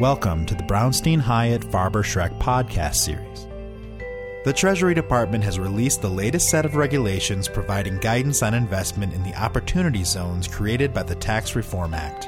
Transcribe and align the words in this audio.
Welcome 0.00 0.44
to 0.46 0.56
the 0.56 0.64
Brownstein 0.64 1.20
Hyatt 1.20 1.62
Farber 1.62 2.02
Schreck 2.02 2.36
podcast 2.40 2.96
series. 2.96 3.46
The 4.44 4.52
Treasury 4.52 4.92
Department 4.92 5.44
has 5.44 5.56
released 5.60 6.02
the 6.02 6.10
latest 6.10 6.48
set 6.48 6.64
of 6.64 6.74
regulations 6.74 7.46
providing 7.46 7.98
guidance 7.98 8.42
on 8.42 8.54
investment 8.54 9.14
in 9.14 9.22
the 9.22 9.36
opportunity 9.36 10.02
zones 10.02 10.48
created 10.48 10.92
by 10.92 11.04
the 11.04 11.14
Tax 11.14 11.54
Reform 11.54 11.94
Act. 11.94 12.24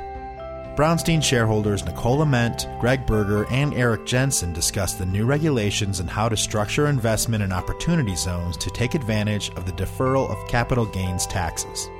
Brownstein 0.78 1.20
shareholders 1.20 1.84
Nicole 1.84 2.22
Ament, 2.22 2.68
Greg 2.78 3.04
Berger, 3.04 3.46
and 3.50 3.74
Erik 3.74 4.06
Jensen 4.06 4.52
discuss 4.52 4.94
the 4.94 5.04
new 5.04 5.26
regulations 5.26 5.98
and 5.98 6.08
how 6.08 6.28
to 6.28 6.36
structure 6.36 6.86
investment 6.86 7.42
in 7.42 7.50
opportunity 7.50 8.14
zones 8.14 8.56
to 8.58 8.70
take 8.70 8.94
advantage 8.94 9.50
of 9.56 9.66
the 9.66 9.72
deferral 9.72 10.30
of 10.30 10.48
capital 10.48 10.86
gains 10.86 11.26
taxes. 11.26 11.90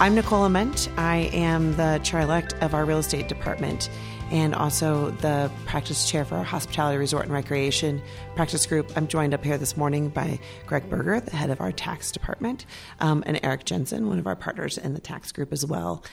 I'm 0.00 0.14
Nicole 0.14 0.44
Ament. 0.44 0.88
I 0.96 1.28
am 1.32 1.74
the 1.74 1.98
chair 2.04 2.20
elect 2.20 2.54
of 2.60 2.72
our 2.72 2.84
real 2.84 2.98
estate 2.98 3.26
department 3.26 3.90
and 4.30 4.54
also 4.54 5.10
the 5.10 5.50
practice 5.66 6.08
chair 6.08 6.24
for 6.24 6.36
our 6.36 6.44
hospitality 6.44 6.98
resort 6.98 7.24
and 7.24 7.32
recreation 7.32 8.00
practice 8.36 8.64
group. 8.64 8.92
I'm 8.94 9.08
joined 9.08 9.34
up 9.34 9.42
here 9.42 9.58
this 9.58 9.76
morning 9.76 10.10
by 10.10 10.38
Greg 10.66 10.88
Berger, 10.88 11.18
the 11.18 11.34
head 11.34 11.50
of 11.50 11.60
our 11.60 11.72
tax 11.72 12.12
department, 12.12 12.64
um, 13.00 13.24
and 13.26 13.40
Erik 13.42 13.64
Jensen, 13.64 14.06
one 14.06 14.20
of 14.20 14.28
our 14.28 14.36
partners 14.36 14.78
in 14.78 14.94
the 14.94 15.00
tax 15.00 15.32
group 15.32 15.52
as 15.52 15.66
well. 15.66 16.04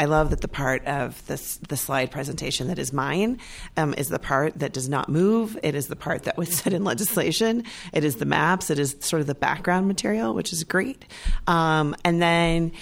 I 0.00 0.06
love 0.06 0.30
that 0.30 0.40
the 0.40 0.48
part 0.48 0.86
of 0.86 1.24
this 1.26 1.58
the 1.68 1.76
slide 1.76 2.10
presentation 2.10 2.68
that 2.68 2.78
is 2.78 2.90
mine 2.90 3.38
um, 3.76 3.92
is 3.98 4.08
the 4.08 4.18
part 4.18 4.60
that 4.60 4.72
does 4.72 4.88
not 4.88 5.10
move. 5.10 5.58
It 5.62 5.74
is 5.74 5.88
the 5.88 5.96
part 5.96 6.22
that 6.22 6.38
was 6.38 6.56
set 6.56 6.72
in 6.72 6.84
legislation. 6.84 7.64
It 7.92 8.02
is 8.02 8.16
the 8.16 8.24
maps. 8.24 8.70
It 8.70 8.78
is 8.78 8.96
sort 9.00 9.20
of 9.20 9.26
the 9.26 9.34
background 9.34 9.88
material, 9.88 10.32
which 10.32 10.54
is 10.54 10.64
great. 10.64 11.04
Um, 11.46 11.94
and 12.02 12.22
then 12.22 12.72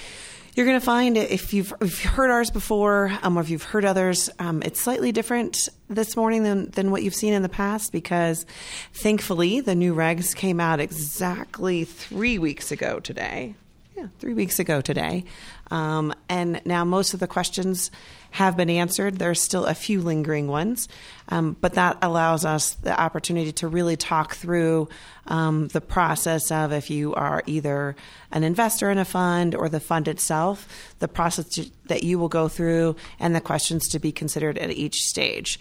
you're 0.54 0.66
going 0.66 0.78
to 0.78 0.84
find 0.84 1.16
if 1.16 1.52
you've, 1.52 1.72
if 1.80 2.04
you've 2.04 2.12
heard 2.12 2.30
ours 2.30 2.50
before, 2.50 3.16
um, 3.22 3.36
or 3.36 3.40
if 3.40 3.50
you've 3.50 3.62
heard 3.62 3.84
others, 3.84 4.30
um, 4.38 4.62
it's 4.62 4.80
slightly 4.80 5.10
different 5.10 5.68
this 5.88 6.16
morning 6.16 6.44
than, 6.44 6.70
than 6.70 6.90
what 6.90 7.02
you've 7.02 7.14
seen 7.14 7.34
in 7.34 7.42
the 7.42 7.48
past 7.48 7.92
because 7.92 8.46
thankfully 8.92 9.60
the 9.60 9.74
new 9.74 9.94
regs 9.94 10.34
came 10.34 10.60
out 10.60 10.80
exactly 10.80 11.84
three 11.84 12.38
weeks 12.38 12.70
ago 12.70 13.00
today. 13.00 13.54
Yeah, 13.96 14.08
three 14.18 14.34
weeks 14.34 14.58
ago 14.58 14.80
today. 14.80 15.24
Um, 15.70 16.12
and 16.28 16.60
now 16.64 16.84
most 16.84 17.14
of 17.14 17.20
the 17.20 17.28
questions 17.28 17.90
have 18.34 18.56
been 18.56 18.68
answered. 18.68 19.16
There's 19.16 19.40
still 19.40 19.64
a 19.64 19.74
few 19.74 20.00
lingering 20.00 20.48
ones, 20.48 20.88
um, 21.28 21.56
but 21.60 21.74
that 21.74 21.98
allows 22.02 22.44
us 22.44 22.74
the 22.74 23.00
opportunity 23.00 23.52
to 23.52 23.68
really 23.68 23.96
talk 23.96 24.34
through 24.34 24.88
um, 25.28 25.68
the 25.68 25.80
process 25.80 26.50
of 26.50 26.72
if 26.72 26.90
you 26.90 27.14
are 27.14 27.44
either 27.46 27.94
an 28.32 28.42
investor 28.42 28.90
in 28.90 28.98
a 28.98 29.04
fund 29.04 29.54
or 29.54 29.68
the 29.68 29.78
fund 29.78 30.08
itself, 30.08 30.66
the 30.98 31.06
process 31.06 31.60
that 31.86 32.02
you 32.02 32.18
will 32.18 32.28
go 32.28 32.48
through 32.48 32.96
and 33.20 33.36
the 33.36 33.40
questions 33.40 33.86
to 33.90 34.00
be 34.00 34.10
considered 34.10 34.58
at 34.58 34.72
each 34.72 35.04
stage. 35.04 35.60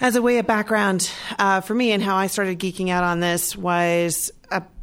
As 0.00 0.14
a 0.14 0.22
way 0.22 0.38
of 0.38 0.46
background 0.46 1.10
uh, 1.40 1.60
for 1.60 1.74
me 1.74 1.90
and 1.90 2.00
how 2.00 2.14
I 2.14 2.28
started 2.28 2.60
geeking 2.60 2.90
out 2.90 3.02
on 3.02 3.18
this 3.18 3.56
was 3.56 4.30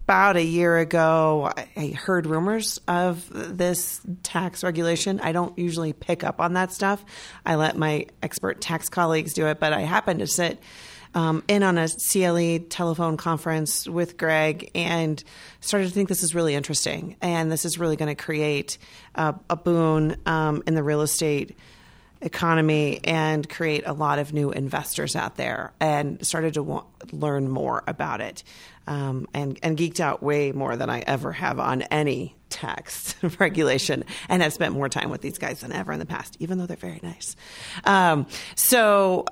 about 0.09 0.37
a 0.37 0.43
year 0.43 0.75
ago, 0.79 1.53
I 1.77 1.89
heard 1.89 2.25
rumors 2.25 2.81
of 2.87 3.29
this 3.29 4.01
tax 4.23 4.63
regulation. 4.63 5.19
I 5.19 5.33
don't 5.33 5.55
usually 5.55 5.93
pick 5.93 6.23
up 6.23 6.41
on 6.41 6.53
that 6.53 6.71
stuff. 6.71 7.05
I 7.45 7.53
let 7.53 7.77
my 7.77 8.07
expert 8.23 8.59
tax 8.59 8.89
colleagues 8.89 9.35
do 9.35 9.45
it, 9.45 9.59
but 9.59 9.71
I 9.71 9.81
happened 9.81 10.21
to 10.21 10.25
sit 10.25 10.59
um, 11.13 11.43
in 11.47 11.61
on 11.61 11.77
a 11.77 11.87
CLE 11.87 12.57
telephone 12.69 13.17
conference 13.17 13.87
with 13.87 14.17
Greg 14.17 14.71
and 14.73 15.23
started 15.59 15.89
to 15.89 15.93
think 15.93 16.09
this 16.09 16.23
is 16.23 16.33
really 16.33 16.55
interesting 16.55 17.15
and 17.21 17.51
this 17.51 17.63
is 17.63 17.77
really 17.77 17.95
going 17.95 18.09
to 18.09 18.19
create 18.19 18.79
a, 19.13 19.35
a 19.47 19.55
boon 19.55 20.17
um, 20.25 20.63
in 20.65 20.73
the 20.73 20.81
real 20.81 21.01
estate 21.03 21.55
economy 22.21 22.99
and 23.03 23.47
create 23.47 23.83
a 23.85 23.93
lot 23.93 24.19
of 24.19 24.33
new 24.33 24.51
investors 24.51 25.15
out 25.15 25.35
there 25.37 25.71
and 25.79 26.25
started 26.25 26.55
to 26.55 26.63
want, 26.63 27.13
learn 27.13 27.47
more 27.47 27.83
about 27.87 28.21
it 28.21 28.43
um, 28.89 29.27
and, 29.35 29.57
and 29.61 29.77
geeked 29.77 29.99
out 29.99 30.21
way 30.23 30.51
more 30.51 30.75
than 30.75 30.89
I 30.89 31.01
ever 31.01 31.31
have 31.31 31.59
on 31.59 31.83
any 31.83 32.35
tax 32.49 33.15
regulation 33.39 34.03
and 34.27 34.41
have 34.41 34.51
spent 34.51 34.73
more 34.73 34.89
time 34.89 35.11
with 35.11 35.21
these 35.21 35.37
guys 35.37 35.61
than 35.61 35.71
ever 35.71 35.93
in 35.93 35.99
the 35.99 36.07
past, 36.07 36.35
even 36.39 36.57
though 36.57 36.65
they're 36.65 36.75
very 36.75 36.99
nice. 37.03 37.35
Um, 37.85 38.25
so, 38.55 39.25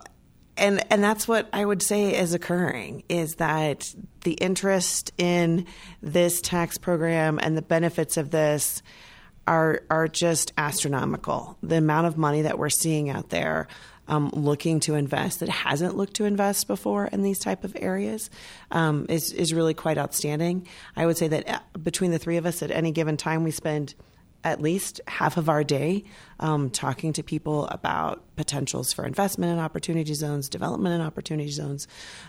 and 0.55 0.83
and 0.91 1.03
that's 1.03 1.27
what 1.27 1.49
I 1.53 1.65
would 1.65 1.81
say 1.81 2.15
is 2.19 2.33
occurring 2.33 3.03
is 3.09 3.35
that 3.35 3.93
the 4.21 4.33
interest 4.33 5.11
in 5.17 5.65
this 6.01 6.39
tax 6.39 6.77
program 6.77 7.39
and 7.41 7.57
the 7.57 7.61
benefits 7.63 8.15
of 8.15 8.29
this 8.29 8.83
are 9.47 9.81
are 9.89 10.07
just 10.07 10.53
astronomical. 10.57 11.57
The 11.63 11.77
amount 11.77 12.07
of 12.07 12.17
money 12.17 12.43
that 12.43 12.59
we're 12.59 12.69
seeing 12.69 13.09
out 13.09 13.29
there 13.29 13.67
um, 14.07 14.29
looking 14.33 14.79
to 14.81 14.95
invest 14.95 15.39
that 15.39 15.49
hasn't 15.49 15.95
looked 15.95 16.15
to 16.15 16.25
invest 16.25 16.67
before 16.67 17.05
in 17.07 17.21
these 17.21 17.39
type 17.39 17.63
of 17.63 17.75
areas 17.79 18.29
um, 18.71 19.05
is 19.09 19.31
is 19.31 19.53
really 19.53 19.73
quite 19.73 19.97
outstanding. 19.97 20.67
I 20.95 21.05
would 21.05 21.17
say 21.17 21.27
that 21.27 21.49
uh, 21.49 21.59
between 21.81 22.11
the 22.11 22.19
three 22.19 22.37
of 22.37 22.45
us, 22.45 22.61
at 22.61 22.71
any 22.71 22.91
given 22.91 23.17
time, 23.17 23.43
we 23.43 23.51
spend 23.51 23.95
at 24.43 24.61
least 24.61 25.01
half 25.07 25.35
of 25.35 25.49
our 25.49 25.63
day 25.63 26.03
um, 26.39 26.69
talking 26.69 27.11
to 27.11 27.23
people 27.23 27.67
about 27.67 28.23
potentials 28.35 28.93
for 28.93 29.05
investment 29.05 29.51
in 29.51 29.59
opportunity 29.59 30.13
zones, 30.13 30.47
development 30.47 30.93
and 30.93 31.03
opportunity 31.03 31.49
zones, 31.49 31.87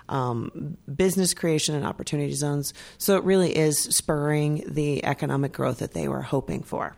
um, 0.09 0.77
business 0.93 1.34
creation 1.34 1.75
and 1.75 1.87
opportunity 1.87 2.33
zones. 2.33 2.75
So 2.97 3.16
it 3.16 3.25
really 3.25 3.56
is 3.56 3.78
spurring 3.78 4.65
the 4.66 5.05
economic 5.05 5.53
growth 5.53 5.78
that 5.78 5.93
they 5.93 6.09
were 6.09 6.22
hoping 6.22 6.62
for. 6.62 6.97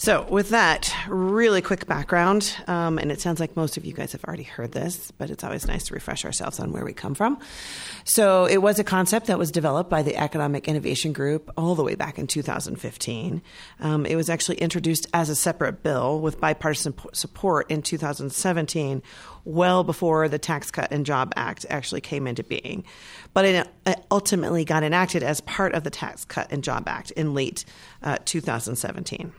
So, 0.00 0.26
with 0.30 0.48
that, 0.48 0.94
really 1.08 1.60
quick 1.60 1.86
background, 1.86 2.56
um, 2.66 2.96
and 2.96 3.12
it 3.12 3.20
sounds 3.20 3.38
like 3.38 3.54
most 3.54 3.76
of 3.76 3.84
you 3.84 3.92
guys 3.92 4.12
have 4.12 4.24
already 4.24 4.44
heard 4.44 4.72
this, 4.72 5.10
but 5.10 5.28
it's 5.28 5.44
always 5.44 5.66
nice 5.66 5.88
to 5.88 5.94
refresh 5.94 6.24
ourselves 6.24 6.58
on 6.58 6.72
where 6.72 6.86
we 6.86 6.94
come 6.94 7.14
from. 7.14 7.38
So, 8.04 8.46
it 8.46 8.62
was 8.62 8.78
a 8.78 8.82
concept 8.82 9.26
that 9.26 9.38
was 9.38 9.50
developed 9.50 9.90
by 9.90 10.00
the 10.02 10.16
Economic 10.16 10.66
Innovation 10.68 11.12
Group 11.12 11.50
all 11.54 11.74
the 11.74 11.84
way 11.84 11.96
back 11.96 12.18
in 12.18 12.26
2015. 12.26 13.42
Um, 13.80 14.06
it 14.06 14.16
was 14.16 14.30
actually 14.30 14.56
introduced 14.56 15.06
as 15.12 15.28
a 15.28 15.36
separate 15.36 15.82
bill 15.82 16.18
with 16.18 16.40
bipartisan 16.40 16.94
support 17.12 17.70
in 17.70 17.82
2017, 17.82 19.02
well 19.44 19.84
before 19.84 20.30
the 20.30 20.38
Tax 20.38 20.70
Cut 20.70 20.90
and 20.90 21.04
Job 21.04 21.34
Act 21.36 21.66
actually 21.68 22.00
came 22.00 22.26
into 22.26 22.42
being. 22.42 22.84
But 23.34 23.44
it 23.44 23.68
ultimately 24.10 24.64
got 24.64 24.82
enacted 24.82 25.22
as 25.22 25.42
part 25.42 25.74
of 25.74 25.84
the 25.84 25.90
Tax 25.90 26.24
Cut 26.24 26.50
and 26.50 26.64
Job 26.64 26.88
Act 26.88 27.10
in 27.10 27.34
late 27.34 27.66
uh, 28.02 28.16
2017. 28.24 29.34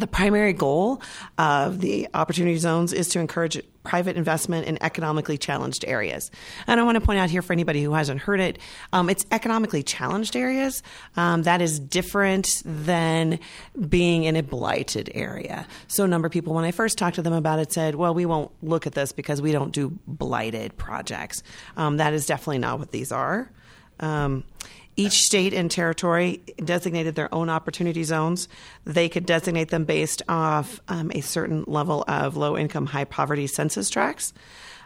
The 0.00 0.06
primary 0.06 0.54
goal 0.54 1.02
of 1.36 1.80
the 1.80 2.08
opportunity 2.14 2.56
zones 2.56 2.94
is 2.94 3.08
to 3.10 3.20
encourage 3.20 3.60
private 3.82 4.16
investment 4.16 4.66
in 4.66 4.82
economically 4.82 5.36
challenged 5.36 5.84
areas. 5.86 6.30
And 6.66 6.80
I 6.80 6.84
want 6.84 6.96
to 6.96 7.02
point 7.02 7.18
out 7.18 7.28
here 7.28 7.42
for 7.42 7.52
anybody 7.52 7.82
who 7.82 7.92
hasn't 7.92 8.22
heard 8.22 8.40
it, 8.40 8.58
um, 8.94 9.10
it's 9.10 9.26
economically 9.30 9.82
challenged 9.82 10.36
areas. 10.36 10.82
Um, 11.16 11.42
that 11.42 11.60
is 11.60 11.78
different 11.78 12.62
than 12.64 13.40
being 13.88 14.24
in 14.24 14.36
a 14.36 14.42
blighted 14.42 15.10
area. 15.14 15.66
So 15.86 16.04
a 16.04 16.08
number 16.08 16.26
of 16.26 16.32
people, 16.32 16.54
when 16.54 16.64
I 16.64 16.70
first 16.70 16.96
talked 16.96 17.16
to 17.16 17.22
them 17.22 17.34
about 17.34 17.58
it, 17.58 17.72
said, 17.72 17.94
well, 17.94 18.14
we 18.14 18.24
won't 18.24 18.50
look 18.62 18.86
at 18.86 18.94
this 18.94 19.12
because 19.12 19.42
we 19.42 19.52
don't 19.52 19.72
do 19.72 19.98
blighted 20.06 20.78
projects. 20.78 21.42
Um, 21.76 21.98
that 21.98 22.14
is 22.14 22.24
definitely 22.24 22.58
not 22.58 22.78
what 22.78 22.90
these 22.90 23.12
are. 23.12 23.50
Um, 24.00 24.44
each 25.00 25.24
state 25.24 25.54
and 25.54 25.70
territory 25.70 26.42
designated 26.62 27.14
their 27.14 27.32
own 27.34 27.48
opportunity 27.48 28.04
zones. 28.04 28.48
They 28.84 29.08
could 29.08 29.24
designate 29.24 29.70
them 29.70 29.84
based 29.84 30.22
off 30.28 30.80
um, 30.88 31.10
a 31.14 31.22
certain 31.22 31.64
level 31.66 32.04
of 32.06 32.36
low 32.36 32.56
income, 32.56 32.86
high 32.86 33.04
poverty 33.04 33.46
census 33.46 33.88
tracts. 33.88 34.32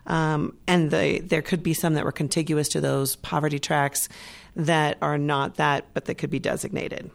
Um, 0.07 0.57
and 0.67 0.91
the, 0.91 1.21
there 1.21 1.43
could 1.43 1.63
be 1.63 1.75
some 1.75 1.95
that 1.95 2.05
were 2.05 2.13
contiguous 2.13 2.69
to 2.71 2.81
those 2.81 3.17
poverty 3.17 3.59
tracts 3.59 4.09
that 4.55 4.99
are 5.03 5.19
not 5.19 5.57
that, 5.57 5.87
but 5.95 6.05
that 6.05 6.17
could 6.17 6.31
be 6.31 6.39
designated 6.39 7.11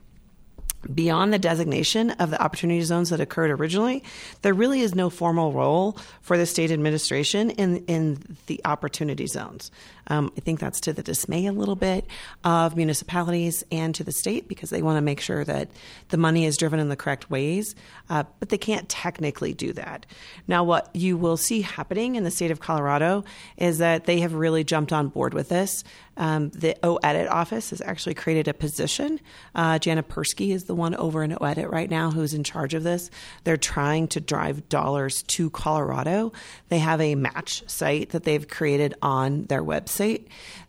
beyond 0.94 1.34
the 1.34 1.40
designation 1.40 2.12
of 2.12 2.30
the 2.30 2.42
opportunity 2.42 2.82
zones 2.82 3.10
that 3.10 3.20
occurred 3.20 3.52
originally, 3.52 4.04
there 4.42 4.54
really 4.54 4.82
is 4.82 4.96
no 4.96 5.10
formal 5.10 5.52
role 5.52 5.98
for 6.22 6.38
the 6.38 6.46
state 6.46 6.72
administration 6.72 7.50
in 7.52 7.84
in 7.86 8.38
the 8.48 8.62
opportunity 8.66 9.28
zones. 9.28 9.72
Um, 10.10 10.32
I 10.36 10.40
think 10.40 10.60
that's 10.60 10.80
to 10.82 10.94
the 10.94 11.04
dismay 11.04 11.46
a 11.46 11.52
little 11.52 11.76
bit 11.76 12.06
of 12.44 12.76
municipalities 12.76 13.64
and 13.72 13.94
to 13.96 14.04
the 14.04 14.12
state 14.12 14.48
because 14.48 14.70
they 14.70 14.82
want 14.82 14.98
to 14.98 15.02
make 15.02 15.22
sure 15.22 15.44
that 15.44 15.70
the 16.10 16.18
money 16.18 16.46
is 16.46 16.58
driven 16.58 16.80
in 16.80 16.90
the 16.90 16.96
correct 16.96 17.30
ways, 17.30 17.76
uh, 18.10 18.24
but 18.40 18.50
they 18.50 18.58
can't 18.58 18.90
technically 18.90 19.54
do 19.54 19.72
that. 19.74 20.06
Now, 20.48 20.64
what 20.64 20.90
you 20.96 21.18
will 21.18 21.38
see 21.38 21.62
happening 21.62 22.16
in 22.16 22.24
the 22.24 22.32
state 22.32 22.52
of 22.52 22.60
Colorado 22.60 23.24
is 23.58 23.78
that 23.78 24.06
they 24.06 24.20
have 24.22 24.34
really 24.34 24.64
jumped 24.64 24.92
on 24.92 25.10
board 25.10 25.34
with 25.34 25.50
this. 25.50 25.84
Um, 26.18 26.50
the 26.50 26.76
OEdit 26.84 27.30
office 27.30 27.70
has 27.70 27.82
actually 27.82 28.16
created 28.16 28.50
a 28.50 28.54
position. 28.54 29.22
Uh, 29.56 29.80
Jana 29.80 30.04
Persky 30.04 30.54
is 30.54 30.66
the 30.66 30.76
one 30.76 30.96
over 30.96 31.24
in 31.24 31.32
OEdit 31.32 31.72
right 31.72 31.90
now 31.90 32.12
who's 32.12 32.34
in 32.34 32.44
charge 32.44 32.74
of 32.74 32.84
this. 32.84 33.10
They're 33.46 33.56
trying 33.56 34.10
to 34.10 34.20
drive 34.20 34.68
dollars 34.68 35.24
to 35.24 35.50
Colorado. 35.52 36.34
They 36.68 36.80
have 36.80 37.00
a 37.00 37.16
match 37.16 37.64
site 37.70 38.10
that 38.10 38.24
they've 38.24 38.46
created 38.46 38.96
on 39.02 39.46
their 39.46 39.64
website 39.64 39.99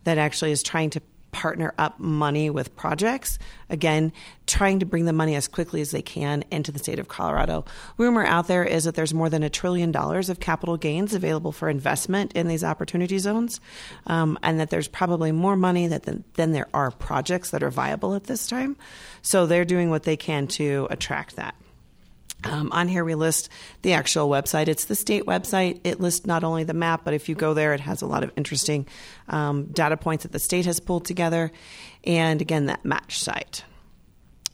that 0.04 0.18
actually 0.18 0.52
is 0.52 0.62
trying 0.62 0.90
to 0.90 1.00
partner 1.32 1.72
up 1.78 1.98
money 1.98 2.50
with 2.50 2.74
projects. 2.76 3.38
Again, 3.68 4.12
trying 4.46 4.80
to 4.80 4.86
bring 4.86 5.04
the 5.04 5.12
money 5.12 5.34
as 5.36 5.48
quickly 5.48 5.80
as 5.80 5.90
they 5.90 6.02
can 6.02 6.44
into 6.50 6.72
the 6.72 6.78
state 6.78 6.98
of 6.98 7.08
Colorado. 7.08 7.64
Rumor 7.96 8.24
out 8.24 8.48
there 8.48 8.64
is 8.64 8.84
that 8.84 8.94
there's 8.94 9.14
more 9.14 9.30
than 9.30 9.42
a 9.42 9.50
trillion 9.50 9.92
dollars 9.92 10.28
of 10.28 10.40
capital 10.40 10.76
gains 10.76 11.14
available 11.14 11.52
for 11.52 11.68
investment 11.68 12.32
in 12.32 12.48
these 12.48 12.64
opportunity 12.64 13.18
zones, 13.18 13.60
um, 14.06 14.38
and 14.42 14.60
that 14.60 14.70
there's 14.70 14.88
probably 14.88 15.32
more 15.32 15.56
money 15.56 15.86
that 15.86 16.02
than, 16.02 16.24
than 16.34 16.52
there 16.52 16.68
are 16.74 16.90
projects 16.90 17.50
that 17.50 17.62
are 17.62 17.70
viable 17.70 18.14
at 18.14 18.24
this 18.24 18.46
time. 18.46 18.76
So 19.22 19.46
they're 19.46 19.64
doing 19.64 19.90
what 19.90 20.02
they 20.02 20.16
can 20.16 20.46
to 20.48 20.88
attract 20.90 21.36
that. 21.36 21.54
Um, 22.44 22.72
on 22.72 22.88
here, 22.88 23.04
we 23.04 23.14
list 23.14 23.48
the 23.82 23.92
actual 23.92 24.28
website. 24.28 24.68
It's 24.68 24.86
the 24.86 24.94
state 24.94 25.26
website. 25.26 25.80
It 25.84 26.00
lists 26.00 26.26
not 26.26 26.44
only 26.44 26.64
the 26.64 26.74
map, 26.74 27.02
but 27.04 27.14
if 27.14 27.28
you 27.28 27.34
go 27.34 27.54
there, 27.54 27.74
it 27.74 27.80
has 27.80 28.02
a 28.02 28.06
lot 28.06 28.24
of 28.24 28.32
interesting 28.36 28.86
um, 29.28 29.66
data 29.66 29.96
points 29.96 30.22
that 30.22 30.32
the 30.32 30.38
state 30.38 30.66
has 30.66 30.80
pulled 30.80 31.04
together. 31.04 31.52
And 32.04 32.40
again, 32.40 32.66
that 32.66 32.84
match 32.84 33.20
site. 33.20 33.64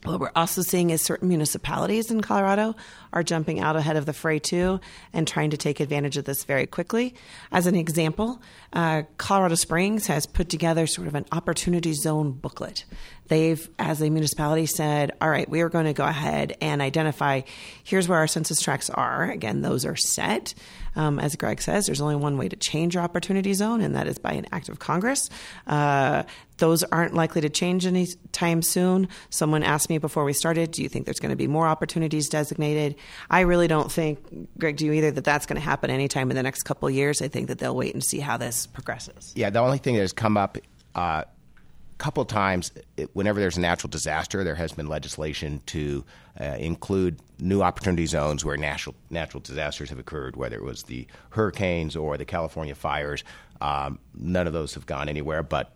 What 0.05 0.21
we're 0.21 0.31
also 0.37 0.63
seeing 0.63 0.91
is 0.91 1.03
certain 1.03 1.29
municipalities 1.29 2.11
in 2.11 2.21
Colorado 2.21 2.77
are 3.13 3.23
jumping 3.23 3.61
out 3.61 3.77
ahead 3.77 3.97
of 3.97 4.07
the 4.07 4.13
fray 4.13 4.39
too 4.39 4.81
and 5.13 5.27
trying 5.27 5.51
to 5.51 5.57
take 5.57 5.81
advantage 5.81 6.17
of 6.17 6.25
this 6.25 6.45
very 6.45 6.67
quickly. 6.67 7.15
As 7.53 7.67
an 7.67 7.75
example, 7.75 8.41
uh, 8.73 9.03
Colorado 9.19 9.55
Springs 9.55 10.07
has 10.07 10.27
put 10.27 10.49
together 10.49 10.87
sort 10.87 11.09
of 11.09 11.15
an 11.15 11.27
opportunity 11.33 11.93
zone 11.93 12.33
booklet. 12.33 12.85
They've, 13.29 13.69
as 13.79 14.01
a 14.03 14.09
municipality, 14.09 14.67
said, 14.67 15.13
all 15.21 15.29
right, 15.29 15.49
we 15.49 15.61
are 15.61 15.69
going 15.69 15.87
to 15.87 15.93
go 15.93 16.05
ahead 16.05 16.57
and 16.61 16.81
identify 16.81 17.43
here's 17.83 18.09
where 18.09 18.19
our 18.19 18.29
census 18.29 18.61
tracts 18.61 18.89
are. 18.91 19.29
Again, 19.31 19.63
those 19.63 19.85
are 19.85 19.97
set. 19.97 20.55
Um, 20.95 21.19
as 21.19 21.37
Greg 21.37 21.61
says, 21.61 21.87
there's 21.87 22.01
only 22.01 22.17
one 22.17 22.39
way 22.39 22.49
to 22.49 22.57
change 22.57 22.95
your 22.95 23.03
opportunity 23.03 23.53
zone, 23.53 23.83
and 23.83 23.95
that 23.97 24.07
is 24.07 24.19
by 24.19 24.33
an 24.33 24.47
act 24.53 24.69
of 24.69 24.79
Congress. 24.79 25.29
Uh, 25.67 26.23
those 26.59 26.85
aren't 26.85 27.15
likely 27.15 27.43
to 27.43 27.51
change 27.51 27.85
anytime 27.85 28.63
soon. 28.63 29.09
Someone 29.29 29.63
asked 29.63 29.91
me 29.91 29.99
before 29.99 30.25
we 30.25 30.33
started, 30.33 30.71
do 30.71 30.83
you 30.83 30.89
think 30.89 31.05
there's 31.05 31.21
going 31.21 31.31
to 31.31 31.37
be 31.37 31.49
more 31.49 31.67
opportunities 31.67 32.31
designated? 32.31 32.96
I 33.31 33.41
really 33.41 33.69
don't 33.69 33.91
think, 33.91 34.49
Greg, 34.59 34.77
do 34.77 34.87
you 34.87 34.93
either, 34.93 35.11
that 35.11 35.25
that's 35.25 35.47
going 35.47 35.61
to 35.61 35.65
happen 35.65 35.91
anytime 35.91 36.31
in 36.31 36.37
the 36.37 36.43
next 36.43 36.63
couple 36.63 36.89
years? 36.91 37.23
I 37.23 37.29
think 37.29 37.49
that 37.49 37.59
they'll 37.59 37.77
wait 37.77 37.95
and 37.95 38.03
see 38.03 38.21
how 38.21 38.37
this 38.37 38.67
progresses. 38.67 39.33
Yeah, 39.35 39.51
the 39.51 39.61
only 39.61 39.79
thing 39.79 39.95
that 39.95 40.03
has 40.03 40.13
come 40.13 40.37
up 40.37 40.59
uh, 40.95 41.25
couple 41.99 42.25
times, 42.25 42.73
whenever 43.15 43.41
there's 43.41 43.57
a 43.57 43.61
natural 43.61 43.89
disaster, 43.91 44.45
there 44.45 44.55
has 44.55 44.73
been 44.73 44.87
legislation 44.87 45.63
to 45.67 46.05
uh, 46.39 46.45
include 46.59 47.19
new 47.39 47.63
opportunity 47.63 48.07
zones 48.07 48.45
where 48.45 48.57
natural 48.57 48.95
natural 49.11 49.41
disasters 49.41 49.89
have 49.89 49.99
occurred, 49.99 50.37
whether 50.37 50.57
it 50.57 50.63
was 50.63 50.85
the 50.85 51.07
hurricanes 51.31 51.97
or 51.97 52.17
the 52.17 52.25
California 52.25 52.75
fires. 52.75 53.25
Um, 53.61 53.99
none 54.15 54.47
of 54.47 54.53
those 54.53 54.75
have 54.75 54.85
gone 54.85 55.09
anywhere, 55.09 55.43
but 55.43 55.73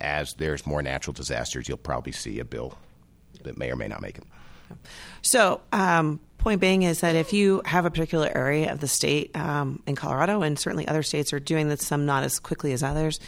as 0.00 0.34
there's 0.34 0.66
more 0.66 0.82
natural 0.82 1.14
disasters, 1.14 1.68
you'll 1.68 1.78
probably 1.78 2.12
see 2.12 2.38
a 2.38 2.44
bill 2.44 2.76
that 3.44 3.56
may 3.56 3.70
or 3.70 3.76
may 3.76 3.88
not 3.88 4.02
make 4.02 4.18
it. 4.18 4.24
So, 5.22 5.60
um, 5.72 6.20
point 6.38 6.60
being 6.60 6.84
is 6.84 7.00
that 7.00 7.16
if 7.16 7.32
you 7.32 7.60
have 7.64 7.86
a 7.86 7.90
particular 7.90 8.30
area 8.32 8.72
of 8.72 8.80
the 8.80 8.86
state 8.86 9.36
um, 9.36 9.82
in 9.86 9.96
Colorado, 9.96 10.42
and 10.42 10.58
certainly 10.58 10.86
other 10.86 11.02
states 11.02 11.32
are 11.32 11.40
doing 11.40 11.68
this, 11.68 11.84
some 11.84 12.06
not 12.06 12.22
as 12.22 12.38
quickly 12.38 12.72
as 12.72 12.82
others, 12.82 13.18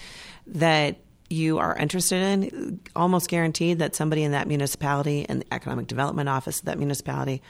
that 0.47 0.99
you 1.29 1.59
are 1.59 1.77
interested 1.77 2.23
in, 2.23 2.81
almost 2.97 3.29
guaranteed 3.29 3.81
that 3.81 3.95
somebody 3.95 4.23
in 4.23 4.33
that 4.33 4.49
municipality 4.49 5.27
and 5.29 5.43
the 5.43 5.53
economic 5.53 5.87
development 5.87 6.29
office 6.29 6.61
of 6.61 6.67
that 6.67 6.79
municipality 6.79 7.43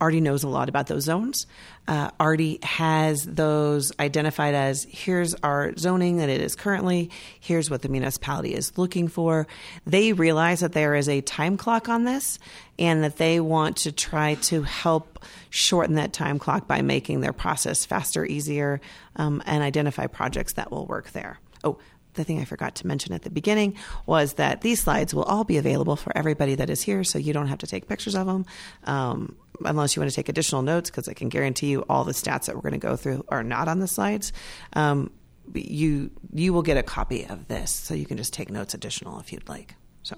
already 0.00 0.20
knows 0.20 0.42
a 0.42 0.48
lot 0.48 0.68
about 0.68 0.86
those 0.86 1.04
zones, 1.04 1.46
uh, 1.86 2.10
already 2.18 2.58
has 2.62 3.24
those 3.24 3.92
identified 4.00 4.54
as 4.54 4.84
here's 4.90 5.34
our 5.36 5.76
zoning 5.76 6.16
that 6.18 6.28
it 6.28 6.40
is 6.40 6.54
currently, 6.54 7.10
here's 7.40 7.70
what 7.70 7.82
the 7.82 7.88
municipality 7.88 8.54
is 8.54 8.76
looking 8.76 9.08
for. 9.08 9.46
They 9.86 10.12
realize 10.12 10.60
that 10.60 10.72
there 10.72 10.94
is 10.94 11.08
a 11.08 11.20
time 11.20 11.56
clock 11.56 11.88
on 11.88 12.04
this 12.04 12.38
and 12.78 13.04
that 13.04 13.16
they 13.16 13.40
want 13.40 13.78
to 13.78 13.92
try 13.92 14.34
to 14.34 14.62
help 14.62 15.24
shorten 15.50 15.94
that 15.94 16.12
time 16.12 16.38
clock 16.38 16.66
by 16.66 16.82
making 16.82 17.20
their 17.20 17.32
process 17.32 17.84
faster, 17.84 18.24
easier, 18.24 18.80
um, 19.16 19.42
and 19.46 19.62
identify 19.62 20.06
projects 20.06 20.54
that 20.54 20.70
will 20.70 20.86
work 20.86 21.10
there. 21.10 21.38
Oh, 21.62 21.78
the 22.14 22.24
thing 22.24 22.40
I 22.40 22.44
forgot 22.44 22.76
to 22.76 22.86
mention 22.86 23.12
at 23.12 23.22
the 23.22 23.30
beginning 23.30 23.76
was 24.06 24.34
that 24.34 24.60
these 24.60 24.82
slides 24.82 25.12
will 25.14 25.24
all 25.24 25.44
be 25.44 25.56
available 25.56 25.96
for 25.96 26.16
everybody 26.16 26.54
that 26.56 26.70
is 26.70 26.80
here, 26.80 27.04
so 27.04 27.18
you 27.18 27.32
don't 27.32 27.48
have 27.48 27.58
to 27.58 27.66
take 27.66 27.88
pictures 27.88 28.14
of 28.14 28.26
them. 28.26 28.46
Um, 28.84 29.36
unless 29.64 29.94
you 29.94 30.00
want 30.00 30.10
to 30.10 30.16
take 30.16 30.28
additional 30.28 30.62
notes, 30.62 30.90
because 30.90 31.08
I 31.08 31.12
can 31.12 31.28
guarantee 31.28 31.68
you 31.68 31.84
all 31.88 32.04
the 32.04 32.12
stats 32.12 32.46
that 32.46 32.54
we're 32.54 32.62
going 32.62 32.72
to 32.72 32.78
go 32.78 32.96
through 32.96 33.24
are 33.28 33.42
not 33.42 33.68
on 33.68 33.78
the 33.78 33.88
slides. 33.88 34.32
Um, 34.72 35.10
you 35.52 36.10
you 36.32 36.52
will 36.52 36.62
get 36.62 36.76
a 36.76 36.82
copy 36.82 37.26
of 37.26 37.48
this, 37.48 37.70
so 37.70 37.94
you 37.94 38.06
can 38.06 38.16
just 38.16 38.32
take 38.32 38.50
notes 38.50 38.74
additional 38.74 39.20
if 39.20 39.32
you'd 39.32 39.48
like. 39.48 39.74
So, 40.02 40.16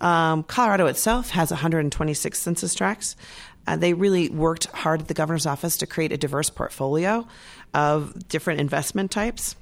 um, 0.00 0.42
Colorado 0.42 0.86
itself 0.86 1.30
has 1.30 1.50
126 1.50 2.38
census 2.38 2.74
tracts. 2.74 3.16
Uh, 3.66 3.76
they 3.76 3.94
really 3.94 4.28
worked 4.28 4.66
hard 4.66 5.02
at 5.02 5.08
the 5.08 5.14
governor's 5.14 5.46
office 5.46 5.76
to 5.78 5.86
create 5.86 6.12
a 6.12 6.16
diverse 6.16 6.50
portfolio 6.50 7.26
of 7.74 8.28
different 8.28 8.60
investment 8.60 9.10
types. 9.10 9.54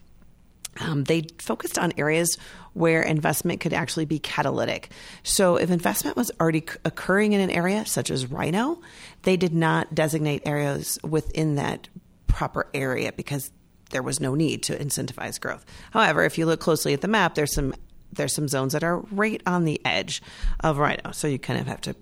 Um, 0.79 1.05
they 1.05 1.27
focused 1.39 1.79
on 1.79 1.93
areas 1.99 2.39
where 2.73 3.03
investment 3.03 3.61
could 3.61 3.73
actually 3.73 4.05
be 4.05 4.19
catalytic. 4.19 4.91
So, 5.23 5.57
if 5.57 5.71
investment 5.71 6.17
was 6.17 6.31
already 6.41 6.65
occurring 6.85 7.33
in 7.33 7.41
an 7.41 7.51
area, 7.51 7.85
such 7.87 8.11
as 8.11 8.27
RiNo, 8.27 8.81
they 9.23 9.37
did 9.37 9.55
not 9.55 9.95
designate 9.95 10.43
areas 10.47 10.99
within 11.03 11.57
that 11.57 11.89
proper 12.27 12.69
area 12.73 13.13
because 13.13 13.51
there 13.91 14.03
was 14.03 14.21
no 14.21 14.35
need 14.35 14.63
to 14.65 14.79
incentivize 14.79 15.41
growth. 15.41 15.65
However, 15.91 16.25
if 16.25 16.39
you 16.39 16.47
look 16.47 16.61
closely 16.61 16.93
at 16.95 17.01
the 17.01 17.09
map, 17.09 17.35
there's 17.35 17.55
some 17.55 17.75
there's 18.13 18.35
some 18.35 18.49
zones 18.49 18.73
that 18.73 18.83
are 18.83 18.99
right 19.13 19.41
on 19.47 19.65
the 19.65 19.81
edge 19.85 20.21
of 20.61 20.79
RiNo, 20.79 21.15
so 21.15 21.29
you 21.29 21.39
kind 21.39 21.61
of 21.61 21.67
have 21.67 21.81
to 21.83 21.95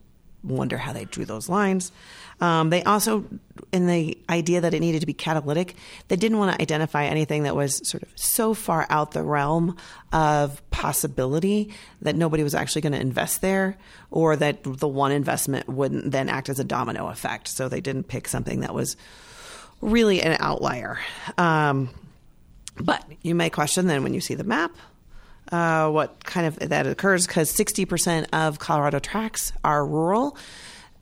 wonder 0.43 0.79
how 0.79 0.93
they 0.93 1.05
drew 1.05 1.25
those 1.25 1.49
lines. 1.49 1.93
Um, 2.40 2.70
they 2.70 2.85
also, 2.85 3.25
in 3.73 3.88
the 3.88 4.17
idea 4.31 4.61
that 4.61 4.73
it 4.73 4.81
needed 4.81 5.00
to 5.00 5.06
be 5.06 5.12
catalytic, 5.12 5.75
they 6.06 6.17
didn't 6.17 6.38
want 6.38 6.55
to 6.55 6.62
identify 6.62 7.05
anything 7.05 7.43
that 7.43 7.56
was 7.56 7.87
sort 7.88 8.05
of 8.05 8.08
so 8.14 8.55
far 8.55 8.87
out 8.90 9.11
the 9.11 9.23
realm 9.23 9.76
of 10.12 10.62
possibility 10.70 11.75
that 12.02 12.14
nobody 12.14 12.44
was 12.44 12.55
actually 12.55 12.82
going 12.82 12.93
to 12.93 13.00
invest 13.00 13.40
there, 13.40 13.76
or 14.11 14.37
that 14.37 14.62
the 14.62 14.87
one 14.88 15.11
investment 15.11 15.69
wouldn't 15.69 16.12
then 16.12 16.29
act 16.29 16.49
as 16.49 16.61
a 16.61 16.64
domino 16.64 17.08
effect. 17.08 17.49
So 17.49 17.69
they 17.69 17.81
didn't 17.81 18.05
pick 18.05 18.29
something 18.29 18.61
that 18.61 18.73
was 18.73 18.96
really 19.81 20.23
an 20.23 20.37
outlier. 20.38 20.99
Um, 21.37 21.90
but 22.79 23.05
you 23.23 23.35
may 23.35 23.50
question 23.50 23.88
then 23.88 24.05
when 24.05 24.14
you 24.14 24.20
see 24.20 24.35
the 24.35 24.44
map. 24.44 24.70
Uh, 25.50 25.89
what 25.89 26.25
kind 26.25 26.47
of 26.47 26.59
that 26.69 26.87
occurs 26.87 27.27
because 27.27 27.50
60% 27.56 28.27
of 28.35 28.59
Colorado 28.59 28.99
tracks 28.99 29.53
are 29.65 29.87
rural 29.87 30.37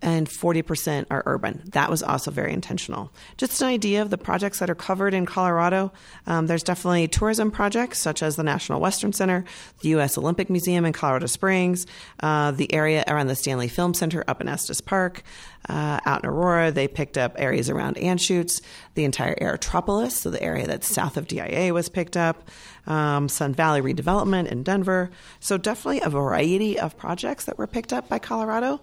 and 0.02 0.28
40% 0.28 1.06
are 1.10 1.22
urban. 1.26 1.62
That 1.72 1.90
was 1.90 2.02
also 2.02 2.30
very 2.30 2.52
intentional. 2.52 3.12
Just 3.36 3.60
an 3.62 3.68
idea 3.68 4.02
of 4.02 4.10
the 4.10 4.18
projects 4.18 4.58
that 4.58 4.68
are 4.68 4.74
covered 4.74 5.14
in 5.14 5.26
Colorado. 5.26 5.92
Um, 6.26 6.46
there's 6.46 6.62
definitely 6.62 7.08
tourism 7.08 7.50
projects 7.50 7.98
such 7.98 8.22
as 8.22 8.36
the 8.36 8.42
National 8.42 8.80
Western 8.80 9.12
Center, 9.12 9.44
the 9.80 9.90
U.S. 9.90 10.18
Olympic 10.18 10.50
Museum 10.50 10.84
in 10.84 10.92
Colorado 10.92 11.26
Springs, 11.26 11.86
uh, 12.20 12.50
the 12.50 12.72
area 12.72 13.04
around 13.08 13.28
the 13.28 13.34
Stanley 13.36 13.68
Film 13.68 13.94
Center 13.94 14.22
up 14.28 14.40
in 14.40 14.48
Estes 14.48 14.80
Park. 14.80 15.22
Uh, 15.68 15.98
out 16.06 16.22
in 16.22 16.30
Aurora, 16.30 16.70
they 16.70 16.86
picked 16.86 17.18
up 17.18 17.34
areas 17.36 17.68
around 17.68 17.96
Anschutz. 17.96 18.60
The 18.94 19.04
entire 19.04 19.34
Aerotropolis, 19.34 20.12
so 20.12 20.30
the 20.30 20.42
area 20.42 20.66
that's 20.66 20.86
south 20.86 21.16
of 21.16 21.26
DIA, 21.26 21.74
was 21.74 21.88
picked 21.88 22.16
up. 22.16 22.48
Um, 22.86 23.28
Sun 23.28 23.54
Valley 23.54 23.80
redevelopment 23.80 24.46
in 24.46 24.62
Denver. 24.62 25.10
So, 25.40 25.58
definitely 25.58 26.02
a 26.02 26.10
variety 26.10 26.78
of 26.78 26.96
projects 26.96 27.46
that 27.46 27.58
were 27.58 27.66
picked 27.66 27.92
up 27.92 28.08
by 28.08 28.20
Colorado 28.20 28.80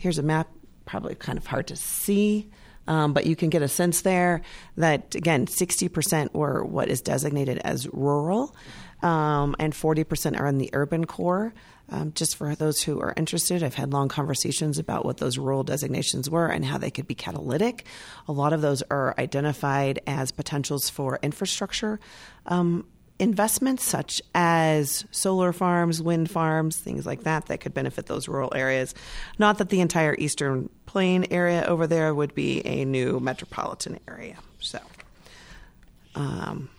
here's 0.00 0.16
a 0.16 0.22
map, 0.22 0.48
probably 0.86 1.14
kind 1.14 1.36
of 1.36 1.46
hard 1.46 1.66
to 1.68 1.76
see. 1.76 2.50
Um, 2.88 3.12
but 3.12 3.26
you 3.26 3.36
can 3.36 3.50
get 3.50 3.62
a 3.62 3.68
sense 3.68 4.00
there 4.00 4.40
that, 4.76 5.14
again, 5.14 5.46
60% 5.46 6.32
were 6.32 6.64
what 6.64 6.88
is 6.88 7.02
designated 7.02 7.58
as 7.58 7.86
rural, 7.92 8.56
um, 9.02 9.54
and 9.58 9.74
40% 9.74 10.40
are 10.40 10.46
in 10.46 10.58
the 10.58 10.70
urban 10.72 11.04
core. 11.04 11.52
Um, 11.90 12.12
just 12.14 12.36
for 12.36 12.54
those 12.54 12.82
who 12.82 13.00
are 13.00 13.12
interested, 13.16 13.62
I've 13.62 13.74
had 13.74 13.92
long 13.92 14.08
conversations 14.08 14.78
about 14.78 15.04
what 15.04 15.18
those 15.18 15.36
rural 15.38 15.62
designations 15.62 16.30
were 16.30 16.46
and 16.46 16.64
how 16.64 16.78
they 16.78 16.90
could 16.90 17.06
be 17.06 17.14
catalytic. 17.14 17.84
A 18.26 18.32
lot 18.32 18.52
of 18.52 18.62
those 18.62 18.82
are 18.90 19.14
identified 19.18 20.00
as 20.06 20.32
potentials 20.32 20.88
for 20.88 21.18
infrastructure 21.22 22.00
um, 22.46 22.86
investments 23.20 23.84
such 23.84 24.22
as 24.34 25.04
solar 25.10 25.52
farms, 25.52 26.02
wind 26.02 26.30
farms, 26.30 26.76
things 26.76 27.06
like 27.06 27.24
that 27.24 27.46
that 27.46 27.60
could 27.60 27.74
benefit 27.74 28.06
those 28.06 28.26
rural 28.26 28.52
areas. 28.54 28.94
Not 29.38 29.58
that 29.58 29.68
the 29.68 29.80
entire 29.80 30.16
eastern 30.18 30.70
plain 30.86 31.26
area 31.30 31.64
over 31.66 31.86
there 31.86 32.14
would 32.14 32.34
be 32.34 32.66
a 32.66 32.84
new 32.84 33.20
metropolitan 33.20 34.00
area. 34.08 34.38
So, 34.58 34.80
um, 36.14 36.70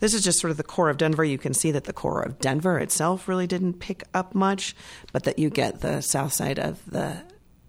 this 0.00 0.14
is 0.14 0.22
just 0.22 0.38
sort 0.38 0.52
of 0.52 0.56
the 0.56 0.62
core 0.62 0.88
of 0.88 0.96
Denver. 0.96 1.24
You 1.24 1.38
can 1.38 1.52
see 1.52 1.72
that 1.72 1.84
the 1.84 1.92
core 1.92 2.22
of 2.22 2.38
Denver 2.38 2.78
itself 2.78 3.26
really 3.26 3.48
didn't 3.48 3.74
pick 3.74 4.04
up 4.14 4.34
much, 4.34 4.76
but 5.12 5.24
that 5.24 5.38
you 5.38 5.50
get 5.50 5.80
the 5.80 6.00
south 6.00 6.32
side 6.32 6.58
of 6.58 6.80
the 6.88 7.22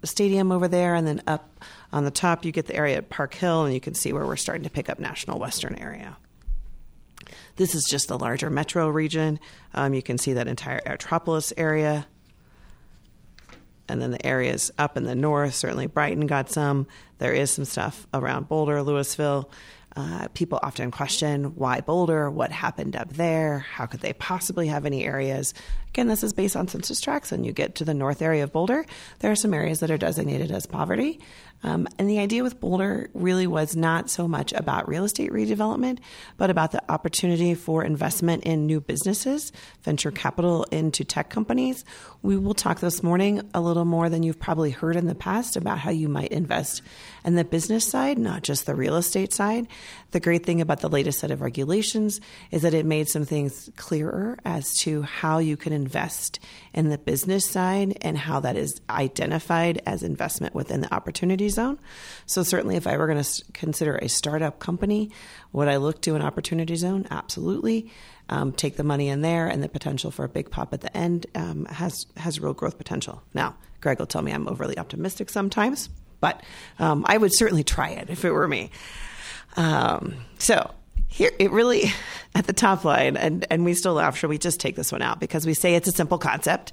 stadium 0.04 0.52
over 0.52 0.68
there, 0.68 0.96
and 0.96 1.08
then 1.08 1.22
up 1.28 1.64
on 1.92 2.06
the 2.06 2.12
top, 2.12 2.46
you 2.46 2.52
get 2.52 2.68
the 2.68 2.76
area 2.76 2.98
at 2.98 3.10
Park 3.10 3.34
Hill, 3.34 3.66
and 3.66 3.74
you 3.74 3.82
can 3.82 3.96
see 3.96 4.14
where 4.14 4.26
we're 4.26 4.36
starting 4.36 4.64
to 4.64 4.70
pick 4.70 4.90
up 4.90 5.00
National 5.00 5.40
Western 5.40 5.76
area. 5.76 6.18
This 7.60 7.76
is 7.76 7.84
just 7.84 8.08
the 8.08 8.18
larger 8.18 8.50
metro 8.50 8.88
region. 8.88 9.38
Um, 9.74 9.94
you 9.94 10.02
can 10.02 10.18
see 10.18 10.32
that 10.32 10.48
entire 10.48 10.80
Aerotropolis 10.80 11.52
area. 11.58 12.08
And 13.90 14.02
then 14.02 14.12
the 14.12 14.26
areas 14.26 14.72
up 14.78 14.96
in 14.96 15.04
the 15.04 15.14
north, 15.14 15.56
certainly 15.56 15.86
Brighton 15.86 16.26
got 16.26 16.50
some. 16.50 16.88
There 17.18 17.34
is 17.34 17.52
some 17.52 17.66
stuff 17.66 18.08
around 18.14 18.48
Boulder, 18.48 18.82
Louisville. 18.82 19.52
Uh, 19.94 20.30
people 20.34 20.58
often 20.64 20.90
question 20.90 21.56
why 21.56 21.82
Boulder, 21.82 22.32
what 22.32 22.54
happened 22.54 22.96
up 22.96 23.12
there, 23.12 23.60
how 23.60 23.88
could 23.88 24.00
they 24.00 24.14
possibly 24.14 24.68
have 24.68 24.86
any 24.86 25.04
areas. 25.04 25.54
Again, 25.90 26.08
this 26.08 26.24
is 26.24 26.32
based 26.32 26.56
on 26.56 26.70
census 26.70 27.02
tracts, 27.02 27.34
and 27.34 27.46
you 27.46 27.52
get 27.52 27.76
to 27.76 27.84
the 27.84 27.94
north 27.94 28.22
area 28.22 28.46
of 28.46 28.54
Boulder, 28.54 28.86
there 29.20 29.32
are 29.32 29.36
some 29.36 29.54
areas 29.54 29.82
that 29.82 29.92
are 29.92 29.98
designated 29.98 30.50
as 30.52 30.66
poverty. 30.66 31.20
Um, 31.62 31.88
and 31.98 32.10
the 32.10 32.20
idea 32.20 32.44
with 32.44 32.60
Boulder 32.60 33.10
really 33.14 33.46
was 33.46 33.76
not 33.76 34.10
so 34.10 34.28
much 34.28 34.54
about 34.54 34.88
real 34.88 35.04
estate 35.04 35.32
redevelopment, 35.32 36.00
but 36.38 36.50
about 36.50 36.72
the 36.72 36.82
opportunity 36.90 37.54
for 37.54 37.84
investment 37.84 38.46
in 38.46 38.66
new 38.66 38.80
businesses, 38.80 39.52
venture 39.84 40.12
capital 40.12 40.64
into 40.66 41.04
tech 41.04 41.30
companies. 41.30 41.84
We 42.22 42.38
will 42.38 42.54
talk 42.54 42.80
this 42.80 43.04
morning 43.04 43.42
a 43.54 43.62
little 43.62 43.86
more 43.86 44.10
than 44.10 44.24
you've 44.24 44.40
probably 44.40 44.72
heard 44.72 44.96
in 44.96 45.06
the 45.06 45.16
past 45.16 45.58
about 45.58 45.80
how 45.80 45.92
you 45.92 46.08
might 46.08 46.32
invest 46.32 46.82
in 47.26 47.36
the 47.36 47.44
business 47.44 47.86
side, 47.86 48.18
not 48.18 48.44
just 48.44 48.66
the 48.66 48.76
real 48.76 48.96
estate 48.96 49.34
side. 49.34 49.68
The 50.12 50.20
great 50.20 50.46
thing 50.46 50.62
about 50.62 50.80
the 50.80 50.90
latest 50.90 51.20
set 51.20 51.32
of 51.32 51.42
regulations 51.42 52.22
is 52.52 52.62
that 52.62 52.74
it 52.74 52.86
made 52.86 53.10
some 53.10 53.26
things 53.26 53.70
clearer 53.76 54.38
as 54.46 54.74
to 54.80 55.02
how 55.02 55.40
you 55.40 55.58
can 55.58 55.74
invest 55.74 56.40
in 56.74 56.90
the 56.90 56.98
business 56.98 57.46
side 57.46 57.98
and 58.02 58.18
how 58.18 58.40
that 58.40 58.56
is 58.56 58.80
identified 58.90 59.82
as 59.86 60.04
investment 60.04 60.56
within 60.56 60.82
the 60.82 60.94
opportunity 60.94 61.49
zone. 61.50 61.80
So, 62.26 62.44
certainly, 62.44 62.76
if 62.76 62.88
I 62.88 62.98
were 62.98 63.08
going 63.08 63.22
to 63.22 63.44
consider 63.54 63.98
a 63.98 64.10
startup 64.10 64.60
company, 64.60 65.12
would 65.52 65.68
I 65.68 65.78
look 65.78 66.02
to 66.02 66.16
an 66.16 66.22
opportunity 66.22 66.76
zone? 66.76 67.08
Absolutely. 67.10 67.92
Um, 68.30 68.52
take 68.52 68.76
the 68.76 68.84
money 68.84 69.10
in 69.10 69.22
there, 69.22 69.48
and 69.48 69.64
the 69.64 69.70
potential 69.70 70.12
for 70.12 70.24
a 70.24 70.30
big 70.30 70.52
pop 70.52 70.74
at 70.74 70.82
the 70.82 70.96
end 70.96 71.26
um, 71.36 71.66
has 71.66 72.06
has 72.18 72.40
real 72.40 72.54
growth 72.54 72.78
potential. 72.78 73.24
Now, 73.34 73.56
Greg 73.82 74.00
will 74.00 74.06
tell 74.06 74.22
me 74.22 74.32
I'm 74.32 74.48
overly 74.48 74.78
optimistic 74.78 75.30
sometimes, 75.30 75.90
but 76.20 76.44
um, 76.78 77.06
I 77.08 77.18
would 77.18 77.36
certainly 77.36 77.64
try 77.64 77.90
it 77.90 78.10
if 78.10 78.26
it 78.26 78.32
were 78.32 78.48
me. 78.48 78.72
Um, 79.58 80.16
so 80.38 80.72
here 81.10 81.32
it 81.40 81.52
really 81.52 81.92
at 82.36 82.46
the 82.46 82.54
top 82.54 82.86
line 82.86 83.18
and 83.18 83.46
and 83.50 83.66
we 83.66 83.74
still 83.74 83.94
laugh 83.94 84.16
should 84.16 84.30
we 84.30 84.38
just 84.38 84.60
take 84.60 84.76
this 84.76 84.92
one 84.92 85.02
out 85.02 85.20
because 85.20 85.46
we 85.46 85.54
say 85.54 85.76
it's 85.76 85.88
a 85.88 85.92
simple 85.92 86.18
concept 86.20 86.72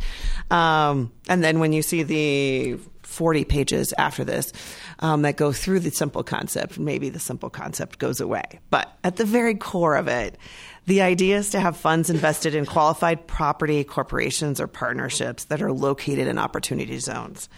um, 0.50 1.11
and 1.28 1.42
then 1.42 1.59
when 1.59 1.73
you 1.73 1.83
see 1.83 2.02
the 2.02 2.78
40 3.06 3.44
pages 3.44 3.94
after 3.98 4.25
this 4.25 4.52
um, 4.98 5.22
that 5.22 5.36
go 5.36 5.52
through 5.52 5.80
the 5.80 5.90
simple 5.90 6.22
concept 6.22 6.78
maybe 6.78 7.08
the 7.08 7.20
simple 7.20 7.50
concept 7.50 7.98
goes 7.98 8.20
away 8.20 8.44
but 8.70 8.98
at 9.04 9.16
the 9.16 9.25
very 9.25 9.54
core 9.54 9.96
of 9.96 10.08
it 10.08 10.36
the 10.86 11.02
idea 11.02 11.38
is 11.38 11.50
to 11.50 11.58
have 11.58 11.76
funds 11.76 12.10
invested 12.10 12.54
in 12.54 12.64
qualified 12.64 13.26
property 13.26 13.82
corporations 13.82 14.60
or 14.60 14.68
partnerships 14.68 15.44
that 15.46 15.60
are 15.60 15.72
located 15.72 16.28
in 16.28 16.38
opportunity 16.38 17.00
zones. 17.00 17.48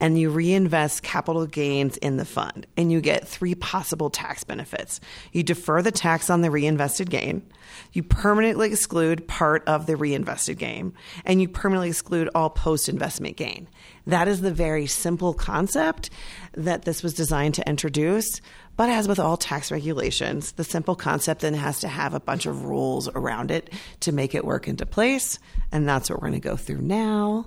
And 0.00 0.18
you 0.18 0.30
reinvest 0.30 1.04
capital 1.04 1.46
gains 1.46 1.96
in 1.98 2.16
the 2.16 2.24
fund, 2.24 2.66
and 2.76 2.90
you 2.90 3.00
get 3.00 3.28
three 3.28 3.54
possible 3.54 4.10
tax 4.10 4.42
benefits. 4.42 4.98
You 5.30 5.44
defer 5.44 5.80
the 5.80 5.92
tax 5.92 6.28
on 6.28 6.40
the 6.40 6.50
reinvested 6.50 7.08
gain, 7.08 7.48
you 7.92 8.02
permanently 8.02 8.72
exclude 8.72 9.28
part 9.28 9.62
of 9.68 9.86
the 9.86 9.94
reinvested 9.94 10.58
gain, 10.58 10.92
and 11.24 11.40
you 11.40 11.48
permanently 11.48 11.90
exclude 11.90 12.30
all 12.34 12.50
post 12.50 12.88
investment 12.88 13.36
gain. 13.36 13.68
That 14.06 14.28
is 14.28 14.40
the 14.40 14.52
very 14.52 14.86
simple 14.86 15.32
concept 15.32 16.10
that 16.54 16.84
this 16.84 17.02
was 17.02 17.14
designed 17.14 17.54
to 17.54 17.68
introduce. 17.68 18.40
But 18.76 18.88
as 18.88 19.06
with 19.06 19.18
all 19.18 19.36
tax 19.36 19.70
regulations, 19.70 20.52
the 20.52 20.64
simple 20.64 20.96
concept 20.96 21.42
then 21.42 21.54
has 21.54 21.80
to 21.80 21.88
have 21.88 22.14
a 22.14 22.20
bunch 22.20 22.46
of 22.46 22.64
rules 22.64 23.08
around 23.08 23.50
it 23.50 23.72
to 24.00 24.12
make 24.12 24.34
it 24.34 24.44
work 24.44 24.66
into 24.66 24.86
place. 24.86 25.38
And 25.70 25.88
that's 25.88 26.10
what 26.10 26.20
we're 26.20 26.28
going 26.28 26.40
to 26.40 26.48
go 26.48 26.56
through 26.56 26.80
now. 26.80 27.46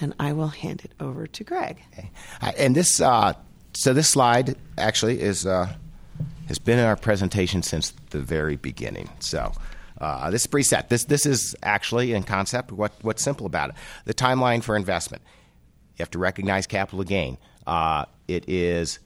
And 0.00 0.14
I 0.18 0.32
will 0.32 0.48
hand 0.48 0.82
it 0.84 0.92
over 0.98 1.26
to 1.26 1.44
Greg. 1.44 1.82
Okay. 1.92 2.10
And 2.56 2.74
this, 2.74 3.00
uh, 3.00 3.34
so 3.74 3.92
this 3.92 4.08
slide 4.08 4.56
actually 4.78 5.20
is 5.20 5.46
uh, 5.46 5.72
has 6.48 6.58
been 6.58 6.78
in 6.78 6.84
our 6.84 6.96
presentation 6.96 7.62
since 7.62 7.92
the 8.10 8.20
very 8.20 8.56
beginning. 8.56 9.08
So. 9.20 9.52
Uh, 10.00 10.30
this 10.30 10.46
preset. 10.46 10.88
This 10.88 11.04
this 11.04 11.26
is 11.26 11.54
actually 11.62 12.14
in 12.14 12.22
concept 12.22 12.72
what 12.72 12.90
what's 13.02 13.22
simple 13.22 13.44
about 13.44 13.68
it. 13.68 13.76
The 14.06 14.14
timeline 14.14 14.62
for 14.62 14.74
investment. 14.74 15.22
You 16.00 16.02
have 16.02 16.10
to 16.12 16.18
recognize 16.18 16.66
capital 16.66 17.04
gain. 17.04 17.36
Uh, 17.66 18.06
it 18.26 18.48
is 18.48 19.00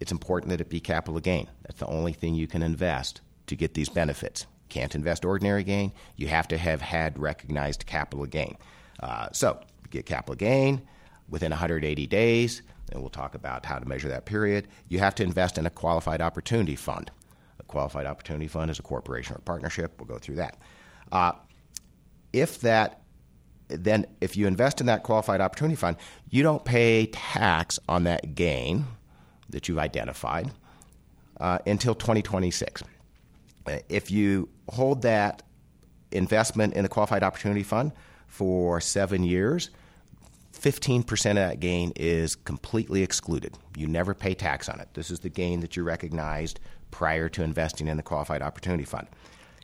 it's 0.00 0.10
important 0.10 0.48
that 0.48 0.58
it 0.62 0.70
be 0.70 0.80
capital 0.80 1.20
gain. 1.20 1.48
That's 1.64 1.78
the 1.80 1.86
only 1.86 2.14
thing 2.14 2.34
you 2.34 2.46
can 2.46 2.62
invest 2.62 3.20
to 3.48 3.56
get 3.56 3.74
these 3.74 3.90
benefits. 3.90 4.46
Can't 4.70 4.94
invest 4.94 5.26
ordinary 5.26 5.64
gain. 5.64 5.92
You 6.16 6.28
have 6.28 6.48
to 6.48 6.56
have 6.56 6.80
had 6.80 7.18
recognized 7.18 7.84
capital 7.84 8.24
gain. 8.24 8.56
Uh, 9.00 9.28
so 9.32 9.60
get 9.90 10.06
capital 10.06 10.34
gain 10.34 10.80
within 11.28 11.50
180 11.50 12.06
days, 12.06 12.62
and 12.90 13.02
we'll 13.02 13.10
talk 13.10 13.34
about 13.34 13.66
how 13.66 13.78
to 13.78 13.86
measure 13.86 14.08
that 14.08 14.24
period. 14.24 14.68
You 14.88 15.00
have 15.00 15.14
to 15.16 15.22
invest 15.22 15.58
in 15.58 15.66
a 15.66 15.70
qualified 15.70 16.22
opportunity 16.22 16.74
fund. 16.74 17.10
A 17.60 17.64
qualified 17.64 18.06
opportunity 18.06 18.48
fund 18.48 18.70
is 18.70 18.78
a 18.78 18.82
corporation 18.82 19.34
or 19.34 19.40
a 19.40 19.42
partnership. 19.42 19.92
We'll 19.98 20.06
go 20.06 20.16
through 20.16 20.36
that. 20.36 20.56
Uh, 21.12 21.32
if 22.32 22.62
that 22.62 23.02
then 23.68 24.06
if 24.20 24.36
you 24.36 24.46
invest 24.46 24.80
in 24.80 24.86
that 24.86 25.02
qualified 25.02 25.40
opportunity 25.40 25.76
fund, 25.76 25.96
you 26.30 26.42
don't 26.42 26.64
pay 26.64 27.06
tax 27.06 27.78
on 27.88 28.04
that 28.04 28.34
gain 28.34 28.86
that 29.50 29.68
you've 29.68 29.78
identified 29.78 30.50
uh, 31.40 31.58
until 31.66 31.94
2026. 31.94 32.82
If 33.88 34.10
you 34.10 34.48
hold 34.68 35.02
that 35.02 35.42
investment 36.12 36.74
in 36.74 36.82
the 36.82 36.88
Qualified 36.88 37.22
Opportunity 37.22 37.62
Fund 37.62 37.92
for 38.28 38.80
seven 38.80 39.24
years, 39.24 39.70
15% 40.52 41.30
of 41.30 41.36
that 41.36 41.60
gain 41.60 41.92
is 41.96 42.34
completely 42.36 43.02
excluded. 43.02 43.56
You 43.76 43.88
never 43.88 44.14
pay 44.14 44.34
tax 44.34 44.68
on 44.68 44.80
it. 44.80 44.88
This 44.94 45.10
is 45.10 45.20
the 45.20 45.28
gain 45.28 45.60
that 45.60 45.76
you 45.76 45.82
recognized 45.82 46.60
prior 46.90 47.28
to 47.30 47.42
investing 47.42 47.88
in 47.88 47.96
the 47.96 48.02
Qualified 48.02 48.40
Opportunity 48.40 48.84
Fund. 48.84 49.08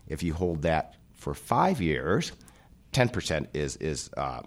If 0.09 0.23
you 0.23 0.35
hold 0.35 0.63
that 0.63 0.97
for 1.15 1.33
five 1.35 1.81
years, 1.81 2.33
10% 2.93 3.47
is, 3.55 3.77
is, 3.77 4.11
uh, 4.17 4.43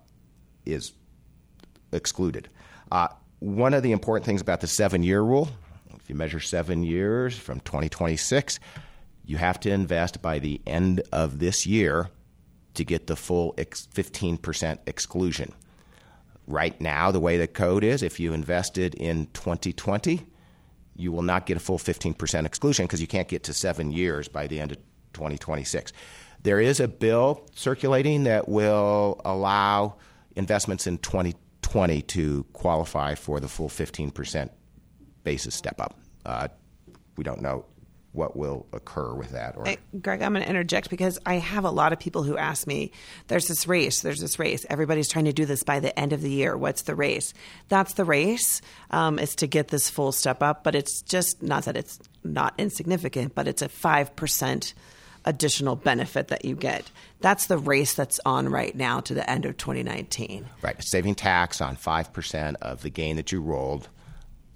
is 0.65 0.93
excluded. 1.91 2.49
Uh, 2.91 3.07
one 3.39 3.73
of 3.73 3.83
the 3.83 3.91
important 3.91 4.25
things 4.25 4.41
about 4.41 4.61
the 4.61 4.67
seven 4.67 5.03
year 5.03 5.21
rule, 5.21 5.49
if 5.95 6.09
you 6.09 6.15
measure 6.15 6.39
seven 6.39 6.83
years 6.83 7.37
from 7.37 7.59
2026, 7.61 8.59
you 9.25 9.37
have 9.37 9.59
to 9.61 9.71
invest 9.71 10.21
by 10.21 10.39
the 10.39 10.61
end 10.67 11.01
of 11.11 11.39
this 11.39 11.65
year 11.65 12.09
to 12.75 12.83
get 12.83 13.07
the 13.07 13.15
full 13.15 13.53
15% 13.53 14.77
exclusion. 14.85 15.51
Right 16.47 16.79
now, 16.79 17.11
the 17.11 17.19
way 17.19 17.37
the 17.37 17.47
code 17.47 17.83
is, 17.83 18.03
if 18.03 18.19
you 18.19 18.33
invested 18.33 18.93
in 18.95 19.27
2020, 19.33 20.21
you 20.95 21.11
will 21.11 21.23
not 21.23 21.45
get 21.45 21.57
a 21.57 21.59
full 21.59 21.79
15% 21.79 22.45
exclusion 22.45 22.85
because 22.85 23.01
you 23.01 23.07
can't 23.07 23.27
get 23.27 23.43
to 23.43 23.53
seven 23.53 23.91
years 23.91 24.27
by 24.27 24.47
the 24.47 24.59
end 24.59 24.71
of 24.71 24.77
2026. 25.13 25.91
There 26.45 26.61
is 26.61 26.79
a 26.79 26.87
bill 26.87 27.43
circulating 27.55 28.25
that 28.25 28.47
will 28.47 29.19
allow 29.25 29.95
investments 30.35 30.85
in 30.85 30.99
20 30.99 31.33
20 31.63 32.03
to 32.03 32.45
qualify 32.53 33.15
for 33.15 33.39
the 33.39 33.47
full 33.47 33.67
15% 33.67 34.49
basis 35.23 35.55
step 35.55 35.81
up. 35.81 35.99
Uh, 36.23 36.49
we 37.17 37.23
don't 37.23 37.41
know 37.41 37.65
what 38.11 38.37
will 38.37 38.67
occur 38.73 39.15
with 39.15 39.31
that. 39.31 39.57
Or 39.57 39.65
hey, 39.65 39.79
Greg, 39.99 40.21
I'm 40.21 40.33
going 40.33 40.43
to 40.43 40.49
interject 40.49 40.91
because 40.91 41.17
I 41.25 41.35
have 41.35 41.65
a 41.65 41.71
lot 41.71 41.93
of 41.93 41.99
people 41.99 42.21
who 42.21 42.37
ask 42.37 42.67
me, 42.67 42.91
"There's 43.27 43.47
this 43.47 43.67
race. 43.67 44.01
There's 44.01 44.21
this 44.21 44.37
race. 44.37 44.67
Everybody's 44.69 45.09
trying 45.09 45.25
to 45.25 45.33
do 45.33 45.45
this 45.45 45.63
by 45.63 45.79
the 45.79 45.99
end 45.99 46.13
of 46.13 46.21
the 46.21 46.29
year. 46.29 46.55
What's 46.55 46.83
the 46.83 46.95
race?" 46.95 47.33
That's 47.69 47.93
the 47.93 48.05
race. 48.05 48.61
Um, 48.91 49.17
is 49.17 49.35
to 49.37 49.47
get 49.47 49.69
this 49.69 49.89
full 49.89 50.11
step 50.11 50.43
up, 50.43 50.63
but 50.63 50.75
it's 50.75 51.01
just 51.01 51.41
not 51.41 51.65
that 51.65 51.75
it's 51.75 51.99
not 52.23 52.53
insignificant, 52.59 53.33
but 53.33 53.47
it's 53.47 53.63
a 53.63 53.67
five 53.67 54.15
percent 54.15 54.75
additional 55.25 55.75
benefit 55.75 56.29
that 56.29 56.45
you 56.45 56.55
get. 56.55 56.89
That's 57.19 57.47
the 57.47 57.57
race 57.57 57.93
that's 57.93 58.19
on 58.25 58.49
right 58.49 58.75
now 58.75 58.99
to 59.01 59.13
the 59.13 59.29
end 59.29 59.45
of 59.45 59.57
2019. 59.57 60.47
Right, 60.61 60.83
saving 60.83 61.15
tax 61.15 61.61
on 61.61 61.75
5% 61.75 62.55
of 62.61 62.81
the 62.81 62.89
gain 62.89 63.15
that 63.17 63.31
you 63.31 63.41
rolled 63.41 63.89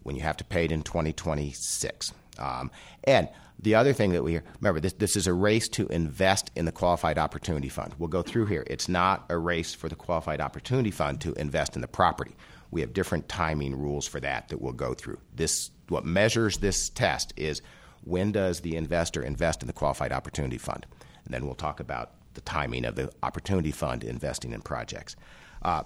when 0.03 0.15
you 0.15 0.21
have 0.21 0.37
to 0.37 0.43
pay 0.43 0.65
it 0.65 0.71
in 0.71 0.83
2026. 0.83 2.13
Um, 2.37 2.71
and 3.03 3.29
the 3.61 3.75
other 3.75 3.91
thing 3.91 4.11
that 4.11 4.23
we 4.23 4.39
remember 4.59 4.79
this, 4.79 4.93
this 4.93 5.17
is 5.17 5.27
a 5.27 5.33
race 5.33 5.67
to 5.69 5.87
invest 5.87 6.49
in 6.55 6.65
the 6.65 6.71
qualified 6.71 7.17
opportunity 7.17 7.67
fund. 7.67 7.93
We'll 7.99 8.07
go 8.07 8.21
through 8.21 8.45
here. 8.45 8.63
It's 8.67 8.87
not 8.87 9.25
a 9.29 9.37
race 9.37 9.73
for 9.73 9.89
the 9.89 9.95
qualified 9.95 10.39
opportunity 10.39 10.91
fund 10.91 11.19
to 11.21 11.33
invest 11.33 11.75
in 11.75 11.81
the 11.81 11.87
property. 11.87 12.35
We 12.71 12.81
have 12.81 12.93
different 12.93 13.27
timing 13.27 13.75
rules 13.77 14.07
for 14.07 14.19
that 14.21 14.47
that 14.49 14.61
we'll 14.61 14.73
go 14.73 14.93
through. 14.93 15.19
This 15.35 15.71
what 15.89 16.05
measures 16.05 16.59
this 16.59 16.89
test 16.89 17.33
is 17.35 17.61
when 18.03 18.31
does 18.31 18.61
the 18.61 18.75
investor 18.75 19.21
invest 19.21 19.61
in 19.61 19.67
the 19.67 19.73
qualified 19.73 20.11
opportunity 20.11 20.57
fund? 20.57 20.85
And 21.25 21.33
then 21.33 21.45
we'll 21.45 21.55
talk 21.55 21.79
about 21.79 22.11
the 22.33 22.41
timing 22.41 22.85
of 22.85 22.95
the 22.95 23.11
opportunity 23.23 23.71
fund 23.71 24.03
investing 24.03 24.53
in 24.53 24.61
projects. 24.61 25.15
Uh, 25.61 25.83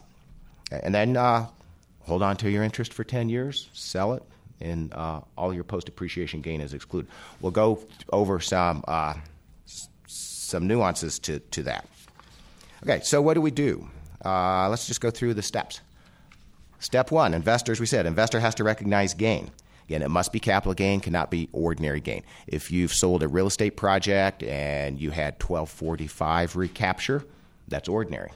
and 0.71 0.93
then 0.93 1.17
uh, 1.17 1.47
hold 2.01 2.21
on 2.21 2.37
to 2.37 2.49
your 2.49 2.63
interest 2.63 2.93
for 2.93 3.03
10 3.03 3.29
years, 3.29 3.69
sell 3.73 4.13
it, 4.13 4.23
and 4.61 4.93
uh, 4.93 5.21
all 5.37 5.53
your 5.53 5.63
post 5.63 5.89
appreciation 5.89 6.41
gain 6.41 6.61
is 6.61 6.73
excluded. 6.73 7.09
We'll 7.41 7.51
go 7.51 7.79
over 8.11 8.39
some, 8.39 8.83
uh, 8.87 9.15
some 10.07 10.67
nuances 10.67 11.19
to, 11.19 11.39
to 11.39 11.63
that. 11.63 11.87
Okay, 12.83 13.01
so 13.03 13.21
what 13.21 13.33
do 13.33 13.41
we 13.41 13.51
do? 13.51 13.87
Uh, 14.23 14.69
let's 14.69 14.87
just 14.87 15.01
go 15.01 15.09
through 15.09 15.33
the 15.33 15.41
steps. 15.41 15.81
Step 16.79 17.11
one 17.11 17.33
investors, 17.33 17.79
we 17.79 17.85
said, 17.85 18.05
investor 18.05 18.39
has 18.39 18.55
to 18.55 18.63
recognize 18.63 19.13
gain. 19.13 19.51
Again, 19.85 20.01
it 20.01 20.09
must 20.09 20.31
be 20.31 20.39
capital 20.39 20.73
gain, 20.73 20.99
cannot 20.99 21.29
be 21.29 21.49
ordinary 21.51 21.99
gain. 21.99 22.23
If 22.47 22.71
you've 22.71 22.93
sold 22.93 23.23
a 23.23 23.27
real 23.27 23.47
estate 23.47 23.75
project 23.75 24.43
and 24.43 24.99
you 24.99 25.11
had 25.11 25.33
1245 25.33 26.55
recapture, 26.55 27.25
that's 27.67 27.89
ordinary. 27.89 28.31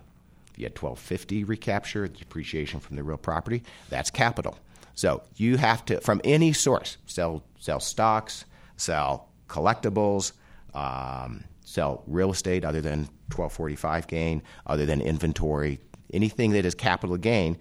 If 0.52 0.60
you 0.60 0.66
had 0.66 0.78
1250 0.78 1.44
recapture, 1.46 2.08
depreciation 2.08 2.80
from 2.80 2.96
the 2.96 3.04
real 3.04 3.18
property, 3.18 3.64
that's 3.90 4.10
capital. 4.10 4.58
So 4.96 5.22
you 5.36 5.58
have 5.58 5.86
to, 5.86 6.02
from 6.02 6.22
any 6.24 6.54
source, 6.54 6.98
sell 7.06 7.44
sell 7.60 7.80
stocks, 7.80 8.46
sell 8.78 9.30
collectibles, 9.48 10.34
um, 10.74 11.44
sell 11.64 12.04
real 12.08 12.32
estate 12.32 12.66
other 12.66 12.82
than 12.82 13.02
1245 13.30 14.08
gain, 14.08 14.42
other 14.66 14.86
than 14.86 15.02
inventory, 15.02 15.80
anything 16.14 16.52
that 16.52 16.66
is 16.66 16.74
capital 16.74 17.18
gain, 17.18 17.58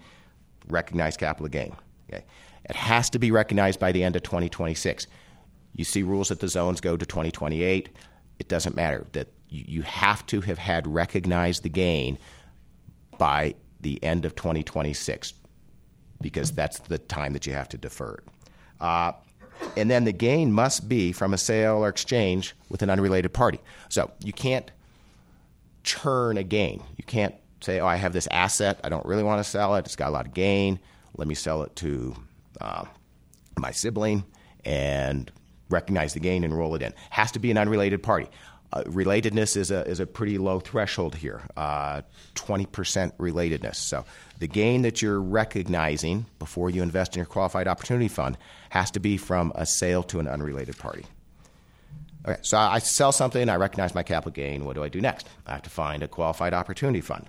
recognize 0.67 1.17
capital 1.17 1.47
gain. 1.47 1.75
Okay. 2.09 2.23
It 2.69 2.75
has 2.75 3.09
to 3.11 3.19
be 3.19 3.31
recognized 3.31 3.79
by 3.79 3.91
the 3.91 4.03
end 4.03 4.15
of 4.15 4.23
2026. 4.23 5.07
You 5.75 5.83
see 5.83 6.03
rules 6.03 6.29
that 6.29 6.39
the 6.39 6.47
zones 6.47 6.81
go 6.81 6.97
to 6.97 7.05
2028. 7.05 7.89
It 8.39 8.47
doesn't 8.47 8.75
matter 8.75 9.05
that 9.13 9.27
you 9.49 9.81
have 9.83 10.25
to 10.27 10.41
have 10.41 10.57
had 10.57 10.85
recognized 10.87 11.63
the 11.63 11.69
gain 11.69 12.17
by 13.17 13.55
the 13.79 14.03
end 14.03 14.25
of 14.25 14.35
2026 14.35 15.33
because 16.21 16.51
that's 16.51 16.79
the 16.79 16.97
time 16.97 17.33
that 17.33 17.45
you 17.47 17.53
have 17.53 17.69
to 17.69 17.77
defer 17.77 18.15
it. 18.15 18.23
Uh, 18.81 19.11
and 19.75 19.89
then 19.89 20.03
the 20.03 20.11
gain 20.11 20.51
must 20.51 20.89
be 20.89 21.11
from 21.11 21.33
a 21.33 21.37
sale 21.37 21.77
or 21.77 21.89
exchange 21.89 22.55
with 22.69 22.81
an 22.81 22.89
unrelated 22.89 23.33
party. 23.33 23.59
So 23.89 24.11
you 24.23 24.33
can't 24.33 24.69
churn 25.83 26.37
a 26.37 26.43
gain. 26.43 26.83
You 26.97 27.03
can't 27.05 27.35
say, 27.61 27.79
oh, 27.79 27.87
I 27.87 27.95
have 27.95 28.13
this 28.13 28.27
asset. 28.29 28.79
I 28.83 28.89
don't 28.89 29.05
really 29.05 29.23
want 29.23 29.43
to 29.43 29.49
sell 29.49 29.75
it. 29.75 29.85
It's 29.85 29.95
got 29.95 30.09
a 30.09 30.11
lot 30.11 30.27
of 30.27 30.33
gain. 30.33 30.79
Let 31.15 31.27
me 31.27 31.35
sell 31.35 31.63
it 31.63 31.75
to 31.77 32.15
uh, 32.61 32.85
my 33.57 33.71
sibling 33.71 34.23
and 34.65 35.31
recognize 35.69 36.13
the 36.13 36.19
gain 36.19 36.43
and 36.43 36.57
roll 36.57 36.75
it 36.75 36.81
in. 36.81 36.93
Has 37.09 37.31
to 37.33 37.39
be 37.39 37.51
an 37.51 37.57
unrelated 37.57 38.03
party. 38.03 38.27
Uh, 38.73 38.83
relatedness 38.83 39.55
is 39.55 39.71
a, 39.71 39.87
is 39.87 40.01
a 40.01 40.05
pretty 40.05 40.37
low 40.37 40.59
threshold 40.59 41.15
here, 41.15 41.41
uh, 41.55 42.01
20% 42.35 42.67
relatedness. 43.15 43.75
So 43.75 44.03
the 44.39 44.47
gain 44.47 44.81
that 44.81 45.01
you're 45.01 45.21
recognizing 45.21 46.25
before 46.37 46.69
you 46.69 46.83
invest 46.83 47.15
in 47.15 47.19
your 47.19 47.27
qualified 47.27 47.67
opportunity 47.69 48.09
fund 48.09 48.37
has 48.69 48.91
to 48.91 48.99
be 48.99 49.15
from 49.15 49.53
a 49.55 49.65
sale 49.65 50.03
to 50.03 50.19
an 50.19 50.27
unrelated 50.27 50.77
party. 50.77 51.05
Okay, 52.27 52.39
so 52.41 52.57
I 52.57 52.79
sell 52.79 53.13
something, 53.13 53.47
I 53.47 53.55
recognize 53.55 53.95
my 53.95 54.03
capital 54.03 54.33
gain. 54.33 54.65
What 54.65 54.75
do 54.75 54.83
I 54.83 54.89
do 54.89 54.99
next? 54.99 55.29
I 55.45 55.53
have 55.53 55.61
to 55.61 55.69
find 55.69 56.03
a 56.03 56.09
qualified 56.09 56.53
opportunity 56.53 56.99
fund. 56.99 57.25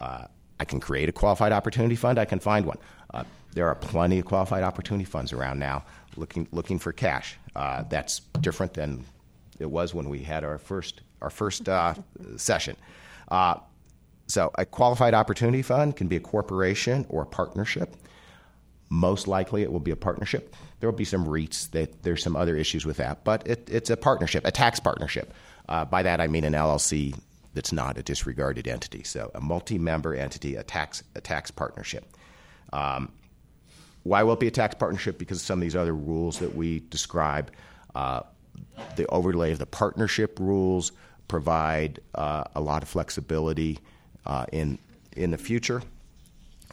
Uh, 0.00 0.26
I 0.60 0.64
can 0.64 0.78
create 0.78 1.08
a 1.08 1.12
qualified 1.12 1.50
opportunity 1.50 1.96
fund, 1.96 2.16
I 2.16 2.26
can 2.26 2.38
find 2.38 2.64
one. 2.64 2.78
There 3.52 3.68
are 3.68 3.74
plenty 3.74 4.18
of 4.18 4.24
qualified 4.26 4.62
opportunity 4.62 5.04
funds 5.04 5.32
around 5.32 5.58
now 5.58 5.84
looking 6.16 6.48
looking 6.52 6.78
for 6.78 6.92
cash. 6.92 7.36
Uh, 7.54 7.82
that's 7.88 8.20
different 8.40 8.74
than 8.74 9.04
it 9.58 9.70
was 9.70 9.94
when 9.94 10.08
we 10.08 10.20
had 10.20 10.44
our 10.44 10.58
first 10.58 11.00
our 11.20 11.30
first 11.30 11.68
uh, 11.68 11.94
session. 12.36 12.76
Uh, 13.28 13.56
so, 14.26 14.50
a 14.56 14.64
qualified 14.64 15.12
opportunity 15.12 15.62
fund 15.62 15.96
can 15.96 16.06
be 16.06 16.16
a 16.16 16.20
corporation 16.20 17.04
or 17.08 17.22
a 17.22 17.26
partnership. 17.26 17.96
Most 18.88 19.26
likely, 19.26 19.62
it 19.62 19.72
will 19.72 19.80
be 19.80 19.90
a 19.90 19.96
partnership. 19.96 20.54
There 20.78 20.88
will 20.88 20.96
be 20.96 21.04
some 21.04 21.26
REITs 21.26 21.70
that 21.72 22.02
there's 22.02 22.22
some 22.22 22.36
other 22.36 22.56
issues 22.56 22.86
with 22.86 22.96
that, 22.98 23.24
but 23.24 23.46
it, 23.46 23.68
it's 23.70 23.90
a 23.90 23.96
partnership, 23.96 24.46
a 24.46 24.52
tax 24.52 24.80
partnership. 24.80 25.34
Uh, 25.68 25.84
by 25.84 26.02
that, 26.04 26.20
I 26.20 26.26
mean 26.28 26.44
an 26.44 26.54
LLC 26.54 27.16
that's 27.54 27.72
not 27.72 27.98
a 27.98 28.02
disregarded 28.02 28.68
entity. 28.68 29.02
So, 29.02 29.30
a 29.34 29.40
multi-member 29.40 30.14
entity, 30.14 30.54
a 30.54 30.62
tax 30.62 31.02
a 31.16 31.20
tax 31.20 31.50
partnership. 31.50 32.16
Um, 32.72 33.10
why 34.10 34.24
will 34.24 34.32
it 34.32 34.40
be 34.40 34.48
a 34.48 34.50
tax 34.50 34.74
partnership? 34.74 35.18
Because 35.18 35.38
of 35.38 35.46
some 35.46 35.60
of 35.60 35.62
these 35.62 35.76
other 35.76 35.94
rules 35.94 36.40
that 36.40 36.56
we 36.56 36.80
describe. 36.90 37.52
Uh, 37.94 38.22
the 38.96 39.06
overlay 39.06 39.52
of 39.52 39.60
the 39.60 39.66
partnership 39.66 40.36
rules 40.40 40.90
provide 41.28 42.00
uh, 42.16 42.42
a 42.56 42.60
lot 42.60 42.82
of 42.82 42.88
flexibility 42.88 43.78
uh, 44.26 44.46
in 44.52 44.78
in 45.12 45.30
the 45.30 45.38
future 45.38 45.80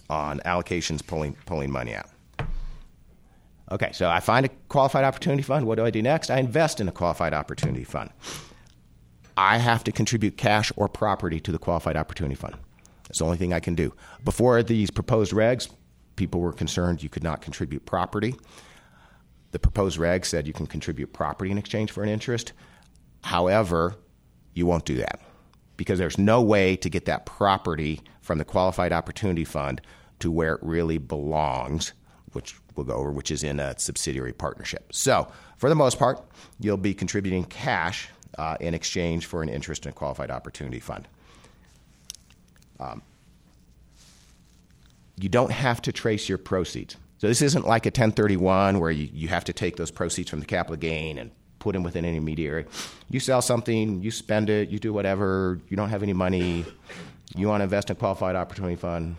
on 0.10 0.40
allocations 0.46 1.06
pulling 1.06 1.36
pulling 1.46 1.70
money 1.70 1.94
out. 1.94 2.10
Okay, 3.72 3.92
so 3.92 4.10
I 4.10 4.20
find 4.20 4.44
a 4.44 4.50
qualified 4.68 5.04
opportunity 5.04 5.44
fund. 5.44 5.68
What 5.68 5.76
do 5.76 5.86
I 5.86 5.92
do 5.92 6.02
next? 6.02 6.32
I 6.32 6.40
invest 6.40 6.82
in 6.82 6.88
a 6.88 6.92
qualified 6.92 7.34
opportunity 7.36 7.84
fund. 7.84 8.10
I 9.38 9.60
have 9.60 9.84
to 9.84 9.92
contribute 9.92 10.38
cash 10.38 10.72
or 10.76 10.88
property 10.88 11.40
to 11.42 11.52
the 11.52 11.60
qualified 11.60 11.98
opportunity 11.98 12.34
fund. 12.34 12.56
That's 13.04 13.20
the 13.20 13.26
only 13.26 13.38
thing 13.38 13.54
I 13.54 13.60
can 13.60 13.76
do. 13.76 13.94
Before 14.24 14.64
these 14.64 14.90
proposed 14.90 15.34
regs, 15.34 15.70
people 16.18 16.42
were 16.42 16.52
concerned 16.52 17.02
you 17.02 17.10
could 17.10 17.24
not 17.24 17.42
contribute 17.42 17.86
property. 17.86 18.36
The 19.52 19.60
proposed 19.60 19.98
reg 19.98 20.26
said 20.26 20.46
you 20.46 20.54
can 20.54 20.68
contribute 20.68 21.14
property 21.14 21.50
in 21.50 21.58
exchange 21.58 21.92
for 21.92 22.04
an 22.04 22.10
interest. 22.10 22.52
However, 23.24 23.96
you 24.54 24.66
won't 24.66 24.86
do 24.86 24.96
that 24.96 25.22
because 25.78 26.00
there's 26.00 26.18
no 26.18 26.42
way 26.42 26.76
to 26.76 26.90
get 26.90 27.06
that 27.06 27.26
property 27.26 28.02
from 28.22 28.40
the 28.40 28.46
qualified 28.46 28.92
opportunity 28.92 29.46
fund 29.46 29.80
to 30.20 30.32
where 30.32 30.56
it 30.56 30.60
really 30.64 30.98
belongs, 30.98 31.94
which 32.34 32.56
we'll 32.76 32.86
go 32.86 32.94
over, 32.94 33.12
which 33.12 33.32
is 33.32 33.44
in 33.44 33.60
a 33.60 33.78
subsidiary 33.80 34.34
partnership. 34.34 34.92
So, 34.92 35.32
for 35.58 35.70
the 35.70 35.76
most 35.76 35.98
part, 35.98 36.24
you'll 36.60 36.78
be 36.78 36.94
contributing 36.94 37.46
cash 37.46 38.10
uh, 38.38 38.58
in 38.60 38.74
exchange 38.74 39.26
for 39.26 39.42
an 39.42 39.50
interest 39.50 39.86
in 39.86 39.90
a 39.90 39.94
qualified 39.94 40.32
opportunity 40.32 40.80
fund. 40.80 41.08
Um, 42.80 43.02
you 45.20 45.30
don't 45.30 45.52
have 45.52 45.82
to 45.84 45.92
trace 45.92 46.30
your 46.30 46.38
proceeds. 46.38 46.96
So 47.18 47.28
this 47.28 47.42
isn't 47.42 47.66
like 47.66 47.86
a 47.86 47.90
1031 47.90 48.80
where 48.80 48.92
you, 48.92 49.10
you 49.12 49.28
have 49.30 49.44
to 49.46 49.54
take 49.54 49.76
those 49.76 49.90
proceeds 49.90 50.30
from 50.30 50.40
the 50.40 50.46
capital 50.46 50.78
gain 50.78 51.18
and 51.18 51.32
put 51.60 51.74
them 51.74 51.84
with 51.84 51.96
an 51.96 52.06
intermediary. 52.06 52.66
You 53.10 53.20
sell 53.20 53.42
something, 53.42 54.04
you 54.04 54.12
spend 54.12 54.50
it, 54.50 54.70
you 54.70 54.78
do 54.78 54.94
whatever, 54.94 55.60
you 55.70 55.76
don't 55.76 55.90
have 55.90 56.04
any 56.04 56.14
money, 56.14 56.66
you 57.36 57.48
want 57.48 57.62
to 57.62 57.64
invest 57.64 57.90
in 57.90 57.96
a 57.96 58.00
qualified 58.00 58.36
opportunity 58.36 58.76
fund, 58.76 59.16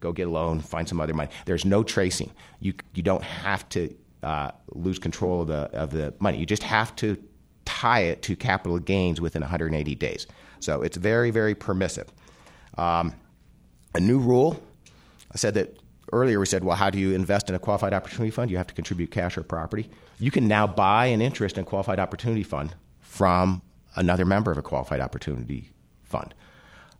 go 0.00 0.12
get 0.12 0.26
a 0.26 0.30
loan, 0.30 0.60
find 0.60 0.86
some 0.86 1.00
other 1.00 1.14
money. 1.14 1.30
There's 1.46 1.64
no 1.64 1.82
tracing. 1.82 2.30
You, 2.60 2.74
you 2.94 3.02
don't 3.02 3.24
have 3.24 3.66
to 3.70 3.94
uh, 4.22 4.50
lose 4.68 4.98
control 4.98 5.42
of 5.42 5.48
the, 5.48 5.70
of 5.72 5.90
the 5.92 6.12
money. 6.18 6.38
You 6.38 6.46
just 6.46 6.62
have 6.62 6.94
to 6.96 7.16
tie 7.64 8.00
it 8.00 8.22
to 8.22 8.36
capital 8.36 8.78
gains 8.78 9.20
within 9.20 9.40
180 9.40 9.94
days. 9.94 10.26
So 10.60 10.82
it's 10.82 10.98
very, 10.98 11.30
very 11.30 11.54
permissive. 11.54 12.12
Um, 12.76 13.14
a 13.94 14.00
new 14.00 14.18
rule 14.18 14.62
I 15.32 15.36
said 15.36 15.54
that 15.54 15.78
earlier 16.12 16.38
we 16.38 16.46
said, 16.46 16.64
well, 16.64 16.76
how 16.76 16.90
do 16.90 16.98
you 16.98 17.14
invest 17.14 17.48
in 17.48 17.54
a 17.54 17.58
qualified 17.58 17.92
opportunity 17.92 18.30
fund? 18.30 18.50
You 18.50 18.56
have 18.56 18.66
to 18.68 18.74
contribute 18.74 19.10
cash 19.10 19.36
or 19.36 19.42
property. 19.42 19.88
You 20.18 20.30
can 20.30 20.48
now 20.48 20.66
buy 20.66 21.06
an 21.06 21.20
interest 21.20 21.58
in 21.58 21.62
a 21.62 21.66
qualified 21.66 21.98
opportunity 21.98 22.42
fund 22.42 22.74
from 23.00 23.62
another 23.96 24.24
member 24.24 24.50
of 24.50 24.58
a 24.58 24.62
qualified 24.62 25.00
opportunity 25.00 25.70
fund. 26.04 26.34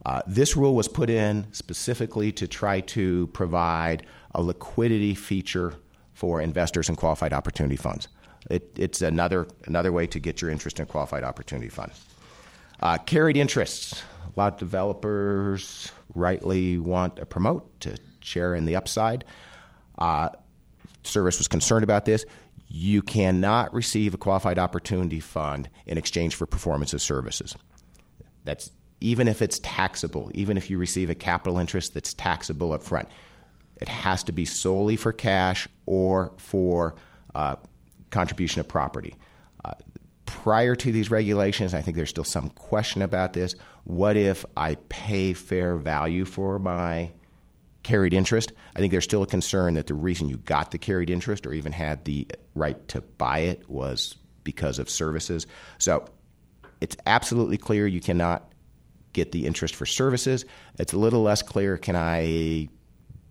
Uh, 0.04 0.22
this 0.26 0.56
rule 0.56 0.74
was 0.74 0.88
put 0.88 1.10
in 1.10 1.46
specifically 1.52 2.30
to 2.32 2.46
try 2.46 2.80
to 2.80 3.26
provide 3.28 4.04
a 4.34 4.42
liquidity 4.42 5.14
feature 5.14 5.74
for 6.14 6.40
investors 6.40 6.88
in 6.88 6.96
qualified 6.96 7.32
opportunity 7.32 7.76
funds. 7.76 8.08
It, 8.50 8.70
it's 8.76 9.02
another, 9.02 9.48
another 9.66 9.92
way 9.92 10.06
to 10.06 10.20
get 10.20 10.40
your 10.40 10.50
interest 10.50 10.78
in 10.78 10.84
a 10.84 10.86
qualified 10.86 11.24
opportunity 11.24 11.68
fund. 11.68 11.92
Uh, 12.80 12.98
carried 12.98 13.36
interests. 13.36 14.02
A 14.24 14.38
lot 14.38 14.54
of 14.54 14.58
developers 14.58 15.90
rightly 16.14 16.78
want 16.78 17.16
to 17.16 17.26
promote 17.26 17.80
to 17.80 17.96
share 18.26 18.54
in 18.54 18.64
the 18.64 18.76
upside. 18.76 19.24
Uh, 19.98 20.30
Service 21.02 21.38
was 21.38 21.48
concerned 21.48 21.84
about 21.84 22.04
this. 22.04 22.24
You 22.68 23.00
cannot 23.00 23.72
receive 23.72 24.12
a 24.14 24.18
qualified 24.18 24.58
opportunity 24.58 25.20
fund 25.20 25.68
in 25.86 25.98
exchange 25.98 26.34
for 26.34 26.46
performance 26.46 26.92
of 26.92 27.00
services. 27.00 27.54
That's 28.44 28.70
even 29.00 29.28
if 29.28 29.40
it's 29.40 29.60
taxable, 29.60 30.30
even 30.34 30.56
if 30.56 30.68
you 30.70 30.78
receive 30.78 31.10
a 31.10 31.14
capital 31.14 31.58
interest 31.58 31.94
that's 31.94 32.14
taxable 32.14 32.72
up 32.72 32.82
front. 32.82 33.08
It 33.76 33.88
has 33.88 34.24
to 34.24 34.32
be 34.32 34.46
solely 34.46 34.96
for 34.96 35.12
cash 35.12 35.68
or 35.84 36.32
for 36.38 36.96
uh, 37.34 37.56
contribution 38.10 38.60
of 38.60 38.68
property. 38.68 39.14
Uh, 39.64 39.72
prior 40.24 40.74
to 40.74 40.90
these 40.90 41.10
regulations, 41.10 41.74
I 41.74 41.82
think 41.82 41.96
there's 41.96 42.08
still 42.10 42.24
some 42.24 42.48
question 42.50 43.02
about 43.02 43.34
this. 43.34 43.54
What 43.84 44.16
if 44.16 44.44
I 44.56 44.76
pay 44.88 45.34
fair 45.34 45.76
value 45.76 46.24
for 46.24 46.58
my 46.58 47.12
carried 47.86 48.12
interest, 48.12 48.52
I 48.74 48.80
think 48.80 48.90
there's 48.90 49.04
still 49.04 49.22
a 49.22 49.28
concern 49.28 49.74
that 49.74 49.86
the 49.86 49.94
reason 49.94 50.28
you 50.28 50.38
got 50.38 50.72
the 50.72 50.78
carried 50.78 51.08
interest 51.08 51.46
or 51.46 51.52
even 51.52 51.70
had 51.70 52.04
the 52.04 52.26
right 52.56 52.76
to 52.88 53.00
buy 53.00 53.38
it 53.38 53.70
was 53.70 54.16
because 54.42 54.80
of 54.80 54.90
services. 54.90 55.46
So 55.78 56.04
it's 56.80 56.96
absolutely 57.06 57.58
clear 57.58 57.86
you 57.86 58.00
cannot 58.00 58.52
get 59.12 59.30
the 59.30 59.46
interest 59.46 59.76
for 59.76 59.86
services. 59.86 60.44
It's 60.80 60.94
a 60.94 60.98
little 60.98 61.22
less 61.22 61.42
clear 61.42 61.78
can 61.78 61.94
I 61.94 62.68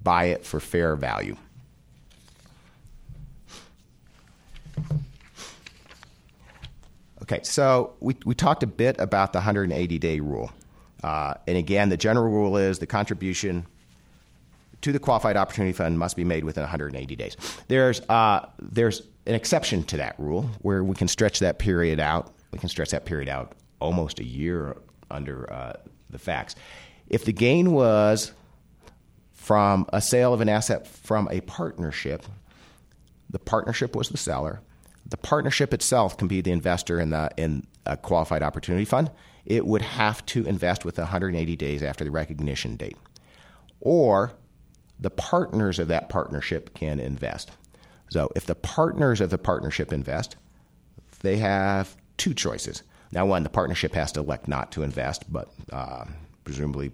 buy 0.02 0.26
it 0.26 0.46
for 0.46 0.62
fair 0.62 0.96
value? 0.96 1.36
Okay, 7.24 7.42
so 7.44 7.96
we, 8.00 8.16
we 8.26 8.36
talked 8.36 8.64
a 8.64 8.68
bit 8.68 9.00
about 9.00 9.34
the 9.34 9.40
180 9.40 10.00
day 10.00 10.22
rule. 10.22 10.50
Uh, 11.04 11.34
and 11.46 11.58
again, 11.58 11.90
the 11.90 11.98
general 11.98 12.32
rule 12.32 12.56
is 12.56 12.80
the 12.80 12.88
contribution 12.88 13.66
to 14.86 14.92
the 14.92 15.00
qualified 15.00 15.36
opportunity 15.36 15.74
fund 15.74 15.98
must 15.98 16.16
be 16.16 16.24
made 16.24 16.44
within 16.44 16.62
180 16.62 17.16
days. 17.16 17.36
There's, 17.70 18.02
uh, 18.02 18.48
there's 18.60 19.02
an 19.26 19.34
exception 19.34 19.84
to 19.86 19.98
that 19.98 20.14
rule 20.20 20.44
where 20.62 20.84
we 20.84 20.94
can 20.94 21.08
stretch 21.08 21.40
that 21.40 21.58
period 21.58 22.00
out. 22.00 22.32
We 22.52 22.60
can 22.60 22.70
stretch 22.70 22.92
that 22.92 23.04
period 23.04 23.28
out 23.28 23.54
almost 23.80 24.20
a 24.20 24.24
year 24.24 24.78
under 25.10 25.52
uh, 25.52 25.74
the 26.12 26.20
facts. 26.20 26.56
If 27.10 27.26
the 27.26 27.34
gain 27.34 27.72
was 27.72 28.32
from 29.34 29.88
a 29.92 30.02
sale 30.02 30.36
of 30.36 30.42
an 30.42 30.50
asset 30.50 30.86
from 30.86 31.30
a 31.32 31.42
partnership, 31.42 32.24
the 33.32 33.40
partnership 33.40 33.96
was 33.96 34.10
the 34.10 34.18
seller. 34.18 34.62
The 35.08 35.18
partnership 35.18 35.74
itself 35.74 36.16
can 36.16 36.28
be 36.28 36.42
the 36.42 36.52
investor 36.52 37.00
in 37.00 37.10
the 37.10 37.32
in 37.38 37.66
a 37.88 37.98
qualified 37.98 38.44
opportunity 38.44 38.86
fund. 38.86 39.10
It 39.48 39.66
would 39.66 39.82
have 39.82 40.24
to 40.28 40.46
invest 40.46 40.86
with 40.86 41.00
180 41.00 41.56
days 41.56 41.82
after 41.82 42.04
the 42.04 42.12
recognition 42.12 42.76
date, 42.76 42.98
or 43.80 44.32
the 45.00 45.10
partners 45.10 45.80
of 45.80 45.88
that 45.90 46.10
partnership 46.10 46.74
can 46.74 47.00
invest. 47.00 47.52
So, 48.10 48.32
if 48.36 48.46
the 48.46 48.56
partners 48.56 49.20
of 49.22 49.30
the 49.30 49.38
partnership 49.38 49.92
invest, 49.92 50.36
they 51.22 51.38
have 51.38 51.96
two 52.18 52.34
choices. 52.34 52.84
Now, 53.12 53.26
one, 53.26 53.44
the 53.44 53.50
partnership 53.50 53.94
has 53.94 54.12
to 54.14 54.20
elect 54.20 54.48
not 54.48 54.72
to 54.74 54.84
invest, 54.84 55.32
but 55.32 55.50
uh, 55.72 56.06
presumably, 56.44 56.92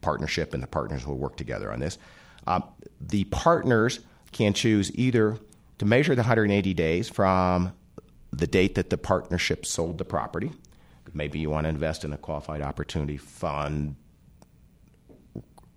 partnership 0.00 0.54
and 0.54 0.62
the 0.62 0.66
partners 0.66 1.06
will 1.06 1.18
work 1.18 1.36
together 1.36 1.72
on 1.72 1.80
this. 1.80 1.98
Um, 2.46 2.64
the 3.00 3.24
partners 3.24 4.00
can 4.32 4.52
choose 4.52 4.94
either 4.94 5.38
to 5.78 5.84
measure 5.84 6.14
the 6.14 6.22
180 6.22 6.74
days 6.74 7.08
from 7.08 7.72
the 8.32 8.46
date 8.46 8.74
that 8.76 8.90
the 8.90 8.98
partnership 8.98 9.66
sold 9.66 9.98
the 9.98 10.04
property. 10.04 10.50
Maybe 11.14 11.38
you 11.38 11.50
want 11.50 11.64
to 11.64 11.68
invest 11.68 12.04
in 12.04 12.12
a 12.12 12.16
qualified 12.16 12.62
opportunity 12.62 13.16
fund 13.16 13.96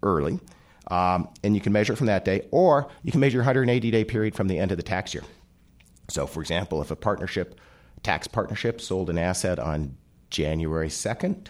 early, 0.02 0.40
um, 0.88 1.30
and 1.44 1.56
you 1.56 1.62
can 1.62 1.74
measure 1.74 1.94
it 1.94 1.98
from 1.98 2.08
that 2.08 2.26
day, 2.26 2.48
or 2.52 2.90
you 3.04 3.12
can 3.12 3.20
measure 3.20 3.38
your 3.38 3.44
180 3.44 3.92
day 3.92 4.04
period 4.04 4.36
from 4.36 4.48
the 4.48 4.58
end 4.58 4.72
of 4.72 4.78
the 4.78 4.84
tax 4.84 5.14
year. 5.14 5.24
So, 6.10 6.28
for 6.28 6.42
example, 6.42 6.82
if 6.82 6.92
a 6.92 6.96
partnership, 6.96 7.60
tax 8.04 8.28
partnership, 8.28 8.80
sold 8.80 9.10
an 9.10 9.18
asset 9.18 9.58
on 9.60 9.98
January 10.30 10.90
2nd, 10.90 11.48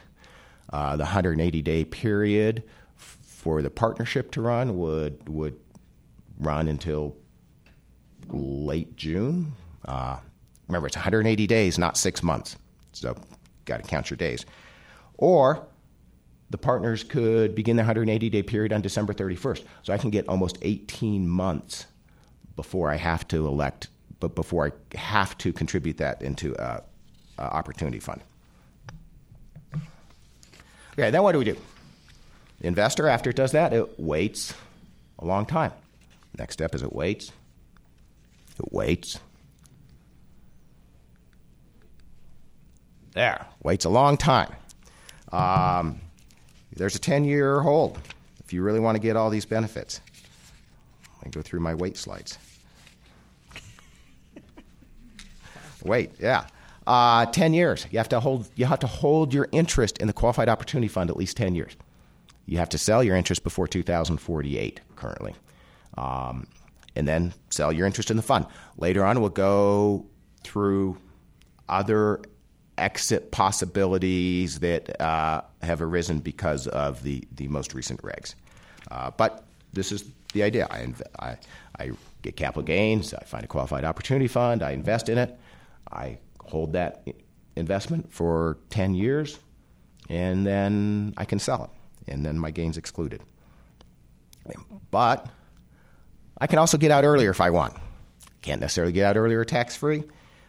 uh, 0.71 0.95
the 0.95 1.03
180 1.03 1.61
day 1.61 1.85
period 1.85 2.63
for 2.95 3.61
the 3.61 3.69
partnership 3.69 4.31
to 4.31 4.41
run 4.41 4.77
would 4.77 5.27
would 5.29 5.59
run 6.39 6.67
until 6.67 7.15
late 8.29 8.95
June. 8.95 9.53
Uh, 9.83 10.17
remember, 10.67 10.87
it's 10.87 10.95
180 10.95 11.45
days, 11.45 11.77
not 11.77 11.97
six 11.97 12.23
months. 12.23 12.55
So, 12.93 13.15
got 13.65 13.83
to 13.83 13.89
count 13.89 14.09
your 14.09 14.17
days. 14.17 14.45
Or 15.17 15.67
the 16.55 16.61
partners 16.61 17.03
could 17.03 17.53
begin 17.53 17.75
the 17.75 17.81
180 17.81 18.29
day 18.29 18.41
period 18.41 18.71
on 18.71 18.79
December 18.79 19.13
31st. 19.13 19.65
So, 19.83 19.91
I 19.91 19.97
can 19.97 20.09
get 20.09 20.25
almost 20.29 20.57
18 20.61 21.27
months 21.27 21.85
before 22.55 22.89
I 22.89 22.95
have 22.95 23.27
to 23.27 23.45
elect, 23.45 23.89
but 24.21 24.35
before 24.35 24.67
I 24.67 24.97
have 24.97 25.37
to 25.39 25.51
contribute 25.51 25.97
that 25.97 26.21
into 26.21 26.55
a, 26.55 26.81
a 27.37 27.41
opportunity 27.41 27.99
fund. 27.99 28.21
Okay, 30.93 31.11
then 31.11 31.23
what 31.23 31.33
do 31.33 31.39
we 31.39 31.43
do? 31.43 31.57
The 32.61 32.67
investor, 32.67 33.09
after 33.09 33.29
it 33.29 33.35
does 33.35 33.51
that, 33.51 33.73
it 33.73 33.99
waits 33.99 34.53
a 35.19 35.25
long 35.25 35.45
time. 35.45 35.73
Next 36.37 36.53
step 36.53 36.73
is 36.73 36.83
it 36.83 36.93
waits 36.93 37.33
it 38.57 38.71
waits. 38.71 39.19
There, 43.11 43.45
waits 43.61 43.83
a 43.83 43.89
long 43.89 44.15
time. 44.15 44.55
Um, 45.33 45.99
there's 46.75 46.95
a 46.95 46.99
10 46.99 47.25
year 47.25 47.61
hold 47.61 47.99
if 48.43 48.53
you 48.53 48.61
really 48.61 48.79
want 48.79 48.95
to 48.95 48.99
get 48.99 49.15
all 49.15 49.29
these 49.29 49.45
benefits. 49.45 50.01
I 51.25 51.29
go 51.29 51.41
through 51.41 51.61
my 51.61 51.73
wait 51.73 51.97
slides. 51.97 52.37
wait, 55.83 56.11
yeah. 56.19 56.47
Uh, 56.85 57.25
10 57.25 57.53
years. 57.53 57.87
You 57.89 57.97
have 57.97 58.09
to 58.09 58.19
hold 58.19 58.47
you 58.55 58.65
have 58.65 58.79
to 58.79 58.87
hold 58.87 59.33
your 59.33 59.47
interest 59.51 59.97
in 59.97 60.07
the 60.07 60.13
qualified 60.13 60.49
opportunity 60.49 60.87
fund 60.87 61.09
at 61.09 61.17
least 61.17 61.37
10 61.37 61.55
years. 61.55 61.75
You 62.45 62.59
have 62.59 62.69
to 62.69 62.77
sell 62.77 63.03
your 63.03 63.15
interest 63.15 63.43
before 63.43 63.67
2048 63.67 64.81
currently. 64.95 65.33
Um, 65.97 66.45
and 66.95 67.07
then 67.07 67.33
sell 67.49 67.71
your 67.71 67.87
interest 67.87 68.11
in 68.11 68.17
the 68.17 68.23
fund. 68.23 68.45
Later 68.77 69.03
on, 69.03 69.19
we'll 69.19 69.29
go 69.29 70.05
through 70.43 70.97
other 71.67 72.21
exit 72.77 73.31
possibilities 73.31 74.59
that 74.59 74.99
uh, 75.01 75.41
have 75.61 75.81
arisen 75.81 76.19
because 76.19 76.67
of 76.67 77.03
the, 77.03 77.23
the 77.35 77.47
most 77.47 77.73
recent 77.73 78.01
regs. 78.01 78.35
Uh, 78.91 79.11
but 79.11 79.45
this 79.73 79.91
is 79.91 80.05
the 80.33 80.43
idea. 80.43 80.67
I, 80.69 80.79
inv- 80.79 81.01
I, 81.19 81.37
I 81.79 81.91
get 82.21 82.35
capital 82.35 82.63
gains, 82.63 83.13
I 83.13 83.23
find 83.23 83.43
a 83.43 83.47
qualified 83.47 83.85
opportunity 83.85 84.27
fund, 84.27 84.63
I 84.63 84.71
invest 84.71 85.09
in 85.09 85.17
it, 85.17 85.37
I 85.91 86.17
hold 86.39 86.73
that 86.73 87.07
investment 87.55 88.11
for 88.11 88.57
10 88.69 88.95
years, 88.95 89.39
and 90.09 90.45
then 90.45 91.13
I 91.17 91.25
can 91.25 91.39
sell 91.39 91.65
it, 91.65 92.11
and 92.11 92.25
then 92.25 92.37
my 92.37 92.51
gains 92.51 92.77
excluded. 92.77 93.21
But 94.91 95.27
I 96.37 96.47
can 96.47 96.59
also 96.59 96.77
get 96.77 96.91
out 96.91 97.03
earlier 97.03 97.31
if 97.31 97.41
I 97.41 97.49
want. 97.49 97.73
Can't 98.41 98.61
necessarily 98.61 98.93
get 98.93 99.05
out 99.05 99.17
earlier 99.17 99.43
tax 99.43 99.75
free, 99.75 100.03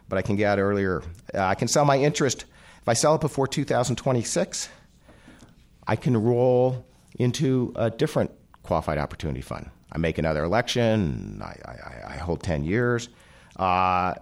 but 0.09 0.19
I 0.19 0.23
can 0.23 0.37
get 0.37 0.47
out 0.47 0.59
earlier. 0.59 1.03
Uh, 1.35 1.40
I 1.40 1.55
can 1.55 1.69
sell 1.69 1.85
my 1.85 1.99
interest. 1.99 2.45
If 2.83 2.88
I 2.88 2.92
sell 2.95 3.14
it 3.16 3.21
before 3.21 3.47
2026, 3.47 4.69
I 5.87 5.97
can 5.97 6.16
roll 6.16 6.87
into 7.19 7.73
a 7.77 7.90
different 7.90 8.31
qualified 8.62 8.99
opportunity 8.99 9.40
fund. 9.40 9.71
I 9.92 9.99
make 9.99 10.19
another 10.19 10.45
election, 10.45 11.40
I, 11.42 11.57
I, 11.64 12.14
I 12.14 12.16
hold 12.19 12.42
10 12.42 12.64
years. 12.64 13.09
Uh, 13.57 14.14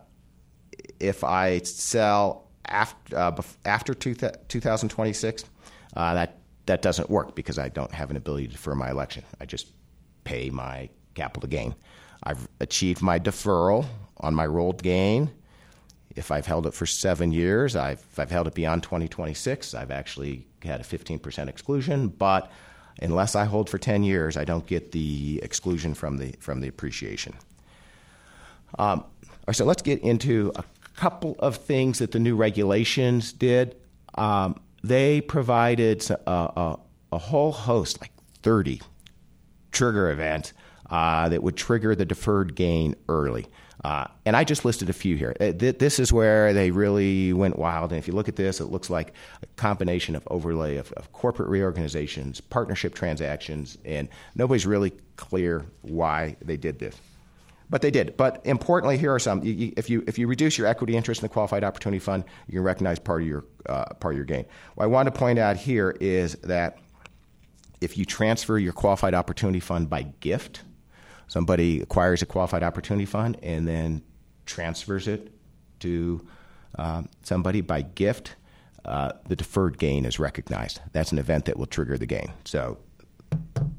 if 1.01 1.25
I 1.25 1.59
sell 1.61 2.49
after, 2.67 3.17
uh, 3.17 3.43
after 3.65 3.95
two 3.95 4.15
th- 4.15 4.35
2026, 4.49 5.45
uh, 5.97 6.15
that, 6.15 6.39
that 6.67 6.83
doesn't 6.83 7.11
work 7.11 7.35
because 7.35 7.59
I 7.59 7.69
don't 7.69 7.93
have 7.93 8.11
an 8.11 8.17
ability 8.17 8.47
to 8.47 8.53
defer 8.53 8.75
my 8.75 8.91
election. 8.91 9.25
I 9.41 9.47
just 9.47 9.69
pay 10.25 10.51
my 10.51 10.89
capital 11.15 11.49
gain. 11.49 11.75
I've 12.23 12.49
achieved 12.61 13.03
my 13.03 13.19
deferral 13.19 13.87
on 14.19 14.35
my 14.35 14.47
rolled 14.47 14.83
gain. 14.83 15.31
If 16.17 16.31
I've 16.31 16.47
held 16.47 16.67
it 16.67 16.75
for 16.75 16.87
seven 16.87 17.33
years, 17.33 17.77
I've, 17.77 18.05
I've 18.17 18.31
held 18.31 18.47
it 18.47 18.55
beyond 18.55 18.83
2026, 18.83 19.75
I've 19.75 19.91
actually 19.91 20.47
had 20.63 20.81
a 20.81 20.85
15% 20.85 21.49
exclusion. 21.49 22.09
But 22.09 22.51
unless 23.01 23.35
I 23.35 23.45
hold 23.45 23.69
for 23.69 23.79
10 23.79 24.05
years, 24.05 24.37
I 24.37 24.45
don't 24.45 24.67
get 24.67 24.93
the 24.93 25.41
exclusion 25.43 25.95
from 25.95 26.19
the, 26.19 26.35
from 26.41 26.61
the 26.61 26.69
appreciation. 26.69 27.35
Um, 28.79 29.01
all 29.01 29.49
right, 29.49 29.57
so 29.57 29.65
let's 29.65 29.83
get 29.83 30.01
into 30.01 30.53
a 30.57 30.65
couple 30.97 31.37
of 31.39 31.57
things 31.57 31.99
that 31.99 32.13
the 32.13 32.19
new 32.19 32.37
regulations 32.37 33.33
did. 33.33 33.77
Um, 34.15 34.61
they 34.83 35.21
provided 35.21 36.09
a, 36.11 36.31
a, 36.31 36.79
a 37.13 37.19
whole 37.19 37.53
host, 37.53 38.01
like 38.01 38.13
30 38.43 38.81
trigger 39.73 40.11
events 40.11 40.53
uh, 40.91 41.29
that 41.29 41.43
would 41.43 41.57
trigger 41.57 41.95
the 41.95 42.05
deferred 42.05 42.55
gain 42.55 42.95
early. 43.09 43.47
Uh, 43.85 44.07
and 44.25 44.35
I 44.35 44.45
just 44.45 44.65
listed 44.65 44.89
a 44.89 44.95
few 44.95 45.15
here. 45.17 45.37
Uh, 45.39 45.53
this 45.55 45.99
is 45.99 46.11
where 46.11 46.55
they 46.55 46.71
really 46.71 47.35
went 47.35 47.59
wild. 47.59 47.93
And 47.93 47.99
if 47.99 48.09
you 48.09 48.15
look 48.15 48.31
at 48.31 48.37
this, 48.37 48.59
it 48.59 48.67
looks 48.67 48.89
like 48.89 49.13
a 49.43 49.47
combination 49.57 50.17
of 50.17 50.27
overlay 50.31 50.79
of, 50.79 50.91
of 50.93 51.13
corporate 51.13 51.51
reorganizations, 51.51 52.41
partnership 52.41 52.95
transactions, 52.95 53.77
and 53.85 54.09
nobody's 54.35 54.65
really 54.65 54.93
clear 55.17 55.67
why 55.83 56.37
they 56.41 56.57
did 56.57 56.79
this. 56.79 56.97
But 57.69 57.83
they 57.83 57.91
did. 57.91 58.17
But 58.17 58.41
importantly, 58.45 58.97
here 58.97 59.13
are 59.13 59.19
some. 59.19 59.43
You, 59.43 59.53
you, 59.53 59.73
if 59.77 59.91
you 59.91 60.03
if 60.07 60.19
you 60.19 60.29
reduce 60.29 60.57
your 60.57 60.67
equity 60.67 60.97
interest 60.97 61.21
in 61.21 61.27
the 61.27 61.33
qualified 61.33 61.65
opportunity 61.65 61.99
fund, 61.99 62.25
you 62.47 62.55
can 62.55 62.63
recognize 62.63 62.99
part 62.99 63.23
of 63.23 63.29
your 63.29 63.45
uh, 63.67 63.85
part 63.95 64.15
of 64.15 64.17
your 64.17 64.27
gain. 64.27 64.47
What 64.77 64.85
I 64.85 64.87
want 64.87 65.07
to 65.07 65.13
point 65.13 65.39
out 65.39 65.57
here 65.57 65.91
is 66.01 66.35
that 66.37 66.79
if 67.81 67.99
you 67.99 68.05
transfer 68.05 68.59
your 68.59 68.73
qualified 68.73 69.15
opportunity 69.15 69.61
fund 69.61 69.91
by 69.91 70.05
gift, 70.21 70.63
somebody 71.29 71.81
acquires 71.81 72.23
a 72.23 72.27
qualified 72.27 72.63
opportunity 72.63 73.07
fund 73.07 73.39
and 73.43 73.67
then 73.67 74.03
transfers 74.47 75.09
it 75.09 75.33
to 75.81 76.27
um, 76.77 77.09
somebody 77.23 77.61
by 77.61 77.83
gift, 77.83 78.37
uh, 78.85 79.13
the 79.29 79.37
deferred 79.37 79.79
gain 79.79 80.05
is 80.05 80.19
recognized. 80.19 80.81
That's 80.93 81.13
an 81.13 81.19
event 81.19 81.47
that 81.47 81.59
will 81.59 81.67
trigger 81.67 81.97
the 81.97 82.07
gain. 82.07 82.33
So 82.45 82.79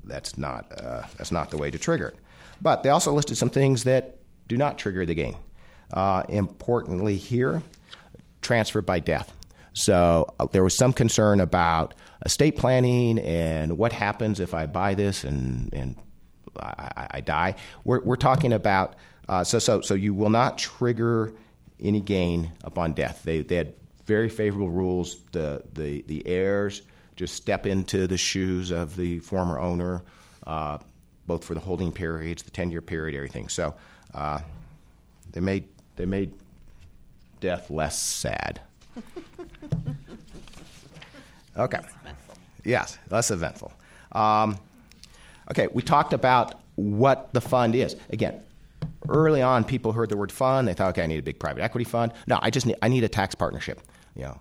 that's 0.03 0.37
not 0.37 0.71
uh, 0.71 1.03
that's 1.17 1.31
not 1.31 1.51
the 1.51 1.57
way 1.57 1.71
to 1.71 1.77
trigger 1.77 2.07
it. 2.09 2.17
But 2.61 2.83
they 2.83 2.89
also 2.89 3.11
listed 3.11 3.37
some 3.37 3.49
things 3.49 3.83
that 3.83 4.17
do 4.47 4.57
not 4.57 4.77
trigger 4.77 5.05
the 5.05 5.15
gain. 5.15 5.35
Uh, 5.91 6.23
importantly, 6.29 7.17
here, 7.17 7.61
transfer 8.41 8.81
by 8.81 8.99
death. 8.99 9.33
So 9.73 10.33
uh, 10.39 10.47
there 10.51 10.63
was 10.63 10.75
some 10.75 10.93
concern 10.93 11.41
about 11.41 11.93
estate 12.25 12.55
planning 12.55 13.19
and 13.19 13.77
what 13.77 13.91
happens 13.91 14.39
if 14.39 14.53
I 14.53 14.65
buy 14.65 14.95
this 14.95 15.23
and, 15.23 15.71
and 15.73 15.95
I, 16.59 17.07
I 17.11 17.21
die. 17.21 17.55
We're, 17.83 18.01
we're 18.01 18.15
talking 18.15 18.53
about 18.53 18.95
uh, 19.27 19.43
so 19.43 19.59
so 19.59 19.81
so 19.81 19.93
you 19.93 20.13
will 20.13 20.29
not 20.29 20.57
trigger 20.57 21.33
any 21.79 21.99
gain 21.99 22.51
upon 22.63 22.93
death. 22.93 23.21
They, 23.23 23.41
they 23.41 23.55
had 23.55 23.73
very 24.05 24.29
favorable 24.29 24.69
rules. 24.69 25.17
The, 25.31 25.63
the, 25.73 26.03
the 26.07 26.25
heirs 26.27 26.81
just 27.15 27.35
step 27.35 27.65
into 27.65 28.07
the 28.07 28.17
shoes 28.17 28.71
of 28.71 28.95
the 28.95 29.19
former 29.19 29.59
owner, 29.59 30.01
uh, 30.45 30.77
both 31.27 31.43
for 31.43 31.53
the 31.53 31.59
holding 31.59 31.91
periods, 31.91 32.43
the 32.43 32.51
10 32.51 32.71
year 32.71 32.81
period, 32.81 33.15
everything. 33.15 33.49
So 33.49 33.75
uh, 34.13 34.39
they, 35.31 35.39
made, 35.41 35.65
they 35.95 36.05
made 36.05 36.33
death 37.39 37.69
less 37.69 37.99
sad. 37.99 38.61
okay. 41.57 41.79
Yes, 42.63 42.97
less 43.09 43.31
eventful. 43.31 43.71
Um, 44.11 44.57
okay, 45.51 45.67
we 45.73 45.81
talked 45.81 46.13
about 46.13 46.61
what 46.75 47.33
the 47.33 47.41
fund 47.41 47.75
is. 47.75 47.95
Again, 48.09 48.41
early 49.09 49.41
on, 49.41 49.63
people 49.63 49.91
heard 49.91 50.09
the 50.09 50.17
word 50.17 50.31
fund. 50.31 50.67
They 50.67 50.73
thought, 50.73 50.89
okay, 50.89 51.03
I 51.03 51.07
need 51.07 51.19
a 51.19 51.23
big 51.23 51.39
private 51.39 51.61
equity 51.61 51.85
fund. 51.85 52.13
No, 52.27 52.39
I 52.41 52.49
just 52.49 52.65
need, 52.65 52.77
I 52.81 52.87
need 52.87 53.03
a 53.03 53.09
tax 53.09 53.35
partnership. 53.35 53.81
You 54.15 54.23
know, 54.23 54.39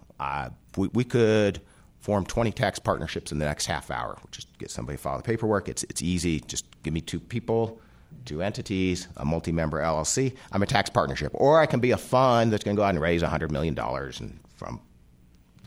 we, 0.76 0.88
we 0.88 1.04
could 1.04 1.60
form 2.00 2.24
20 2.26 2.52
tax 2.52 2.78
partnerships 2.78 3.32
in 3.32 3.38
the 3.38 3.46
next 3.46 3.66
half 3.66 3.90
hour. 3.90 4.14
We'll 4.18 4.30
just 4.30 4.56
get 4.58 4.70
somebody 4.70 4.96
to 4.96 5.02
file 5.02 5.16
the 5.16 5.22
paperwork. 5.22 5.68
It's, 5.68 5.84
it's 5.84 6.02
easy. 6.02 6.40
Just 6.40 6.66
give 6.82 6.92
me 6.92 7.00
two 7.00 7.20
people, 7.20 7.80
two 8.24 8.42
entities, 8.42 9.08
a 9.16 9.24
multi 9.24 9.52
member 9.52 9.80
LLC. 9.80 10.36
I'm 10.52 10.62
a 10.62 10.66
tax 10.66 10.90
partnership. 10.90 11.32
Or 11.34 11.60
I 11.60 11.66
can 11.66 11.80
be 11.80 11.92
a 11.92 11.96
fund 11.96 12.52
that's 12.52 12.62
going 12.64 12.76
to 12.76 12.80
go 12.80 12.84
out 12.84 12.90
and 12.90 13.00
raise 13.00 13.22
$100 13.22 13.50
million 13.50 13.78
and 13.78 14.40
from 14.54 14.80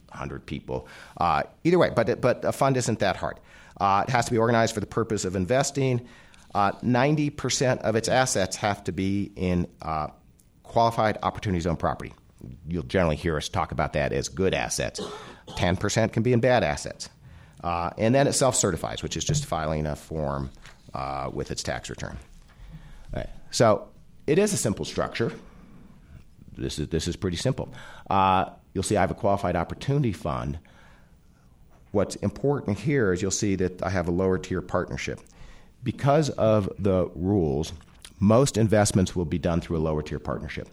100 0.09 0.45
people. 0.45 0.87
Uh, 1.17 1.43
either 1.63 1.79
way, 1.79 1.91
but, 1.95 2.21
but 2.21 2.45
a 2.45 2.51
fund 2.51 2.77
isn't 2.77 2.99
that 2.99 3.17
hard. 3.17 3.39
Uh, 3.79 4.03
it 4.07 4.11
has 4.11 4.25
to 4.25 4.31
be 4.31 4.37
organized 4.37 4.73
for 4.73 4.79
the 4.79 4.87
purpose 4.87 5.25
of 5.25 5.35
investing. 5.35 6.07
Uh, 6.55 6.71
90% 6.83 7.79
of 7.79 7.95
its 7.95 8.09
assets 8.09 8.55
have 8.55 8.83
to 8.85 8.91
be 8.91 9.31
in 9.35 9.67
uh, 9.81 10.07
qualified 10.63 11.17
opportunity 11.23 11.59
zone 11.59 11.75
property. 11.75 12.13
You'll 12.67 12.83
generally 12.83 13.15
hear 13.15 13.37
us 13.37 13.49
talk 13.49 13.71
about 13.71 13.93
that 13.93 14.13
as 14.13 14.29
good 14.29 14.53
assets. 14.53 15.01
10% 15.49 16.11
can 16.11 16.23
be 16.23 16.33
in 16.33 16.39
bad 16.39 16.63
assets. 16.63 17.09
Uh, 17.63 17.89
and 17.97 18.13
then 18.13 18.27
it 18.27 18.33
self 18.33 18.55
certifies, 18.55 19.01
which 19.01 19.17
is 19.17 19.23
just 19.23 19.45
filing 19.45 19.85
a 19.85 19.95
form 19.95 20.51
uh, 20.93 21.29
with 21.33 21.51
its 21.51 21.63
tax 21.63 21.89
return. 21.89 22.17
Right. 23.13 23.29
So 23.51 23.87
it 24.27 24.37
is 24.37 24.53
a 24.53 24.57
simple 24.57 24.85
structure. 24.85 25.31
This 26.57 26.79
is, 26.79 26.89
this 26.89 27.07
is 27.07 27.15
pretty 27.15 27.37
simple. 27.37 27.73
Uh, 28.09 28.49
you'll 28.73 28.83
see 28.83 28.97
I 28.97 29.01
have 29.01 29.11
a 29.11 29.15
qualified 29.15 29.55
opportunity 29.55 30.11
fund. 30.11 30.59
What's 31.97 32.15
important 32.17 32.77
here 32.77 33.11
is 33.11 33.23
you'll 33.23 33.31
see 33.31 33.55
that 33.55 33.81
I 33.81 33.89
have 33.89 34.07
a 34.07 34.11
lower 34.11 34.37
tier 34.37 34.61
partnership. 34.61 35.19
Because 35.83 36.29
of 36.29 36.69
the 36.77 37.09
rules, 37.15 37.73
most 38.19 38.55
investments 38.55 39.15
will 39.15 39.25
be 39.25 39.39
done 39.39 39.61
through 39.61 39.77
a 39.77 39.79
lower 39.79 40.03
tier 40.03 40.19
partnership. 40.19 40.69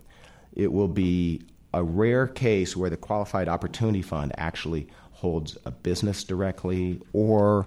It 0.53 0.71
will 0.71 0.87
be 0.87 1.41
a 1.73 1.83
rare 1.83 2.27
case 2.27 2.77
where 2.77 2.91
the 2.91 2.99
qualified 2.99 3.49
opportunity 3.49 4.03
fund 4.03 4.33
actually 4.37 4.87
holds 5.13 5.57
a 5.65 5.71
business 5.71 6.25
directly 6.25 7.01
or 7.15 7.67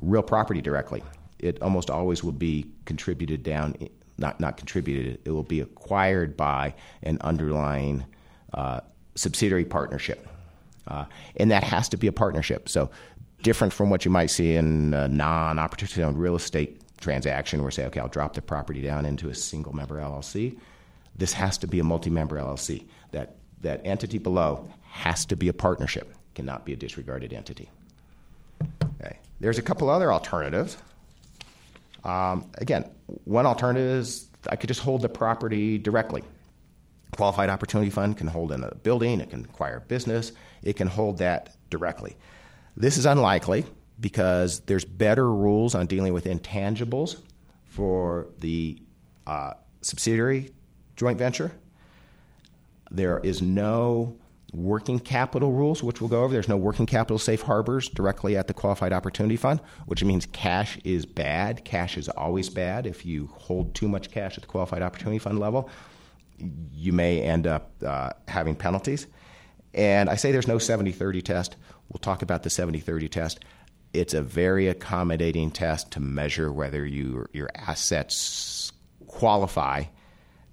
real 0.00 0.24
property 0.24 0.60
directly. 0.60 1.00
It 1.38 1.62
almost 1.62 1.90
always 1.90 2.24
will 2.24 2.32
be 2.32 2.66
contributed 2.84 3.44
down, 3.44 3.76
not, 4.16 4.40
not 4.40 4.56
contributed, 4.56 5.20
it 5.24 5.30
will 5.30 5.44
be 5.44 5.60
acquired 5.60 6.36
by 6.36 6.74
an 7.04 7.18
underlying 7.20 8.04
uh, 8.54 8.80
subsidiary 9.14 9.66
partnership. 9.66 10.27
Uh, 10.88 11.04
and 11.36 11.50
that 11.50 11.62
has 11.62 11.88
to 11.90 11.96
be 11.96 12.06
a 12.06 12.12
partnership. 12.12 12.68
So, 12.68 12.90
different 13.42 13.72
from 13.72 13.90
what 13.90 14.04
you 14.04 14.10
might 14.10 14.26
see 14.26 14.56
in 14.56 14.92
a 14.94 15.06
non 15.06 15.58
opportunity 15.58 16.02
owned 16.02 16.18
real 16.18 16.34
estate 16.34 16.80
transaction 16.98 17.62
where, 17.62 17.70
say, 17.70 17.84
okay, 17.86 18.00
I'll 18.00 18.08
drop 18.08 18.34
the 18.34 18.42
property 18.42 18.82
down 18.82 19.06
into 19.06 19.28
a 19.28 19.34
single 19.34 19.74
member 19.74 19.96
LLC. 19.96 20.58
This 21.16 21.32
has 21.34 21.58
to 21.58 21.66
be 21.66 21.78
a 21.78 21.84
multi 21.84 22.10
member 22.10 22.36
LLC. 22.36 22.84
That, 23.12 23.36
that 23.60 23.80
entity 23.84 24.18
below 24.18 24.68
has 24.90 25.24
to 25.26 25.36
be 25.36 25.48
a 25.48 25.52
partnership, 25.52 26.12
cannot 26.34 26.64
be 26.64 26.72
a 26.72 26.76
disregarded 26.76 27.32
entity. 27.32 27.68
Okay. 29.00 29.18
There's 29.40 29.58
a 29.58 29.62
couple 29.62 29.88
other 29.90 30.12
alternatives. 30.12 30.76
Um, 32.04 32.50
again, 32.58 32.90
one 33.24 33.46
alternative 33.46 34.00
is 34.00 34.28
I 34.48 34.56
could 34.56 34.68
just 34.68 34.80
hold 34.80 35.02
the 35.02 35.08
property 35.08 35.78
directly. 35.78 36.22
Qualified 37.12 37.50
Opportunity 37.50 37.90
Fund 37.90 38.16
can 38.16 38.26
hold 38.26 38.52
in 38.52 38.62
a 38.62 38.74
building, 38.76 39.20
it 39.20 39.30
can 39.30 39.44
acquire 39.44 39.80
business, 39.80 40.32
it 40.62 40.74
can 40.76 40.88
hold 40.88 41.18
that 41.18 41.56
directly. 41.70 42.16
This 42.76 42.96
is 42.96 43.06
unlikely 43.06 43.66
because 44.00 44.60
there's 44.60 44.84
better 44.84 45.32
rules 45.32 45.74
on 45.74 45.86
dealing 45.86 46.12
with 46.12 46.24
intangibles 46.24 47.16
for 47.64 48.28
the 48.38 48.80
uh, 49.26 49.54
subsidiary 49.80 50.50
joint 50.96 51.18
venture. 51.18 51.52
There 52.90 53.18
is 53.20 53.42
no 53.42 54.16
working 54.54 54.98
capital 54.98 55.52
rules, 55.52 55.82
which 55.82 56.00
we'll 56.00 56.08
go 56.08 56.22
over. 56.22 56.32
There's 56.32 56.48
no 56.48 56.56
working 56.56 56.86
capital 56.86 57.18
safe 57.18 57.42
harbors 57.42 57.88
directly 57.88 58.36
at 58.36 58.46
the 58.46 58.54
Qualified 58.54 58.92
Opportunity 58.92 59.36
Fund, 59.36 59.60
which 59.86 60.02
means 60.02 60.26
cash 60.26 60.78
is 60.84 61.04
bad. 61.04 61.64
Cash 61.64 61.98
is 61.98 62.08
always 62.08 62.48
bad. 62.48 62.86
If 62.86 63.04
you 63.04 63.28
hold 63.34 63.74
too 63.74 63.88
much 63.88 64.10
cash 64.10 64.36
at 64.38 64.42
the 64.42 64.48
Qualified 64.48 64.82
Opportunity 64.82 65.18
Fund 65.18 65.38
level, 65.38 65.68
you 66.72 66.92
may 66.92 67.20
end 67.20 67.46
up 67.46 67.72
uh, 67.84 68.10
having 68.26 68.54
penalties. 68.54 69.06
And 69.74 70.08
I 70.08 70.16
say 70.16 70.32
there's 70.32 70.48
no 70.48 70.58
70 70.58 70.92
30 70.92 71.22
test. 71.22 71.56
We'll 71.88 71.98
talk 71.98 72.22
about 72.22 72.42
the 72.42 72.50
70 72.50 72.80
30 72.80 73.08
test. 73.08 73.44
It's 73.94 74.14
a 74.14 74.22
very 74.22 74.68
accommodating 74.68 75.50
test 75.50 75.92
to 75.92 76.00
measure 76.00 76.52
whether 76.52 76.84
you, 76.84 77.26
your 77.32 77.48
assets 77.54 78.72
qualify. 79.06 79.84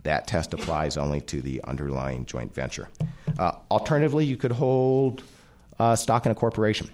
That 0.03 0.27
test 0.27 0.53
applies 0.53 0.97
only 0.97 1.21
to 1.21 1.41
the 1.41 1.63
underlying 1.63 2.25
joint 2.25 2.53
venture. 2.53 2.89
Uh, 3.37 3.53
alternatively, 3.71 4.25
you 4.25 4.37
could 4.37 4.51
hold 4.51 5.23
uh, 5.79 5.95
stock 5.95 6.25
in 6.25 6.31
a 6.31 6.35
corporation. 6.35 6.89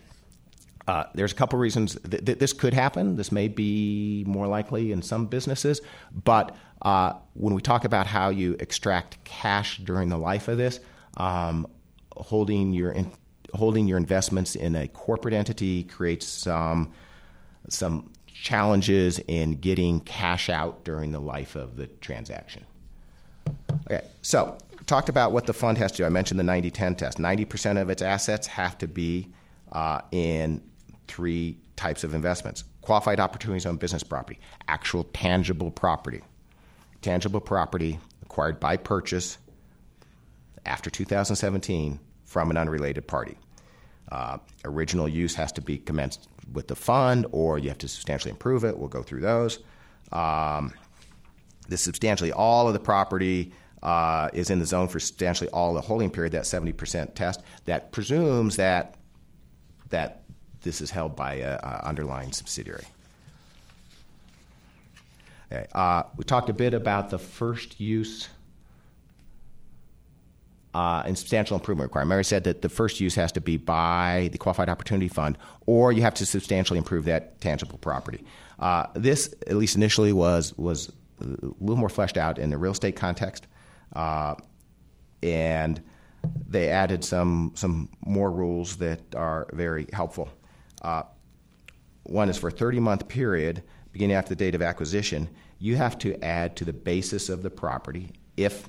Uh, 0.88 1.04
there's 1.14 1.32
a 1.32 1.36
couple 1.36 1.60
reasons 1.60 1.96
that 2.04 2.26
th- 2.26 2.40
this 2.40 2.54
could 2.54 2.74
happen. 2.74 3.16
This 3.16 3.32
may 3.32 3.48
be 3.48 4.24
more 4.28 4.48
likely 4.48 4.92
in 4.92 5.02
some 5.02 5.28
businesses, 5.28 5.82
but 6.24 6.56
uh, 6.82 7.14
when 7.34 7.54
we 7.54 7.62
talk 7.62 7.86
about 7.86 8.08
how 8.08 8.30
you 8.30 8.56
extract 8.60 9.24
cash 9.24 9.78
during 9.80 10.10
the 10.10 10.18
life 10.18 10.48
of 10.48 10.58
this, 10.58 10.80
um, 11.18 11.68
holding 12.16 12.74
your 12.74 12.92
in, 12.92 13.12
holding 13.54 13.88
your 13.88 13.98
investments 13.98 14.56
in 14.56 14.76
a 14.76 14.88
corporate 14.88 15.34
entity 15.34 15.84
creates 15.84 16.26
some 16.26 16.92
some 17.70 18.12
challenges 18.28 19.20
in 19.28 19.54
getting 19.54 20.00
cash 20.00 20.50
out 20.50 20.84
during 20.84 21.12
the 21.12 21.20
life 21.20 21.56
of 21.56 21.78
the 21.78 21.86
transaction. 21.88 22.66
Okay, 23.86 24.06
so 24.24 24.58
talked 24.88 25.10
about 25.10 25.32
what 25.32 25.46
the 25.46 25.54
fund 25.54 25.78
has 25.78 25.92
to 25.92 25.98
do. 25.98 26.06
I 26.06 26.10
mentioned 26.10 26.40
the 26.40 26.44
90-10 26.44 26.98
test. 26.98 27.18
90% 27.20 27.80
of 27.80 27.90
its 27.90 28.02
assets 28.02 28.48
have 28.48 28.78
to 28.80 28.88
be 28.88 29.28
uh, 29.72 30.02
in 30.12 30.62
three 31.12 31.58
types 31.76 32.04
of 32.04 32.14
investments: 32.14 32.64
qualified 32.82 33.20
opportunity 33.20 33.60
zone 33.60 33.78
business 33.78 34.04
property, 34.04 34.40
actual 34.68 35.04
tangible 35.06 35.72
property, 35.72 36.22
tangible 37.02 37.42
property 37.42 38.00
acquired 38.24 38.60
by 38.60 38.78
purchase 38.78 39.38
after 40.66 40.90
2017 40.90 42.00
from 42.26 42.50
an 42.50 42.58
unrelated 42.58 43.08
party. 43.08 43.38
Uh, 44.12 44.38
original 44.66 45.08
use 45.08 45.36
has 45.36 45.52
to 45.54 45.62
be 45.62 45.78
commenced 45.78 46.28
with 46.54 46.68
the 46.68 46.76
fund, 46.76 47.26
or 47.32 47.58
you 47.58 47.70
have 47.70 47.78
to 47.78 47.88
substantially 47.88 48.32
improve 48.32 48.64
it. 48.64 48.78
We'll 48.78 48.90
go 48.90 49.04
through 49.04 49.22
those. 49.22 49.60
Um, 50.12 50.74
the 51.70 51.78
substantially 51.78 52.32
all 52.32 52.68
of 52.68 52.74
the 52.74 52.80
property 52.80 53.54
uh, 53.82 54.30
is 54.34 54.50
in 54.50 54.60
the 54.60 54.66
zone 54.66 54.88
for 54.88 55.00
substantially 55.00 55.50
all 55.50 55.74
the 55.74 55.82
holding 55.82 56.10
period, 56.10 56.34
that 56.34 56.44
70% 56.44 57.16
test, 57.16 57.42
that 57.66 57.92
presumes 57.92 58.58
that, 58.58 58.96
that 59.90 60.21
this 60.62 60.82
is 60.82 60.92
held 60.92 61.16
by 61.16 61.36
an 61.36 61.60
underlying 61.84 62.32
subsidiary. 62.32 62.86
Okay. 65.52 65.68
Uh, 65.74 66.04
we 66.16 66.24
talked 66.24 66.50
a 66.50 66.54
bit 66.54 66.74
about 66.74 67.10
the 67.10 67.20
first 67.20 67.80
use 67.80 68.30
uh, 70.74 71.04
and 71.06 71.18
substantial 71.18 71.58
improvement 71.58 71.90
requirement. 71.90 72.10
Mary 72.10 72.24
said 72.24 72.46
that 72.46 72.62
the 72.62 72.70
first 72.70 73.00
use 73.00 73.16
has 73.16 73.32
to 73.34 73.42
be 73.42 73.58
by 73.58 74.30
the 74.32 74.38
Qualified 74.38 74.70
Opportunity 74.70 75.10
Fund, 75.10 75.38
or 75.66 75.92
you 75.92 76.02
have 76.02 76.14
to 76.16 76.26
substantially 76.26 76.78
improve 76.78 77.06
that 77.06 77.42
tangible 77.42 77.78
property. 77.78 78.24
Uh, 78.60 78.86
this, 78.94 79.34
at 79.48 79.56
least 79.56 79.76
initially, 79.76 80.14
was 80.14 80.58
was 80.58 80.92
a 81.20 81.26
little 81.60 81.76
more 81.76 81.90
fleshed 81.90 82.18
out 82.18 82.40
in 82.40 82.50
the 82.50 82.58
real 82.58 82.72
estate 82.72 82.96
context, 82.96 83.48
uh, 83.94 84.36
and 85.22 85.82
they 86.48 86.70
added 86.70 87.04
some 87.04 87.52
some 87.56 87.90
more 88.06 88.32
rules 88.32 88.78
that 88.78 89.02
are 89.16 89.48
very 89.52 89.88
helpful. 89.92 90.30
Uh, 90.82 91.04
one 92.04 92.30
is 92.30 92.38
for 92.38 92.48
a 92.48 92.52
30 92.52 92.80
month 92.80 93.08
period 93.08 93.64
beginning 93.92 94.16
after 94.16 94.30
the 94.30 94.36
date 94.36 94.56
of 94.56 94.62
acquisition. 94.62 95.30
You 95.60 95.76
have 95.76 95.98
to 96.00 96.22
add 96.24 96.56
to 96.58 96.66
the 96.66 96.74
basis 96.74 97.30
of 97.30 97.44
the 97.44 97.50
property 97.50 98.12
if 98.38 98.68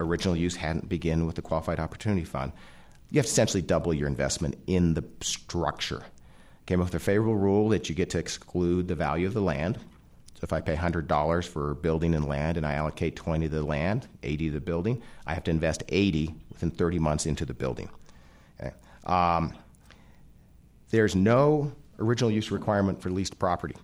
original 0.00 0.36
use 0.36 0.56
hadn't 0.56 0.88
begun 0.88 1.26
with 1.26 1.36
the 1.36 1.42
Qualified 1.42 1.78
Opportunity 1.78 2.24
Fund, 2.24 2.52
you 3.10 3.18
have 3.18 3.26
to 3.26 3.30
essentially 3.30 3.62
double 3.62 3.92
your 3.92 4.08
investment 4.08 4.56
in 4.66 4.94
the 4.94 5.04
structure. 5.20 6.02
Came 6.66 6.80
up 6.80 6.86
with 6.86 6.94
a 6.94 7.00
favorable 7.00 7.36
rule 7.36 7.68
that 7.70 7.88
you 7.88 7.94
get 7.94 8.10
to 8.10 8.18
exclude 8.18 8.88
the 8.88 8.94
value 8.94 9.26
of 9.26 9.34
the 9.34 9.42
land. 9.42 9.78
So 10.34 10.44
if 10.44 10.52
I 10.52 10.60
pay 10.60 10.76
$100 10.76 11.46
for 11.46 11.74
building 11.74 12.14
and 12.14 12.26
land 12.26 12.56
and 12.56 12.64
I 12.64 12.74
allocate 12.74 13.16
20 13.16 13.48
to 13.48 13.54
the 13.54 13.62
land, 13.62 14.08
80 14.22 14.48
to 14.48 14.54
the 14.54 14.60
building, 14.60 15.02
I 15.26 15.34
have 15.34 15.44
to 15.44 15.50
invest 15.50 15.82
80 15.88 16.34
within 16.50 16.70
30 16.70 16.98
months 16.98 17.26
into 17.26 17.44
the 17.44 17.52
building. 17.52 17.90
Okay. 18.60 18.72
Um, 19.04 19.52
there's 20.90 21.14
no 21.14 21.72
original 21.98 22.30
use 22.30 22.50
requirement 22.50 23.00
for 23.00 23.10
leased 23.10 23.38
property. 23.38 23.76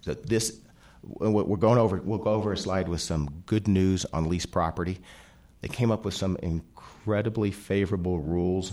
So 0.00 0.14
this, 0.14 0.60
we're 1.02 1.56
going 1.56 1.78
over. 1.78 1.96
We'll 2.02 2.18
go 2.18 2.32
over 2.32 2.52
a 2.52 2.56
slide 2.56 2.88
with 2.88 3.00
some 3.00 3.42
good 3.46 3.68
news 3.68 4.04
on 4.12 4.28
leased 4.28 4.50
property. 4.50 4.98
They 5.60 5.68
came 5.68 5.90
up 5.90 6.04
with 6.04 6.14
some 6.14 6.36
incredibly 6.42 7.50
favorable 7.50 8.20
rules 8.20 8.72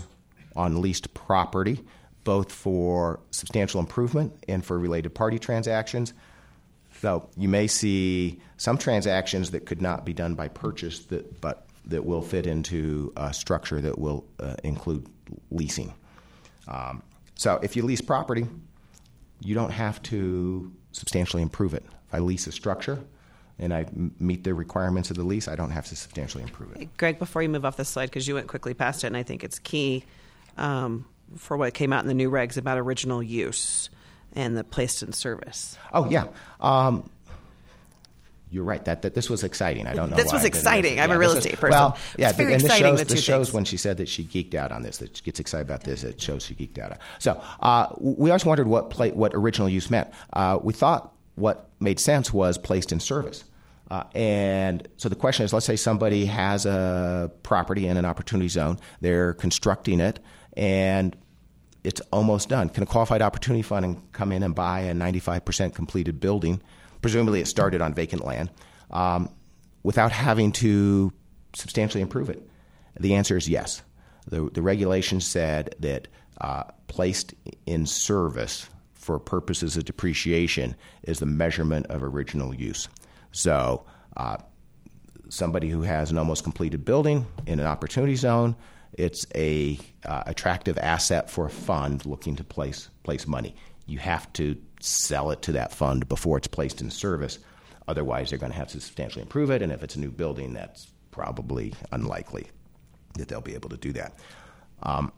on 0.54 0.80
leased 0.80 1.12
property, 1.14 1.84
both 2.24 2.52
for 2.52 3.20
substantial 3.30 3.80
improvement 3.80 4.32
and 4.48 4.64
for 4.64 4.78
related 4.78 5.14
party 5.14 5.38
transactions. 5.38 6.12
So 7.00 7.28
you 7.36 7.48
may 7.48 7.66
see 7.66 8.40
some 8.56 8.78
transactions 8.78 9.50
that 9.50 9.66
could 9.66 9.82
not 9.82 10.04
be 10.04 10.14
done 10.14 10.34
by 10.34 10.48
purchase, 10.48 11.00
that, 11.06 11.40
but 11.40 11.66
that 11.86 12.04
will 12.04 12.22
fit 12.22 12.46
into 12.46 13.12
a 13.16 13.34
structure 13.34 13.80
that 13.80 13.98
will 13.98 14.24
uh, 14.40 14.54
include 14.64 15.06
leasing. 15.50 15.92
Um, 16.68 17.02
so 17.36 17.60
if 17.62 17.76
you 17.76 17.82
lease 17.82 18.00
property, 18.00 18.46
you 19.40 19.54
don't 19.54 19.70
have 19.70 20.02
to 20.04 20.72
substantially 20.92 21.42
improve 21.42 21.74
it. 21.74 21.84
If 22.08 22.14
I 22.14 22.18
lease 22.18 22.46
a 22.46 22.52
structure 22.52 22.98
and 23.58 23.72
I 23.72 23.86
meet 24.18 24.44
the 24.44 24.54
requirements 24.54 25.10
of 25.10 25.16
the 25.16 25.22
lease, 25.22 25.46
I 25.46 25.54
don't 25.54 25.70
have 25.70 25.86
to 25.86 25.96
substantially 25.96 26.42
improve 26.42 26.74
it. 26.76 26.96
Greg, 26.96 27.18
before 27.18 27.42
you 27.42 27.48
move 27.48 27.64
off 27.64 27.76
this 27.76 27.88
slide, 27.88 28.06
because 28.06 28.26
you 28.26 28.34
went 28.34 28.48
quickly 28.48 28.74
past 28.74 29.04
it, 29.04 29.08
and 29.08 29.16
I 29.16 29.22
think 29.22 29.44
it's 29.44 29.58
key 29.58 30.04
um, 30.56 31.06
for 31.36 31.56
what 31.56 31.74
came 31.74 31.92
out 31.92 32.02
in 32.02 32.08
the 32.08 32.14
new 32.14 32.30
regs 32.30 32.56
about 32.56 32.78
original 32.78 33.22
use 33.22 33.90
and 34.32 34.56
the 34.56 34.64
placed 34.64 35.02
in 35.02 35.12
service. 35.12 35.78
Oh 35.92 36.08
yeah. 36.08 36.26
Um, 36.60 37.08
you're 38.50 38.64
right. 38.64 38.84
That, 38.84 39.02
that 39.02 39.14
this 39.14 39.28
was 39.28 39.42
exciting. 39.42 39.86
I 39.86 39.94
don't 39.94 40.10
know. 40.10 40.16
This 40.16 40.32
was 40.32 40.44
exciting. 40.44 41.00
I'm 41.00 41.10
a 41.10 41.18
real 41.18 41.32
estate 41.32 41.58
person. 41.58 41.70
Well, 41.70 41.98
yeah, 42.16 42.28
it's 42.28 42.36
very 42.36 42.52
and 42.52 42.60
this 42.60 42.66
exciting. 42.66 42.96
shows, 42.96 42.98
the 43.00 43.04
this 43.14 43.24
shows 43.24 43.46
things. 43.48 43.54
when 43.54 43.64
she 43.64 43.76
said 43.76 43.96
that 43.96 44.08
she 44.08 44.24
geeked 44.24 44.54
out 44.54 44.70
on 44.70 44.82
this. 44.82 44.98
That 44.98 45.16
she 45.16 45.22
gets 45.24 45.40
excited 45.40 45.66
about 45.66 45.82
this. 45.82 46.04
It 46.04 46.20
shows 46.20 46.44
she 46.44 46.54
geeked 46.54 46.78
out. 46.78 46.96
So 47.18 47.40
uh, 47.60 47.88
we 47.98 48.30
always 48.30 48.44
wondered 48.44 48.68
what 48.68 48.90
play, 48.90 49.10
what 49.10 49.34
original 49.34 49.68
use 49.68 49.90
meant. 49.90 50.08
Uh, 50.32 50.58
we 50.62 50.72
thought 50.72 51.12
what 51.34 51.70
made 51.80 51.98
sense 51.98 52.32
was 52.32 52.56
placed 52.56 52.92
in 52.92 53.00
service. 53.00 53.44
Uh, 53.90 54.04
and 54.14 54.88
so 54.96 55.08
the 55.08 55.16
question 55.16 55.44
is, 55.44 55.52
let's 55.52 55.66
say 55.66 55.76
somebody 55.76 56.26
has 56.26 56.66
a 56.66 57.30
property 57.42 57.86
in 57.86 57.96
an 57.96 58.04
opportunity 58.04 58.48
zone. 58.48 58.78
They're 59.00 59.34
constructing 59.34 60.00
it, 60.00 60.18
and 60.56 61.16
it's 61.84 62.00
almost 62.12 62.48
done. 62.48 62.68
Can 62.68 62.82
a 62.82 62.86
qualified 62.86 63.22
opportunity 63.22 63.62
fund 63.62 64.02
come 64.12 64.32
in 64.32 64.42
and 64.42 64.54
buy 64.54 64.80
a 64.80 64.92
95% 64.92 65.74
completed 65.74 66.18
building? 66.18 66.60
Presumably, 67.06 67.40
it 67.40 67.46
started 67.46 67.80
on 67.80 67.94
vacant 67.94 68.24
land 68.24 68.50
um, 68.90 69.28
without 69.84 70.10
having 70.10 70.50
to 70.50 71.12
substantially 71.54 72.02
improve 72.02 72.28
it. 72.28 72.42
The 72.98 73.14
answer 73.14 73.36
is 73.36 73.48
yes. 73.48 73.80
The, 74.26 74.50
the 74.52 74.60
regulation 74.60 75.20
said 75.20 75.76
that 75.78 76.08
uh, 76.40 76.64
placed 76.88 77.32
in 77.64 77.86
service 77.86 78.68
for 78.94 79.20
purposes 79.20 79.76
of 79.76 79.84
depreciation 79.84 80.74
is 81.04 81.20
the 81.20 81.26
measurement 81.26 81.86
of 81.90 82.02
original 82.02 82.52
use. 82.52 82.88
So, 83.30 83.86
uh, 84.16 84.38
somebody 85.28 85.68
who 85.68 85.82
has 85.82 86.10
an 86.10 86.18
almost 86.18 86.42
completed 86.42 86.84
building 86.84 87.24
in 87.46 87.60
an 87.60 87.66
opportunity 87.66 88.16
zone, 88.16 88.56
it's 88.94 89.28
a 89.32 89.78
uh, 90.04 90.24
attractive 90.26 90.76
asset 90.76 91.30
for 91.30 91.46
a 91.46 91.50
fund 91.50 92.04
looking 92.04 92.34
to 92.34 92.42
place 92.42 92.90
place 93.04 93.28
money. 93.28 93.54
You 93.86 94.00
have 94.00 94.32
to 94.32 94.56
sell 94.80 95.30
it 95.30 95.42
to 95.42 95.52
that 95.52 95.72
fund 95.72 96.08
before 96.08 96.38
it's 96.38 96.46
placed 96.46 96.80
in 96.80 96.90
service. 96.90 97.38
Otherwise, 97.88 98.30
they're 98.30 98.38
going 98.38 98.52
to 98.52 98.58
have 98.58 98.68
to 98.68 98.80
substantially 98.80 99.22
improve 99.22 99.50
it, 99.50 99.62
and 99.62 99.72
if 99.72 99.82
it's 99.82 99.96
a 99.96 100.00
new 100.00 100.10
building, 100.10 100.52
that's 100.52 100.88
probably 101.10 101.72
unlikely 101.92 102.46
that 103.14 103.28
they'll 103.28 103.40
be 103.40 103.54
able 103.54 103.70
to 103.70 103.76
do 103.76 103.92
that. 103.92 104.12
Um, 104.82 105.12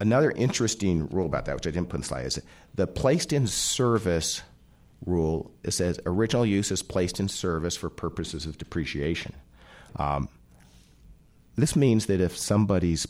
another 0.00 0.30
interesting 0.30 1.08
rule 1.08 1.26
about 1.26 1.44
that, 1.46 1.54
which 1.54 1.66
I 1.66 1.70
didn't 1.70 1.88
put 1.88 1.96
in 1.96 2.00
the 2.00 2.06
slide, 2.06 2.26
is 2.26 2.40
the 2.74 2.86
placed 2.86 3.32
in 3.32 3.46
service 3.46 4.42
rule. 5.04 5.50
It 5.62 5.72
says 5.72 6.00
original 6.06 6.46
use 6.46 6.70
is 6.70 6.82
placed 6.82 7.20
in 7.20 7.28
service 7.28 7.76
for 7.76 7.90
purposes 7.90 8.46
of 8.46 8.58
depreciation. 8.58 9.34
Um, 9.96 10.28
this 11.56 11.76
means 11.76 12.06
that 12.06 12.20
if 12.20 12.36
somebody's 12.36 13.06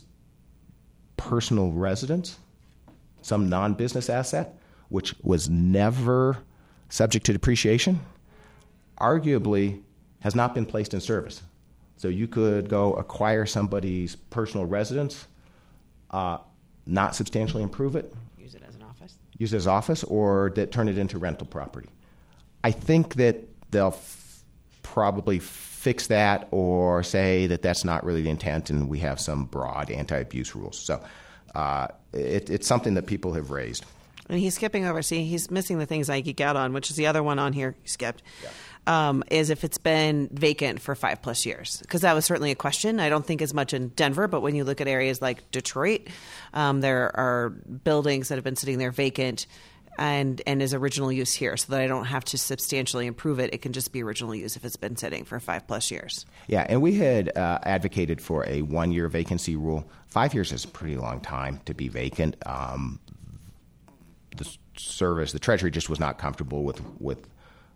personal 1.17 1.71
residence, 1.71 2.37
some 3.21 3.49
non 3.49 3.73
business 3.73 4.09
asset, 4.09 4.57
which 4.89 5.13
was 5.21 5.49
never 5.49 6.37
subject 6.89 7.25
to 7.25 7.33
depreciation, 7.33 7.99
arguably 8.99 9.81
has 10.19 10.35
not 10.35 10.53
been 10.55 10.65
placed 10.65 10.93
in 10.93 11.01
service. 11.01 11.41
So 11.97 12.07
you 12.07 12.27
could 12.27 12.69
go 12.69 12.93
acquire 12.93 13.45
somebody's 13.45 14.15
personal 14.15 14.65
residence, 14.65 15.27
uh, 16.11 16.37
not 16.85 17.15
substantially 17.15 17.63
improve 17.63 17.95
it, 17.95 18.13
Use 18.37 18.55
it 18.55 18.61
as 18.67 18.75
an 18.75 18.83
office. 18.83 19.15
use 19.37 19.53
it 19.53 19.57
as 19.57 19.67
office, 19.67 20.03
or 20.03 20.51
that 20.55 20.71
turn 20.71 20.87
it 20.87 20.97
into 20.97 21.17
rental 21.17 21.47
property. 21.47 21.89
I 22.63 22.71
think 22.71 23.15
that 23.15 23.43
they'll 23.71 23.87
f- 23.87 24.43
probably 24.83 25.39
fix 25.39 26.07
that 26.07 26.47
or 26.51 27.03
say 27.03 27.47
that 27.47 27.61
that's 27.61 27.83
not 27.83 28.03
really 28.05 28.21
the 28.21 28.29
intent, 28.29 28.69
and 28.69 28.89
we 28.89 28.99
have 28.99 29.19
some 29.19 29.45
broad 29.45 29.91
anti-abuse 29.91 30.55
rules. 30.55 30.77
So 30.79 31.03
uh, 31.55 31.87
it, 32.13 32.49
it's 32.49 32.67
something 32.67 32.93
that 32.93 33.05
people 33.05 33.33
have 33.33 33.51
raised. 33.51 33.85
And 34.29 34.39
he's 34.39 34.55
skipping 34.55 34.85
over. 34.85 35.01
See, 35.01 35.23
he's 35.23 35.49
missing 35.49 35.79
the 35.79 35.85
things 35.85 36.09
I 36.09 36.21
geek 36.21 36.41
out 36.41 36.55
on, 36.55 36.73
which 36.73 36.89
is 36.89 36.95
the 36.95 37.07
other 37.07 37.23
one 37.23 37.39
on 37.39 37.53
here 37.53 37.75
he 37.81 37.87
skipped. 37.87 38.23
Um, 38.85 39.21
is 39.29 39.49
if 39.49 39.65
it's 39.65 39.77
been 39.77 40.29
vacant 40.31 40.79
for 40.79 40.95
five 40.95 41.21
plus 41.21 41.45
years, 41.45 41.79
because 41.81 42.01
that 42.01 42.13
was 42.13 42.23
certainly 42.23 42.51
a 42.51 42.55
question. 42.55 43.01
I 43.01 43.09
don't 43.09 43.25
think 43.25 43.41
as 43.41 43.53
much 43.53 43.73
in 43.73 43.89
Denver, 43.89 44.29
but 44.29 44.39
when 44.39 44.55
you 44.55 44.63
look 44.63 44.79
at 44.79 44.87
areas 44.87 45.21
like 45.21 45.51
Detroit, 45.51 46.07
um, 46.53 46.79
there 46.79 47.13
are 47.17 47.49
buildings 47.49 48.29
that 48.29 48.35
have 48.35 48.45
been 48.45 48.55
sitting 48.55 48.77
there 48.77 48.91
vacant 48.91 49.45
and 49.97 50.41
and 50.47 50.61
is 50.61 50.73
original 50.73 51.11
use 51.11 51.33
here, 51.33 51.57
so 51.57 51.73
that 51.73 51.81
I 51.81 51.87
don't 51.87 52.05
have 52.05 52.23
to 52.25 52.37
substantially 52.37 53.07
improve 53.07 53.39
it. 53.39 53.53
It 53.53 53.61
can 53.61 53.73
just 53.73 53.91
be 53.91 54.03
original 54.03 54.33
use 54.33 54.55
if 54.55 54.63
it's 54.63 54.77
been 54.77 54.95
sitting 54.95 55.25
for 55.25 55.37
five 55.41 55.67
plus 55.67 55.91
years. 55.91 56.25
Yeah, 56.47 56.65
and 56.69 56.81
we 56.81 56.95
had 56.95 57.35
uh, 57.35 57.59
advocated 57.63 58.21
for 58.21 58.47
a 58.47 58.61
one-year 58.61 59.09
vacancy 59.09 59.57
rule. 59.57 59.89
Five 60.05 60.33
years 60.33 60.53
is 60.53 60.63
a 60.63 60.67
pretty 60.69 60.95
long 60.95 61.19
time 61.19 61.59
to 61.65 61.73
be 61.73 61.89
vacant. 61.89 62.37
Um, 62.45 62.99
service, 64.79 65.31
the 65.31 65.39
Treasury 65.39 65.71
just 65.71 65.89
was 65.89 65.99
not 65.99 66.17
comfortable 66.17 66.63
with 66.63 66.81
with 66.99 67.27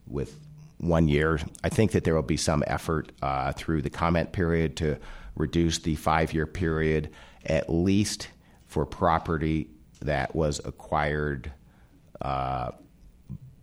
with 0.08 0.40
one 0.78 1.08
year. 1.08 1.40
I 1.64 1.70
think 1.70 1.92
that 1.92 2.04
there 2.04 2.16
will 2.16 2.22
be 2.22 2.38
some 2.38 2.64
effort 2.68 3.12
uh, 3.22 3.54
through 3.54 3.84
the 3.84 3.90
comment 3.90 4.32
period 4.32 4.76
to 4.78 4.98
reduce 5.36 5.78
the 5.80 5.96
five-year 5.96 6.48
period, 6.48 7.10
at 7.46 7.70
least 7.70 8.30
for 8.66 8.86
property 8.86 9.70
that 10.02 10.36
was 10.36 10.60
acquired 10.66 11.52
uh, 12.22 12.72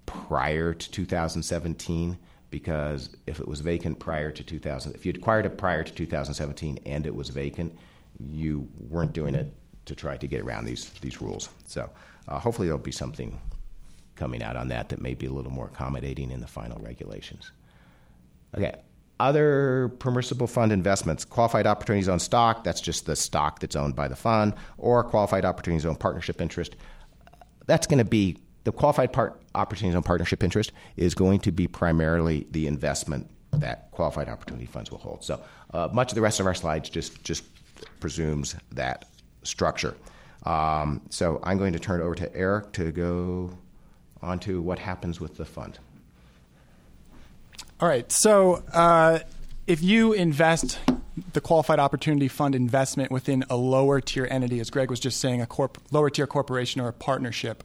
prior 0.06 0.72
to 0.72 0.90
2017. 0.90 2.18
Because 2.50 3.10
if 3.26 3.40
it 3.40 3.48
was 3.48 3.60
vacant 3.60 3.98
prior 3.98 4.30
to 4.30 4.42
2000, 4.42 4.94
if 4.94 5.04
you 5.04 5.12
acquired 5.14 5.44
it 5.44 5.58
prior 5.58 5.82
to 5.82 5.92
2017 5.92 6.78
and 6.86 7.06
it 7.06 7.14
was 7.14 7.28
vacant, 7.28 7.76
you 8.18 8.68
weren't 8.78 9.12
doing 9.12 9.34
it 9.34 9.52
to 9.88 9.94
try 9.94 10.16
to 10.16 10.26
get 10.26 10.40
around 10.40 10.64
these 10.64 10.90
these 11.00 11.20
rules. 11.20 11.48
So 11.66 11.90
uh, 12.28 12.38
hopefully 12.38 12.68
there'll 12.68 12.82
be 12.82 12.92
something 12.92 13.38
coming 14.16 14.42
out 14.42 14.56
on 14.56 14.68
that 14.68 14.88
that 14.88 15.00
may 15.00 15.14
be 15.14 15.26
a 15.26 15.32
little 15.32 15.52
more 15.52 15.66
accommodating 15.66 16.30
in 16.30 16.40
the 16.40 16.46
final 16.46 16.78
regulations. 16.80 17.52
Okay. 18.56 18.74
Other 19.20 19.90
permissible 19.98 20.46
fund 20.46 20.70
investments, 20.70 21.24
qualified 21.24 21.66
opportunity 21.66 22.04
zone 22.04 22.20
stock, 22.20 22.62
that's 22.62 22.80
just 22.80 23.06
the 23.06 23.16
stock 23.16 23.58
that's 23.58 23.74
owned 23.74 23.96
by 23.96 24.06
the 24.06 24.14
fund, 24.14 24.54
or 24.76 25.02
qualified 25.02 25.44
opportunity 25.44 25.80
zone 25.80 25.96
partnership 25.96 26.40
interest. 26.40 26.76
That's 27.66 27.86
going 27.86 27.98
to 27.98 28.04
be 28.04 28.36
the 28.64 28.72
qualified 28.72 29.12
part 29.12 29.40
opportunity 29.54 29.92
zone 29.94 30.02
partnership 30.02 30.42
interest 30.42 30.72
is 30.96 31.14
going 31.14 31.40
to 31.40 31.50
be 31.50 31.66
primarily 31.66 32.46
the 32.50 32.66
investment 32.66 33.28
that 33.52 33.90
qualified 33.90 34.28
opportunity 34.28 34.66
funds 34.66 34.90
will 34.90 34.98
hold. 34.98 35.24
So 35.24 35.40
uh, 35.72 35.88
much 35.92 36.12
of 36.12 36.14
the 36.14 36.20
rest 36.20 36.38
of 36.38 36.46
our 36.46 36.54
slides 36.54 36.88
just 36.88 37.24
just 37.24 37.44
presumes 38.00 38.56
that 38.72 39.06
structure. 39.42 39.94
Um, 40.44 41.02
so 41.10 41.40
I'm 41.42 41.58
going 41.58 41.72
to 41.72 41.78
turn 41.78 42.00
it 42.00 42.04
over 42.04 42.14
to 42.16 42.34
Erik 42.34 42.72
to 42.72 42.92
go 42.92 43.50
on 44.22 44.38
to 44.40 44.62
what 44.62 44.78
happens 44.78 45.20
with 45.20 45.36
the 45.36 45.44
fund. 45.44 45.78
All 47.80 47.88
right. 47.88 48.10
So 48.10 48.62
uh, 48.72 49.20
if 49.66 49.82
you 49.82 50.12
invest 50.12 50.78
the 51.32 51.40
qualified 51.40 51.78
opportunity 51.78 52.28
fund 52.28 52.54
investment 52.54 53.10
within 53.10 53.44
a 53.50 53.56
lower 53.56 54.00
tier 54.00 54.26
entity, 54.30 54.60
as 54.60 54.70
Greg 54.70 54.90
was 54.90 55.00
just 55.00 55.20
saying, 55.20 55.40
a 55.40 55.46
corp- 55.46 55.78
lower 55.90 56.10
tier 56.10 56.26
corporation 56.26 56.80
or 56.80 56.88
a 56.88 56.92
partnership, 56.92 57.62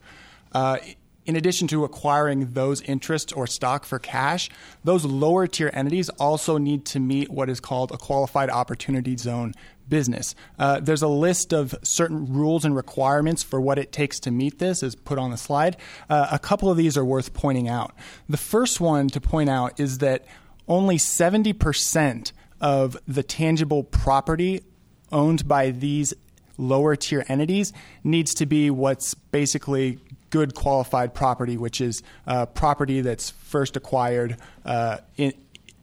uh, 0.54 0.78
in 1.26 1.36
addition 1.36 1.68
to 1.70 1.84
acquiring 1.84 2.52
those 2.54 2.82
interests 2.82 3.32
or 3.32 3.48
stock 3.48 3.86
for 3.86 3.98
cash, 3.98 4.50
those 4.84 5.06
lower 5.06 5.48
tier 5.48 5.72
entities 5.74 6.10
also 6.10 6.58
need 6.58 6.86
to 6.86 7.00
meet 7.00 7.30
what 7.30 7.50
is 7.50 7.60
called 7.60 7.92
a 7.92 7.98
qualified 7.98 8.50
opportunity 8.50 9.16
zone 9.16 9.54
business. 9.90 10.36
Uh, 10.58 10.80
there's 10.80 11.02
a 11.02 11.08
list 11.08 11.54
of 11.54 11.76
certain 11.84 12.34
rules 12.34 12.66
and 12.66 12.76
requirements 12.76 13.44
for 13.44 13.60
what 13.60 13.78
it 13.78 13.92
takes 13.92 14.20
to 14.22 14.32
meet 14.32 14.60
this, 14.60 14.84
as 14.84 14.96
put 14.96 15.18
on 15.18 15.32
the 15.32 15.38
slide. 15.38 15.78
Uh, 16.10 16.28
a 16.32 16.40
couple 16.40 16.70
of 16.70 16.78
these 16.78 16.98
are 16.98 17.06
worth 17.06 17.34
pointing 17.34 17.68
out. 17.68 17.94
The 18.30 18.38
first 18.38 18.80
one 18.80 19.08
to 19.10 19.22
point 19.22 19.50
out 19.50 19.80
is 19.80 20.00
that 20.00 20.26
only 20.68 20.98
70% 20.98 22.32
of 22.62 22.98
the 23.08 23.24
tangible 23.24 23.84
property 23.84 24.64
owned 25.12 25.48
by 25.48 25.72
these 25.72 26.14
lower 26.58 26.96
tier 26.96 27.26
entities 27.28 27.74
needs 28.04 28.34
to 28.36 28.46
be 28.46 28.70
what's 28.70 29.14
basically 29.14 30.00
good 30.30 30.56
qualified 30.56 31.14
property, 31.14 31.58
which 31.58 31.80
is 31.80 32.02
uh, 32.26 32.46
property 32.46 33.02
that's 33.02 33.30
first 33.30 33.78
acquired 33.78 34.38
uh, 34.66 34.98
in, 35.18 35.34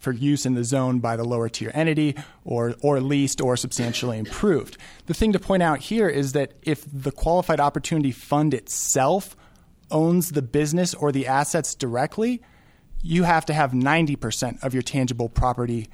for 0.00 0.12
use 0.12 0.44
in 0.44 0.54
the 0.54 0.64
zone 0.64 0.98
by 0.98 1.14
the 1.16 1.24
lower 1.24 1.48
tier 1.48 1.70
entity 1.74 2.16
or, 2.44 2.74
or 2.80 3.00
leased 3.00 3.40
or 3.40 3.56
substantially 3.56 4.18
improved. 4.18 4.76
The 5.06 5.14
thing 5.14 5.32
to 5.32 5.38
point 5.38 5.62
out 5.62 5.78
here 5.78 6.08
is 6.08 6.32
that 6.32 6.54
if 6.62 6.84
the 6.92 7.12
qualified 7.12 7.60
opportunity 7.60 8.10
fund 8.10 8.54
itself 8.54 9.36
owns 9.90 10.32
the 10.32 10.42
business 10.42 10.94
or 10.94 11.12
the 11.12 11.26
assets 11.26 11.74
directly, 11.74 12.42
you 13.02 13.24
have 13.24 13.46
to 13.46 13.52
have 13.52 13.72
90% 13.72 14.62
of 14.64 14.74
your 14.74 14.82
tangible 14.82 15.28
property 15.28 15.88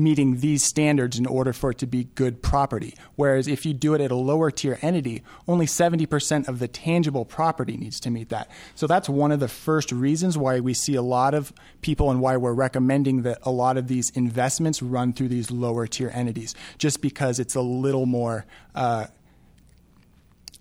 meeting 0.00 0.40
these 0.40 0.64
standards 0.64 1.18
in 1.18 1.26
order 1.26 1.52
for 1.52 1.70
it 1.70 1.78
to 1.78 1.86
be 1.86 2.04
good 2.14 2.42
property. 2.42 2.94
Whereas 3.16 3.46
if 3.46 3.64
you 3.66 3.74
do 3.74 3.94
it 3.94 4.00
at 4.00 4.10
a 4.10 4.16
lower 4.16 4.50
tier 4.50 4.78
entity, 4.82 5.22
only 5.46 5.66
70% 5.66 6.48
of 6.48 6.58
the 6.58 6.68
tangible 6.68 7.24
property 7.24 7.76
needs 7.76 8.00
to 8.00 8.10
meet 8.10 8.30
that. 8.30 8.50
So 8.74 8.86
that's 8.86 9.08
one 9.08 9.30
of 9.30 9.40
the 9.40 9.48
first 9.48 9.92
reasons 9.92 10.36
why 10.36 10.60
we 10.60 10.74
see 10.74 10.94
a 10.94 11.02
lot 11.02 11.34
of 11.34 11.52
people 11.82 12.10
and 12.10 12.20
why 12.20 12.36
we're 12.36 12.52
recommending 12.54 13.22
that 13.22 13.38
a 13.42 13.50
lot 13.50 13.76
of 13.76 13.88
these 13.88 14.10
investments 14.10 14.82
run 14.82 15.12
through 15.12 15.28
these 15.28 15.50
lower 15.50 15.86
tier 15.86 16.10
entities, 16.14 16.54
just 16.78 17.02
because 17.02 17.38
it's 17.38 17.54
a 17.54 17.60
little 17.60 18.06
more. 18.06 18.46
Uh, 18.74 19.06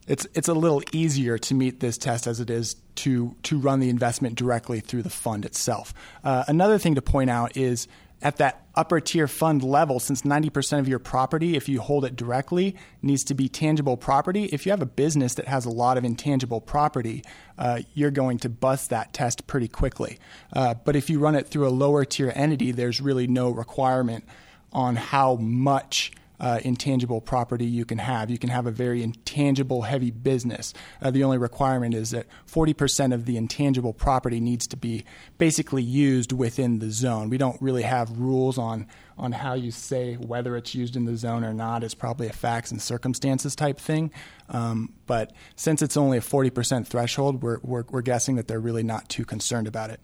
it's 0.08 0.26
it's 0.34 0.48
a 0.48 0.54
little 0.54 0.82
easier 0.92 1.38
to 1.38 1.54
meet 1.54 1.80
this 1.80 1.98
test 1.98 2.26
as 2.26 2.40
it 2.40 2.50
is 2.50 2.76
to 2.96 3.36
to 3.44 3.60
run 3.60 3.80
the 3.80 3.90
investment 3.90 4.36
directly 4.36 4.80
through 4.80 5.04
the 5.04 5.10
fund 5.10 5.46
itself. 5.46 5.94
Uh, 6.24 6.44
another 6.48 6.80
thing 6.80 6.96
to 6.96 7.02
point 7.02 7.30
out 7.30 7.56
is 7.56 7.88
at 8.22 8.38
that 8.38 8.66
upper 8.76 9.00
tier 9.00 9.28
fund 9.28 9.64
level, 9.64 10.00
since 10.00 10.24
90% 10.24 10.80
of 10.80 10.88
your 10.88 11.00
property, 11.00 11.56
if 11.56 11.70
you 11.70 11.82
hold 11.82 12.06
it 12.06 12.16
directly, 12.16 12.76
needs 13.02 13.24
to 13.26 13.34
be 13.34 13.48
tangible 13.48 13.98
property, 13.98 14.46
if 14.46 14.66
you 14.66 14.72
have 14.72 14.82
a 14.82 14.86
business 14.86 15.36
that 15.36 15.48
has 15.48 15.66
a 15.66 15.70
lot 15.70 15.98
of 15.98 16.04
intangible 16.04 16.62
property, 16.62 17.24
uh, 17.58 17.80
you're 17.94 18.12
going 18.12 18.38
to 18.40 18.50
bust 18.50 18.90
that 18.90 19.14
test 19.14 19.48
pretty 19.48 19.68
quickly. 19.68 20.18
Uh, 20.54 20.74
but 20.74 20.96
if 20.96 21.10
you 21.10 21.20
run 21.20 21.36
it 21.36 21.48
through 21.48 21.68
a 21.68 21.70
lower 21.70 22.06
tier 22.06 22.32
entity, 22.36 22.72
there's 22.72 23.02
really 23.02 23.28
no 23.28 23.50
requirement 23.50 24.24
on 24.72 24.96
how 24.96 25.36
much 25.36 26.12
uh, 26.40 26.60
intangible 26.64 27.22
property 27.22 27.66
you 27.66 27.86
can 27.86 27.98
have. 27.98 28.30
You 28.30 28.38
can 28.38 28.50
have 28.50 28.66
a 28.66 28.72
very 28.72 29.04
intangible 29.04 29.84
heavy 29.84 30.12
business. 30.12 30.74
Uh, 31.02 31.12
the 31.12 31.24
only 31.24 31.38
requirement 31.38 31.94
is 31.94 32.12
that 32.12 32.28
40% 32.52 33.14
of 33.14 33.26
the 33.26 33.38
intangible 33.38 33.94
property 33.94 34.40
needs 34.40 34.68
to 34.68 34.78
be 34.78 35.06
basically 35.38 35.84
used 35.84 36.32
within 36.32 36.80
the 36.80 36.92
zone. 36.92 37.30
We 37.30 37.38
don't 37.38 37.62
really 37.62 37.84
have 37.84 38.18
rules 38.18 38.58
on 38.58 38.88
on 39.18 39.34
how 39.34 39.54
you 39.54 39.70
say 39.70 40.16
whether 40.16 40.56
it's 40.56 40.74
used 40.74 40.96
in 40.96 41.04
the 41.04 41.18
zone 41.18 41.44
or 41.44 41.54
not. 41.54 41.84
It's 41.84 41.94
probably 41.94 42.28
a 42.28 42.34
facts 42.34 42.72
and 42.72 42.82
circumstances 42.82 43.54
type 43.54 43.78
thing. 43.78 44.12
Um, 44.48 44.94
but 45.08 45.34
since 45.58 45.82
it's 45.82 45.98
only 45.98 46.18
a 46.18 46.22
40% 46.22 46.88
threshold, 46.88 47.44
we're, 47.44 47.60
we're, 47.62 47.84
we're 47.90 48.02
guessing 48.02 48.38
that 48.38 48.48
they're 48.48 48.62
really 48.62 48.82
not 48.82 49.10
too 49.10 49.26
concerned 49.26 49.68
about 49.68 49.90
it 49.90 50.00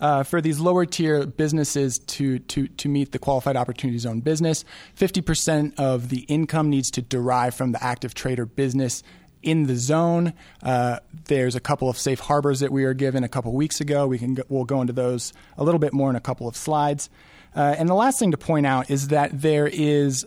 uh, 0.00 0.22
for 0.22 0.40
these 0.40 0.58
lower 0.58 0.86
tier 0.86 1.26
businesses 1.26 1.98
to, 1.98 2.38
to, 2.40 2.68
to 2.68 2.88
meet 2.88 3.12
the 3.12 3.18
qualified 3.18 3.56
opportunity 3.56 3.98
zone 3.98 4.20
business. 4.20 4.64
50% 4.96 5.78
of 5.78 6.08
the 6.08 6.20
income 6.20 6.70
needs 6.70 6.90
to 6.92 7.02
derive 7.02 7.54
from 7.54 7.72
the 7.72 7.82
active 7.82 8.14
trade 8.14 8.38
or 8.38 8.46
business 8.46 9.02
in 9.42 9.66
the 9.66 9.76
zone. 9.76 10.32
Uh, 10.62 10.98
there's 11.26 11.54
a 11.54 11.60
couple 11.60 11.88
of 11.88 11.96
safe 11.96 12.20
harbors 12.20 12.60
that 12.60 12.72
we 12.72 12.84
were 12.84 12.94
given 12.94 13.24
a 13.24 13.28
couple 13.28 13.52
weeks 13.52 13.80
ago. 13.80 14.06
We 14.06 14.18
can 14.18 14.34
go, 14.34 14.42
we'll 14.48 14.64
go 14.64 14.80
into 14.80 14.92
those 14.92 15.32
a 15.56 15.64
little 15.64 15.78
bit 15.78 15.92
more 15.92 16.10
in 16.10 16.16
a 16.16 16.20
couple 16.20 16.46
of 16.46 16.56
slides. 16.56 17.08
Uh, 17.54 17.74
and 17.78 17.88
the 17.88 17.94
last 17.94 18.18
thing 18.18 18.30
to 18.30 18.36
point 18.36 18.66
out 18.66 18.90
is 18.90 19.08
that 19.08 19.40
there 19.40 19.66
is 19.66 20.26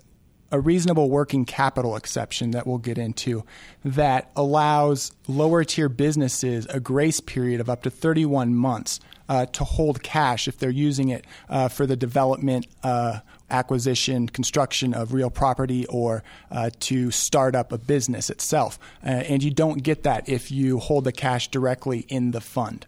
a 0.52 0.60
reasonable 0.60 1.10
working 1.10 1.46
capital 1.46 1.96
exception 1.96 2.52
that 2.52 2.68
we'll 2.68 2.78
get 2.78 2.98
into 2.98 3.44
that 3.84 4.32
allows 4.36 5.12
lower 5.28 5.64
tier 5.64 5.90
businesses 5.90 6.68
a 6.68 6.80
grace 6.80 7.20
period 7.20 7.60
of 7.60 7.70
up 7.70 7.82
to 7.82 7.90
31 7.90 8.54
months 8.54 9.00
uh, 9.30 9.46
to 9.48 9.64
hold 9.64 10.04
cash 10.04 10.48
if 10.48 10.58
they're 10.58 10.70
using 10.70 11.10
it 11.10 11.26
uh, 11.50 11.68
for 11.68 11.86
the 11.86 11.96
development, 11.96 12.68
uh, 12.84 13.20
acquisition, 13.50 14.28
construction 14.28 14.94
of 14.94 15.14
real 15.14 15.30
property, 15.30 15.86
or 15.88 16.24
uh, 16.52 16.70
to 16.80 17.12
start 17.12 17.56
up 17.56 17.72
a 17.72 17.78
business 17.78 18.30
itself. 18.30 18.80
Uh, 19.04 19.10
and 19.10 19.44
you 19.44 19.52
don't 19.52 19.84
get 19.84 20.04
that 20.04 20.28
if 20.28 20.52
you 20.52 20.80
hold 20.80 21.04
the 21.04 21.12
cash 21.12 21.50
directly 21.50 22.06
in 22.10 22.32
the 22.32 22.42
fund. 22.42 22.86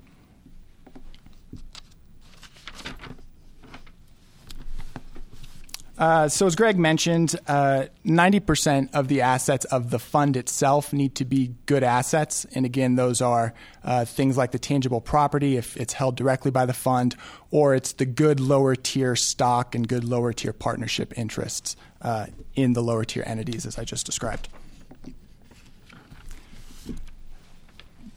Uh, 5.98 6.28
so, 6.28 6.46
as 6.46 6.56
Greg 6.58 6.78
mentioned, 6.78 7.36
uh, 7.48 7.86
90% 8.06 8.94
of 8.94 9.08
the 9.08 9.22
assets 9.22 9.64
of 9.66 9.92
the 9.92 10.00
fund 10.00 10.36
itself 10.36 10.92
need 10.92 11.16
to 11.16 11.24
be 11.24 11.56
good 11.68 11.84
assets. 11.84 12.46
And 12.54 12.66
again, 12.66 12.96
those 12.96 13.22
are 13.22 13.54
uh, 13.84 14.04
things 14.04 14.36
like 14.36 14.52
the 14.52 14.60
tangible 14.60 15.00
property, 15.00 15.56
if 15.56 15.78
it's 15.78 15.94
held 15.94 16.18
directly 16.18 16.52
by 16.52 16.66
the 16.66 16.74
fund, 16.74 17.16
or 17.50 17.76
it's 17.76 17.94
the 17.94 18.06
good 18.06 18.42
lower 18.42 18.76
tier 18.76 19.16
stock 19.16 19.74
and 19.74 19.88
good 19.88 20.04
lower 20.04 20.34
tier 20.34 20.52
partnership 20.52 21.18
interests 21.18 21.78
uh, 22.02 22.26
in 22.56 22.74
the 22.74 22.84
lower 22.84 23.06
tier 23.06 23.24
entities, 23.26 23.66
as 23.66 23.78
I 23.80 23.86
just 23.86 24.06
described. 24.06 24.50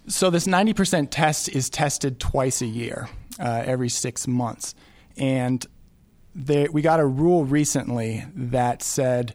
So, 0.08 0.30
this 0.30 0.48
90% 0.48 1.08
test 1.10 1.48
is 1.48 1.70
tested 1.70 2.18
twice 2.18 2.60
a 2.60 2.66
year, 2.66 3.08
uh, 3.38 3.62
every 3.64 3.88
six 3.88 4.26
months. 4.26 4.74
And 5.16 5.64
there, 6.38 6.70
we 6.70 6.82
got 6.82 7.00
a 7.00 7.06
rule 7.06 7.44
recently 7.44 8.24
that 8.34 8.82
said 8.82 9.34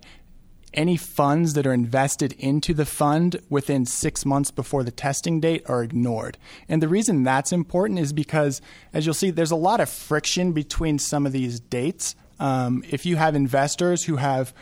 any 0.73 0.95
funds 0.97 1.53
that 1.53 1.67
are 1.67 1.73
invested 1.73 2.31
into 2.39 2.73
the 2.73 2.85
fund 2.85 3.39
within 3.49 3.85
six 3.85 4.25
months 4.25 4.49
before 4.49 4.83
the 4.83 4.91
testing 4.91 5.39
date 5.39 5.63
are 5.67 5.83
ignored. 5.83 6.37
And 6.67 6.81
the 6.81 6.87
reason 6.87 7.23
that's 7.23 7.51
important 7.51 7.99
is 7.99 8.13
because, 8.13 8.61
as 8.93 9.05
you'll 9.05 9.13
see, 9.13 9.29
there's 9.29 9.51
a 9.51 9.55
lot 9.55 9.81
of 9.81 9.89
friction 9.89 10.53
between 10.53 10.97
some 10.97 11.25
of 11.25 11.33
these 11.33 11.59
dates. 11.59 12.15
Um, 12.39 12.83
if 12.89 13.05
you 13.05 13.17
have 13.17 13.35
investors 13.35 14.05
who 14.05 14.15
have 14.15 14.53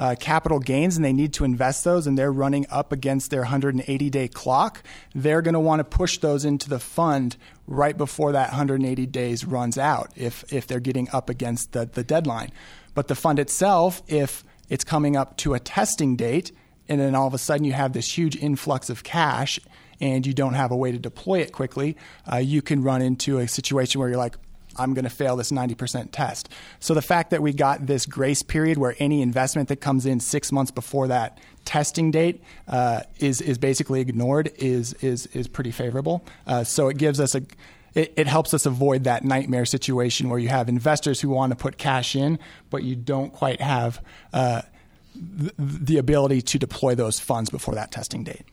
uh, 0.00 0.14
capital 0.18 0.58
gains 0.58 0.96
and 0.96 1.04
they 1.04 1.12
need 1.12 1.34
to 1.34 1.44
invest 1.44 1.84
those 1.84 2.06
and 2.06 2.16
they're 2.16 2.32
running 2.32 2.66
up 2.70 2.90
against 2.90 3.30
their 3.30 3.42
180 3.42 4.10
day 4.10 4.26
clock, 4.26 4.82
they're 5.14 5.42
going 5.42 5.52
to 5.52 5.60
want 5.60 5.78
to 5.78 5.84
push 5.84 6.16
those 6.18 6.46
into 6.46 6.70
the 6.70 6.78
fund 6.78 7.36
right 7.66 7.98
before 7.98 8.32
that 8.32 8.48
180 8.48 9.04
days 9.06 9.44
runs 9.44 9.76
out 9.76 10.10
if, 10.16 10.42
if 10.50 10.66
they're 10.66 10.80
getting 10.80 11.06
up 11.12 11.28
against 11.28 11.72
the, 11.72 11.84
the 11.84 12.02
deadline. 12.02 12.50
But 12.94 13.08
the 13.08 13.14
fund 13.14 13.38
itself, 13.38 14.02
if 14.08 14.42
it's 14.70 14.84
coming 14.84 15.16
up 15.16 15.36
to 15.38 15.52
a 15.52 15.60
testing 15.60 16.16
date, 16.16 16.50
and 16.88 16.98
then 16.98 17.14
all 17.14 17.26
of 17.26 17.34
a 17.34 17.38
sudden 17.38 17.64
you 17.64 17.74
have 17.74 17.92
this 17.92 18.16
huge 18.16 18.36
influx 18.36 18.88
of 18.88 19.04
cash 19.04 19.60
and 20.00 20.26
you 20.26 20.32
don't 20.32 20.54
have 20.54 20.70
a 20.70 20.76
way 20.76 20.92
to 20.92 20.98
deploy 20.98 21.40
it 21.40 21.52
quickly, 21.52 21.98
uh, 22.32 22.36
you 22.36 22.62
can 22.62 22.82
run 22.82 23.02
into 23.02 23.38
a 23.38 23.46
situation 23.46 24.00
where 24.00 24.08
you're 24.08 24.16
like, 24.16 24.36
I'm 24.76 24.94
going 24.94 25.04
to 25.04 25.10
fail 25.10 25.36
this 25.36 25.50
90% 25.50 26.08
test. 26.12 26.48
So 26.78 26.94
the 26.94 27.02
fact 27.02 27.30
that 27.30 27.42
we 27.42 27.52
got 27.52 27.86
this 27.86 28.06
grace 28.06 28.42
period 28.42 28.78
where 28.78 28.94
any 28.98 29.22
investment 29.22 29.68
that 29.68 29.76
comes 29.76 30.06
in 30.06 30.20
six 30.20 30.52
months 30.52 30.70
before 30.70 31.08
that 31.08 31.38
testing 31.64 32.10
date 32.10 32.42
uh, 32.68 33.00
is 33.18 33.40
is 33.40 33.58
basically 33.58 34.00
ignored 34.00 34.50
is 34.56 34.94
is 34.94 35.26
is 35.26 35.46
pretty 35.48 35.70
favorable. 35.70 36.24
Uh, 36.46 36.64
so 36.64 36.88
it 36.88 36.96
gives 36.96 37.20
us 37.20 37.34
a 37.34 37.42
it, 37.94 38.12
it, 38.16 38.26
helps 38.28 38.54
us 38.54 38.66
avoid 38.66 39.04
that 39.04 39.24
nightmare 39.24 39.64
situation 39.64 40.30
where 40.30 40.38
you 40.38 40.48
have 40.48 40.68
investors 40.68 41.20
who 41.20 41.28
want 41.28 41.50
to 41.50 41.56
put 41.56 41.76
cash 41.76 42.14
in, 42.14 42.38
but 42.70 42.84
you 42.84 42.94
don't 42.94 43.32
quite 43.32 43.60
have 43.60 44.00
uh, 44.32 44.62
the, 45.14 45.52
the 45.58 45.98
ability 45.98 46.40
to 46.40 46.58
deploy 46.58 46.94
those 46.94 47.18
funds 47.18 47.50
before 47.50 47.74
that 47.74 47.90
testing 47.90 48.22
date. 48.22 48.44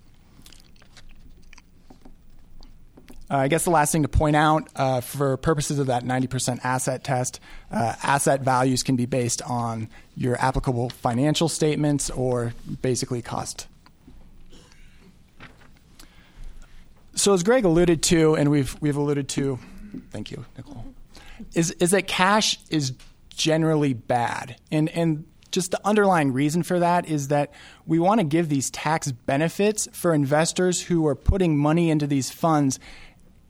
Uh, 3.30 3.38
I 3.38 3.48
guess 3.50 3.66
the 3.66 3.72
last 3.72 3.92
thing 3.92 4.04
to 4.04 4.08
point 4.08 4.38
out 4.38 4.70
uh, 4.76 5.02
for 5.02 5.36
purposes 5.36 5.80
of 5.80 5.88
that 5.88 6.04
90% 6.04 6.60
asset 6.64 7.04
test, 7.04 7.42
uh, 7.72 7.96
asset 8.02 8.42
values 8.42 8.84
can 8.84 8.96
be 8.96 9.06
based 9.06 9.42
on 9.42 9.90
your 10.16 10.38
applicable 10.40 10.90
financial 10.90 11.50
statements 11.50 12.10
or 12.10 12.54
basically 12.82 13.22
cost. 13.22 13.68
So, 17.16 17.34
as 17.34 17.44
Greg 17.44 17.66
alluded 17.66 18.04
to, 18.04 18.36
and 18.36 18.50
we've, 18.50 18.78
we've 18.80 18.96
alluded 18.96 19.28
to, 19.30 19.60
thank 20.12 20.32
you, 20.32 20.46
Nicole, 20.56 20.86
is, 21.54 21.72
is 21.72 21.92
that 21.92 22.08
cash 22.08 22.60
is 22.70 22.94
generally 23.36 23.94
bad. 23.94 24.56
And, 24.72 24.88
and 24.90 25.26
just 25.52 25.72
the 25.72 25.82
underlying 25.84 26.32
reason 26.32 26.64
for 26.64 26.80
that 26.80 27.08
is 27.08 27.30
that 27.30 27.52
we 27.86 28.00
want 28.00 28.20
to 28.20 28.24
give 28.24 28.50
these 28.50 28.70
tax 28.70 29.12
benefits 29.12 29.88
for 29.92 30.14
investors 30.14 30.82
who 30.82 31.08
are 31.08 31.16
putting 31.16 31.58
money 31.58 31.90
into 31.90 32.06
these 32.06 32.30
funds 32.30 32.80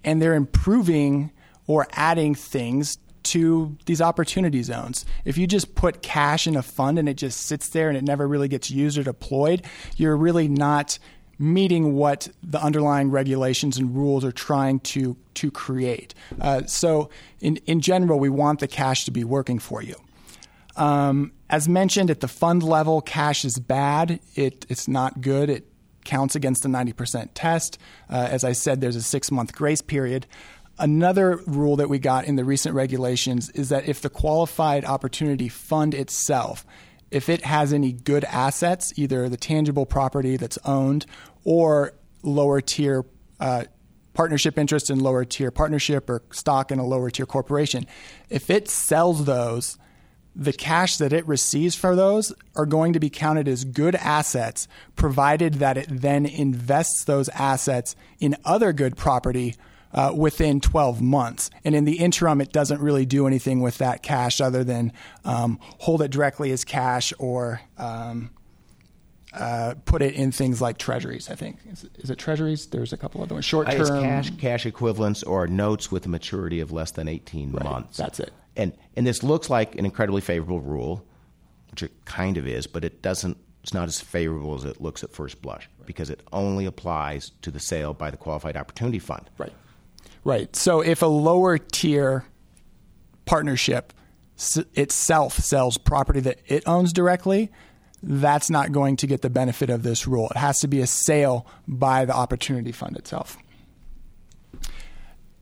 and 0.03 0.21
they're 0.21 0.35
improving 0.35 1.31
or 1.67 1.87
adding 1.91 2.35
things 2.35 2.97
to 3.23 3.77
these 3.85 4.01
opportunity 4.01 4.63
zones. 4.63 5.05
If 5.25 5.37
you 5.37 5.47
just 5.47 5.75
put 5.75 6.01
cash 6.01 6.47
in 6.47 6.55
a 6.55 6.63
fund 6.63 6.97
and 6.97 7.09
it 7.09 7.15
just 7.15 7.41
sits 7.41 7.69
there 7.69 7.89
and 7.89 7.97
it 7.97 8.03
never 8.03 8.27
really 8.27 8.47
gets 8.47 8.71
used 8.71 8.97
or 8.97 9.03
deployed, 9.03 9.65
you're 9.97 10.15
really 10.15 10.47
not 10.47 10.97
meeting 11.39 11.93
what 11.93 12.29
the 12.41 12.61
underlying 12.61 13.11
regulations 13.11 13.77
and 13.77 13.95
rules 13.95 14.25
are 14.25 14.31
trying 14.31 14.79
to 14.79 15.15
to 15.35 15.51
create. 15.51 16.13
Uh, 16.39 16.65
so, 16.65 17.09
in 17.39 17.57
in 17.65 17.81
general, 17.81 18.19
we 18.19 18.29
want 18.29 18.59
the 18.59 18.67
cash 18.67 19.05
to 19.05 19.11
be 19.11 19.23
working 19.23 19.59
for 19.59 19.83
you. 19.83 19.95
Um, 20.77 21.33
as 21.49 21.67
mentioned, 21.67 22.09
at 22.09 22.21
the 22.21 22.27
fund 22.27 22.63
level, 22.63 23.01
cash 23.01 23.43
is 23.43 23.59
bad. 23.59 24.19
It 24.35 24.65
it's 24.69 24.87
not 24.87 25.21
good. 25.21 25.49
It 25.49 25.67
counts 26.07 26.35
against 26.35 26.63
the 26.63 26.69
90% 26.69 27.29
test. 27.35 27.77
Uh, 28.09 28.27
as 28.31 28.43
I 28.43 28.53
said, 28.53 28.81
there's 28.81 28.95
a 28.95 29.03
six 29.03 29.29
month 29.29 29.53
grace 29.53 29.83
period. 29.83 30.25
Another 30.79 31.37
rule 31.45 31.75
that 31.75 31.89
we 31.89 31.99
got 31.99 32.25
in 32.25 32.35
the 32.35 32.45
recent 32.45 32.73
regulations 32.73 33.49
is 33.51 33.69
that 33.69 33.87
if 33.87 34.01
the 34.01 34.09
qualified 34.09 34.85
opportunity 34.85 35.49
fund 35.49 35.93
itself 35.93 36.65
if 37.11 37.29
it 37.29 37.45
has 37.45 37.73
any 37.73 37.91
good 37.91 38.23
assets, 38.25 38.93
either 38.97 39.29
the 39.29 39.37
tangible 39.37 39.85
property 39.85 40.37
that's 40.37 40.57
owned 40.65 41.05
or 41.43 41.93
lower 42.23 42.61
tier 42.61 43.05
uh, 43.39 43.63
partnership 44.13 44.57
interest 44.57 44.89
in 44.89 44.99
lower 44.99 45.23
tier 45.23 45.51
partnership 45.51 46.09
or 46.09 46.23
stock 46.31 46.71
in 46.71 46.79
a 46.79 46.85
lower 46.85 47.09
tier 47.09 47.25
corporation, 47.25 47.85
if 48.29 48.49
it 48.49 48.67
sells 48.67 49.25
those, 49.25 49.77
the 50.37 50.53
cash 50.53 50.97
that 50.97 51.11
it 51.11 51.27
receives 51.27 51.75
for 51.75 51.95
those 51.95 52.31
are 52.55 52.67
going 52.67 52.93
to 52.93 52.99
be 52.99 53.09
counted 53.09 53.47
as 53.47 53.63
good 53.63 53.95
assets, 53.95 54.67
provided 54.95 55.55
that 55.55 55.77
it 55.77 55.87
then 55.89 56.27
invests 56.27 57.03
those 57.05 57.27
assets 57.29 57.95
in 58.19 58.35
other 58.45 58.71
good 58.71 58.95
property 58.95 59.55
uh, 59.93 60.13
within 60.15 60.61
12 60.61 61.01
months. 61.01 61.49
And 61.65 61.73
in 61.73 61.85
the 61.85 61.97
interim, 61.97 62.39
it 62.39 62.51
doesn't 62.51 62.81
really 62.81 63.05
do 63.05 63.25
anything 63.25 63.61
with 63.61 63.79
that 63.79 64.03
cash 64.03 64.39
other 64.39 64.63
than 64.63 64.93
um, 65.25 65.59
hold 65.79 66.03
it 66.03 66.11
directly 66.11 66.51
as 66.51 66.63
cash 66.63 67.11
or 67.17 67.61
um, 67.79 68.29
uh, 69.33 69.73
put 69.85 70.03
it 70.03 70.13
in 70.13 70.31
things 70.31 70.61
like 70.61 70.77
treasuries. 70.77 71.31
I 71.31 71.35
think 71.35 71.57
is 71.71 71.83
it, 71.83 71.91
is 71.97 72.09
it 72.11 72.19
treasuries? 72.19 72.67
There's 72.67 72.93
a 72.93 72.97
couple 72.97 73.23
other 73.23 73.33
ones. 73.33 73.45
Short 73.45 73.71
term 73.71 74.03
cash, 74.03 74.29
cash 74.37 74.65
equivalents, 74.67 75.23
or 75.23 75.47
notes 75.47 75.91
with 75.91 76.05
a 76.05 76.09
maturity 76.09 76.59
of 76.59 76.71
less 76.71 76.91
than 76.91 77.07
18 77.07 77.51
right, 77.51 77.63
months. 77.63 77.97
That's 77.97 78.19
it. 78.19 78.31
And 78.57 78.73
and 78.95 79.07
this 79.07 79.23
looks 79.23 79.49
like 79.49 79.75
an 79.75 79.85
incredibly 79.85 80.21
favorable 80.21 80.59
rule, 80.59 81.05
which 81.71 81.83
it 81.83 81.91
kind 82.05 82.37
of 82.37 82.47
is, 82.47 82.67
but 82.67 82.83
it 82.83 83.01
doesn't. 83.01 83.37
It's 83.63 83.73
not 83.73 83.87
as 83.87 84.01
favorable 84.01 84.55
as 84.55 84.63
it 84.63 84.81
looks 84.81 85.03
at 85.03 85.11
first 85.11 85.41
blush 85.41 85.69
right. 85.77 85.87
because 85.87 86.09
it 86.09 86.23
only 86.31 86.65
applies 86.65 87.31
to 87.41 87.51
the 87.51 87.59
sale 87.59 87.93
by 87.93 88.09
the 88.11 88.17
qualified 88.17 88.55
opportunity 88.55 88.99
fund. 88.99 89.29
Right. 89.37 89.53
Right. 90.23 90.55
So 90.55 90.81
if 90.81 91.01
a 91.01 91.07
lower 91.07 91.57
tier 91.57 92.25
partnership 93.25 93.93
itself 94.73 95.37
sells 95.37 95.77
property 95.77 96.21
that 96.21 96.39
it 96.47 96.63
owns 96.65 96.93
directly, 96.93 97.51
that's 98.01 98.49
not 98.49 98.71
going 98.71 98.95
to 98.97 99.07
get 99.07 99.21
the 99.21 99.29
benefit 99.29 99.69
of 99.69 99.83
this 99.83 100.07
rule. 100.07 100.29
It 100.29 100.37
has 100.37 100.59
to 100.59 100.67
be 100.67 100.81
a 100.81 100.87
sale 100.87 101.47
by 101.67 102.05
the 102.05 102.13
opportunity 102.13 102.71
fund 102.71 102.95
itself. 102.95 103.37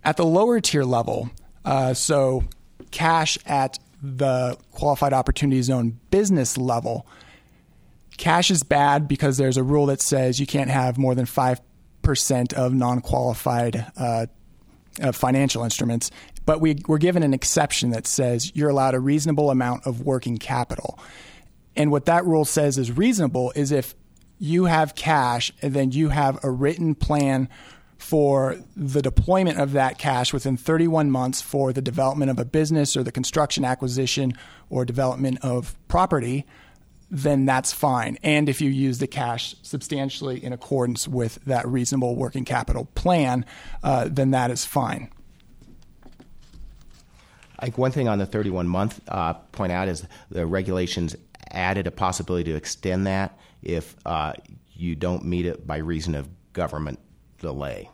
At 0.03 0.17
the 0.17 0.25
lower 0.25 0.59
tier 0.61 0.83
level, 0.83 1.29
uh, 1.63 1.93
so 1.93 2.43
cash 2.95 3.37
at 3.45 3.77
the 4.01 4.57
qualified 4.71 5.11
opportunity 5.11 5.61
zone 5.61 5.99
business 6.11 6.57
level, 6.57 7.05
cash 8.15 8.49
is 8.49 8.63
bad 8.63 9.07
because 9.07 9.35
there's 9.35 9.57
a 9.57 9.63
rule 9.63 9.87
that 9.87 10.01
says 10.01 10.39
you 10.39 10.47
can't 10.47 10.69
have 10.69 10.97
more 10.97 11.13
than 11.13 11.25
5% 11.25 12.53
of 12.53 12.73
non 12.73 13.01
qualified 13.01 13.85
uh, 13.97 14.27
of 15.01 15.13
financial 15.13 15.65
instruments, 15.65 16.09
but 16.45 16.61
we, 16.61 16.77
we're 16.87 16.97
given 16.97 17.21
an 17.21 17.33
exception 17.33 17.89
that 17.89 18.07
says 18.07 18.55
you're 18.55 18.69
allowed 18.69 18.95
a 18.95 18.99
reasonable 18.99 19.51
amount 19.51 19.85
of 19.85 20.01
working 20.01 20.37
capital. 20.37 20.97
And 21.75 21.91
what 21.91 22.05
that 22.05 22.25
rule 22.25 22.45
says 22.45 22.77
is 22.77 22.93
reasonable 22.93 23.51
is 23.57 23.73
if 23.73 23.93
you 24.39 24.65
have 24.65 24.95
cash 24.95 25.51
and 25.61 25.73
then 25.73 25.91
you 25.91 26.09
have 26.09 26.41
a 26.45 26.49
written 26.49 26.95
plan 26.95 27.49
for 27.97 28.57
the 28.75 29.01
deployment 29.01 29.59
of 29.59 29.71
that 29.71 29.97
cash 29.97 30.33
within 30.33 30.57
31 30.57 31.09
months 31.11 31.41
for 31.41 31.73
the 31.73 31.81
development 31.81 32.29
of 32.29 32.39
a 32.39 32.45
business 32.45 32.95
or 32.95 33.03
the 33.03 33.11
construction, 33.11 33.63
acquisition, 33.63 34.33
or 34.69 34.85
development 34.85 35.39
of 35.41 35.75
property, 35.87 36.45
then 37.09 37.45
that's 37.45 37.71
fine. 37.71 38.17
And 38.23 38.49
if 38.49 38.61
you 38.61 38.69
use 38.69 38.99
the 38.99 39.07
cash 39.07 39.55
substantially 39.61 40.43
in 40.43 40.53
accordance 40.53 41.07
with 41.07 41.35
that 41.45 41.67
reasonable 41.67 42.15
working 42.15 42.45
capital 42.45 42.85
plan, 42.95 43.45
uh, 43.83 44.07
then 44.09 44.31
that 44.31 44.51
is 44.51 44.65
fine. 44.65 45.09
Think 47.61 47.77
one 47.77 47.91
thing 47.91 48.07
on 48.07 48.19
the 48.19 48.25
31 48.25 48.67
month 48.67 48.99
uh, 49.07 49.33
point 49.33 49.71
out 49.71 49.87
is 49.87 50.05
the 50.29 50.45
regulations 50.45 51.15
added 51.51 51.87
a 51.87 51.91
possibility 51.91 52.51
to 52.51 52.57
extend 52.57 53.07
that 53.07 53.39
if 53.63 53.95
uh, 54.05 54.33
you 54.73 54.95
don't 54.95 55.23
meet 55.23 55.45
it 55.45 55.65
by 55.65 55.77
reason 55.77 56.15
of 56.15 56.27
government 56.53 56.99
delay. 57.39 57.89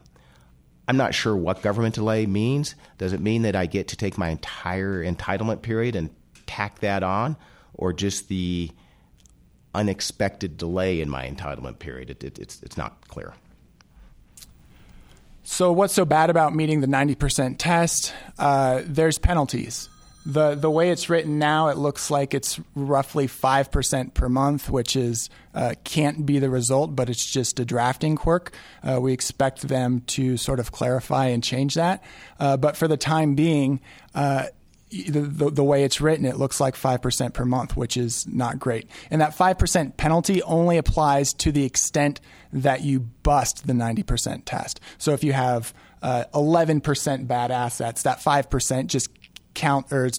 I'm 0.88 0.98
not 0.98 1.14
sure 1.14 1.36
what 1.36 1.62
government 1.62 1.96
delay 1.96 2.26
means. 2.26 2.76
Does 2.98 3.14
it 3.14 3.22
mean 3.22 3.44
that 3.44 3.56
I 3.56 3.66
get 3.66 3.89
to 3.89 3.96
take 3.96 4.18
my 4.18 4.30
entire 4.30 5.04
entitlement 5.04 5.62
period 5.62 5.96
and 5.96 6.10
tack 6.48 6.80
that 6.80 7.04
on, 7.04 7.38
or 7.74 7.94
just 7.94 8.28
the 8.28 8.72
unexpected 9.74 10.58
delay 10.58 11.02
in 11.02 11.10
my 11.10 11.28
entitlement 11.28 11.80
period. 11.80 12.10
It, 12.10 12.24
it, 12.24 12.39
it's, 12.39 12.62
it's 12.64 12.78
not 12.78 13.08
clear. 13.08 13.34
So, 15.44 15.72
what's 15.72 15.94
so 15.94 16.06
bad 16.06 16.30
about 16.30 16.56
meeting 16.56 16.82
the 16.82 16.88
90% 16.88 17.56
test? 17.58 18.14
Uh, 18.38 18.82
there's 18.86 19.18
penalties. 19.18 19.89
The, 20.26 20.54
the 20.54 20.70
way 20.70 20.92
it's 20.92 21.10
written 21.10 21.40
now, 21.40 21.70
it 21.70 21.78
looks 21.78 22.12
like 22.12 22.36
it's 22.36 22.60
roughly 22.76 23.28
5% 23.28 24.14
per 24.14 24.30
month, 24.30 24.70
which 24.70 24.96
is 24.96 25.30
uh, 25.56 25.74
can't 25.84 26.26
be 26.26 26.38
the 26.38 26.50
result, 26.50 26.96
but 26.96 27.10
it's 27.10 27.26
just 27.26 27.60
a 27.60 27.66
drafting 27.66 28.16
quirk. 28.16 28.54
Uh, 28.84 29.00
we 29.02 29.14
expect 29.14 29.62
them 29.68 30.02
to 30.08 30.38
sort 30.38 30.60
of 30.60 30.72
clarify 30.72 31.28
and 31.28 31.44
change 31.44 31.74
that. 31.74 32.04
Uh, 32.40 32.56
but 32.56 32.78
for 32.78 32.88
the 32.88 32.98
time 32.98 33.34
being, 33.34 33.82
uh, 34.14 34.46
the, 34.92 35.22
the, 35.22 35.50
the, 35.50 35.64
way 35.64 35.84
it's 35.84 36.02
written, 36.02 36.26
it 36.26 36.38
looks 36.38 36.60
like 36.60 36.76
5% 36.76 37.34
per 37.34 37.46
month, 37.46 37.78
which 37.78 37.98
is 37.98 38.28
not 38.28 38.60
great. 38.60 38.90
And 39.10 39.22
that 39.22 39.36
5% 39.36 39.98
penalty 39.98 40.44
only 40.44 40.78
applies 40.78 41.34
to 41.36 41.52
the 41.52 41.64
extent 41.64 42.20
that 42.52 42.82
you 42.82 43.00
bust 43.00 43.66
the 43.66 43.74
90% 43.74 44.44
test. 44.46 44.82
So 44.98 45.14
if 45.14 45.24
you 45.24 45.34
have 45.34 45.74
uh, 46.02 46.26
11% 46.34 47.28
bad 47.28 47.52
assets, 47.52 48.04
that 48.04 48.20
5% 48.20 48.88
just 48.88 49.10
count 49.54 49.91
or 49.91 50.10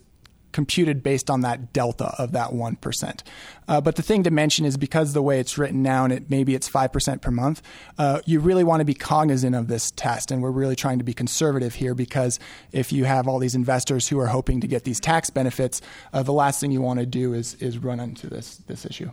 computed 0.52 1.02
based 1.02 1.30
on 1.30 1.40
that 1.40 1.72
delta 1.72 2.14
of 2.18 2.32
that 2.32 2.50
1%. 2.50 3.20
Uh, 3.68 3.80
but 3.80 3.96
the 3.96 4.02
thing 4.02 4.22
to 4.22 4.30
mention 4.30 4.64
is 4.64 4.76
because 4.76 5.12
the 5.12 5.22
way 5.22 5.40
it's 5.40 5.58
written 5.58 5.82
now 5.82 6.04
and 6.04 6.12
it 6.12 6.30
maybe 6.30 6.54
it's 6.54 6.68
5% 6.68 7.20
per 7.20 7.30
month, 7.30 7.62
uh, 7.98 8.20
you 8.24 8.38
really 8.38 8.64
want 8.64 8.80
to 8.80 8.84
be 8.84 8.94
cognizant 8.94 9.56
of 9.56 9.68
this 9.68 9.90
test. 9.92 10.30
And 10.30 10.42
we're 10.42 10.50
really 10.50 10.76
trying 10.76 10.98
to 10.98 11.04
be 11.04 11.14
conservative 11.14 11.74
here 11.74 11.94
because 11.94 12.38
if 12.70 12.92
you 12.92 13.04
have 13.04 13.26
all 13.26 13.38
these 13.38 13.54
investors 13.54 14.08
who 14.08 14.18
are 14.20 14.26
hoping 14.26 14.60
to 14.60 14.66
get 14.66 14.84
these 14.84 15.00
tax 15.00 15.30
benefits, 15.30 15.80
uh, 16.12 16.22
the 16.22 16.32
last 16.32 16.60
thing 16.60 16.70
you 16.70 16.82
want 16.82 17.00
to 17.00 17.06
do 17.06 17.32
is, 17.32 17.54
is 17.54 17.78
run 17.78 17.98
into 17.98 18.28
this, 18.28 18.56
this 18.66 18.84
issue. 18.84 19.10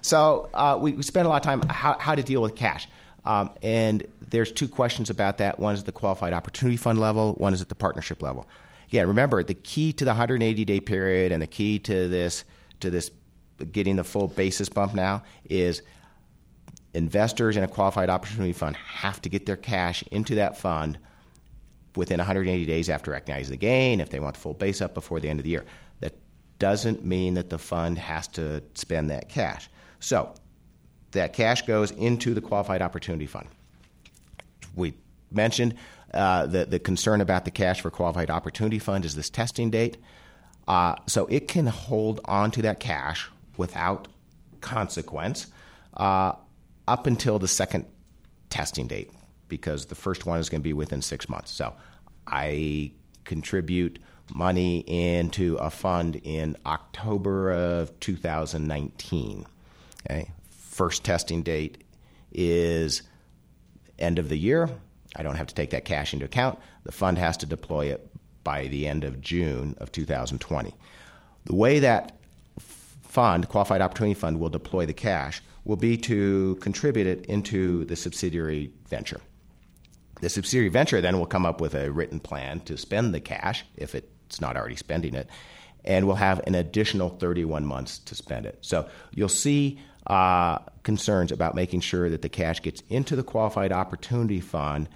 So 0.00 0.50
uh, 0.52 0.78
we, 0.80 0.92
we 0.92 1.02
spent 1.02 1.26
a 1.26 1.28
lot 1.28 1.36
of 1.36 1.42
time 1.42 1.62
how, 1.68 1.96
how 1.98 2.14
to 2.14 2.22
deal 2.22 2.42
with 2.42 2.56
cash. 2.56 2.88
Um, 3.24 3.50
and 3.62 4.04
there's 4.30 4.50
two 4.50 4.66
questions 4.66 5.08
about 5.08 5.38
that. 5.38 5.60
One 5.60 5.74
is 5.74 5.80
at 5.80 5.86
the 5.86 5.92
qualified 5.92 6.32
opportunity 6.32 6.76
fund 6.76 6.98
level, 6.98 7.34
one 7.34 7.54
is 7.54 7.62
at 7.62 7.68
the 7.68 7.76
partnership 7.76 8.20
level 8.20 8.48
again, 8.92 9.08
remember 9.08 9.42
the 9.42 9.54
key 9.54 9.90
to 9.94 10.04
the 10.04 10.10
180 10.10 10.64
day 10.66 10.78
period 10.78 11.32
and 11.32 11.40
the 11.40 11.46
key 11.46 11.78
to 11.78 12.08
this 12.08 12.44
to 12.80 12.90
this 12.90 13.10
getting 13.72 13.96
the 13.96 14.04
full 14.04 14.28
basis 14.28 14.68
bump 14.68 14.92
now 14.92 15.22
is 15.48 15.80
investors 16.92 17.56
in 17.56 17.64
a 17.64 17.68
qualified 17.68 18.10
opportunity 18.10 18.52
fund 18.52 18.76
have 18.76 19.22
to 19.22 19.30
get 19.30 19.46
their 19.46 19.56
cash 19.56 20.04
into 20.10 20.34
that 20.34 20.58
fund 20.58 20.98
within 21.96 22.18
180 22.18 22.66
days 22.66 22.90
after 22.90 23.12
recognizing 23.12 23.52
the 23.52 23.56
gain 23.56 23.98
if 23.98 24.10
they 24.10 24.20
want 24.20 24.34
the 24.34 24.40
full 24.40 24.52
base 24.52 24.82
up 24.82 24.92
before 24.92 25.20
the 25.20 25.28
end 25.28 25.40
of 25.40 25.44
the 25.44 25.50
year. 25.50 25.64
That 26.00 26.14
doesn't 26.58 27.02
mean 27.02 27.34
that 27.34 27.48
the 27.48 27.58
fund 27.58 27.96
has 27.96 28.28
to 28.28 28.62
spend 28.74 29.08
that 29.08 29.30
cash. 29.30 29.70
So 30.00 30.34
that 31.12 31.32
cash 31.32 31.62
goes 31.62 31.92
into 31.92 32.34
the 32.34 32.42
qualified 32.42 32.82
opportunity 32.82 33.26
fund. 33.26 33.48
We 34.74 34.92
mentioned 35.30 35.76
uh, 36.14 36.46
the, 36.46 36.64
the 36.66 36.78
concern 36.78 37.20
about 37.20 37.44
the 37.44 37.50
cash 37.50 37.80
for 37.80 37.90
qualified 37.90 38.30
opportunity 38.30 38.78
fund 38.78 39.04
is 39.04 39.14
this 39.14 39.30
testing 39.30 39.70
date. 39.70 39.96
Uh, 40.68 40.94
so 41.06 41.26
it 41.26 41.48
can 41.48 41.66
hold 41.66 42.20
on 42.24 42.50
to 42.50 42.62
that 42.62 42.80
cash 42.80 43.28
without 43.56 44.08
consequence 44.60 45.46
uh, 45.96 46.32
up 46.86 47.06
until 47.06 47.38
the 47.38 47.48
second 47.48 47.86
testing 48.50 48.86
date 48.86 49.10
because 49.48 49.86
the 49.86 49.94
first 49.94 50.24
one 50.24 50.38
is 50.38 50.48
going 50.48 50.60
to 50.60 50.64
be 50.64 50.72
within 50.72 51.02
six 51.02 51.28
months. 51.28 51.50
So 51.50 51.74
I 52.26 52.92
contribute 53.24 53.98
money 54.34 54.78
into 54.80 55.56
a 55.56 55.70
fund 55.70 56.16
in 56.16 56.56
October 56.64 57.52
of 57.52 57.98
2019. 58.00 59.46
Okay, 60.06 60.30
first 60.50 61.04
testing 61.04 61.42
date 61.42 61.84
is 62.32 63.02
end 63.98 64.18
of 64.18 64.28
the 64.28 64.38
year. 64.38 64.68
I 65.16 65.22
don't 65.22 65.36
have 65.36 65.46
to 65.48 65.54
take 65.54 65.70
that 65.70 65.84
cash 65.84 66.12
into 66.12 66.24
account. 66.24 66.58
The 66.84 66.92
fund 66.92 67.18
has 67.18 67.36
to 67.38 67.46
deploy 67.46 67.86
it 67.86 68.08
by 68.44 68.68
the 68.68 68.86
end 68.86 69.04
of 69.04 69.20
June 69.20 69.76
of 69.78 69.92
2020. 69.92 70.74
The 71.44 71.54
way 71.54 71.80
that 71.80 72.16
fund, 72.58 73.48
Qualified 73.48 73.82
Opportunity 73.82 74.14
Fund, 74.14 74.40
will 74.40 74.48
deploy 74.48 74.86
the 74.86 74.94
cash 74.94 75.42
will 75.64 75.76
be 75.76 75.96
to 75.96 76.56
contribute 76.60 77.06
it 77.06 77.26
into 77.26 77.84
the 77.84 77.94
subsidiary 77.94 78.72
venture. 78.88 79.20
The 80.20 80.28
subsidiary 80.28 80.68
venture 80.68 81.00
then 81.00 81.18
will 81.18 81.26
come 81.26 81.46
up 81.46 81.60
with 81.60 81.74
a 81.74 81.90
written 81.90 82.20
plan 82.20 82.60
to 82.60 82.76
spend 82.76 83.14
the 83.14 83.20
cash 83.20 83.64
if 83.76 83.94
it's 83.94 84.40
not 84.40 84.56
already 84.56 84.76
spending 84.76 85.14
it, 85.14 85.28
and 85.84 86.06
will 86.06 86.14
have 86.14 86.40
an 86.46 86.54
additional 86.54 87.10
31 87.10 87.66
months 87.66 87.98
to 88.00 88.14
spend 88.14 88.46
it. 88.46 88.58
So 88.60 88.88
you'll 89.12 89.28
see 89.28 89.80
uh, 90.06 90.58
concerns 90.82 91.32
about 91.32 91.54
making 91.54 91.80
sure 91.80 92.10
that 92.10 92.22
the 92.22 92.28
cash 92.28 92.60
gets 92.62 92.82
into 92.88 93.16
the 93.16 93.22
Qualified 93.22 93.72
Opportunity 93.72 94.40
Fund 94.40 94.88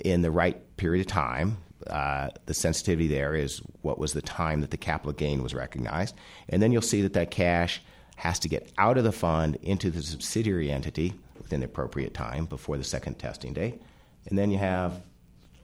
in 0.00 0.22
the 0.22 0.30
right 0.30 0.76
period 0.76 1.00
of 1.00 1.06
time. 1.06 1.58
Uh, 1.86 2.30
the 2.46 2.54
sensitivity 2.54 3.06
there 3.06 3.34
is 3.34 3.58
what 3.82 3.98
was 3.98 4.12
the 4.12 4.22
time 4.22 4.60
that 4.60 4.70
the 4.70 4.76
capital 4.76 5.12
gain 5.12 5.42
was 5.42 5.54
recognized. 5.54 6.14
And 6.48 6.60
then 6.60 6.72
you'll 6.72 6.82
see 6.82 7.02
that 7.02 7.12
that 7.12 7.30
cash 7.30 7.82
has 8.16 8.38
to 8.40 8.48
get 8.48 8.72
out 8.78 8.98
of 8.98 9.04
the 9.04 9.12
fund 9.12 9.56
into 9.62 9.90
the 9.90 10.02
subsidiary 10.02 10.70
entity 10.70 11.14
within 11.38 11.60
the 11.60 11.66
appropriate 11.66 12.14
time 12.14 12.46
before 12.46 12.76
the 12.76 12.84
second 12.84 13.18
testing 13.18 13.52
date 13.52 13.80
and 14.26 14.38
then 14.38 14.50
you 14.50 14.58
have 14.58 15.00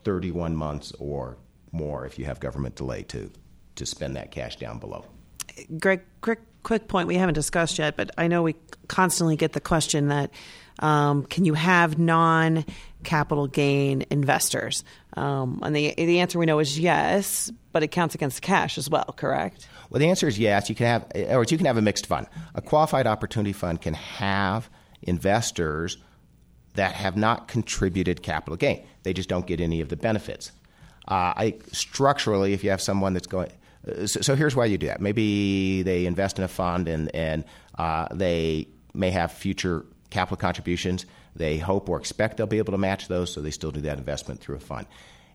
31 0.04 0.54
months 0.54 0.92
or 0.98 1.36
more 1.70 2.06
if 2.06 2.18
you 2.18 2.24
have 2.24 2.40
government 2.40 2.74
delay 2.74 3.02
to 3.04 3.30
to 3.74 3.86
spend 3.86 4.14
that 4.16 4.30
cash 4.30 4.56
down 4.56 4.78
below. 4.78 5.02
Greg, 5.78 6.02
quick 6.20 6.40
quick 6.62 6.88
point 6.88 7.08
we 7.08 7.16
haven't 7.16 7.34
discussed 7.34 7.78
yet, 7.78 7.96
but 7.96 8.10
I 8.16 8.28
know 8.28 8.42
we 8.42 8.54
constantly 8.88 9.36
get 9.36 9.52
the 9.52 9.60
question 9.60 10.08
that 10.08 10.30
um, 10.78 11.24
can 11.24 11.44
you 11.44 11.54
have 11.54 11.98
non 11.98 12.64
capital 13.04 13.46
gain 13.46 14.04
investors? 14.10 14.84
Um, 15.16 15.60
and 15.62 15.74
the 15.74 15.94
the 15.96 16.20
answer 16.20 16.38
we 16.38 16.46
know 16.46 16.58
is 16.58 16.78
yes, 16.78 17.50
but 17.72 17.82
it 17.82 17.88
counts 17.88 18.14
against 18.14 18.42
cash 18.42 18.78
as 18.78 18.88
well, 18.88 19.14
correct? 19.16 19.68
Well, 19.90 20.00
the 20.00 20.08
answer 20.08 20.26
is 20.26 20.38
yes. 20.38 20.68
You 20.68 20.74
can 20.74 20.86
have, 20.86 21.06
or 21.30 21.44
you 21.44 21.56
can 21.56 21.66
have 21.66 21.76
a 21.76 21.82
mixed 21.82 22.06
fund. 22.06 22.26
A 22.54 22.62
qualified 22.62 23.06
opportunity 23.06 23.52
fund 23.52 23.80
can 23.80 23.94
have 23.94 24.70
investors 25.02 25.98
that 26.74 26.94
have 26.94 27.16
not 27.16 27.48
contributed 27.48 28.22
capital 28.22 28.56
gain. 28.56 28.86
They 29.02 29.12
just 29.12 29.28
don't 29.28 29.46
get 29.46 29.60
any 29.60 29.80
of 29.80 29.88
the 29.90 29.96
benefits. 29.96 30.52
Uh, 31.08 31.34
I, 31.36 31.54
structurally, 31.72 32.52
if 32.54 32.64
you 32.64 32.70
have 32.70 32.80
someone 32.80 33.12
that's 33.12 33.26
going, 33.26 33.50
so, 34.06 34.20
so, 34.20 34.34
here's 34.36 34.54
why 34.54 34.66
you 34.66 34.78
do 34.78 34.86
that. 34.86 35.00
Maybe 35.00 35.82
they 35.82 36.06
invest 36.06 36.38
in 36.38 36.44
a 36.44 36.48
fund 36.48 36.88
and, 36.88 37.14
and 37.14 37.44
uh, 37.76 38.08
they 38.12 38.68
may 38.94 39.10
have 39.10 39.32
future 39.32 39.84
capital 40.10 40.36
contributions. 40.36 41.06
They 41.34 41.58
hope 41.58 41.88
or 41.88 41.98
expect 41.98 42.36
they'll 42.36 42.46
be 42.46 42.58
able 42.58 42.72
to 42.72 42.78
match 42.78 43.08
those, 43.08 43.32
so 43.32 43.40
they 43.40 43.50
still 43.50 43.70
do 43.70 43.80
that 43.80 43.98
investment 43.98 44.40
through 44.40 44.56
a 44.56 44.60
fund. 44.60 44.86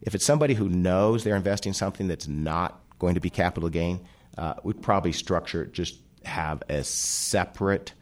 If 0.01 0.15
it's 0.15 0.25
somebody 0.25 0.53
who 0.53 0.69
knows 0.69 1.23
they're 1.23 1.35
investing 1.35 1.73
something 1.73 2.07
that's 2.07 2.27
not 2.27 2.79
going 2.99 3.15
to 3.15 3.19
be 3.19 3.29
capital 3.29 3.69
gain, 3.69 4.05
uh, 4.37 4.53
we'd 4.63 4.81
probably 4.81 5.11
structure 5.11 5.63
it, 5.63 5.73
just 5.73 5.99
have 6.23 6.61
a 6.69 6.83
separate 6.83 7.93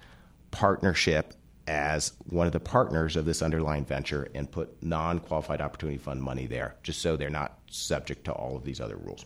partnership 0.52 1.34
as 1.68 2.14
one 2.30 2.46
of 2.46 2.54
the 2.54 2.60
partners 2.60 3.16
of 3.16 3.26
this 3.26 3.42
underlying 3.42 3.86
venture 3.86 4.28
and 4.36 4.52
put 4.52 4.84
non 4.84 5.20
qualified 5.20 5.62
opportunity 5.62 5.98
fund 5.98 6.22
money 6.22 6.46
there, 6.46 6.76
just 6.84 7.02
so 7.02 7.16
they're 7.16 7.30
not 7.30 7.58
subject 7.70 8.26
to 8.26 8.32
all 8.32 8.56
of 8.56 8.64
these 8.64 8.80
other 8.80 8.98
rules. 8.98 9.26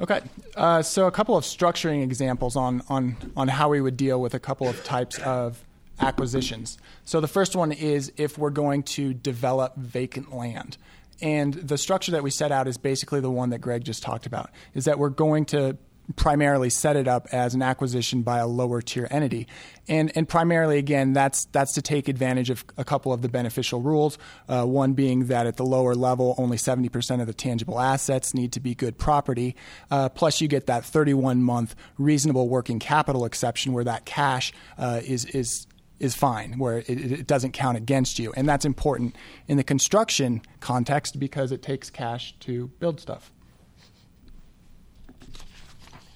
Okay, 0.00 0.20
uh, 0.54 0.80
so 0.80 1.08
a 1.08 1.10
couple 1.10 1.36
of 1.36 1.42
structuring 1.42 2.04
examples 2.04 2.54
on, 2.54 2.82
on, 2.88 3.16
on 3.36 3.48
how 3.48 3.68
we 3.68 3.80
would 3.80 3.96
deal 3.96 4.20
with 4.20 4.32
a 4.32 4.38
couple 4.38 4.68
of 4.68 4.84
types 4.84 5.18
of 5.18 5.64
acquisitions. 5.98 6.78
So 7.04 7.20
the 7.20 7.26
first 7.26 7.56
one 7.56 7.72
is 7.72 8.12
if 8.16 8.38
we're 8.38 8.50
going 8.50 8.84
to 8.84 9.12
develop 9.12 9.74
vacant 9.76 10.32
land. 10.32 10.76
And 11.20 11.52
the 11.52 11.76
structure 11.76 12.12
that 12.12 12.22
we 12.22 12.30
set 12.30 12.52
out 12.52 12.68
is 12.68 12.78
basically 12.78 13.18
the 13.18 13.30
one 13.30 13.50
that 13.50 13.58
Greg 13.58 13.82
just 13.82 14.04
talked 14.04 14.24
about, 14.24 14.50
is 14.72 14.84
that 14.84 15.00
we're 15.00 15.08
going 15.08 15.46
to 15.46 15.76
primarily 16.16 16.70
set 16.70 16.96
it 16.96 17.06
up 17.06 17.26
as 17.32 17.54
an 17.54 17.62
acquisition 17.62 18.22
by 18.22 18.38
a 18.38 18.46
lower 18.46 18.80
tier 18.80 19.06
entity. 19.10 19.46
And, 19.88 20.10
and 20.14 20.28
primarily, 20.28 20.78
again, 20.78 21.12
that's, 21.12 21.46
that's 21.46 21.74
to 21.74 21.82
take 21.82 22.08
advantage 22.08 22.50
of 22.50 22.64
a 22.76 22.84
couple 22.84 23.12
of 23.12 23.22
the 23.22 23.28
beneficial 23.28 23.80
rules. 23.80 24.18
Uh, 24.48 24.64
one 24.64 24.94
being 24.94 25.26
that 25.26 25.46
at 25.46 25.56
the 25.56 25.64
lower 25.64 25.94
level, 25.94 26.34
only 26.38 26.56
70% 26.56 27.20
of 27.20 27.26
the 27.26 27.34
tangible 27.34 27.78
assets 27.78 28.34
need 28.34 28.52
to 28.52 28.60
be 28.60 28.74
good 28.74 28.98
property. 28.98 29.56
Uh, 29.90 30.08
plus, 30.08 30.40
you 30.40 30.48
get 30.48 30.66
that 30.66 30.84
31 30.84 31.42
month 31.42 31.74
reasonable 31.98 32.48
working 32.48 32.78
capital 32.78 33.24
exception 33.24 33.72
where 33.72 33.84
that 33.84 34.04
cash 34.04 34.52
uh, 34.78 35.00
is, 35.04 35.24
is 35.26 35.66
is 36.00 36.14
fine, 36.14 36.58
where 36.58 36.78
it, 36.78 36.88
it, 36.88 37.26
doesn't 37.26 37.50
count 37.50 37.76
against 37.76 38.20
you. 38.20 38.32
And 38.36 38.48
that's 38.48 38.64
important 38.64 39.16
in 39.48 39.56
the 39.56 39.64
construction 39.64 40.42
context 40.60 41.18
because 41.18 41.50
it 41.50 41.60
takes 41.60 41.90
cash 41.90 42.36
to 42.40 42.68
build 42.78 43.00
stuff. 43.00 43.32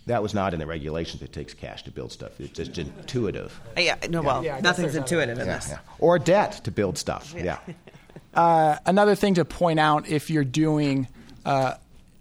That 0.07 0.23
was 0.23 0.35
not 0.35 0.53
in 0.53 0.61
the 0.61 0.67
regulations. 0.67 1.23
It 1.23 1.33
takes 1.33 1.55
cash 1.55 1.85
to 1.85 1.91
build 1.91 2.13
stuff. 2.13 2.41
It's 2.41 2.51
just 2.51 2.77
intuitive. 2.77 3.59
Yeah, 3.77 3.97
no, 4.11 4.23
well, 4.23 4.45
yeah, 4.45 4.61
nothing's 4.61 4.97
intuitive 4.97 5.39
in 5.39 5.47
yeah, 5.47 5.55
this. 5.55 5.69
Yeah. 5.71 5.79
Or 5.99 6.19
debt 6.19 6.61
to 6.65 6.71
build 6.71 6.99
stuff. 6.99 7.35
Yeah. 7.37 7.59
Uh, 8.35 8.79
another 8.87 9.15
thing 9.15 9.35
to 9.35 9.45
point 9.45 9.79
out 9.79 10.09
if 10.09 10.31
you're 10.31 10.43
doing 10.43 11.07
uh, 11.45 11.75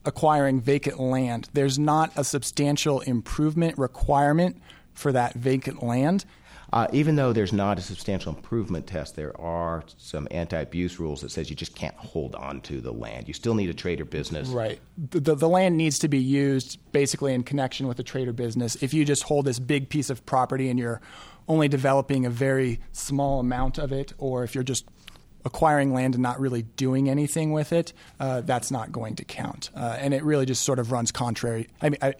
acquiring 0.05 0.59
vacant 0.59 0.99
land, 0.99 1.47
there's 1.53 1.79
not 1.79 2.11
a 2.17 2.23
substantial 2.23 2.99
improvement 3.01 3.77
requirement 3.77 4.61
for 4.93 5.11
that 5.11 5.34
vacant 5.36 5.82
land. 5.82 6.25
Uh, 6.74 6.88
even 6.93 7.17
though 7.17 7.34
there's 7.34 7.51
not 7.51 7.78
a 7.78 7.82
substantial 7.82 8.34
improvement 8.34 8.88
test, 8.88 9.17
there 9.17 9.39
are 9.41 9.84
some 9.97 10.26
anti-abuse 10.32 10.99
rules 10.99 11.19
that 11.19 11.30
says 11.30 11.49
you 11.49 11.55
just 11.55 11.76
can't 11.76 11.95
hold 11.97 12.34
on 12.36 12.61
to 12.61 12.80
the 12.80 12.93
land. 12.93 13.28
You 13.28 13.34
still 13.34 13.55
need 13.55 13.69
a 13.69 13.74
trade 13.74 13.99
or 13.99 14.05
business. 14.05 14.47
Right. 14.47 14.80
The, 14.97 15.19
the, 15.19 15.36
the 15.36 15.49
land 15.49 15.76
needs 15.76 15.99
to 15.99 16.07
be 16.07 16.19
used 16.19 16.80
basically 16.93 17.34
in 17.34 17.43
connection 17.43 17.88
with 17.88 17.99
a 17.99 18.03
trade 18.03 18.30
or 18.30 18.34
business. 18.34 18.82
If 18.82 18.93
you 18.93 19.03
just 19.03 19.24
hold 19.24 19.45
this 19.45 19.59
big 19.59 19.89
piece 19.89 20.09
of 20.09 20.26
property 20.26 20.69
and 20.69 20.80
you're 20.80 21.01
only 21.49 21.67
developing 21.67 22.26
a 22.26 22.30
very 22.30 22.80
small 22.93 23.41
amount 23.41 23.78
of 23.78 23.91
it, 23.91 24.13
or 24.17 24.45
if 24.45 24.55
you're 24.55 24.63
just 24.63 24.86
acquiring 25.46 25.94
land 25.94 26.16
and 26.16 26.22
not 26.22 26.39
really 26.39 26.62
doing 26.62 27.10
anything 27.10 27.52
with 27.52 27.74
it, 27.74 27.94
uh, 28.20 28.42
that's 28.42 28.72
not 28.72 28.92
going 28.92 29.16
to 29.16 29.26
count. 29.26 29.70
Uh, 29.76 29.98
and 30.00 30.14
it 30.14 30.24
really 30.24 30.46
just 30.46 30.64
sort 30.64 30.80
of 30.80 30.92
runs 30.92 31.12
contrary. 31.12 31.68
I 31.82 31.89
mean, 31.89 32.00
I, 32.02 32.14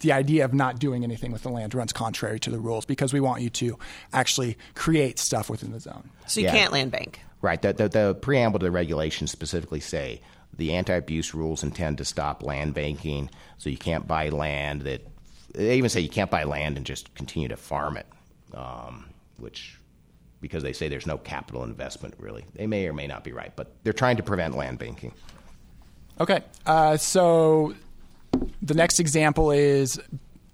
the 0.00 0.12
idea 0.12 0.44
of 0.44 0.54
not 0.54 0.78
doing 0.78 1.04
anything 1.04 1.32
with 1.32 1.42
the 1.42 1.50
land 1.50 1.74
runs 1.74 1.92
contrary 1.92 2.40
to 2.40 2.50
the 2.50 2.58
rules 2.58 2.84
because 2.84 3.12
we 3.12 3.20
want 3.20 3.42
you 3.42 3.50
to 3.50 3.78
actually 4.12 4.56
create 4.74 5.18
stuff 5.18 5.50
within 5.50 5.72
the 5.72 5.80
zone. 5.80 6.10
So 6.26 6.40
you 6.40 6.46
yeah. 6.46 6.52
can't 6.52 6.72
land 6.72 6.90
bank. 6.90 7.20
Right. 7.40 7.60
The, 7.60 7.72
the, 7.72 7.88
the 7.88 8.14
preamble 8.14 8.58
to 8.60 8.66
the 8.66 8.70
regulations 8.70 9.30
specifically 9.30 9.80
say 9.80 10.20
the 10.56 10.74
anti-abuse 10.74 11.34
rules 11.34 11.62
intend 11.62 11.98
to 11.98 12.04
stop 12.04 12.42
land 12.42 12.74
banking, 12.74 13.30
so 13.58 13.70
you 13.70 13.78
can't 13.78 14.06
buy 14.06 14.28
land 14.28 14.82
that. 14.82 15.06
They 15.54 15.76
even 15.76 15.90
say 15.90 16.00
you 16.00 16.08
can't 16.08 16.30
buy 16.30 16.44
land 16.44 16.78
and 16.78 16.86
just 16.86 17.14
continue 17.14 17.48
to 17.48 17.58
farm 17.58 17.98
it, 17.98 18.06
um, 18.54 19.10
which 19.36 19.78
because 20.42 20.62
they 20.62 20.74
say 20.74 20.88
there's 20.88 21.06
no 21.06 21.16
capital 21.16 21.64
investment 21.64 22.14
really. 22.18 22.44
They 22.54 22.66
may 22.66 22.86
or 22.86 22.92
may 22.92 23.06
not 23.06 23.24
be 23.24 23.32
right, 23.32 23.54
but 23.56 23.72
they're 23.84 23.94
trying 23.94 24.18
to 24.18 24.22
prevent 24.22 24.54
land 24.54 24.78
banking. 24.78 25.14
Okay, 26.20 26.42
uh, 26.66 26.98
so 26.98 27.74
the 28.60 28.74
next 28.74 29.00
example 29.00 29.50
is 29.50 29.98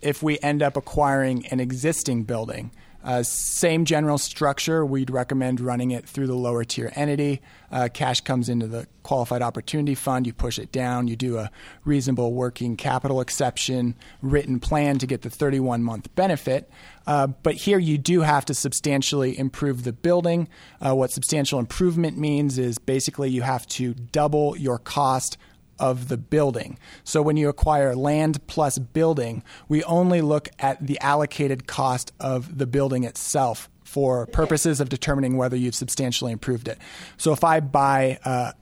if 0.00 0.22
we 0.22 0.38
end 0.40 0.62
up 0.62 0.76
acquiring 0.76 1.46
an 1.48 1.58
existing 1.58 2.22
building. 2.22 2.70
Uh, 3.04 3.22
same 3.22 3.84
general 3.84 4.18
structure. 4.18 4.84
We'd 4.84 5.10
recommend 5.10 5.60
running 5.60 5.92
it 5.92 6.08
through 6.08 6.26
the 6.26 6.34
lower 6.34 6.64
tier 6.64 6.92
entity. 6.96 7.40
Uh, 7.70 7.88
cash 7.92 8.20
comes 8.20 8.48
into 8.48 8.66
the 8.66 8.86
qualified 9.02 9.40
opportunity 9.40 9.94
fund. 9.94 10.26
You 10.26 10.32
push 10.32 10.58
it 10.58 10.72
down. 10.72 11.06
You 11.06 11.14
do 11.14 11.38
a 11.38 11.50
reasonable 11.84 12.32
working 12.32 12.76
capital 12.76 13.20
exception 13.20 13.94
written 14.20 14.58
plan 14.58 14.98
to 14.98 15.06
get 15.06 15.22
the 15.22 15.30
31 15.30 15.82
month 15.82 16.14
benefit. 16.14 16.68
Uh, 17.06 17.28
but 17.28 17.54
here 17.54 17.78
you 17.78 17.98
do 17.98 18.22
have 18.22 18.44
to 18.46 18.54
substantially 18.54 19.38
improve 19.38 19.84
the 19.84 19.92
building. 19.92 20.48
Uh, 20.80 20.94
what 20.94 21.10
substantial 21.10 21.58
improvement 21.58 22.18
means 22.18 22.58
is 22.58 22.78
basically 22.78 23.30
you 23.30 23.42
have 23.42 23.66
to 23.68 23.94
double 23.94 24.56
your 24.56 24.78
cost 24.78 25.38
of 25.78 26.08
the 26.08 26.16
building. 26.16 26.78
So 27.04 27.22
when 27.22 27.36
you 27.36 27.48
acquire 27.48 27.94
land 27.94 28.46
plus 28.46 28.78
building, 28.78 29.42
we 29.68 29.82
only 29.84 30.20
look 30.20 30.48
at 30.58 30.86
the 30.86 30.98
allocated 31.00 31.66
cost 31.66 32.12
of 32.20 32.58
the 32.58 32.66
building 32.66 33.04
itself 33.04 33.68
for 33.84 34.26
purposes 34.26 34.80
of 34.80 34.88
determining 34.90 35.36
whether 35.36 35.56
you've 35.56 35.74
substantially 35.74 36.30
improved 36.30 36.68
it. 36.68 36.78
So 37.16 37.32
if 37.32 37.42
I 37.42 37.60
buy 37.60 38.18
a 38.24 38.52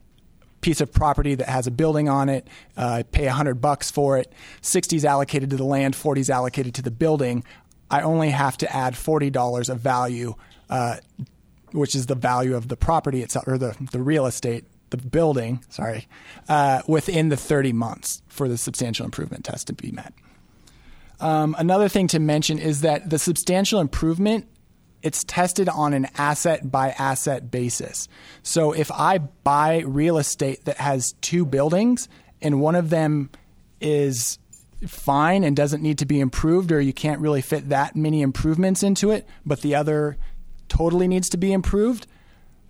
piece 0.60 0.80
of 0.80 0.92
property 0.92 1.34
that 1.34 1.48
has 1.48 1.66
a 1.66 1.70
building 1.70 2.08
on 2.08 2.28
it, 2.28 2.46
uh, 2.76 2.86
I 2.86 3.02
pay 3.02 3.26
100 3.26 3.60
bucks 3.60 3.90
for 3.90 4.18
it, 4.18 4.32
60 4.60 4.96
is 4.96 5.04
allocated 5.04 5.50
to 5.50 5.56
the 5.56 5.64
land, 5.64 5.96
40 5.96 6.20
is 6.20 6.30
allocated 6.30 6.74
to 6.74 6.82
the 6.82 6.92
building, 6.92 7.42
I 7.90 8.02
only 8.02 8.30
have 8.30 8.56
to 8.58 8.74
add 8.74 8.94
$40 8.94 9.68
of 9.68 9.80
value, 9.80 10.34
uh, 10.68 10.96
which 11.72 11.94
is 11.94 12.06
the 12.06 12.14
value 12.14 12.56
of 12.56 12.68
the 12.68 12.76
property 12.76 13.22
itself 13.22 13.46
or 13.46 13.58
the, 13.58 13.76
the 13.92 14.00
real 14.00 14.26
estate 14.26 14.64
the 14.90 14.96
building, 14.96 15.64
sorry, 15.68 16.06
uh, 16.48 16.82
within 16.86 17.28
the 17.28 17.36
30 17.36 17.72
months 17.72 18.22
for 18.28 18.48
the 18.48 18.58
substantial 18.58 19.04
improvement 19.04 19.44
test 19.44 19.66
to 19.68 19.72
be 19.72 19.90
met. 19.90 20.12
Um, 21.20 21.56
another 21.58 21.88
thing 21.88 22.08
to 22.08 22.18
mention 22.18 22.58
is 22.58 22.82
that 22.82 23.08
the 23.10 23.18
substantial 23.18 23.80
improvement 23.80 24.46
it's 25.02 25.22
tested 25.24 25.68
on 25.68 25.92
an 25.92 26.08
asset 26.18 26.68
by 26.70 26.90
asset 26.90 27.48
basis. 27.48 28.08
So 28.42 28.72
if 28.72 28.90
I 28.90 29.18
buy 29.18 29.84
real 29.86 30.18
estate 30.18 30.64
that 30.64 30.78
has 30.78 31.14
two 31.20 31.44
buildings 31.44 32.08
and 32.42 32.60
one 32.60 32.74
of 32.74 32.90
them 32.90 33.30
is 33.80 34.38
fine 34.86 35.44
and 35.44 35.54
doesn't 35.54 35.82
need 35.82 35.98
to 35.98 36.06
be 36.06 36.18
improved 36.18 36.72
or 36.72 36.80
you 36.80 36.92
can't 36.92 37.20
really 37.20 37.40
fit 37.40 37.68
that 37.68 37.94
many 37.94 38.20
improvements 38.20 38.82
into 38.82 39.12
it, 39.12 39.28
but 39.44 39.60
the 39.60 39.76
other 39.76 40.16
totally 40.68 41.06
needs 41.06 41.28
to 41.30 41.36
be 41.36 41.52
improved, 41.52 42.06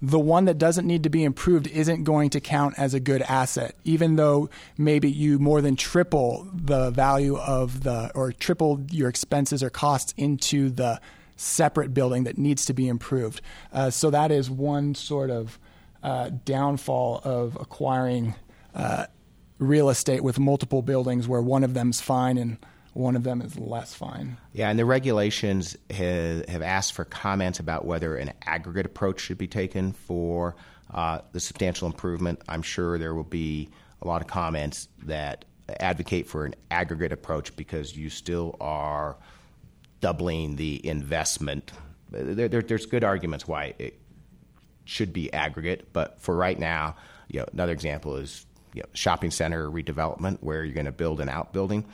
the 0.03 0.19
one 0.19 0.45
that 0.45 0.59
doesn't 0.59 0.87
need 0.87 1.03
to 1.05 1.11
be 1.11 1.25
improved 1.25 1.67
isn't 1.69 2.05
going 2.05 2.31
to 2.31 2.41
count 2.41 2.75
as 2.79 2.93
a 2.93 3.01
good 3.01 3.23
asset, 3.23 3.75
even 3.85 4.17
though 4.17 4.51
maybe 4.77 5.11
you 5.11 5.39
more 5.39 5.63
than 5.63 5.77
triple 5.77 6.47
the 6.53 6.91
value 6.91 7.37
of 7.37 7.83
the 7.83 8.11
or 8.15 8.33
triple 8.33 8.85
your 8.91 9.09
expenses 9.09 9.63
or 9.63 9.71
costs 9.71 10.13
into 10.17 10.69
the 10.71 11.01
separate 11.37 11.95
building 11.95 12.25
that 12.25 12.37
needs 12.39 12.65
to 12.67 12.75
be 12.75 12.89
improved. 12.89 13.41
Uh, 13.73 13.91
so 13.91 14.11
that 14.11 14.31
is 14.31 14.51
one 14.51 14.95
sort 14.95 15.31
of 15.31 15.59
uh, 16.03 16.31
downfall 16.45 17.21
of 17.25 17.57
acquiring 17.61 18.35
uh, 18.75 19.07
real 19.59 19.89
estate 19.89 20.23
with 20.23 20.39
multiple 20.39 20.83
buildings 20.83 21.27
where 21.27 21.41
one 21.41 21.65
of 21.65 21.75
them's 21.75 22.01
fine 22.01 22.37
and 22.37 22.59
one 22.97 23.15
of 23.15 23.25
them 23.25 23.43
is 23.43 23.59
less 23.59 23.95
fine. 23.95 24.39
Yeah, 24.53 24.71
and 24.71 24.79
the 24.79 24.87
regulations 24.87 25.77
have, 25.91 26.49
have 26.49 26.63
asked 26.63 26.95
for 26.95 27.05
comments 27.05 27.61
about 27.61 27.85
whether 27.85 28.17
an 28.17 28.33
aggregate 28.43 28.87
approach 28.87 29.21
should 29.21 29.37
be 29.37 29.47
taken 29.47 29.93
for 29.93 30.57
uh, 30.93 31.21
the 31.33 31.41
substantial 31.41 31.87
improvement. 31.87 32.41
I'm 32.49 32.63
sure 32.63 32.97
there 32.99 33.15
will 33.15 33.25
be 33.25 33.69
a 34.01 34.07
lot 34.07 34.23
of 34.23 34.29
comments 34.29 34.89
that 35.05 35.45
advocate 35.79 36.27
for 36.27 36.47
an 36.47 36.55
aggregate 36.71 37.13
approach 37.13 37.55
because 37.55 37.97
you 37.97 38.09
still 38.09 38.57
are 38.61 39.17
doubling 40.01 40.57
the 40.57 40.85
investment. 40.87 41.73
There, 42.11 42.49
there, 42.49 42.63
there's 42.63 42.87
good 42.87 43.05
arguments 43.05 43.47
why 43.47 43.75
it 43.79 44.01
should 44.87 45.13
be 45.13 45.31
aggregate, 45.35 45.93
but 45.93 46.21
for 46.23 46.35
right 46.35 46.59
now, 46.59 46.97
you 47.29 47.41
know, 47.41 47.47
another 47.53 47.73
example 47.73 48.17
is 48.17 48.47
you 48.73 48.83
know, 48.83 48.89
shopping 48.95 49.31
center 49.31 49.69
redevelopment 49.69 50.39
where 50.41 50.65
you're 50.65 50.75
going 50.75 50.87
to 50.87 50.93
build 50.93 51.21
an 51.21 51.29
outbuilding 51.29 51.85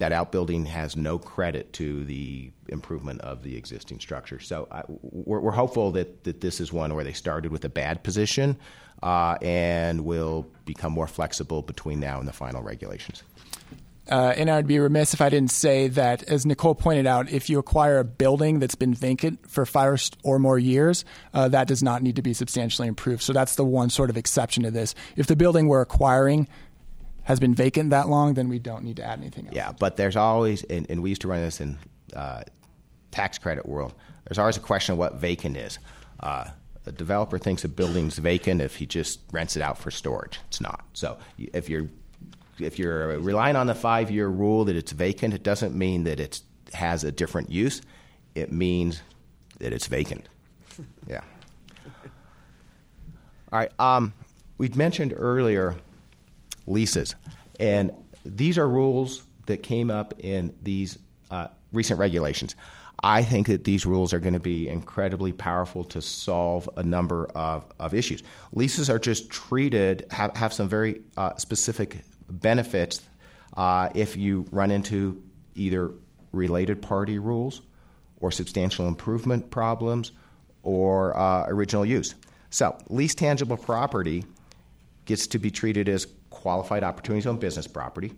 that 0.00 0.12
outbuilding 0.12 0.64
has 0.64 0.96
no 0.96 1.18
credit 1.18 1.74
to 1.74 2.04
the 2.06 2.50
improvement 2.68 3.20
of 3.20 3.42
the 3.42 3.54
existing 3.54 4.00
structure. 4.00 4.40
So 4.40 4.66
I, 4.70 4.82
we're, 4.88 5.40
we're, 5.40 5.50
hopeful 5.50 5.92
that, 5.92 6.24
that 6.24 6.40
this 6.40 6.58
is 6.58 6.72
one 6.72 6.94
where 6.94 7.04
they 7.04 7.12
started 7.12 7.52
with 7.52 7.66
a 7.66 7.68
bad 7.68 8.02
position 8.02 8.56
uh, 9.02 9.36
and 9.42 10.06
will 10.06 10.46
become 10.64 10.92
more 10.92 11.06
flexible 11.06 11.60
between 11.60 12.00
now 12.00 12.18
and 12.18 12.26
the 12.26 12.32
final 12.32 12.62
regulations. 12.62 13.22
Uh, 14.10 14.32
and 14.36 14.50
I'd 14.50 14.66
be 14.66 14.78
remiss 14.78 15.12
if 15.12 15.20
I 15.20 15.28
didn't 15.28 15.50
say 15.50 15.88
that, 15.88 16.22
as 16.24 16.46
Nicole 16.46 16.74
pointed 16.74 17.06
out, 17.06 17.30
if 17.30 17.50
you 17.50 17.58
acquire 17.58 17.98
a 17.98 18.04
building 18.04 18.58
that's 18.58 18.74
been 18.74 18.94
vacant 18.94 19.50
for 19.50 19.66
five 19.66 20.00
or 20.24 20.38
more 20.38 20.58
years, 20.58 21.04
uh, 21.34 21.48
that 21.48 21.68
does 21.68 21.82
not 21.82 22.02
need 22.02 22.16
to 22.16 22.22
be 22.22 22.32
substantially 22.32 22.88
improved. 22.88 23.22
So 23.22 23.34
that's 23.34 23.56
the 23.56 23.66
one 23.66 23.90
sort 23.90 24.08
of 24.08 24.16
exception 24.16 24.62
to 24.62 24.70
this. 24.70 24.94
If 25.14 25.26
the 25.26 25.36
building 25.36 25.68
we're 25.68 25.82
acquiring 25.82 26.48
has 27.30 27.38
been 27.38 27.54
vacant 27.54 27.90
that 27.90 28.08
long, 28.08 28.34
then 28.34 28.48
we 28.48 28.58
don't 28.58 28.82
need 28.82 28.96
to 28.96 29.04
add 29.04 29.20
anything 29.20 29.46
else. 29.46 29.54
Yeah, 29.54 29.70
but 29.70 29.96
there's 29.96 30.16
always, 30.16 30.64
and, 30.64 30.84
and 30.90 31.00
we 31.00 31.10
used 31.10 31.22
to 31.22 31.28
run 31.28 31.40
this 31.40 31.60
in 31.60 31.78
uh, 32.14 32.42
tax 33.12 33.38
credit 33.38 33.66
world. 33.66 33.94
There's 34.24 34.38
always 34.38 34.56
a 34.56 34.60
question 34.60 34.94
of 34.94 34.98
what 34.98 35.14
vacant 35.14 35.56
is. 35.56 35.78
Uh, 36.18 36.46
a 36.86 36.92
developer 36.92 37.38
thinks 37.38 37.62
a 37.62 37.68
building's 37.68 38.18
vacant 38.18 38.60
if 38.60 38.76
he 38.76 38.86
just 38.86 39.20
rents 39.30 39.54
it 39.56 39.62
out 39.62 39.78
for 39.78 39.92
storage. 39.92 40.40
It's 40.48 40.60
not. 40.60 40.84
So 40.92 41.18
if 41.38 41.68
you're 41.68 41.88
if 42.58 42.78
you're 42.78 43.18
relying 43.20 43.56
on 43.56 43.66
the 43.68 43.74
five 43.74 44.10
year 44.10 44.26
rule 44.26 44.64
that 44.64 44.76
it's 44.76 44.92
vacant, 44.92 45.32
it 45.32 45.42
doesn't 45.42 45.74
mean 45.74 46.04
that 46.04 46.18
it 46.18 46.40
has 46.72 47.04
a 47.04 47.12
different 47.12 47.50
use. 47.50 47.80
It 48.34 48.50
means 48.50 49.02
that 49.60 49.72
it's 49.72 49.86
vacant. 49.86 50.28
Yeah. 51.06 51.20
All 53.52 53.58
right. 53.58 53.72
Um, 53.78 54.14
we'd 54.58 54.76
mentioned 54.76 55.14
earlier 55.16 55.76
leases. 56.66 57.14
And 57.58 57.92
these 58.24 58.58
are 58.58 58.68
rules 58.68 59.22
that 59.46 59.62
came 59.62 59.90
up 59.90 60.14
in 60.18 60.54
these 60.62 60.98
uh, 61.30 61.48
recent 61.72 61.98
regulations. 61.98 62.54
I 63.02 63.22
think 63.22 63.46
that 63.46 63.64
these 63.64 63.86
rules 63.86 64.12
are 64.12 64.18
going 64.18 64.34
to 64.34 64.40
be 64.40 64.68
incredibly 64.68 65.32
powerful 65.32 65.84
to 65.84 66.02
solve 66.02 66.68
a 66.76 66.82
number 66.82 67.26
of, 67.34 67.64
of 67.78 67.94
issues. 67.94 68.22
Leases 68.52 68.90
are 68.90 68.98
just 68.98 69.30
treated, 69.30 70.06
have, 70.10 70.36
have 70.36 70.52
some 70.52 70.68
very 70.68 71.00
uh, 71.16 71.34
specific 71.36 72.02
benefits 72.28 73.00
uh, 73.56 73.88
if 73.94 74.16
you 74.16 74.44
run 74.50 74.70
into 74.70 75.22
either 75.54 75.92
related 76.32 76.82
party 76.82 77.18
rules 77.18 77.62
or 78.20 78.30
substantial 78.30 78.86
improvement 78.86 79.50
problems 79.50 80.12
or 80.62 81.16
uh, 81.16 81.46
original 81.48 81.86
use. 81.86 82.14
So, 82.50 82.76
least 82.88 83.18
tangible 83.18 83.56
property 83.56 84.24
gets 85.06 85.26
to 85.28 85.38
be 85.38 85.50
treated 85.50 85.88
as 85.88 86.06
qualified 86.30 86.82
opportunity 86.82 87.20
zone 87.20 87.36
business 87.36 87.66
property, 87.66 88.12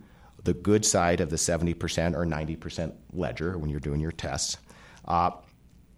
the 0.45 0.55
good 0.55 0.85
side 0.85 1.21
of 1.21 1.31
the 1.31 1.37
70% 1.37 2.15
or 2.15 2.27
90% 2.27 2.93
ledger 3.13 3.59
when 3.59 3.71
you're 3.71 3.81
doing 3.81 4.01
your 4.01 4.13
tests. 4.13 4.59
Uh, 5.07 5.31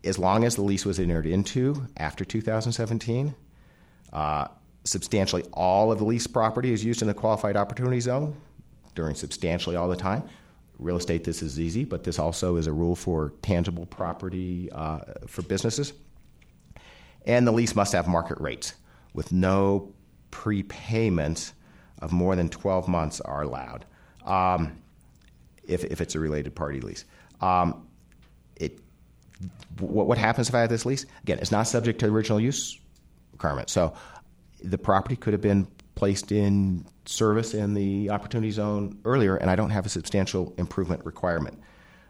as 0.04 0.18
long 0.18 0.44
as 0.44 0.56
the 0.56 0.62
lease 0.62 0.84
was 0.84 0.98
entered 0.98 1.26
into 1.26 1.86
after 1.96 2.24
2017, 2.24 3.34
uh, 4.12 4.48
substantially 4.84 5.42
all 5.52 5.90
of 5.90 5.98
the 5.98 6.04
lease 6.04 6.26
property 6.26 6.72
is 6.72 6.84
used 6.84 7.02
in 7.02 7.08
the 7.08 7.14
qualified 7.14 7.56
opportunity 7.56 8.00
zone 8.00 8.36
during 8.94 9.14
substantially 9.14 9.76
all 9.76 9.88
the 9.88 9.96
time. 9.96 10.22
Real 10.78 10.96
estate, 10.96 11.24
this 11.24 11.42
is 11.42 11.58
easy, 11.58 11.84
but 11.84 12.04
this 12.04 12.18
also 12.18 12.56
is 12.56 12.66
a 12.66 12.72
rule 12.72 12.96
for 12.96 13.32
tangible 13.42 13.86
property 13.86 14.70
uh, 14.72 14.98
for 15.26 15.42
businesses. 15.42 15.92
And 17.26 17.46
the 17.46 17.52
lease 17.52 17.74
must 17.74 17.92
have 17.92 18.06
market 18.06 18.38
rates 18.40 18.74
with 19.14 19.32
no 19.32 19.92
prepayments 20.30 21.52
of 22.04 22.12
more 22.12 22.36
than 22.36 22.48
12 22.48 22.86
months 22.86 23.20
are 23.22 23.42
allowed 23.42 23.84
um, 24.26 24.76
if, 25.64 25.84
if 25.84 26.00
it's 26.00 26.14
a 26.14 26.20
related 26.20 26.54
party 26.54 26.80
lease. 26.80 27.04
Um, 27.40 27.88
it, 28.56 28.78
what, 29.80 30.06
what 30.06 30.18
happens 30.18 30.48
if 30.48 30.54
I 30.54 30.60
have 30.60 30.68
this 30.68 30.84
lease? 30.84 31.06
Again, 31.22 31.38
it's 31.38 31.50
not 31.50 31.66
subject 31.66 31.98
to 32.00 32.06
original 32.06 32.38
use 32.38 32.78
requirement. 33.32 33.70
So 33.70 33.94
the 34.62 34.78
property 34.78 35.16
could 35.16 35.32
have 35.32 35.40
been 35.40 35.66
placed 35.94 36.30
in 36.30 36.84
service 37.06 37.54
in 37.54 37.74
the 37.74 38.10
opportunity 38.10 38.50
zone 38.50 38.98
earlier, 39.04 39.36
and 39.36 39.50
I 39.50 39.56
don't 39.56 39.70
have 39.70 39.86
a 39.86 39.88
substantial 39.88 40.54
improvement 40.58 41.04
requirement. 41.04 41.58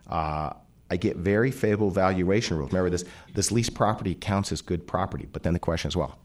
Uh, 0.08 0.50
I 0.90 0.96
get 0.96 1.16
very 1.16 1.50
favorable 1.50 1.90
valuation 1.90 2.56
rules. 2.56 2.72
Remember, 2.72 2.90
this, 2.90 3.04
this 3.32 3.50
lease 3.50 3.70
property 3.70 4.14
counts 4.14 4.52
as 4.52 4.60
good 4.60 4.86
property, 4.86 5.28
but 5.32 5.44
then 5.44 5.52
the 5.52 5.58
question 5.58 5.88
is 5.88 5.96
well, 5.96 6.18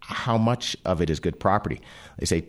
how 0.00 0.38
much 0.38 0.76
of 0.84 1.02
it 1.02 1.10
is 1.10 1.20
good 1.20 1.38
property? 1.38 1.80
They 2.18 2.26
say 2.26 2.46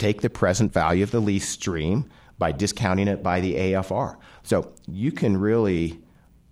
take 0.00 0.22
the 0.22 0.30
present 0.30 0.72
value 0.72 1.02
of 1.02 1.10
the 1.10 1.20
lease 1.20 1.48
stream 1.48 2.10
by 2.38 2.52
discounting 2.52 3.06
it 3.06 3.22
by 3.22 3.40
the 3.40 3.54
AFR. 3.54 4.16
So 4.42 4.72
you 4.88 5.12
can 5.12 5.36
really, 5.36 6.00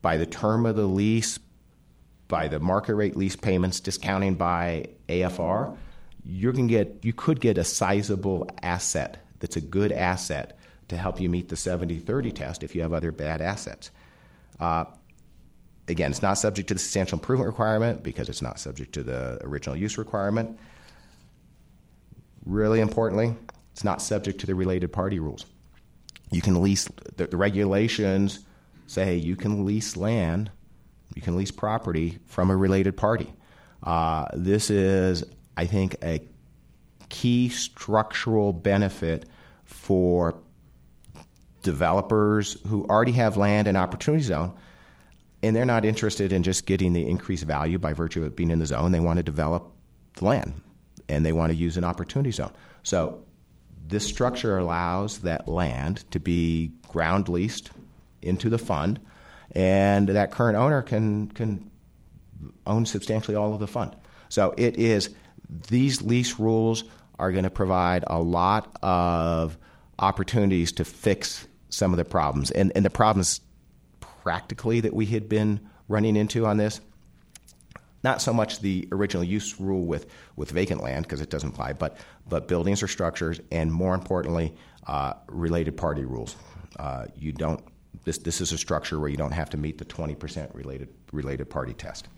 by 0.02 0.18
the 0.18 0.26
term 0.26 0.66
of 0.66 0.76
the 0.76 0.86
lease, 0.86 1.38
by 2.28 2.46
the 2.46 2.60
market 2.60 2.94
rate 2.94 3.16
lease 3.16 3.36
payments, 3.36 3.80
discounting 3.80 4.34
by 4.34 4.90
AFR, 5.08 5.76
you 6.24 6.52
can 6.52 6.66
get 6.66 6.98
you 7.02 7.14
could 7.14 7.40
get 7.40 7.56
a 7.56 7.64
sizable 7.64 8.48
asset 8.62 9.24
that's 9.40 9.56
a 9.56 9.62
good 9.62 9.92
asset 9.92 10.58
to 10.88 10.96
help 10.96 11.20
you 11.20 11.28
meet 11.28 11.48
the 11.48 11.56
70-30 11.56 12.34
test 12.34 12.62
if 12.62 12.74
you 12.74 12.82
have 12.82 12.92
other 12.92 13.12
bad 13.12 13.40
assets. 13.40 13.90
Uh, 14.60 14.84
again, 15.86 16.10
it's 16.10 16.22
not 16.22 16.34
subject 16.34 16.68
to 16.68 16.74
the 16.74 16.80
substantial 16.80 17.18
improvement 17.18 17.46
requirement 17.46 18.02
because 18.02 18.28
it's 18.28 18.42
not 18.42 18.58
subject 18.58 18.92
to 18.94 19.02
the 19.02 19.38
original 19.42 19.76
use 19.76 19.96
requirement. 19.96 20.58
Really 22.44 22.80
importantly, 22.80 23.34
it's 23.72 23.84
not 23.84 24.02
subject 24.02 24.40
to 24.40 24.46
the 24.46 24.54
related 24.54 24.92
party 24.92 25.18
rules. 25.18 25.46
You 26.30 26.42
can 26.42 26.62
lease, 26.62 26.88
the, 27.16 27.26
the 27.26 27.36
regulations 27.36 28.40
say 28.86 29.16
you 29.16 29.36
can 29.36 29.64
lease 29.64 29.96
land, 29.96 30.50
you 31.14 31.22
can 31.22 31.36
lease 31.36 31.50
property 31.50 32.18
from 32.26 32.50
a 32.50 32.56
related 32.56 32.96
party. 32.96 33.32
Uh, 33.82 34.26
this 34.34 34.70
is, 34.70 35.24
I 35.56 35.66
think, 35.66 35.96
a 36.02 36.20
key 37.08 37.48
structural 37.48 38.52
benefit 38.52 39.26
for 39.64 40.38
developers 41.62 42.60
who 42.66 42.84
already 42.86 43.12
have 43.12 43.36
land 43.36 43.68
in 43.68 43.76
opportunity 43.76 44.22
zone 44.22 44.54
and 45.42 45.54
they're 45.54 45.64
not 45.64 45.84
interested 45.84 46.32
in 46.32 46.42
just 46.42 46.66
getting 46.66 46.92
the 46.92 47.06
increased 47.06 47.44
value 47.44 47.78
by 47.78 47.92
virtue 47.92 48.24
of 48.24 48.34
being 48.34 48.50
in 48.50 48.58
the 48.58 48.66
zone. 48.66 48.92
They 48.92 49.00
want 49.00 49.18
to 49.18 49.22
develop 49.22 49.70
the 50.14 50.24
land 50.24 50.60
and 51.08 51.24
they 51.24 51.32
want 51.32 51.50
to 51.52 51.56
use 51.56 51.76
an 51.76 51.84
opportunity 51.84 52.30
zone. 52.30 52.52
So 52.82 53.24
this 53.86 54.06
structure 54.06 54.58
allows 54.58 55.18
that 55.20 55.48
land 55.48 56.04
to 56.10 56.20
be 56.20 56.72
ground 56.88 57.28
leased 57.28 57.70
into 58.22 58.50
the 58.50 58.58
fund, 58.58 59.00
and 59.52 60.08
that 60.08 60.30
current 60.30 60.56
owner 60.56 60.82
can 60.82 61.28
can 61.28 61.70
own 62.66 62.86
substantially 62.86 63.36
all 63.36 63.54
of 63.54 63.60
the 63.60 63.66
fund. 63.66 63.96
So 64.28 64.54
it 64.56 64.76
is 64.76 65.10
these 65.68 66.02
lease 66.02 66.38
rules 66.38 66.84
are 67.18 67.32
going 67.32 67.44
to 67.44 67.50
provide 67.50 68.04
a 68.06 68.20
lot 68.20 68.76
of 68.82 69.56
opportunities 69.98 70.72
to 70.72 70.84
fix 70.84 71.46
some 71.70 71.92
of 71.92 71.96
the 71.96 72.04
problems. 72.04 72.50
And, 72.50 72.72
and 72.74 72.84
the 72.84 72.90
problems 72.90 73.40
practically 74.00 74.80
that 74.80 74.94
we 74.94 75.06
had 75.06 75.28
been 75.28 75.60
running 75.88 76.16
into 76.16 76.46
on 76.46 76.58
this, 76.58 76.80
not 78.04 78.22
so 78.22 78.32
much 78.32 78.60
the 78.60 78.88
original 78.92 79.24
use 79.24 79.60
rule 79.60 79.84
with, 79.84 80.06
with 80.36 80.50
vacant 80.50 80.82
land, 80.82 81.04
because 81.04 81.20
it 81.20 81.30
doesn't 81.30 81.50
apply, 81.50 81.72
but, 81.72 81.96
but 82.28 82.48
buildings 82.48 82.82
or 82.82 82.88
structures, 82.88 83.40
and 83.50 83.72
more 83.72 83.94
importantly, 83.94 84.54
uh, 84.86 85.14
related 85.28 85.76
party 85.76 86.04
rules. 86.04 86.36
Uh, 86.78 87.06
you 87.16 87.32
don't, 87.32 87.62
this, 88.04 88.18
this 88.18 88.40
is 88.40 88.52
a 88.52 88.58
structure 88.58 89.00
where 89.00 89.08
you 89.08 89.16
don't 89.16 89.32
have 89.32 89.50
to 89.50 89.56
meet 89.56 89.78
the 89.78 89.84
20% 89.84 90.54
related, 90.54 90.88
related 91.12 91.50
party 91.50 91.74
test. 91.74 92.08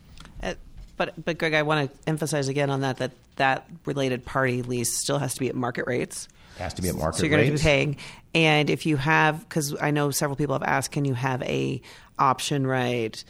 Uh, 0.43 0.55
but, 0.97 1.25
but 1.25 1.39
Greg, 1.39 1.55
I 1.55 1.63
want 1.63 1.91
to 1.91 1.99
emphasize 2.07 2.49
again 2.49 2.69
on 2.69 2.83
that 2.83 2.99
that 2.99 3.13
that 3.37 3.67
related 3.87 4.23
party 4.27 4.61
lease 4.61 4.99
still 4.99 5.19
has 5.19 5.33
to 5.33 5.41
be 5.41 5.49
at 5.49 5.55
market 5.55 5.87
rates. 5.87 6.29
It 6.57 6.63
has 6.63 6.75
to 6.75 6.83
be 6.83 6.91
at 6.91 6.95
market 6.95 7.07
rates. 7.07 7.19
So 7.19 7.25
you're 7.25 7.39
going 7.39 7.47
to 7.47 7.57
be 7.57 7.63
paying, 7.63 7.97
and 8.35 8.69
if 8.69 8.85
you 8.85 8.99
have, 8.99 9.41
because 9.49 9.75
I 9.81 9.93
know 9.93 10.11
several 10.11 10.37
people 10.37 10.55
have 10.55 10.63
asked, 10.63 10.93
can 10.93 11.07
you 11.07 11.15
have 11.15 11.43
a 11.43 11.81
option 12.19 12.67
right 12.67 13.25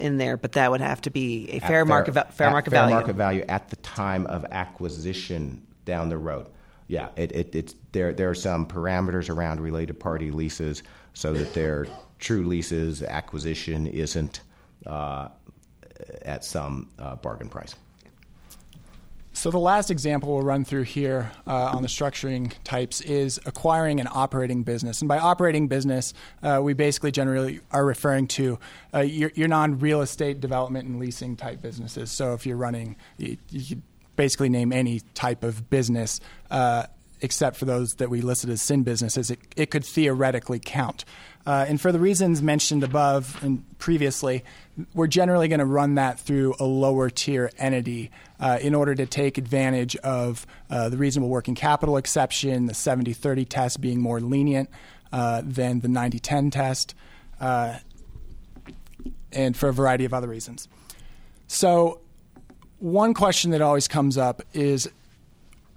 in 0.00 0.18
there? 0.18 0.36
But 0.36 0.52
that 0.52 0.70
would 0.70 0.80
have 0.80 1.00
to 1.02 1.10
be 1.10 1.48
a 1.52 1.56
At 1.56 1.62
fair 1.68 1.84
market 1.84 2.12
va- 2.12 2.28
fair 2.30 2.50
market 2.50 2.70
fair 2.70 2.80
value. 2.80 2.94
market 2.94 3.16
value 3.16 3.44
at 3.48 3.68
the 3.70 3.76
time 3.76 4.26
of 4.26 4.44
acquisition 4.50 5.66
down 5.84 6.08
the 6.08 6.18
road. 6.18 6.48
Yeah, 6.88 7.08
it, 7.16 7.32
it, 7.32 7.54
it's 7.54 7.74
there. 7.92 8.12
There 8.12 8.30
are 8.30 8.34
some 8.34 8.66
parameters 8.66 9.28
around 9.28 9.60
related 9.60 9.98
party 9.98 10.30
leases 10.30 10.82
so 11.14 11.32
that 11.32 11.52
they're 11.52 11.86
true 12.18 12.44
leases. 12.46 13.02
Acquisition 13.02 13.86
isn't 13.88 14.40
uh, 14.86 15.28
at 16.22 16.44
some 16.44 16.88
uh, 16.98 17.16
bargain 17.16 17.48
price. 17.48 17.74
So 19.36 19.50
the 19.50 19.58
last 19.58 19.90
example 19.90 20.32
we'll 20.32 20.46
run 20.46 20.64
through 20.64 20.84
here 20.84 21.30
uh, 21.46 21.52
on 21.52 21.82
the 21.82 21.88
structuring 21.88 22.54
types 22.64 23.02
is 23.02 23.38
acquiring 23.44 24.00
an 24.00 24.08
operating 24.10 24.62
business. 24.62 25.02
And 25.02 25.08
by 25.08 25.18
operating 25.18 25.68
business, 25.68 26.14
uh, 26.42 26.60
we 26.62 26.72
basically 26.72 27.12
generally 27.12 27.60
are 27.70 27.84
referring 27.84 28.28
to 28.28 28.58
uh, 28.94 29.00
your, 29.00 29.30
your 29.34 29.46
non-real 29.46 30.00
estate 30.00 30.40
development 30.40 30.88
and 30.88 30.98
leasing 30.98 31.36
type 31.36 31.60
businesses. 31.60 32.10
So 32.10 32.32
if 32.32 32.46
you're 32.46 32.56
running, 32.56 32.96
you, 33.18 33.36
you 33.50 33.82
basically 34.16 34.48
name 34.48 34.72
any 34.72 35.00
type 35.12 35.44
of 35.44 35.68
business. 35.68 36.18
Uh, 36.50 36.86
except 37.20 37.56
for 37.56 37.66
those 37.66 37.94
that 37.94 38.08
we 38.08 38.22
listed 38.22 38.48
as 38.48 38.62
sin 38.62 38.84
businesses, 38.84 39.30
it, 39.30 39.38
it 39.54 39.70
could 39.70 39.84
theoretically 39.84 40.60
count. 40.62 41.04
Uh, 41.46 41.64
and 41.68 41.80
for 41.80 41.92
the 41.92 41.98
reasons 41.98 42.42
mentioned 42.42 42.82
above 42.82 43.42
and 43.42 43.64
previously, 43.78 44.44
we're 44.94 45.06
generally 45.06 45.48
going 45.48 45.60
to 45.60 45.66
run 45.66 45.94
that 45.94 46.20
through 46.20 46.54
a 46.60 46.64
lower 46.64 47.08
tier 47.08 47.50
entity 47.58 48.10
uh, 48.38 48.58
in 48.60 48.74
order 48.74 48.94
to 48.94 49.06
take 49.06 49.38
advantage 49.38 49.96
of 49.96 50.46
uh, 50.68 50.88
the 50.88 50.96
reasonable 50.96 51.30
working 51.30 51.54
capital 51.54 51.96
exception, 51.96 52.66
the 52.66 52.74
70 52.74 53.12
30 53.12 53.44
test 53.44 53.80
being 53.80 54.00
more 54.00 54.20
lenient 54.20 54.68
uh, 55.12 55.42
than 55.44 55.80
the 55.80 55.88
90 55.88 56.18
10 56.18 56.50
test, 56.50 56.94
uh, 57.40 57.78
and 59.32 59.56
for 59.56 59.68
a 59.68 59.72
variety 59.72 60.04
of 60.04 60.12
other 60.12 60.28
reasons. 60.28 60.68
So, 61.46 62.00
one 62.78 63.14
question 63.14 63.52
that 63.52 63.62
always 63.62 63.88
comes 63.88 64.18
up 64.18 64.42
is 64.52 64.90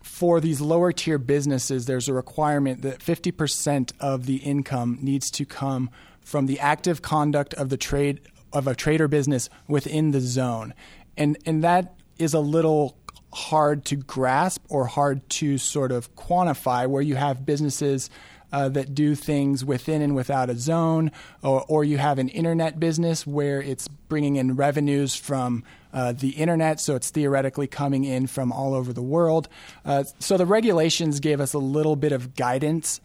for 0.01 0.41
these 0.41 0.59
lower 0.59 0.91
tier 0.91 1.17
businesses, 1.17 1.85
there's 1.85 2.09
a 2.09 2.13
requirement 2.13 2.81
that 2.81 2.99
50% 2.99 3.93
of 4.01 4.25
the 4.25 4.37
income 4.37 4.97
needs 5.01 5.31
to 5.31 5.45
come 5.45 5.89
from 6.19 6.45
the 6.45 6.59
active 6.59 7.01
conduct 7.01 7.53
of 7.53 7.69
the 7.69 7.77
trade 7.77 8.19
of 8.53 8.67
a 8.67 8.75
trade 8.75 9.01
or 9.01 9.07
business 9.07 9.49
within 9.67 10.11
the 10.11 10.21
zone. 10.21 10.73
And 11.17 11.37
and 11.45 11.63
that 11.63 11.95
is 12.17 12.33
a 12.33 12.39
little 12.39 12.97
hard 13.31 13.85
to 13.85 13.95
grasp 13.95 14.63
or 14.69 14.87
hard 14.87 15.27
to 15.29 15.57
sort 15.57 15.91
of 15.91 16.15
quantify 16.15 16.87
where 16.87 17.01
you 17.01 17.15
have 17.15 17.45
businesses 17.45 18.09
uh, 18.51 18.69
that 18.69 18.95
do 18.95 19.15
things 19.15 19.63
within 19.63 20.01
and 20.01 20.15
without 20.15 20.49
a 20.49 20.55
zone, 20.55 21.11
or, 21.43 21.63
or 21.67 21.83
you 21.83 21.97
have 21.97 22.17
an 22.17 22.29
internet 22.29 22.79
business 22.79 23.27
where 23.27 23.61
it's 23.61 23.87
bringing 23.87 24.37
in 24.37 24.55
revenues 24.55 25.15
from 25.15 25.63
uh, 25.93 26.11
the 26.13 26.29
internet, 26.29 26.79
so 26.79 26.95
it's 26.95 27.09
theoretically 27.11 27.67
coming 27.67 28.03
in 28.03 28.27
from 28.27 28.51
all 28.51 28.73
over 28.73 28.93
the 28.93 29.01
world. 29.01 29.47
Uh, 29.85 30.03
so 30.19 30.37
the 30.37 30.45
regulations 30.45 31.19
gave 31.19 31.39
us 31.39 31.53
a 31.53 31.59
little 31.59 31.95
bit 31.95 32.11
of 32.11 32.35
guidance. 32.35 33.01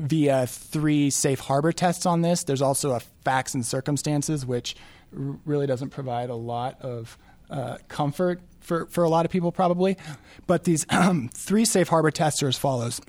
Via 0.00 0.46
three 0.46 1.10
safe 1.10 1.40
harbor 1.40 1.72
tests 1.72 2.06
on 2.06 2.22
this. 2.22 2.44
There's 2.44 2.62
also 2.62 2.92
a 2.92 3.00
facts 3.22 3.54
and 3.54 3.64
circumstances, 3.64 4.46
which 4.46 4.74
r- 5.14 5.36
really 5.44 5.66
doesn't 5.66 5.90
provide 5.90 6.30
a 6.30 6.34
lot 6.34 6.80
of 6.80 7.18
uh, 7.50 7.76
comfort 7.88 8.40
for, 8.60 8.86
for 8.86 9.04
a 9.04 9.10
lot 9.10 9.26
of 9.26 9.30
people, 9.30 9.52
probably. 9.52 9.98
But 10.46 10.64
these 10.64 10.86
three 11.34 11.64
safe 11.66 11.88
harbor 11.88 12.10
tests 12.10 12.42
are 12.42 12.48
as 12.48 12.56
follows 12.56 13.00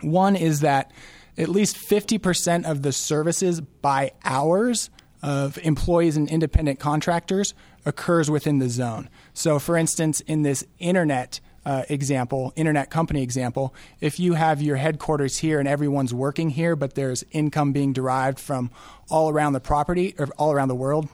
one 0.00 0.36
is 0.36 0.60
that 0.60 0.90
at 1.38 1.48
least 1.48 1.76
50% 1.76 2.68
of 2.68 2.82
the 2.82 2.92
services 2.92 3.60
by 3.60 4.12
hours 4.24 4.90
of 5.22 5.58
employees 5.58 6.16
and 6.16 6.28
independent 6.28 6.78
contractors 6.78 7.54
occurs 7.84 8.30
within 8.30 8.58
the 8.58 8.68
zone. 8.68 9.08
So, 9.34 9.58
for 9.58 9.76
instance, 9.76 10.20
in 10.20 10.42
this 10.42 10.64
internet 10.78 11.40
uh, 11.66 11.82
example, 11.88 12.52
internet 12.54 12.90
company 12.90 13.22
example, 13.22 13.74
if 14.00 14.20
you 14.20 14.34
have 14.34 14.62
your 14.62 14.76
headquarters 14.76 15.38
here 15.38 15.58
and 15.58 15.68
everyone's 15.68 16.14
working 16.14 16.48
here, 16.48 16.76
but 16.76 16.94
there's 16.94 17.24
income 17.32 17.72
being 17.72 17.92
derived 17.92 18.38
from 18.38 18.70
all 19.10 19.28
around 19.28 19.52
the 19.52 19.60
property 19.60 20.14
or 20.16 20.28
all 20.38 20.52
around 20.52 20.68
the 20.68 20.76
world, 20.76 21.08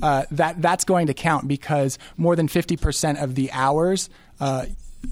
uh, 0.00 0.24
that 0.30 0.62
that's 0.62 0.84
going 0.84 1.08
to 1.08 1.14
count 1.14 1.48
because 1.48 1.98
more 2.16 2.36
than 2.36 2.46
50% 2.46 3.20
of 3.20 3.34
the 3.34 3.50
hours 3.50 4.08
uh, 4.38 4.66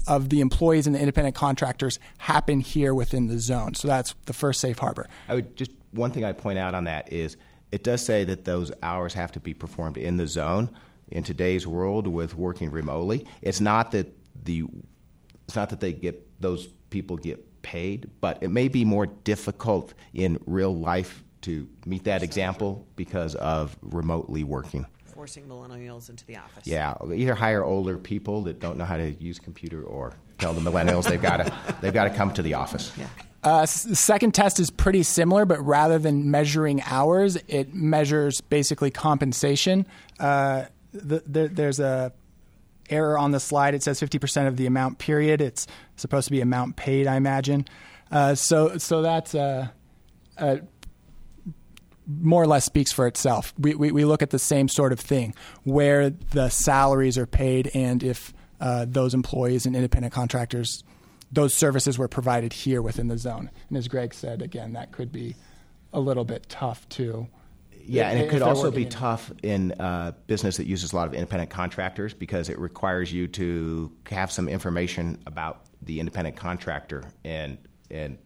of 0.07 0.29
the 0.29 0.39
employees 0.39 0.87
and 0.87 0.95
the 0.95 0.99
independent 0.99 1.35
contractors 1.35 1.99
happen 2.17 2.61
here 2.61 2.93
within 2.93 3.27
the 3.27 3.39
zone. 3.39 3.73
So 3.73 3.89
that's 3.89 4.15
the 4.25 4.33
first 4.33 4.61
safe 4.61 4.79
harbor. 4.79 5.09
I 5.27 5.35
would 5.35 5.57
just 5.57 5.71
one 5.91 6.11
thing 6.11 6.23
I'd 6.23 6.37
point 6.37 6.59
out 6.59 6.73
on 6.73 6.85
that 6.85 7.11
is 7.11 7.35
it 7.73 7.83
does 7.83 8.05
say 8.05 8.23
that 8.23 8.45
those 8.45 8.71
hours 8.81 9.13
have 9.15 9.33
to 9.33 9.41
be 9.41 9.53
performed 9.53 9.97
in 9.97 10.15
the 10.15 10.27
zone. 10.27 10.69
In 11.09 11.23
today's 11.23 11.65
world, 11.65 12.05
with 12.05 12.35
working 12.35 12.69
remotely, 12.69 13.25
it's 13.41 13.61
not 13.61 13.91
that 13.91 14.13
the 14.47 14.63
it's 15.45 15.55
not 15.55 15.69
that 15.69 15.79
they 15.79 15.93
get 15.93 16.41
those 16.41 16.67
people 16.89 17.17
get 17.17 17.61
paid, 17.61 18.09
but 18.21 18.41
it 18.41 18.49
may 18.49 18.67
be 18.67 18.83
more 18.83 19.05
difficult 19.05 19.93
in 20.13 20.39
real 20.45 20.75
life 20.75 21.23
to 21.41 21.67
meet 21.85 22.05
that 22.05 22.23
example 22.23 22.87
because 22.95 23.35
of 23.35 23.77
remotely 23.81 24.43
working. 24.43 24.85
Forcing 25.13 25.47
millennials 25.47 26.09
into 26.09 26.25
the 26.25 26.37
office. 26.37 26.65
Yeah, 26.65 26.95
either 27.13 27.35
hire 27.35 27.63
older 27.63 27.97
people 27.97 28.43
that 28.43 28.59
don't 28.59 28.77
know 28.77 28.85
how 28.85 28.97
to 28.97 29.11
use 29.11 29.39
computer, 29.39 29.83
or 29.83 30.13
tell 30.37 30.53
the 30.53 30.61
millennials 30.61 31.07
they've 31.09 31.21
got 31.21 31.37
to 31.37 31.77
they've 31.81 31.93
got 31.93 32.05
to 32.05 32.11
come 32.11 32.33
to 32.33 32.41
the 32.41 32.55
office. 32.55 32.91
Yeah. 32.97 33.07
Uh, 33.43 33.61
the 33.61 33.95
second 33.95 34.33
test 34.33 34.59
is 34.59 34.69
pretty 34.69 35.03
similar, 35.03 35.45
but 35.45 35.63
rather 35.65 35.99
than 35.99 36.29
measuring 36.29 36.81
hours, 36.83 37.37
it 37.47 37.73
measures 37.73 38.41
basically 38.41 38.91
compensation. 38.91 39.87
Uh, 40.19 40.65
the, 40.91 41.23
the, 41.25 41.47
there's 41.47 41.79
a 41.79 42.11
error 42.89 43.17
on 43.17 43.31
the 43.31 43.39
slide. 43.39 43.73
It 43.73 43.83
says 43.83 43.99
50% 43.99 44.47
of 44.47 44.57
the 44.57 44.65
amount 44.65 44.99
period. 44.99 45.41
It's 45.41 45.67
supposed 45.95 46.25
to 46.27 46.31
be 46.31 46.41
amount 46.41 46.75
paid, 46.75 47.07
I 47.07 47.15
imagine. 47.15 47.65
Uh, 48.11 48.35
so 48.35 48.77
so 48.77 49.01
that's 49.01 49.35
uh, 49.35 49.67
uh, 50.37 50.57
more 52.07 52.41
or 52.41 52.47
less 52.47 52.65
speaks 52.65 52.91
for 52.91 53.07
itself. 53.07 53.53
We, 53.57 53.75
we, 53.75 53.91
we 53.91 54.05
look 54.05 54.21
at 54.21 54.29
the 54.29 54.39
same 54.39 54.69
sort 54.69 54.93
of 54.93 54.99
thing 54.99 55.35
where 55.63 56.09
the 56.09 56.49
salaries 56.49 57.17
are 57.17 57.25
paid 57.25 57.69
and 57.73 58.01
if 58.01 58.33
uh, 58.59 58.85
those 58.87 59.13
employees 59.13 59.65
and 59.65 59.75
independent 59.75 60.13
contractors, 60.13 60.83
those 61.31 61.53
services 61.53 61.97
were 61.97 62.07
provided 62.07 62.53
here 62.53 62.81
within 62.81 63.07
the 63.07 63.17
zone. 63.17 63.51
And 63.67 63.77
as 63.77 63.87
Greg 63.87 64.13
said, 64.13 64.41
again, 64.41 64.73
that 64.73 64.91
could 64.91 65.11
be 65.11 65.35
a 65.93 65.99
little 65.99 66.23
bit 66.23 66.47
tough 66.49 66.87
too. 66.89 67.27
Yeah, 67.87 68.09
and 68.09 68.19
it 68.19 68.29
could 68.29 68.41
also 68.41 68.69
be 68.69 68.83
in- 68.83 68.89
tough 68.89 69.31
in 69.43 69.71
uh, 69.73 70.11
business 70.27 70.57
that 70.57 70.67
uses 70.67 70.93
a 70.93 70.95
lot 70.95 71.07
of 71.07 71.13
independent 71.13 71.49
contractors 71.49 72.13
because 72.13 72.49
it 72.49 72.59
requires 72.59 73.11
you 73.11 73.27
to 73.29 73.91
have 74.09 74.31
some 74.31 74.49
information 74.49 75.21
about 75.25 75.65
the 75.81 75.99
independent 75.99 76.35
contractor 76.35 77.03
and 77.23 77.57
and 77.89 78.17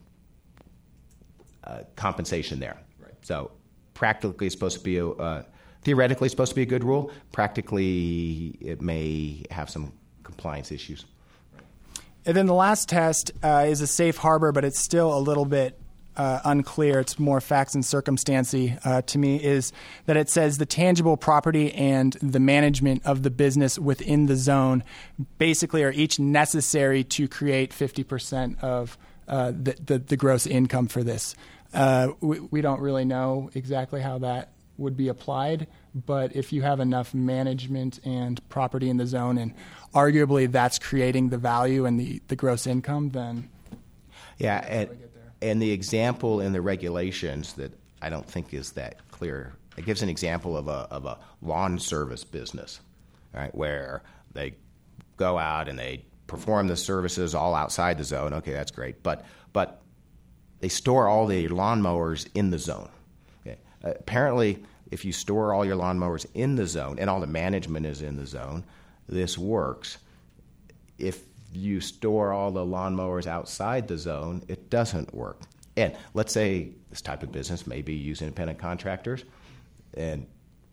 uh, 1.63 1.81
compensation 1.95 2.59
there. 2.59 2.77
Right. 2.99 3.13
So 3.21 3.51
practically, 3.93 4.47
it's 4.47 4.55
supposed 4.55 4.77
to 4.77 4.83
be 4.83 4.97
a 4.97 5.07
uh, 5.07 5.43
theoretically 5.83 6.25
it's 6.27 6.33
supposed 6.33 6.51
to 6.51 6.55
be 6.55 6.63
a 6.63 6.65
good 6.65 6.83
rule. 6.83 7.11
Practically, 7.31 8.57
it 8.61 8.81
may 8.81 9.43
have 9.51 9.69
some 9.69 9.93
compliance 10.23 10.71
issues. 10.71 11.05
And 12.25 12.37
then 12.37 12.45
the 12.45 12.53
last 12.53 12.87
test 12.87 13.31
uh, 13.41 13.65
is 13.67 13.81
a 13.81 13.87
safe 13.87 14.17
harbor, 14.17 14.51
but 14.51 14.63
it's 14.63 14.79
still 14.79 15.17
a 15.17 15.19
little 15.19 15.45
bit 15.45 15.80
uh, 16.17 16.39
unclear. 16.43 16.99
It's 16.99 17.19
more 17.19 17.41
facts 17.41 17.75
and 17.75 17.85
circumstancy 17.85 18.77
uh, 18.83 19.01
to 19.03 19.17
me. 19.17 19.41
Is 19.41 19.71
that 20.05 20.17
it 20.17 20.29
says 20.29 20.57
the 20.57 20.65
tangible 20.65 21.17
property 21.17 21.73
and 21.73 22.13
the 22.21 22.39
management 22.39 23.05
of 23.05 23.23
the 23.23 23.29
business 23.29 23.79
within 23.79 24.25
the 24.25 24.35
zone 24.35 24.83
basically 25.37 25.83
are 25.83 25.91
each 25.91 26.19
necessary 26.19 27.03
to 27.05 27.27
create 27.27 27.71
50% 27.71 28.61
of 28.63 28.97
uh, 29.27 29.51
the, 29.51 29.75
the, 29.85 29.99
the 29.99 30.17
gross 30.17 30.45
income 30.45 30.87
for 30.87 31.03
this. 31.03 31.35
Uh, 31.73 32.09
we, 32.19 32.39
we 32.39 32.61
don't 32.61 32.81
really 32.81 33.05
know 33.05 33.49
exactly 33.55 34.01
how 34.01 34.17
that 34.19 34.51
would 34.77 34.97
be 34.97 35.07
applied. 35.07 35.67
but 35.93 36.35
if 36.35 36.51
you 36.51 36.61
have 36.61 36.79
enough 36.79 37.13
management 37.13 37.99
and 38.03 38.47
property 38.49 38.89
in 38.89 38.97
the 38.97 39.05
zone, 39.05 39.37
and 39.37 39.53
arguably 39.93 40.51
that's 40.51 40.79
creating 40.79 41.29
the 41.29 41.37
value 41.37 41.85
and 41.85 41.99
the, 41.99 42.21
the 42.27 42.35
gross 42.35 42.65
income, 42.65 43.09
then 43.09 43.49
yeah. 44.37 44.65
And, 44.67 44.89
and 45.41 45.61
the 45.61 45.71
example 45.71 46.41
in 46.41 46.53
the 46.53 46.61
regulations 46.61 47.53
that 47.53 47.71
I 48.01 48.09
don't 48.09 48.25
think 48.25 48.53
is 48.53 48.71
that 48.73 49.09
clear. 49.11 49.53
It 49.77 49.85
gives 49.85 50.01
an 50.01 50.09
example 50.09 50.57
of 50.57 50.67
a 50.67 50.87
of 50.91 51.05
a 51.05 51.19
lawn 51.41 51.79
service 51.79 52.23
business, 52.23 52.81
right, 53.33 53.53
where 53.55 54.03
they 54.33 54.55
go 55.17 55.37
out 55.37 55.69
and 55.69 55.77
they 55.77 56.05
perform 56.27 56.67
the 56.67 56.77
services 56.77 57.35
all 57.35 57.55
outside 57.55 57.97
the 57.97 58.03
zone. 58.03 58.33
Okay, 58.33 58.53
that's 58.53 58.71
great, 58.71 59.01
but 59.03 59.25
but 59.53 59.81
they 60.59 60.69
store 60.69 61.07
all 61.07 61.25
the 61.25 61.47
lawnmowers 61.47 62.27
in 62.35 62.51
the 62.51 62.59
zone. 62.59 62.89
Okay. 63.41 63.57
Uh, 63.83 63.91
apparently, 63.99 64.63
if 64.91 65.05
you 65.05 65.11
store 65.11 65.53
all 65.53 65.65
your 65.65 65.75
lawnmowers 65.75 66.25
in 66.33 66.55
the 66.55 66.67
zone 66.67 66.99
and 66.99 67.09
all 67.09 67.19
the 67.19 67.27
management 67.27 67.85
is 67.85 68.01
in 68.01 68.17
the 68.17 68.25
zone, 68.25 68.63
this 69.07 69.37
works. 69.37 69.97
If 70.97 71.23
you 71.53 71.81
store 71.81 72.31
all 72.31 72.51
the 72.51 72.65
lawnmowers 72.65 73.27
outside 73.27 73.87
the 73.87 73.97
zone, 73.97 74.43
it 74.47 74.69
doesn't 74.69 75.13
work. 75.13 75.41
And 75.77 75.95
let's 76.13 76.33
say 76.33 76.69
this 76.89 77.01
type 77.01 77.23
of 77.23 77.31
business 77.31 77.65
maybe 77.65 77.93
use 77.93 78.21
independent 78.21 78.59
contractors, 78.59 79.23
and 79.93 80.27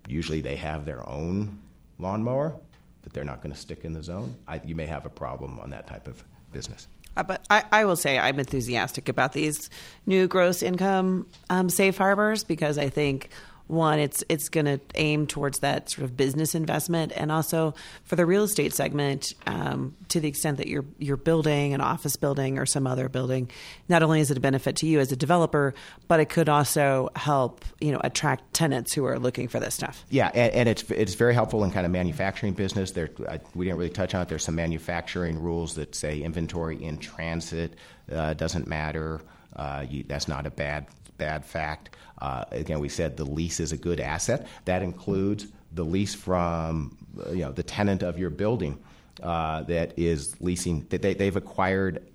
usually 0.09 0.41
they 0.41 0.57
have 0.57 0.85
their 0.85 1.09
own 1.09 1.59
lawnmower 1.99 2.55
that 3.03 3.13
they're 3.13 3.25
not 3.25 3.43
going 3.43 3.55
to 3.55 3.61
stick 3.61 3.85
in 3.85 3.93
the 3.93 4.03
zone. 4.03 4.35
I, 4.47 4.61
you 4.65 4.75
may 4.75 4.87
have 4.87 5.07
a 5.07 5.11
problem 5.11 5.59
on 5.61 5.71
that 5.71 5.87
type 5.87 6.09
of 6.09 6.23
business. 6.53 6.89
Uh, 7.17 7.23
but 7.23 7.45
I, 7.51 7.65
I, 7.73 7.85
will 7.85 7.97
say 7.97 8.19
I'm 8.19 8.39
enthusiastic 8.39 9.09
about 9.09 9.33
these 9.33 9.71
new 10.07 10.29
gross 10.29 10.63
income 10.63 11.27
um, 11.51 11.69
safe 11.69 11.99
harbors 11.99 12.45
because 12.45 12.79
I 12.79 12.89
think 12.89 13.31
one, 13.69 13.99
it's 13.99 14.25
it's 14.29 14.49
going 14.49 14.67
to 14.67 14.81
aim 14.95 15.27
towards 15.27 15.61
that 15.61 15.91
sort 15.91 16.05
of 16.05 16.17
business 16.17 16.55
investment, 16.55 17.13
and 17.15 17.31
also 17.31 17.75
for 18.05 18.17
the 18.17 18.27
real 18.27 18.43
estate 18.43 18.73
segment, 18.73 19.35
um, 19.47 19.95
to 20.09 20.21
the 20.21 20.29
extent 20.29 20.57
that 20.59 20.67
you're 20.67 20.87
you're 20.99 21.17
building 21.17 21.75
an 21.75 21.81
office 21.81 22.17
building 22.17 22.59
or 22.59 22.67
some 22.67 22.87
other 22.87 23.09
building, 23.09 23.51
not 23.89 24.03
only 24.03 24.21
is 24.21 24.31
it 24.31 24.37
a 24.37 24.41
benefit 24.41 24.77
to 24.77 24.87
you 24.87 24.99
as 25.01 25.13
a 25.13 25.17
developer, 25.17 25.75
but 26.09 26.19
it 26.19 26.31
could 26.31 26.49
also 26.49 27.11
help 27.15 27.65
you 27.81 27.93
know 27.93 28.01
attract 28.03 28.53
tenants 28.55 28.95
who 28.95 29.05
are 29.05 29.19
looking 29.19 29.49
for 29.49 29.61
this 29.61 29.75
stuff. 29.75 30.05
Yeah, 30.09 30.31
and, 30.35 30.53
and 30.53 30.69
it's 30.69 30.91
it's 30.91 31.15
very 31.15 31.35
helpful 31.35 31.63
in 31.63 31.71
kind 31.71 31.85
of 31.85 31.93
manufacturing 31.93 32.55
business. 32.55 32.93
There, 32.93 33.11
I, 33.29 33.39
we 33.55 33.67
didn't 33.67 33.79
really 33.79 33.91
touch 33.91 34.15
on 34.15 34.23
it. 34.23 34.29
There's 34.29 34.45
some 34.45 34.57
manufacturing 34.57 35.41
rules 35.41 35.75
that 35.75 35.95
say 35.95 36.21
inventory 36.21 36.83
in 36.83 36.99
transit 36.99 37.75
uh, 38.11 38.35
doesn't 38.35 38.67
matter. 38.67 39.21
Uh, 39.55 39.85
you, 39.89 40.05
that's 40.05 40.29
not 40.29 40.47
a 40.47 40.51
bad 40.51 40.87
bad 41.19 41.45
fact. 41.45 41.97
Uh, 42.21 42.45
again, 42.51 42.81
we 42.81 42.89
said 42.89 43.17
the 43.17 43.25
lease 43.25 43.61
is 43.61 43.73
a 43.73 43.77
good 43.77 44.01
asset. 44.01 44.47
That 44.65 44.83
includes 44.83 45.47
the 45.73 45.85
lease 45.85 46.15
from 46.15 46.97
you 47.31 47.43
know 47.45 47.53
the 47.53 47.63
tenant 47.63 48.03
of 48.03 48.19
your 48.19 48.31
building 48.31 48.79
uh, 49.23 49.63
that 49.65 49.99
is 49.99 50.41
leasing 50.41 50.87
that 50.91 51.03
they, 51.03 51.15
they've 51.15 51.37
acquired 51.37 52.11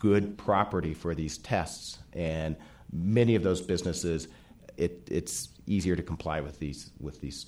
good 0.00 0.36
property 0.36 0.92
for 0.92 1.14
these 1.14 1.38
tests, 1.38 1.98
and 2.12 2.56
many 2.92 3.34
of 3.34 3.42
those 3.42 3.60
businesses, 3.60 4.28
it, 4.76 5.08
it's 5.10 5.48
easier 5.66 5.96
to 5.96 6.02
comply 6.02 6.40
with 6.40 6.58
these 6.58 6.90
with 7.00 7.20
these 7.20 7.46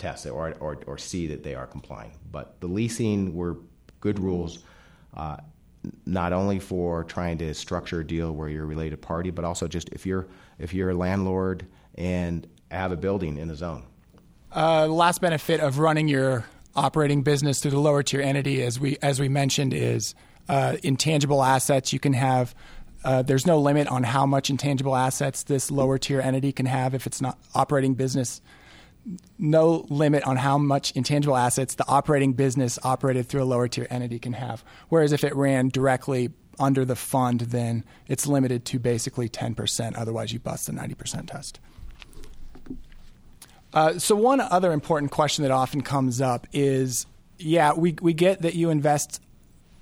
tests 0.00 0.26
or, 0.26 0.54
or, 0.60 0.78
or 0.86 0.98
see 0.98 1.26
that 1.28 1.42
they 1.44 1.54
are 1.54 1.66
complying. 1.66 2.12
But 2.32 2.60
the 2.60 2.66
leasing 2.66 3.34
were 3.34 3.58
good 4.00 4.18
rules. 4.18 4.64
Uh, 5.14 5.36
not 6.04 6.32
only 6.32 6.58
for 6.58 7.04
trying 7.04 7.38
to 7.38 7.54
structure 7.54 8.00
a 8.00 8.06
deal 8.06 8.32
where 8.32 8.48
you're 8.48 8.64
a 8.64 8.66
related 8.66 9.00
party, 9.00 9.30
but 9.30 9.44
also 9.44 9.66
just 9.66 9.88
if 9.90 10.06
you're 10.06 10.26
if 10.58 10.74
you're 10.74 10.90
a 10.90 10.94
landlord 10.94 11.66
and 11.96 12.46
have 12.70 12.92
a 12.92 12.96
building 12.96 13.36
in 13.38 13.50
a 13.50 13.54
zone. 13.54 13.84
Uh, 14.52 14.86
the 14.86 14.92
last 14.92 15.20
benefit 15.20 15.60
of 15.60 15.78
running 15.78 16.08
your 16.08 16.44
operating 16.74 17.22
business 17.22 17.60
through 17.60 17.70
the 17.70 17.80
lower 17.80 18.02
tier 18.02 18.20
entity, 18.20 18.62
as 18.62 18.78
we 18.78 18.98
as 19.02 19.20
we 19.20 19.28
mentioned, 19.28 19.72
is 19.72 20.14
uh, 20.48 20.76
intangible 20.82 21.42
assets. 21.42 21.92
You 21.92 22.00
can 22.00 22.12
have. 22.12 22.54
Uh, 23.02 23.22
there's 23.22 23.46
no 23.46 23.58
limit 23.58 23.88
on 23.88 24.02
how 24.02 24.26
much 24.26 24.50
intangible 24.50 24.94
assets 24.94 25.44
this 25.44 25.70
lower 25.70 25.96
tier 25.96 26.20
entity 26.20 26.52
can 26.52 26.66
have 26.66 26.94
if 26.94 27.06
it's 27.06 27.22
not 27.22 27.38
operating 27.54 27.94
business 27.94 28.42
no 29.38 29.86
limit 29.88 30.22
on 30.24 30.36
how 30.36 30.58
much 30.58 30.92
intangible 30.92 31.36
assets 31.36 31.74
the 31.74 31.86
operating 31.88 32.32
business 32.32 32.78
operated 32.82 33.26
through 33.26 33.42
a 33.42 33.44
lower 33.44 33.68
tier 33.68 33.86
entity 33.90 34.18
can 34.18 34.34
have. 34.34 34.64
Whereas 34.88 35.12
if 35.12 35.24
it 35.24 35.34
ran 35.34 35.68
directly 35.68 36.30
under 36.58 36.84
the 36.84 36.96
fund, 36.96 37.40
then 37.40 37.84
it's 38.08 38.26
limited 38.26 38.64
to 38.66 38.78
basically 38.78 39.28
10%. 39.28 39.94
Otherwise, 39.96 40.32
you 40.32 40.38
bust 40.38 40.66
the 40.66 40.72
90% 40.72 41.28
test. 41.28 41.60
Uh, 43.72 43.98
so, 43.98 44.16
one 44.16 44.40
other 44.40 44.72
important 44.72 45.12
question 45.12 45.42
that 45.42 45.52
often 45.52 45.80
comes 45.80 46.20
up 46.20 46.46
is 46.52 47.06
yeah, 47.38 47.72
we, 47.72 47.96
we 48.00 48.12
get 48.12 48.42
that 48.42 48.54
you 48.54 48.70
invest 48.70 49.20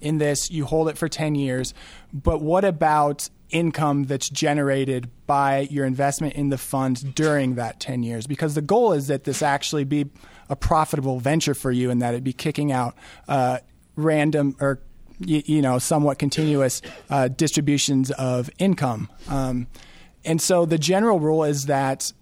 in 0.01 0.19
this, 0.19 0.51
you 0.51 0.65
hold 0.65 0.89
it 0.89 0.97
for 0.99 1.09
10 1.09 1.35
years, 1.35 1.75
but 2.13 2.41
what 2.41 2.65
about 2.65 3.29
income 3.51 4.05
that's 4.05 4.29
generated 4.29 5.11
by 5.27 5.61
your 5.71 5.87
investment 5.87 6.35
in 6.35 6.51
the 6.51 6.59
fund 6.59 7.15
during 7.15 7.55
that 7.57 7.81
10 7.81 8.03
years? 8.03 8.27
Because 8.27 8.55
the 8.55 8.63
goal 8.63 8.93
is 8.93 9.09
that 9.09 9.25
this 9.25 9.43
actually 9.43 9.85
be 9.85 10.11
a 10.49 10.57
profitable 10.57 11.21
venture 11.21 11.55
for 11.55 11.71
you 11.71 11.91
and 11.91 12.01
that 12.03 12.15
it 12.15 12.25
be 12.25 12.33
kicking 12.33 12.73
out 12.73 12.95
uh, 13.27 13.59
random 13.97 14.57
or 14.61 14.81
you, 15.21 15.43
you, 15.47 15.63
know 15.63 15.79
somewhat 15.79 16.19
continuous 16.19 16.81
uh, 17.11 17.29
distributions 17.29 18.11
of 18.13 18.49
income. 18.59 19.09
Um, 19.29 19.67
and 20.25 20.41
so 20.41 20.65
the 20.65 20.79
general 20.79 21.19
rule 21.19 21.45
is 21.45 21.67
that 21.67 22.13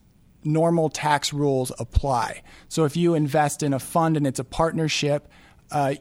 normal 0.44 0.88
tax 0.88 1.32
rules 1.32 1.72
apply. 1.78 2.42
So 2.68 2.84
if 2.84 2.96
you 2.96 3.14
invest 3.14 3.62
in 3.62 3.74
a 3.74 3.78
fund 3.78 4.16
and 4.16 4.26
it's 4.26 4.38
a 4.38 4.44
partnership 4.44 5.28
uh, 5.70 5.94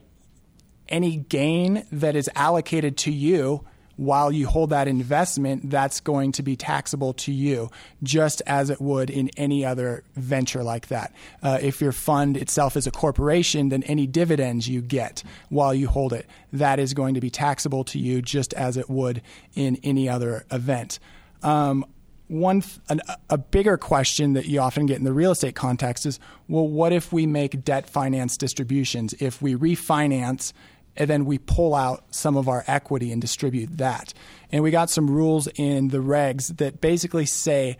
any 0.88 1.16
gain 1.16 1.86
that 1.92 2.16
is 2.16 2.30
allocated 2.34 2.96
to 2.98 3.12
you 3.12 3.64
while 3.96 4.30
you 4.30 4.46
hold 4.46 4.70
that 4.70 4.88
investment, 4.88 5.70
that's 5.70 6.00
going 6.00 6.32
to 6.32 6.42
be 6.42 6.54
taxable 6.54 7.14
to 7.14 7.32
you, 7.32 7.70
just 8.02 8.42
as 8.46 8.68
it 8.70 8.80
would 8.80 9.08
in 9.10 9.30
any 9.36 9.64
other 9.64 10.04
venture 10.14 10.62
like 10.62 10.88
that. 10.88 11.12
Uh, 11.42 11.58
if 11.62 11.80
your 11.80 11.92
fund 11.92 12.36
itself 12.36 12.76
is 12.76 12.86
a 12.86 12.90
corporation, 12.90 13.70
then 13.70 13.82
any 13.84 14.06
dividends 14.06 14.68
you 14.68 14.82
get 14.82 15.22
while 15.48 15.74
you 15.74 15.88
hold 15.88 16.12
it, 16.12 16.26
that 16.52 16.78
is 16.78 16.92
going 16.92 17.14
to 17.14 17.20
be 17.20 17.30
taxable 17.30 17.84
to 17.84 17.98
you, 17.98 18.20
just 18.20 18.52
as 18.54 18.76
it 18.76 18.90
would 18.90 19.22
in 19.54 19.76
any 19.82 20.08
other 20.08 20.44
event. 20.50 20.98
Um, 21.42 21.86
one 22.28 22.62
an, 22.88 23.00
a 23.30 23.38
bigger 23.38 23.76
question 23.76 24.32
that 24.32 24.46
you 24.46 24.60
often 24.60 24.86
get 24.86 24.98
in 24.98 25.04
the 25.04 25.12
real 25.12 25.30
estate 25.30 25.54
context 25.54 26.04
is 26.04 26.18
well 26.48 26.66
what 26.66 26.92
if 26.92 27.12
we 27.12 27.24
make 27.24 27.62
debt 27.64 27.88
finance 27.88 28.36
distributions 28.36 29.14
if 29.20 29.40
we 29.40 29.54
refinance 29.54 30.52
and 30.96 31.08
then 31.08 31.24
we 31.24 31.38
pull 31.38 31.74
out 31.74 32.04
some 32.14 32.36
of 32.36 32.48
our 32.48 32.64
equity 32.66 33.12
and 33.12 33.20
distribute 33.20 33.78
that. 33.78 34.14
And 34.50 34.62
we 34.62 34.70
got 34.70 34.90
some 34.90 35.10
rules 35.10 35.48
in 35.56 35.88
the 35.88 35.98
regs 35.98 36.56
that 36.58 36.80
basically 36.80 37.26
say 37.26 37.76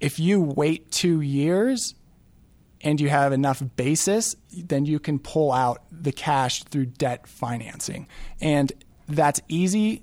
if 0.00 0.18
you 0.18 0.40
wait 0.40 0.90
two 0.90 1.20
years 1.20 1.94
and 2.80 3.00
you 3.00 3.08
have 3.08 3.32
enough 3.32 3.62
basis, 3.76 4.36
then 4.52 4.84
you 4.84 4.98
can 4.98 5.18
pull 5.18 5.50
out 5.50 5.82
the 5.90 6.12
cash 6.12 6.62
through 6.64 6.86
debt 6.86 7.26
financing. 7.26 8.06
And 8.40 8.72
that's 9.08 9.40
easier 9.48 9.98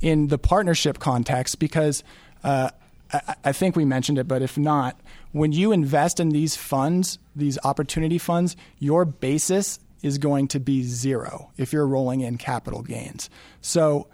in 0.00 0.28
the 0.28 0.38
partnership 0.38 0.98
context 0.98 1.58
because 1.58 2.02
uh, 2.42 2.70
I, 3.12 3.34
I 3.44 3.52
think 3.52 3.76
we 3.76 3.84
mentioned 3.84 4.18
it, 4.18 4.26
but 4.26 4.42
if 4.42 4.56
not, 4.56 4.98
when 5.32 5.52
you 5.52 5.72
invest 5.72 6.20
in 6.20 6.30
these 6.30 6.56
funds, 6.56 7.18
these 7.36 7.58
opportunity 7.64 8.18
funds, 8.18 8.56
your 8.78 9.04
basis 9.04 9.78
is 10.02 10.18
going 10.18 10.48
to 10.48 10.60
be 10.60 10.82
zero 10.82 11.50
if 11.56 11.72
you're 11.72 11.86
rolling 11.86 12.20
in 12.20 12.36
capital 12.38 12.82
gains. 12.82 13.30
So 13.60 14.08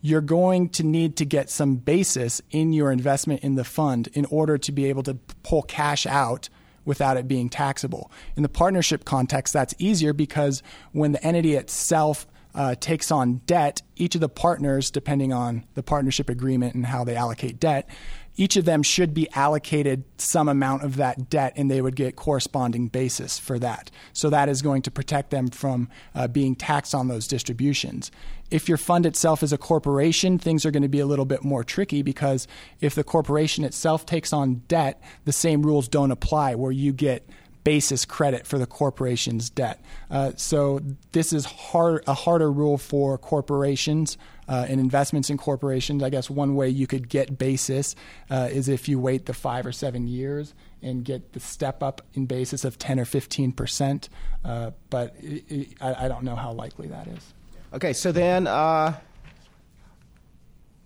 you're 0.00 0.20
going 0.20 0.68
to 0.68 0.82
need 0.82 1.16
to 1.16 1.24
get 1.24 1.48
some 1.48 1.76
basis 1.76 2.42
in 2.50 2.72
your 2.72 2.90
investment 2.90 3.42
in 3.42 3.54
the 3.54 3.64
fund 3.64 4.08
in 4.14 4.24
order 4.26 4.58
to 4.58 4.72
be 4.72 4.86
able 4.86 5.04
to 5.04 5.14
pull 5.42 5.62
cash 5.62 6.06
out 6.06 6.48
without 6.84 7.16
it 7.16 7.28
being 7.28 7.48
taxable. 7.48 8.10
In 8.36 8.42
the 8.42 8.48
partnership 8.48 9.04
context, 9.04 9.52
that's 9.52 9.74
easier 9.78 10.12
because 10.12 10.62
when 10.90 11.12
the 11.12 11.24
entity 11.24 11.54
itself 11.54 12.26
uh, 12.54 12.74
takes 12.74 13.10
on 13.10 13.36
debt, 13.46 13.80
each 13.96 14.14
of 14.14 14.20
the 14.20 14.28
partners, 14.28 14.90
depending 14.90 15.32
on 15.32 15.64
the 15.74 15.82
partnership 15.82 16.28
agreement 16.28 16.74
and 16.74 16.84
how 16.84 17.04
they 17.04 17.16
allocate 17.16 17.60
debt, 17.60 17.88
each 18.36 18.56
of 18.56 18.64
them 18.64 18.82
should 18.82 19.12
be 19.12 19.28
allocated 19.34 20.04
some 20.18 20.48
amount 20.48 20.84
of 20.84 20.96
that 20.96 21.28
debt 21.28 21.52
and 21.56 21.70
they 21.70 21.82
would 21.82 21.96
get 21.96 22.16
corresponding 22.16 22.88
basis 22.88 23.38
for 23.38 23.58
that. 23.58 23.90
So 24.12 24.30
that 24.30 24.48
is 24.48 24.62
going 24.62 24.82
to 24.82 24.90
protect 24.90 25.30
them 25.30 25.48
from 25.48 25.88
uh, 26.14 26.28
being 26.28 26.54
taxed 26.54 26.94
on 26.94 27.08
those 27.08 27.26
distributions. 27.26 28.10
If 28.50 28.68
your 28.68 28.78
fund 28.78 29.06
itself 29.06 29.42
is 29.42 29.52
a 29.52 29.58
corporation, 29.58 30.38
things 30.38 30.64
are 30.64 30.70
going 30.70 30.82
to 30.82 30.88
be 30.88 31.00
a 31.00 31.06
little 31.06 31.24
bit 31.24 31.44
more 31.44 31.64
tricky 31.64 32.02
because 32.02 32.46
if 32.80 32.94
the 32.94 33.04
corporation 33.04 33.64
itself 33.64 34.06
takes 34.06 34.32
on 34.32 34.62
debt, 34.68 35.02
the 35.24 35.32
same 35.32 35.62
rules 35.62 35.88
don't 35.88 36.10
apply 36.10 36.54
where 36.54 36.72
you 36.72 36.92
get 36.92 37.28
basis 37.64 38.04
credit 38.04 38.46
for 38.46 38.58
the 38.58 38.66
corporation's 38.66 39.48
debt. 39.48 39.80
Uh, 40.10 40.32
so 40.36 40.80
this 41.12 41.32
is 41.32 41.44
hard, 41.44 42.02
a 42.06 42.14
harder 42.14 42.50
rule 42.50 42.76
for 42.76 43.16
corporations 43.18 44.16
uh, 44.48 44.66
and 44.68 44.80
investments 44.80 45.30
in 45.30 45.36
corporations. 45.36 46.02
I 46.02 46.10
guess 46.10 46.28
one 46.28 46.54
way 46.54 46.68
you 46.68 46.86
could 46.86 47.08
get 47.08 47.38
basis 47.38 47.94
uh, 48.30 48.48
is 48.50 48.68
if 48.68 48.88
you 48.88 48.98
wait 48.98 49.26
the 49.26 49.34
five 49.34 49.66
or 49.66 49.72
seven 49.72 50.06
years 50.06 50.54
and 50.82 51.04
get 51.04 51.32
the 51.32 51.40
step 51.40 51.82
up 51.82 52.02
in 52.14 52.26
basis 52.26 52.64
of 52.64 52.78
10 52.78 52.98
or 53.00 53.04
15 53.04 53.52
percent. 53.52 54.08
Uh, 54.44 54.72
but 54.90 55.14
it, 55.20 55.44
it, 55.48 55.68
I, 55.80 56.06
I, 56.06 56.08
don't 56.08 56.24
know 56.24 56.36
how 56.36 56.52
likely 56.52 56.88
that 56.88 57.06
is. 57.06 57.34
Okay, 57.72 57.92
so 57.92 58.12
then 58.12 58.46
uh, 58.46 58.94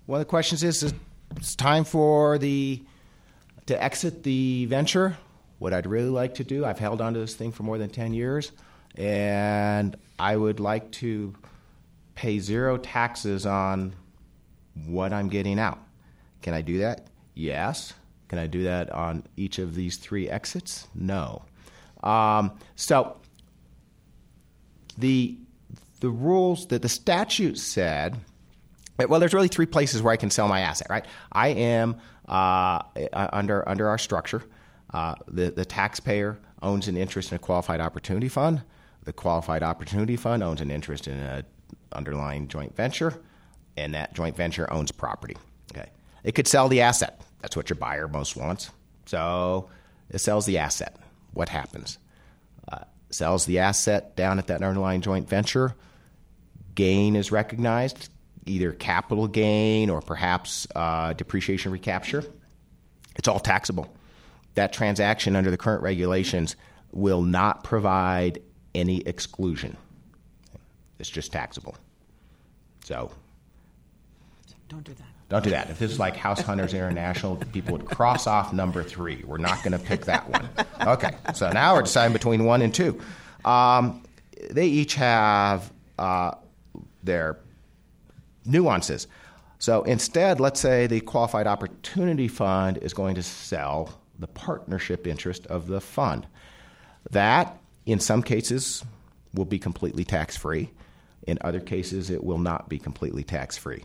one 0.04 0.20
of 0.20 0.26
the 0.26 0.28
questions 0.28 0.62
is: 0.62 0.92
It's 1.36 1.56
time 1.56 1.84
for 1.84 2.38
the 2.38 2.82
to 3.66 3.82
exit 3.82 4.22
the 4.22 4.66
venture. 4.66 5.16
What 5.58 5.72
I'd 5.72 5.86
really 5.86 6.10
like 6.10 6.34
to 6.34 6.44
do, 6.44 6.66
I've 6.66 6.78
held 6.78 7.00
onto 7.00 7.18
this 7.18 7.34
thing 7.34 7.50
for 7.50 7.62
more 7.62 7.78
than 7.78 7.88
10 7.88 8.12
years, 8.12 8.52
and 8.94 9.96
I 10.18 10.36
would 10.36 10.60
like 10.60 10.92
to 10.92 11.34
pay 12.16 12.40
zero 12.40 12.76
taxes 12.78 13.46
on 13.46 13.94
what 14.86 15.12
I'm 15.12 15.28
getting 15.28 15.60
out. 15.60 15.78
Can 16.42 16.54
I 16.54 16.62
do 16.62 16.78
that? 16.78 17.06
Yes. 17.34 17.94
Can 18.28 18.38
I 18.38 18.48
do 18.48 18.64
that 18.64 18.90
on 18.90 19.22
each 19.36 19.58
of 19.58 19.74
these 19.74 19.98
three 19.98 20.28
exits? 20.28 20.88
No. 20.94 21.42
Um, 22.02 22.58
so 22.74 23.18
the 24.98 25.38
the 26.00 26.10
rules 26.10 26.66
that 26.66 26.82
the 26.82 26.88
statute 26.88 27.58
said. 27.58 28.18
Well, 28.98 29.20
there's 29.20 29.34
really 29.34 29.48
three 29.48 29.66
places 29.66 30.02
where 30.02 30.12
I 30.12 30.16
can 30.16 30.30
sell 30.30 30.48
my 30.48 30.60
asset. 30.60 30.88
Right? 30.88 31.04
I 31.30 31.48
am 31.48 31.96
uh, 32.26 32.82
under 33.12 33.68
under 33.68 33.88
our 33.88 33.98
structure. 33.98 34.42
Uh, 34.92 35.14
the 35.28 35.50
the 35.50 35.64
taxpayer 35.64 36.38
owns 36.62 36.88
an 36.88 36.96
interest 36.96 37.30
in 37.30 37.36
a 37.36 37.38
qualified 37.38 37.80
opportunity 37.80 38.28
fund. 38.28 38.62
The 39.04 39.12
qualified 39.12 39.62
opportunity 39.62 40.16
fund 40.16 40.42
owns 40.42 40.60
an 40.60 40.70
interest 40.70 41.06
in 41.06 41.14
an 41.14 41.44
underlying 41.96 42.48
joint 42.48 42.76
venture, 42.76 43.14
and 43.76 43.94
that 43.94 44.14
joint 44.14 44.36
venture 44.36 44.72
owns 44.72 44.92
property. 44.92 45.36
Okay, 45.72 45.88
it 46.22 46.32
could 46.32 46.46
sell 46.46 46.68
the 46.68 46.82
asset. 46.82 47.20
That's 47.40 47.56
what 47.56 47.70
your 47.70 47.76
buyer 47.76 48.08
most 48.08 48.36
wants. 48.36 48.70
So 49.06 49.68
it 50.10 50.18
sells 50.18 50.46
the 50.46 50.58
asset. 50.58 50.96
What 51.32 51.48
happens? 51.48 51.98
Uh, 52.70 52.84
sells 53.10 53.46
the 53.46 53.58
asset 53.58 54.16
down 54.16 54.38
at 54.38 54.46
that 54.48 54.62
underlying 54.62 55.00
joint 55.00 55.28
venture. 55.28 55.74
Gain 56.74 57.16
is 57.16 57.32
recognized, 57.32 58.10
either 58.44 58.72
capital 58.72 59.26
gain 59.26 59.90
or 59.90 60.00
perhaps 60.00 60.66
uh, 60.74 61.12
depreciation 61.12 61.72
recapture. 61.72 62.24
It's 63.16 63.28
all 63.28 63.40
taxable. 63.40 63.94
That 64.54 64.72
transaction 64.72 65.36
under 65.36 65.50
the 65.50 65.56
current 65.56 65.82
regulations 65.82 66.56
will 66.92 67.22
not 67.22 67.64
provide 67.64 68.40
any 68.74 69.00
exclusion. 69.02 69.76
It's 70.98 71.10
just 71.10 71.32
taxable. 71.32 71.76
So 72.86 73.10
don't 74.68 74.84
do 74.84 74.94
that. 74.94 75.06
Don't 75.28 75.42
do 75.42 75.50
that. 75.50 75.70
If 75.70 75.80
this 75.80 75.90
is 75.90 75.98
like 75.98 76.16
House 76.16 76.40
Hunters 76.40 76.72
International, 76.72 77.34
people 77.34 77.72
would 77.72 77.84
cross 77.84 78.28
off 78.28 78.52
number 78.52 78.84
three. 78.84 79.24
We're 79.26 79.38
not 79.38 79.60
going 79.64 79.72
to 79.72 79.78
pick 79.80 80.04
that 80.04 80.30
one. 80.30 80.48
Okay, 80.86 81.16
so 81.34 81.50
now 81.50 81.74
we're 81.74 81.82
deciding 81.82 82.12
between 82.12 82.44
one 82.44 82.62
and 82.62 82.72
two. 82.72 83.00
Um, 83.44 84.04
they 84.52 84.68
each 84.68 84.94
have 84.94 85.72
uh, 85.98 86.36
their 87.02 87.38
nuances. 88.44 89.08
So 89.58 89.82
instead, 89.82 90.38
let's 90.38 90.60
say 90.60 90.86
the 90.86 91.00
Qualified 91.00 91.48
Opportunity 91.48 92.28
Fund 92.28 92.78
is 92.78 92.94
going 92.94 93.16
to 93.16 93.22
sell 93.24 93.98
the 94.20 94.28
partnership 94.28 95.08
interest 95.08 95.44
of 95.48 95.66
the 95.66 95.80
fund. 95.80 96.28
That, 97.10 97.58
in 97.84 97.98
some 97.98 98.22
cases, 98.22 98.84
will 99.34 99.44
be 99.44 99.58
completely 99.58 100.04
tax 100.04 100.36
free. 100.36 100.70
In 101.26 101.38
other 101.40 101.60
cases, 101.60 102.10
it 102.10 102.22
will 102.22 102.38
not 102.38 102.68
be 102.68 102.78
completely 102.78 103.24
tax 103.24 103.56
free. 103.56 103.84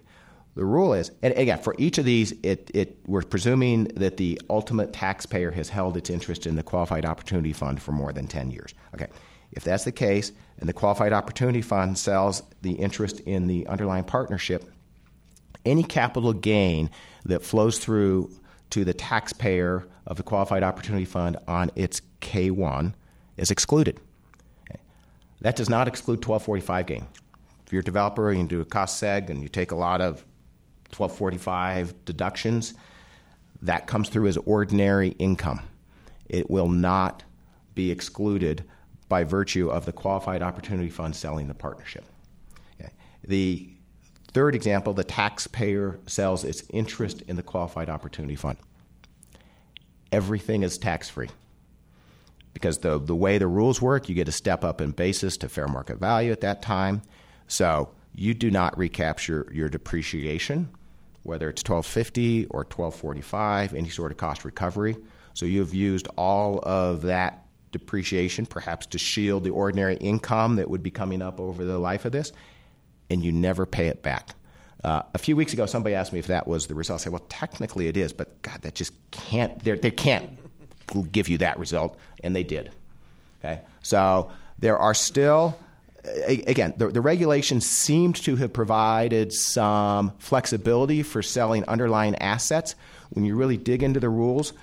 The 0.54 0.66
rule 0.66 0.94
is, 0.94 1.12
and 1.22 1.34
again, 1.36 1.60
for 1.60 1.76
each 1.78 1.98
of 1.98 2.06
these, 2.06 2.34
it, 2.44 2.70
it, 2.74 2.98
we're 3.08 3.22
presuming 3.22 3.86
that 3.96 4.18
the 4.18 4.42
ultimate 4.50 4.92
taxpayer 4.92 5.52
has 5.52 5.70
held 5.70 5.96
its 5.96 6.10
interest 6.10 6.46
in 6.46 6.56
the 6.56 6.64
Qualified 6.64 7.06
Opportunity 7.06 7.54
Fund 7.54 7.82
for 7.82 7.94
more 7.94 8.12
than 8.12 8.28
10 8.28 8.52
years. 8.52 8.74
Okay, 8.94 9.08
if 9.54 9.64
that's 9.64 9.86
the 9.86 9.94
case, 9.94 10.34
and 10.60 10.68
the 10.68 10.74
Qualified 10.74 11.14
Opportunity 11.14 11.62
Fund 11.62 11.98
sells 11.98 12.44
the 12.62 12.74
interest 12.74 13.22
in 13.22 13.48
the 13.48 13.66
underlying 13.68 14.04
partnership, 14.04 14.70
any 15.66 15.84
capital 15.84 16.34
gain 16.34 16.90
that 17.26 17.44
flows 17.44 17.80
through 17.80 18.32
to 18.72 18.84
the 18.84 18.94
taxpayer 18.94 19.88
of 20.06 20.18
the 20.18 20.24
Qualified 20.24 20.64
Opportunity 20.64 21.06
Fund 21.06 21.38
on 21.48 21.72
its 21.76 22.02
K1 22.20 22.94
is 23.38 23.52
excluded. 23.52 24.00
Okay. 24.70 24.82
That 25.42 25.56
does 25.56 25.70
not 25.70 25.88
exclude 25.88 26.26
1245 26.26 26.86
gain. 26.86 27.08
If 27.72 27.74
you're 27.74 27.80
a 27.80 27.86
developer, 27.86 28.30
and 28.30 28.42
you 28.42 28.48
do 28.48 28.60
a 28.60 28.66
cost 28.66 29.02
seg 29.02 29.30
and 29.30 29.42
you 29.42 29.48
take 29.48 29.72
a 29.72 29.78
lot 29.78 30.02
of 30.02 30.26
1245 30.90 32.04
deductions, 32.04 32.74
that 33.62 33.88
comes 33.88 34.10
through 34.10 34.28
as 34.28 34.36
ordinary 34.36 35.12
income. 35.20 35.62
It 36.28 36.50
will 36.50 36.68
not 36.68 37.24
be 37.74 37.90
excluded 37.90 38.66
by 39.08 39.24
virtue 39.24 39.70
of 39.70 39.86
the 39.86 39.94
qualified 39.94 40.42
opportunity 40.42 40.90
fund 40.90 41.16
selling 41.16 41.48
the 41.48 41.54
partnership. 41.54 42.04
Okay. 42.78 42.92
The 43.24 43.70
third 44.34 44.54
example 44.54 44.92
the 44.92 45.06
taxpayer 45.06 45.98
sells 46.08 46.44
its 46.44 46.64
interest 46.72 47.22
in 47.22 47.38
the 47.38 47.44
qualified 47.44 47.90
opportunity 47.90 48.36
fund. 48.36 48.58
Everything 50.12 50.64
is 50.64 50.78
tax 50.78 51.08
free. 51.08 51.30
Because 52.54 52.80
the, 52.80 53.00
the 53.00 53.16
way 53.16 53.38
the 53.38 53.48
rules 53.48 53.82
work, 53.82 54.10
you 54.10 54.16
get 54.16 54.28
a 54.28 54.34
step 54.34 54.66
up 54.66 54.82
in 54.82 54.92
basis 54.92 55.38
to 55.38 55.48
fair 55.48 55.70
market 55.70 56.02
value 56.02 56.34
at 56.34 56.42
that 56.42 56.62
time. 56.62 57.02
So 57.52 57.90
you 58.16 58.34
do 58.34 58.50
not 58.50 58.78
recapture 58.78 59.48
your 59.52 59.70
depreciation 59.70 60.70
whether 61.24 61.50
it's 61.50 61.62
1250 61.62 62.48
or 62.48 62.62
1245, 62.62 63.74
any 63.74 63.90
sort 63.90 64.12
of 64.12 64.18
cost 64.18 64.44
recovery. 64.44 64.98
So 65.34 65.46
you've 65.46 65.74
used 65.74 66.08
all 66.18 66.60
of 66.64 67.04
that 67.04 67.46
depreciation, 67.72 68.46
perhaps 68.46 68.86
to 68.88 68.98
shield 68.98 69.44
the 69.44 69.52
ordinary 69.52 69.96
income 69.98 70.56
that 70.56 70.70
would 70.70 70.84
be 70.84 70.92
coming 70.92 71.22
up 71.22 71.40
over 71.40 71.64
the 71.64 71.78
life 71.78 72.06
of 72.06 72.12
this, 72.12 72.32
and 73.10 73.24
you 73.24 73.32
never 73.32 73.66
pay 73.66 73.88
it 73.88 74.02
back. 74.02 74.36
Uh, 74.84 75.04
a 75.14 75.20
few 75.20 75.36
weeks 75.36 75.54
ago, 75.54 75.68
somebody 75.68 75.94
asked 75.94 76.12
me 76.12 76.18
if 76.18 76.28
that 76.28 76.48
was 76.48 76.68
the 76.68 76.74
result. 76.74 77.02
I 77.02 77.04
said, 77.04 77.14
well, 77.14 77.26
technically 77.30 77.88
it 77.88 77.96
is, 77.96 78.12
but 78.12 78.42
God, 78.42 78.62
that 78.64 78.74
just 78.74 78.94
can't, 79.12 79.58
they 79.64 79.92
can't 79.92 80.40
give 81.12 81.30
you 81.30 81.38
that 81.38 81.60
result, 81.60 81.98
and 82.24 82.36
they 82.36 82.44
did. 82.44 82.72
Okay? 83.40 83.62
So 83.84 84.32
there 84.58 84.78
are 84.78 84.96
still 84.96 85.58
again, 86.26 86.74
the, 86.78 86.88
the, 86.88 87.02
regulations 87.02 87.66
seemed 87.66 88.16
to 88.16 88.36
have 88.36 88.52
provided 88.52 89.32
some 89.32 90.12
flexibility 90.18 91.04
for 91.04 91.22
selling 91.22 91.64
underlying 91.66 92.16
assets. 92.16 92.76
When 93.12 93.26
you 93.26 93.36
really 93.36 93.58
dig 93.58 93.84
into 93.84 94.00
the 94.00 94.10
rules, 94.10 94.54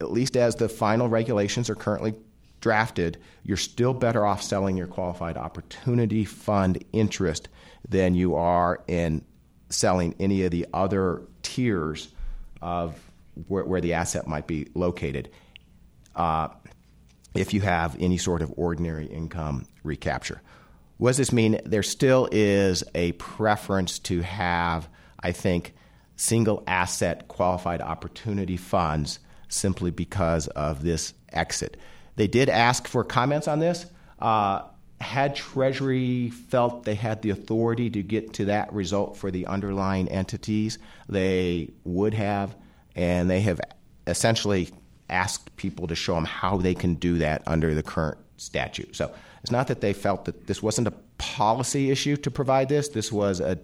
at 0.00 0.10
least 0.10 0.36
as 0.36 0.56
the 0.56 0.68
final 0.68 1.08
regulations 1.08 1.68
are 1.68 1.74
currently 1.74 2.14
drafted, 2.60 3.18
you're 3.44 3.56
still 3.56 3.92
better 3.92 4.24
off 4.24 4.42
selling 4.42 4.76
your 4.76 4.86
qualified 4.86 5.36
opportunity 5.36 6.24
fund 6.24 6.82
interest 6.92 7.48
than 7.88 8.14
you 8.14 8.34
are 8.34 8.82
in 8.86 9.24
selling 9.68 10.14
any 10.18 10.44
of 10.44 10.50
the 10.50 10.66
other 10.72 11.22
tiers 11.42 12.08
of 12.62 12.98
where, 13.48 13.64
where 13.64 13.80
the 13.80 13.92
asset 13.92 14.26
might 14.26 14.46
be 14.46 14.66
located. 14.74 15.30
Uh, 16.14 16.48
if 17.38 17.54
you 17.54 17.60
have 17.60 17.96
any 18.00 18.18
sort 18.18 18.42
of 18.42 18.52
ordinary 18.56 19.06
income 19.06 19.66
recapture. 19.82 20.42
What 20.98 21.10
does 21.10 21.16
this 21.18 21.32
mean? 21.32 21.60
There 21.64 21.82
still 21.82 22.28
is 22.32 22.82
a 22.94 23.12
preference 23.12 23.98
to 24.00 24.22
have, 24.22 24.88
I 25.20 25.32
think, 25.32 25.74
single 26.16 26.62
asset 26.66 27.28
qualified 27.28 27.82
opportunity 27.82 28.56
funds 28.56 29.18
simply 29.48 29.90
because 29.90 30.48
of 30.48 30.82
this 30.82 31.12
exit. 31.32 31.76
They 32.16 32.26
did 32.26 32.48
ask 32.48 32.88
for 32.88 33.04
comments 33.04 33.46
on 33.46 33.58
this. 33.58 33.86
Uh, 34.18 34.62
had 35.00 35.36
Treasury 35.36 36.30
felt 36.30 36.84
they 36.84 36.94
had 36.94 37.20
the 37.20 37.30
authority 37.30 37.90
to 37.90 38.02
get 38.02 38.32
to 38.34 38.46
that 38.46 38.72
result 38.72 39.16
for 39.18 39.30
the 39.30 39.46
underlying 39.46 40.08
entities, 40.08 40.78
they 41.08 41.70
would 41.84 42.14
have, 42.14 42.56
and 42.94 43.28
they 43.28 43.40
have 43.40 43.60
essentially 44.06 44.70
asked 45.08 45.54
people 45.56 45.86
to 45.86 45.94
show 45.94 46.14
them 46.14 46.24
how 46.24 46.56
they 46.56 46.74
can 46.74 46.94
do 46.94 47.18
that 47.18 47.42
under 47.46 47.74
the 47.74 47.82
current 47.82 48.18
statute. 48.36 48.94
So 48.96 49.12
it's 49.42 49.50
not 49.50 49.68
that 49.68 49.80
they 49.80 49.92
felt 49.92 50.24
that 50.24 50.46
this 50.46 50.62
wasn't 50.62 50.88
a 50.88 50.94
policy 51.18 51.90
issue 51.90 52.16
to 52.16 52.30
provide 52.30 52.68
this, 52.68 52.88
this 52.88 53.12
was 53.12 53.40
a 53.40 53.58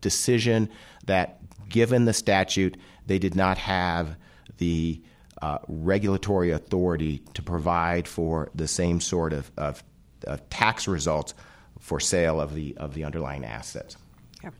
decision 0.00 0.68
that, 1.06 1.38
given 1.68 2.04
the 2.04 2.12
statute, 2.12 2.76
they 3.06 3.18
did 3.18 3.34
not 3.34 3.58
have 3.58 4.16
the 4.58 5.00
uh, 5.42 5.58
regulatory 5.68 6.50
authority 6.50 7.18
to 7.34 7.42
provide 7.42 8.08
for 8.08 8.50
the 8.54 8.66
same 8.66 9.00
sort 9.00 9.32
of, 9.32 9.50
of, 9.56 9.84
of, 10.26 10.48
tax 10.48 10.88
results 10.88 11.34
for 11.78 12.00
sale 12.00 12.40
of 12.40 12.54
the, 12.54 12.74
of 12.78 12.94
the 12.94 13.04
underlying 13.04 13.44
assets. 13.44 13.96
Yeah. 14.42 14.50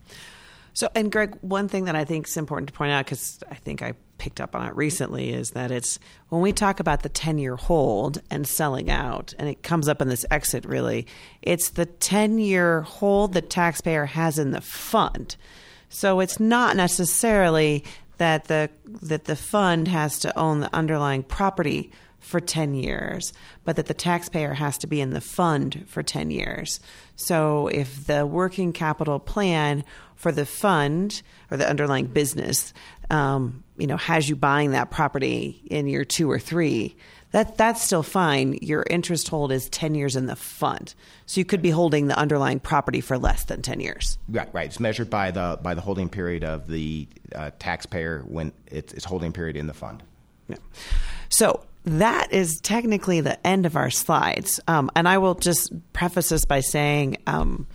So, 0.75 0.91
and 0.95 1.11
Greg, 1.11 1.35
one 1.41 1.69
thing 1.69 1.87
that 1.87 1.97
I 1.97 2.05
think 2.05 2.29
is 2.29 2.37
important 2.37 2.69
to 2.69 2.75
point 2.75 2.93
out, 2.93 3.07
because 3.07 3.41
I 3.51 3.55
think 3.55 3.81
I 3.81 3.95
picked 4.19 4.41
up 4.41 4.55
on 4.55 4.67
it 4.67 4.77
recently 4.77 5.33
is 5.33 5.51
that 5.51 5.71
it's 5.71 5.99
when 6.29 6.41
we 6.41 6.53
talk 6.53 6.81
about 6.81 7.03
the 7.03 7.09
10 7.09 7.39
year 7.39 7.57
hold 7.57 8.21
and 8.31 8.47
selling 8.47 8.91
out, 8.91 9.35
and 9.39 9.49
it 9.49 9.63
comes 9.63 9.89
up 9.89 10.01
in 10.01 10.09
this 10.09 10.27
exit 10.31 10.65
really, 10.65 11.07
it's 11.43 11.71
the 11.71 11.87
10 11.87 12.39
year 12.39 12.83
hold 12.83 13.33
the 13.33 13.43
taxpayer 13.43 14.07
has 14.07 14.39
in 14.39 14.51
the 14.51 14.61
fund. 14.61 15.37
So 15.89 16.21
it's 16.21 16.41
not 16.41 16.77
necessarily 16.77 17.85
that 18.19 18.45
the 18.45 18.71
that 19.03 19.25
the 19.25 19.37
fund 19.37 19.89
has 19.89 20.19
to 20.21 20.39
own 20.39 20.61
the 20.61 20.75
underlying 20.75 21.23
property 21.23 21.93
for 22.27 22.41
10 22.41 22.75
years, 22.75 23.33
but 23.65 23.77
that 23.77 23.87
the 23.87 23.95
taxpayer 23.95 24.55
has 24.55 24.77
to 24.79 24.89
be 24.89 25.01
in 25.01 25.11
the 25.11 25.21
fund 25.21 25.85
for 25.87 26.03
10 26.03 26.33
years. 26.33 26.81
So 27.15 27.69
if 27.69 28.07
the 28.07 28.27
working 28.27 28.73
capital 28.73 29.21
plan 29.21 29.85
for 30.17 30.33
the 30.33 30.45
fund 30.45 31.23
or 31.53 31.57
the 31.57 31.69
underlying 31.69 32.07
business, 32.07 32.75
um, 33.11 33.63
you 33.79 33.87
know, 33.87 33.97
has 33.97 34.29
you 34.29 34.37
buying 34.37 34.73
that 34.73 34.91
property 34.91 35.63
in 35.71 35.87
year 35.87 36.05
two 36.05 36.31
or 36.31 36.39
three, 36.39 36.97
that 37.33 37.57
that's 37.57 37.83
still 37.83 38.03
fine. 38.03 38.59
Your 38.63 38.85
interest 38.89 39.29
hold 39.29 39.53
is 39.53 39.69
10 39.69 39.95
years 39.95 40.17
in 40.17 40.27
the 40.27 40.37
fund. 40.37 40.95
So 41.27 41.41
you 41.41 41.45
could 41.45 41.61
be 41.61 41.71
holding 41.71 42.07
the 42.07 42.17
underlying 42.17 42.61
property 42.61 43.01
for 43.01 43.19
less 43.19 43.45
than 43.45 43.63
10 43.63 43.81
years. 43.81 44.17
Right, 44.29 44.49
right. 44.53 44.67
It's 44.67 44.81
measured 44.81 45.11
by 45.11 45.33
the 45.33 45.59
by 45.63 45.75
the 45.75 45.81
holding 45.81 46.09
period 46.09 46.45
of 46.45 46.67
the 46.67 47.09
uh, 47.35 47.51
taxpayer 47.59 48.23
when 48.27 48.53
it's, 48.69 48.93
it's 48.95 49.05
holding 49.05 49.33
period 49.33 49.57
in 49.57 49.67
the 49.67 49.75
fund. 49.75 50.03
Yeah. 50.49 50.57
So 51.29 51.61
that 51.85 52.33
is 52.33 52.61
technically 52.61 53.21
the 53.21 53.45
end 53.47 53.67
of 53.67 53.77
our 53.77 53.91
slides. 53.91 54.61
Um, 54.67 54.91
and 54.97 55.09
I 55.09 55.19
will 55.19 55.35
just 55.35 55.73
preface 55.93 56.31
this 56.31 56.45
by 56.45 56.61
saying 56.61 57.19
um, 57.27 57.67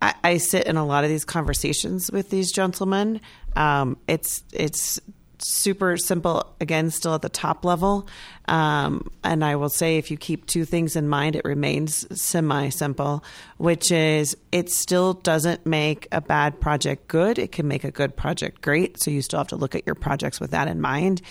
I, 0.00 0.14
I, 0.22 0.36
sit 0.38 0.66
in 0.66 0.76
a 0.76 0.84
lot 0.84 1.04
of 1.04 1.10
these 1.10 1.24
conversations 1.24 2.10
with 2.10 2.30
these 2.30 2.52
gentlemen. 2.52 3.20
Um, 3.54 3.98
it's 4.08 4.44
it's 4.52 5.00
super 5.38 5.96
simple 5.96 6.54
again 6.60 6.90
still 6.90 7.14
at 7.14 7.22
the 7.22 7.28
top 7.28 7.64
level. 7.64 8.06
Um, 8.48 9.10
and 9.24 9.44
i 9.44 9.56
will 9.56 9.68
say 9.68 9.98
if 9.98 10.08
you 10.08 10.16
keep 10.16 10.46
two 10.46 10.64
things 10.64 10.94
in 10.94 11.08
mind 11.08 11.34
it 11.34 11.44
remains 11.44 12.06
semi 12.16 12.68
simple 12.68 13.24
which 13.56 13.90
is 13.90 14.36
it 14.52 14.70
still 14.70 15.14
doesn't 15.14 15.66
make 15.66 16.06
a 16.12 16.20
bad 16.20 16.60
project 16.60 17.08
good. 17.08 17.38
It 17.38 17.52
can 17.52 17.68
make 17.68 17.84
a 17.84 17.90
good 17.90 18.16
project 18.16 18.62
great. 18.62 19.02
So 19.02 19.10
you 19.10 19.22
still 19.22 19.38
have 19.38 19.48
to 19.48 19.56
look 19.56 19.74
at 19.74 19.84
your 19.86 19.94
projects 19.94 20.40
with 20.40 20.52
that 20.52 20.68
in 20.68 20.80
mind. 20.80 21.22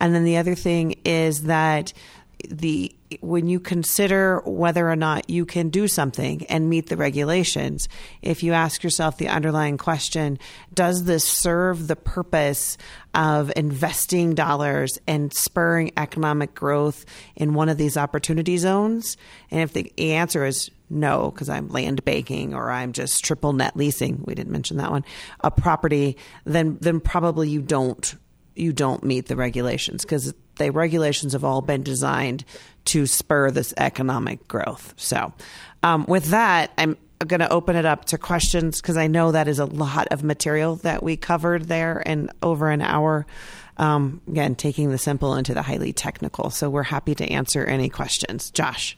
And 0.00 0.14
then 0.14 0.24
the 0.24 0.36
other 0.36 0.54
thing 0.54 0.96
is 1.04 1.44
that 1.44 1.92
the 2.48 2.94
when 3.20 3.46
you 3.46 3.60
consider 3.60 4.40
whether 4.46 4.88
or 4.88 4.96
not 4.96 5.28
you 5.28 5.44
can 5.44 5.68
do 5.68 5.86
something 5.86 6.46
and 6.46 6.70
meet 6.70 6.88
the 6.88 6.96
regulations, 6.96 7.88
if 8.22 8.42
you 8.42 8.52
ask 8.52 8.82
yourself 8.82 9.18
the 9.18 9.28
underlying 9.28 9.76
question, 9.76 10.38
does 10.72 11.04
this 11.04 11.24
serve 11.24 11.88
the 11.88 11.96
purpose 11.96 12.78
of 13.14 13.52
investing 13.54 14.34
dollars 14.34 14.98
and 15.06 15.32
spurring 15.34 15.92
economic 15.96 16.54
growth 16.54 17.04
in 17.36 17.52
one 17.52 17.68
of 17.68 17.76
these 17.76 17.96
opportunity 17.96 18.56
zones? 18.56 19.16
And 19.50 19.60
if 19.60 19.72
the 19.74 19.92
answer 19.98 20.46
is 20.46 20.70
no, 20.88 21.30
because 21.30 21.48
I'm 21.48 21.68
land 21.68 22.04
banking 22.04 22.54
or 22.54 22.70
I'm 22.70 22.92
just 22.92 23.24
triple 23.24 23.52
net 23.52 23.76
leasing, 23.76 24.22
we 24.26 24.34
didn't 24.34 24.52
mention 24.52 24.76
that 24.78 24.90
one, 24.90 25.04
a 25.40 25.50
property, 25.50 26.16
then 26.44 26.78
then 26.80 27.00
probably 27.00 27.48
you 27.48 27.62
don't 27.62 28.14
you 28.54 28.72
don't 28.72 29.02
meet 29.02 29.26
the 29.26 29.36
regulations 29.36 30.02
because 30.02 30.34
the 30.62 30.70
regulations 30.70 31.32
have 31.32 31.44
all 31.44 31.60
been 31.60 31.82
designed 31.82 32.44
to 32.86 33.06
spur 33.06 33.50
this 33.50 33.74
economic 33.76 34.46
growth. 34.48 34.94
So, 34.96 35.32
um, 35.82 36.04
with 36.06 36.26
that, 36.26 36.72
I'm 36.78 36.96
going 37.18 37.40
to 37.40 37.50
open 37.50 37.76
it 37.76 37.84
up 37.84 38.06
to 38.06 38.18
questions 38.18 38.80
because 38.80 38.96
I 38.96 39.06
know 39.06 39.32
that 39.32 39.48
is 39.48 39.58
a 39.58 39.64
lot 39.64 40.08
of 40.08 40.22
material 40.24 40.76
that 40.76 41.02
we 41.02 41.16
covered 41.16 41.64
there 41.64 42.00
in 42.00 42.30
over 42.42 42.70
an 42.70 42.80
hour. 42.82 43.26
Um, 43.78 44.20
again, 44.28 44.54
taking 44.54 44.90
the 44.90 44.98
simple 44.98 45.34
into 45.34 45.54
the 45.54 45.62
highly 45.62 45.92
technical. 45.92 46.50
So, 46.50 46.70
we're 46.70 46.82
happy 46.82 47.14
to 47.16 47.26
answer 47.26 47.64
any 47.64 47.88
questions. 47.88 48.50
Josh. 48.50 48.96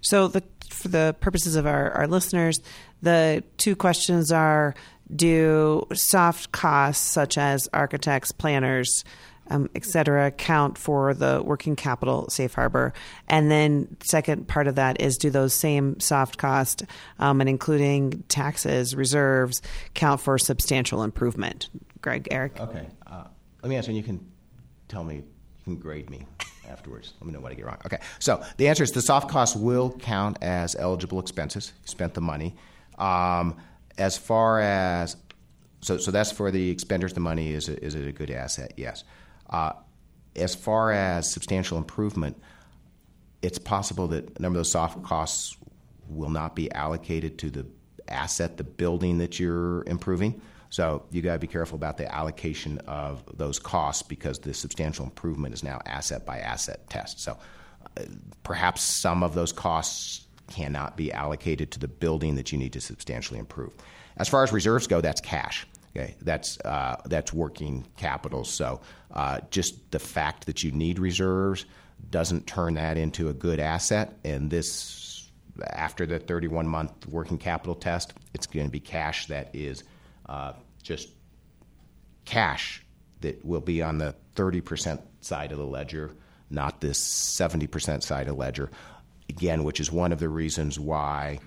So, 0.00 0.28
the, 0.28 0.42
for 0.70 0.88
the 0.88 1.16
purposes 1.20 1.56
of 1.56 1.66
our, 1.66 1.90
our 1.92 2.06
listeners, 2.06 2.60
the 3.02 3.42
two 3.56 3.76
questions 3.76 4.30
are 4.30 4.74
do 5.14 5.86
soft 5.92 6.52
costs 6.52 7.04
such 7.04 7.36
as 7.36 7.68
architects, 7.72 8.32
planners, 8.32 9.04
um, 9.50 9.68
et 9.74 9.84
cetera, 9.84 10.30
count 10.30 10.78
for 10.78 11.12
the 11.12 11.42
working 11.44 11.76
capital 11.76 12.28
safe 12.30 12.54
harbor? 12.54 12.92
And 13.28 13.50
then, 13.50 13.96
second 14.02 14.48
part 14.48 14.66
of 14.66 14.76
that 14.76 15.00
is 15.00 15.18
do 15.18 15.30
those 15.30 15.52
same 15.52 16.00
soft 16.00 16.38
costs 16.38 16.82
um, 17.18 17.40
and 17.40 17.50
including 17.50 18.24
taxes, 18.28 18.96
reserves, 18.96 19.60
count 19.94 20.20
for 20.20 20.38
substantial 20.38 21.02
improvement? 21.02 21.68
Greg, 22.00 22.28
Erik? 22.30 22.58
Okay. 22.58 22.86
Uh, 23.06 23.24
let 23.62 23.68
me 23.68 23.76
answer, 23.76 23.90
and 23.90 23.96
you 23.96 24.02
can 24.02 24.26
tell 24.88 25.04
me, 25.04 25.16
you 25.16 25.24
can 25.64 25.76
grade 25.76 26.08
me 26.08 26.26
afterwards. 26.68 27.14
Let 27.20 27.26
me 27.26 27.32
know 27.32 27.40
what 27.40 27.52
I 27.52 27.54
get 27.56 27.66
wrong. 27.66 27.78
Okay. 27.84 27.98
So 28.18 28.42
the 28.56 28.68
answer 28.68 28.84
is 28.84 28.92
the 28.92 29.02
soft 29.02 29.28
costs 29.28 29.56
will 29.56 29.90
count 29.90 30.38
as 30.40 30.74
eligible 30.76 31.20
expenses. 31.20 31.72
You 31.82 31.88
spent 31.88 32.14
the 32.14 32.20
money. 32.20 32.54
Um, 32.98 33.56
as 33.98 34.16
far 34.16 34.60
as 34.60 35.16
so, 35.82 35.98
so 35.98 36.10
that's 36.10 36.30
for 36.30 36.50
the 36.50 36.70
expenditures. 36.70 37.14
The 37.14 37.20
money 37.20 37.52
is 37.52 37.68
is 37.68 37.94
it 37.94 38.06
a 38.06 38.12
good 38.12 38.30
asset? 38.30 38.74
Yes. 38.76 39.04
Uh, 39.50 39.72
as 40.36 40.54
far 40.54 40.92
as 40.92 41.30
substantial 41.30 41.76
improvement, 41.76 42.40
it's 43.42 43.58
possible 43.58 44.08
that 44.08 44.38
a 44.38 44.42
number 44.42 44.58
of 44.58 44.60
those 44.60 44.70
soft 44.70 45.02
costs 45.02 45.56
will 46.08 46.30
not 46.30 46.54
be 46.54 46.70
allocated 46.72 47.38
to 47.38 47.50
the 47.50 47.66
asset, 48.08 48.56
the 48.56 48.64
building 48.64 49.18
that 49.18 49.38
you're 49.38 49.82
improving. 49.84 50.40
So 50.70 51.04
you 51.10 51.20
got 51.20 51.34
to 51.34 51.38
be 51.40 51.48
careful 51.48 51.76
about 51.76 51.96
the 51.96 52.12
allocation 52.12 52.78
of 52.86 53.24
those 53.36 53.58
costs 53.58 54.02
because 54.02 54.38
the 54.38 54.54
substantial 54.54 55.04
improvement 55.04 55.52
is 55.52 55.64
now 55.64 55.80
asset 55.84 56.24
by 56.24 56.38
asset 56.38 56.88
test. 56.88 57.20
So 57.20 57.38
uh, 57.96 58.02
perhaps 58.44 58.82
some 58.82 59.22
of 59.24 59.34
those 59.34 59.52
costs 59.52 60.26
cannot 60.48 60.96
be 60.96 61.12
allocated 61.12 61.72
to 61.72 61.78
the 61.78 61.88
building 61.88 62.36
that 62.36 62.52
you 62.52 62.58
need 62.58 62.72
to 62.74 62.80
substantially 62.80 63.38
improve. 63.38 63.72
As 64.16 64.28
far 64.28 64.44
as 64.44 64.52
reserves 64.52 64.86
go, 64.86 65.00
that's 65.00 65.20
cash. 65.20 65.66
Okay, 65.96 66.14
that's 66.22 66.58
uh, 66.60 66.96
that's 67.06 67.32
working 67.32 67.84
capital. 67.96 68.44
So 68.44 68.80
uh, 69.12 69.40
just 69.50 69.90
the 69.90 69.98
fact 69.98 70.46
that 70.46 70.62
you 70.62 70.70
need 70.70 70.98
reserves 70.98 71.64
doesn't 72.10 72.46
turn 72.46 72.74
that 72.74 72.96
into 72.96 73.28
a 73.28 73.32
good 73.32 73.58
asset. 73.58 74.16
And 74.24 74.50
this, 74.50 75.30
after 75.66 76.06
the 76.06 76.18
31 76.18 76.66
month 76.66 77.06
working 77.06 77.38
capital 77.38 77.74
test, 77.74 78.14
it's 78.34 78.46
going 78.46 78.66
to 78.66 78.72
be 78.72 78.80
cash 78.80 79.26
that 79.26 79.50
is 79.52 79.82
uh, 80.26 80.52
just 80.82 81.08
cash 82.24 82.84
that 83.20 83.44
will 83.44 83.60
be 83.60 83.82
on 83.82 83.98
the 83.98 84.14
30% 84.36 85.02
side 85.20 85.52
of 85.52 85.58
the 85.58 85.66
ledger, 85.66 86.12
not 86.48 86.80
this 86.80 86.98
70% 86.98 88.02
side 88.02 88.22
of 88.22 88.34
the 88.34 88.40
ledger 88.40 88.70
again, 89.30 89.64
which 89.64 89.80
is 89.80 89.90
one 89.90 90.12
of 90.12 90.18
the 90.18 90.28
reasons 90.28 90.78
why 90.78 91.38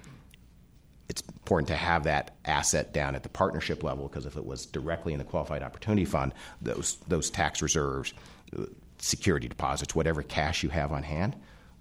it's 1.14 1.22
important 1.22 1.68
to 1.68 1.76
have 1.76 2.06
that 2.06 2.35
asset 2.44 2.91
down 2.91 3.14
at 3.14 3.22
the 3.22 3.30
partnership 3.30 3.84
level 3.84 4.07
because 4.07 4.26
if 4.26 4.35
it 4.35 4.44
was 4.44 4.65
directly 4.65 5.14
in 5.14 5.19
the 5.19 5.23
qualified 5.23 5.61
opportunity 5.61 6.06
fund, 6.06 6.34
those 6.60 6.98
those 7.07 7.30
tax 7.30 7.61
reserves, 7.61 8.15
uh, 8.57 8.64
security 8.98 9.48
deposits, 9.48 9.94
whatever 9.94 10.23
cash 10.23 10.64
you 10.64 10.69
have 10.69 10.91
on 10.91 11.03
hand, 11.03 11.35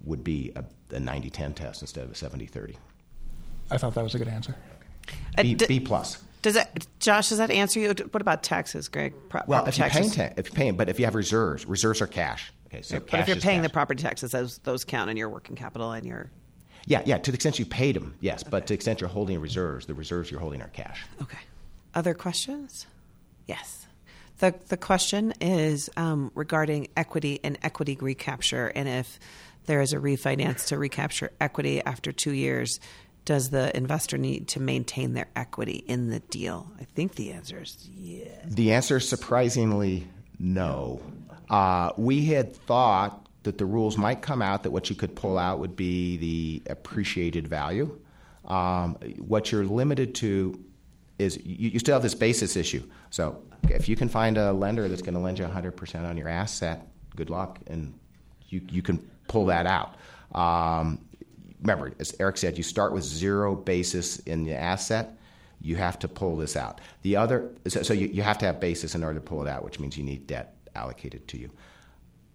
would 0.04 0.22
be 0.22 0.52
a, 0.54 0.64
a 0.94 1.00
90-10 1.00 1.54
test 1.54 1.80
instead 1.80 2.04
of 2.04 2.10
a 2.10 2.14
70-30. 2.14 2.76
I 3.70 3.78
thought 3.78 3.94
that 3.94 4.04
was 4.04 4.14
a 4.14 4.18
good 4.18 4.28
answer. 4.28 4.54
B, 5.38 5.54
uh, 5.54 5.56
d- 5.56 5.66
B 5.66 5.80
plus. 5.80 6.22
Does 6.42 6.54
that, 6.54 6.86
Josh? 7.00 7.30
Does 7.30 7.38
that 7.38 7.50
answer 7.50 7.80
you? 7.80 7.88
What 7.88 8.20
about 8.20 8.42
taxes, 8.42 8.88
Greg? 8.88 9.14
Pro- 9.30 9.42
well, 9.46 9.64
if 9.64 9.78
you're 9.78 9.88
paying, 9.88 10.10
ta- 10.10 10.30
if 10.36 10.48
you're 10.48 10.54
paying, 10.54 10.76
but 10.76 10.90
if 10.90 10.98
you 10.98 11.06
have 11.06 11.14
reserves, 11.14 11.64
reserves 11.64 12.02
are 12.02 12.06
cash. 12.06 12.52
Okay, 12.66 12.82
so 12.82 13.00
but 13.00 13.20
if 13.20 13.28
you're 13.28 13.36
paying 13.38 13.62
the 13.62 13.70
property 13.70 14.02
taxes, 14.02 14.32
those 14.32 14.58
those 14.58 14.84
count 14.84 15.08
in 15.08 15.16
your 15.16 15.30
working 15.30 15.56
capital 15.56 15.92
and 15.92 16.04
your. 16.04 16.30
Yeah, 16.86 17.02
yeah. 17.04 17.18
To 17.18 17.30
the 17.30 17.36
extent 17.36 17.58
you 17.58 17.66
paid 17.66 17.96
them, 17.96 18.14
yes. 18.20 18.42
Okay. 18.42 18.50
But 18.50 18.66
to 18.66 18.68
the 18.68 18.74
extent 18.74 19.00
you're 19.00 19.10
holding 19.10 19.40
reserves, 19.40 19.86
the 19.86 19.94
reserves 19.94 20.30
you're 20.30 20.40
holding 20.40 20.62
are 20.62 20.68
cash. 20.68 21.04
Okay. 21.20 21.38
Other 21.94 22.14
questions? 22.14 22.86
Yes. 23.46 23.86
The 24.38 24.54
the 24.68 24.76
question 24.76 25.34
is 25.40 25.90
um, 25.96 26.32
regarding 26.34 26.88
equity 26.96 27.40
and 27.44 27.58
equity 27.62 27.96
recapture, 28.00 28.72
and 28.74 28.88
if 28.88 29.20
there 29.66 29.80
is 29.80 29.92
a 29.92 29.98
refinance 29.98 30.66
to 30.68 30.78
recapture 30.78 31.30
equity 31.40 31.80
after 31.82 32.10
two 32.10 32.32
years, 32.32 32.80
does 33.24 33.50
the 33.50 33.74
investor 33.76 34.18
need 34.18 34.48
to 34.48 34.60
maintain 34.60 35.12
their 35.12 35.28
equity 35.36 35.84
in 35.86 36.10
the 36.10 36.18
deal? 36.18 36.66
I 36.80 36.84
think 36.84 37.14
the 37.14 37.32
answer 37.32 37.62
is 37.62 37.88
yes. 37.94 38.28
The 38.46 38.72
answer 38.72 38.96
is 38.96 39.08
surprisingly 39.08 40.08
no. 40.38 41.00
Uh, 41.48 41.92
we 41.96 42.24
had 42.24 42.56
thought 42.56 43.21
that 43.42 43.58
the 43.58 43.64
rules 43.64 43.98
might 43.98 44.22
come 44.22 44.40
out 44.40 44.62
that 44.62 44.70
what 44.70 44.88
you 44.90 44.96
could 44.96 45.14
pull 45.14 45.38
out 45.38 45.58
would 45.58 45.76
be 45.76 46.16
the 46.16 46.62
appreciated 46.70 47.48
value. 47.48 47.98
Um, 48.44 48.94
what 49.18 49.52
you're 49.52 49.64
limited 49.64 50.14
to 50.16 50.62
is 51.18 51.38
you, 51.44 51.70
you, 51.70 51.78
still 51.78 51.94
have 51.94 52.02
this 52.02 52.14
basis 52.14 52.56
issue. 52.56 52.82
So 53.10 53.42
if 53.68 53.88
you 53.88 53.96
can 53.96 54.08
find 54.08 54.36
a 54.36 54.52
lender 54.52 54.88
that's 54.88 55.02
going 55.02 55.14
to 55.14 55.20
lend 55.20 55.38
you 55.38 55.44
100% 55.44 56.04
on 56.04 56.16
your 56.16 56.28
asset, 56.28 56.86
good 57.14 57.30
luck, 57.30 57.58
and 57.68 57.94
you, 58.48 58.62
you 58.68 58.82
can 58.82 58.98
pull 59.28 59.46
that 59.46 59.66
out. 59.66 59.96
Um, 60.34 60.98
remember, 61.60 61.92
as 62.00 62.14
Erik 62.18 62.36
said, 62.36 62.56
you 62.56 62.64
start 62.64 62.92
with 62.92 63.04
zero 63.04 63.54
basis 63.54 64.18
in 64.20 64.44
the 64.44 64.54
asset. 64.54 65.16
You 65.60 65.76
have 65.76 65.98
to 66.00 66.08
pull 66.08 66.36
this 66.36 66.56
out. 66.56 66.80
The 67.02 67.16
other, 67.16 67.50
so, 67.68 67.82
so 67.82 67.94
you, 67.94 68.08
you 68.08 68.22
have 68.22 68.38
to 68.38 68.46
have 68.46 68.58
basis 68.58 68.94
in 68.94 69.04
order 69.04 69.20
to 69.20 69.24
pull 69.24 69.42
it 69.42 69.48
out, 69.48 69.64
which 69.64 69.78
means 69.78 69.96
you 69.96 70.02
need 70.02 70.26
debt 70.26 70.56
allocated 70.74 71.28
to 71.28 71.38
you. 71.38 71.50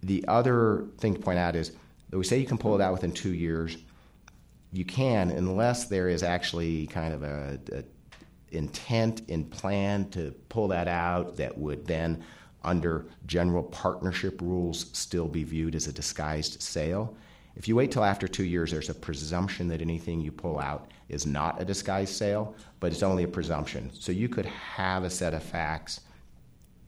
The 0.02 0.24
other 0.28 0.86
thing 0.98 1.14
to 1.14 1.20
point 1.20 1.38
out 1.38 1.56
is 1.56 1.72
that 2.10 2.18
we 2.18 2.24
say 2.24 2.38
you 2.38 2.46
can 2.46 2.58
pull 2.58 2.74
it 2.74 2.80
out 2.80 2.92
within 2.92 3.12
two 3.12 3.34
years. 3.34 3.76
You 4.72 4.84
can, 4.84 5.30
unless 5.30 5.86
there 5.86 6.08
is 6.08 6.22
actually 6.22 6.86
kind 6.86 7.14
of 7.14 7.22
a, 7.22 7.58
a 7.72 7.84
intent 8.50 9.22
and 9.28 9.50
plan 9.50 10.08
to 10.10 10.34
pull 10.48 10.68
that 10.68 10.88
out 10.88 11.36
that 11.36 11.56
would 11.56 11.86
then, 11.86 12.24
under 12.64 13.06
general 13.26 13.62
partnership 13.62 14.40
rules, 14.40 14.86
still 14.92 15.28
be 15.28 15.44
viewed 15.44 15.74
as 15.74 15.86
a 15.86 15.92
disguised 15.92 16.62
sale. 16.62 17.16
If 17.56 17.66
you 17.66 17.74
wait 17.74 17.90
till 17.90 18.04
after 18.04 18.28
two 18.28 18.44
years, 18.44 18.70
there's 18.70 18.88
a 18.88 18.94
presumption 18.94 19.68
that 19.68 19.82
anything 19.82 20.20
you 20.20 20.30
pull 20.30 20.60
out 20.60 20.90
is 21.08 21.26
not 21.26 21.60
a 21.60 21.64
disguised 21.64 22.14
sale, 22.14 22.54
but 22.78 22.92
it's 22.92 23.02
only 23.02 23.24
a 23.24 23.28
presumption. 23.28 23.90
So 23.94 24.12
you 24.12 24.28
could 24.28 24.46
have 24.46 25.02
a 25.02 25.10
set 25.10 25.34
of 25.34 25.42
facts. 25.42 26.02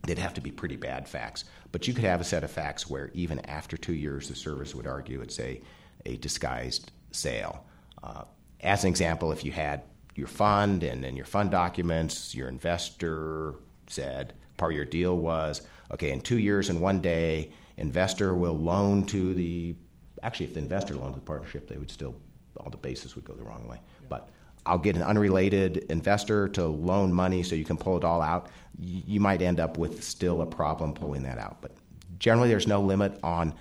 They'd 0.06 0.18
have 0.18 0.34
to 0.34 0.40
be 0.40 0.50
pretty 0.50 0.76
bad 0.76 1.08
facts, 1.08 1.44
but 1.72 1.86
you 1.86 1.94
could 1.94 2.04
have 2.04 2.20
a 2.20 2.24
set 2.24 2.44
of 2.44 2.50
facts 2.50 2.88
where 2.88 3.10
even 3.14 3.38
after 3.40 3.76
two 3.76 3.94
years, 3.94 4.28
the 4.28 4.34
service 4.34 4.74
would 4.74 4.86
argue 4.86 5.20
it's 5.20 5.38
a, 5.40 5.60
a 6.06 6.16
disguised 6.16 6.90
sale. 7.12 7.64
Uh, 8.02 8.24
as 8.60 8.84
an 8.84 8.88
example, 8.88 9.32
if 9.32 9.44
you 9.44 9.52
had 9.52 9.82
your 10.14 10.26
fund 10.26 10.82
and 10.82 11.04
in 11.04 11.16
your 11.16 11.26
fund 11.26 11.50
documents, 11.50 12.34
your 12.34 12.48
investor 12.48 13.54
said 13.86 14.34
part 14.56 14.72
of 14.72 14.76
your 14.76 14.84
deal 14.84 15.16
was 15.16 15.62
okay, 15.92 16.10
in 16.12 16.20
two 16.20 16.38
years 16.38 16.68
and 16.68 16.80
one 16.80 17.00
day, 17.00 17.50
investor 17.76 18.34
will 18.34 18.56
loan 18.56 19.04
to 19.06 19.34
the 19.34 19.74
actually, 20.22 20.46
if 20.46 20.54
the 20.54 20.60
investor 20.60 20.94
loaned 20.94 21.14
to 21.14 21.20
the 21.20 21.26
partnership, 21.26 21.68
they 21.68 21.76
would 21.76 21.90
still 21.90 22.14
all 22.58 22.70
the 22.70 22.76
bases 22.76 23.14
would 23.14 23.24
go 23.24 23.32
the 23.34 23.42
wrong 23.42 23.66
way. 23.66 23.78
Yeah. 24.00 24.06
But 24.08 24.28
I'll 24.66 24.78
get 24.78 24.96
an 24.96 25.02
unrelated 25.02 25.78
investor 25.88 26.48
to 26.50 26.66
loan 26.66 27.12
money 27.12 27.42
so 27.42 27.54
you 27.54 27.64
can 27.64 27.76
pull 27.76 27.96
it 27.96 28.04
all 28.04 28.22
out. 28.22 28.48
You 28.78 29.20
might 29.20 29.42
end 29.42 29.60
up 29.60 29.78
with 29.78 30.02
still 30.04 30.42
a 30.42 30.46
problem 30.46 30.94
pulling 30.94 31.22
that 31.24 31.38
out. 31.38 31.58
But 31.60 31.72
generally, 32.18 32.48
there's 32.48 32.66
no 32.66 32.80
limit 32.80 33.18
on 33.22 33.54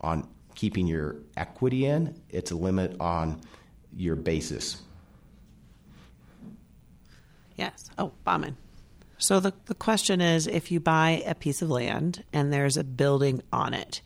on 0.00 0.28
keeping 0.54 0.86
your 0.86 1.16
equity 1.36 1.86
in. 1.86 2.20
It's 2.30 2.50
a 2.50 2.56
limit 2.56 2.96
on 3.00 3.40
your 3.96 4.16
basis. 4.16 4.82
Yes. 7.56 7.90
Oh, 7.98 8.12
Bauman. 8.24 8.56
So 9.18 9.40
the, 9.40 9.54
the 9.66 9.74
question 9.74 10.20
is 10.20 10.46
if 10.46 10.70
you 10.70 10.80
buy 10.80 11.22
a 11.26 11.34
piece 11.34 11.62
of 11.62 11.70
land 11.70 12.24
and 12.32 12.52
there's 12.52 12.76
a 12.76 12.84
building 12.84 13.42
on 13.52 13.72
it, 13.74 14.02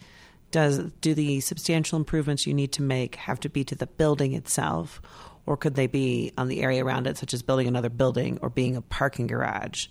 does 0.51 0.79
do 1.01 1.15
the 1.15 1.41
substantial 1.41 1.99
improvements 1.99 2.47
you 2.47 2.55
need 2.55 2.73
to 2.73 2.83
make 2.83 3.17
have 3.17 3.41
to 3.41 3.49
be 3.49 3.65
to 3.65 3.75
the 3.75 3.87
building 3.87 4.33
itself 4.33 5.03
or 5.49 5.57
could 5.57 5.75
they 5.75 5.87
be 5.87 6.33
on 6.37 6.49
the 6.49 6.61
area 6.61 6.85
around 6.85 7.07
it 7.07 7.17
such 7.17 7.33
as 7.35 7.43
building 7.43 7.67
another 7.67 7.89
building 7.89 8.39
or 8.43 8.51
being 8.51 8.77
a 8.77 8.83
parking 8.83 9.27
garage? 9.27 9.87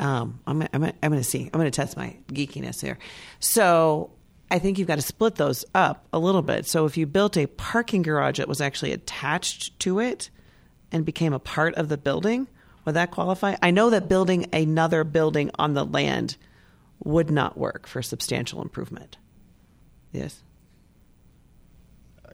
Um, 0.00 0.40
I'm, 0.46 0.62
I'm, 0.72 0.84
I'm 0.84 0.92
going 1.00 1.12
to 1.12 1.24
see. 1.24 1.44
I'm 1.44 1.60
going 1.60 1.70
to 1.70 1.70
test 1.70 1.96
my 1.96 2.16
geekiness 2.28 2.80
here. 2.80 2.98
So 3.38 4.10
i 4.50 4.58
think 4.58 4.78
you've 4.78 4.88
got 4.88 4.96
to 4.96 5.02
split 5.02 5.36
those 5.36 5.64
up 5.74 6.06
a 6.12 6.18
little 6.18 6.42
bit. 6.42 6.66
So 6.66 6.84
if 6.84 6.96
you 6.96 7.06
built 7.06 7.38
a 7.38 7.46
parking 7.46 8.02
garage 8.02 8.38
that 8.38 8.48
was 8.48 8.60
actually 8.60 8.92
attached 8.92 9.78
to 9.80 10.00
it 10.00 10.28
and 10.90 11.06
became 11.06 11.32
a 11.32 11.38
part 11.38 11.74
of 11.76 11.88
the 11.88 11.96
building 11.96 12.48
would 12.84 12.96
that 12.96 13.10
qualify? 13.10 13.54
I 13.62 13.70
know 13.70 13.90
that 13.90 14.08
building 14.08 14.46
another 14.52 15.04
building 15.04 15.50
on 15.58 15.74
the 15.74 15.84
land 15.84 16.36
would 17.04 17.30
not 17.30 17.56
work 17.56 17.86
for 17.86 18.02
substantial 18.02 18.62
improvement. 18.62 19.16
Yes. 20.10 20.42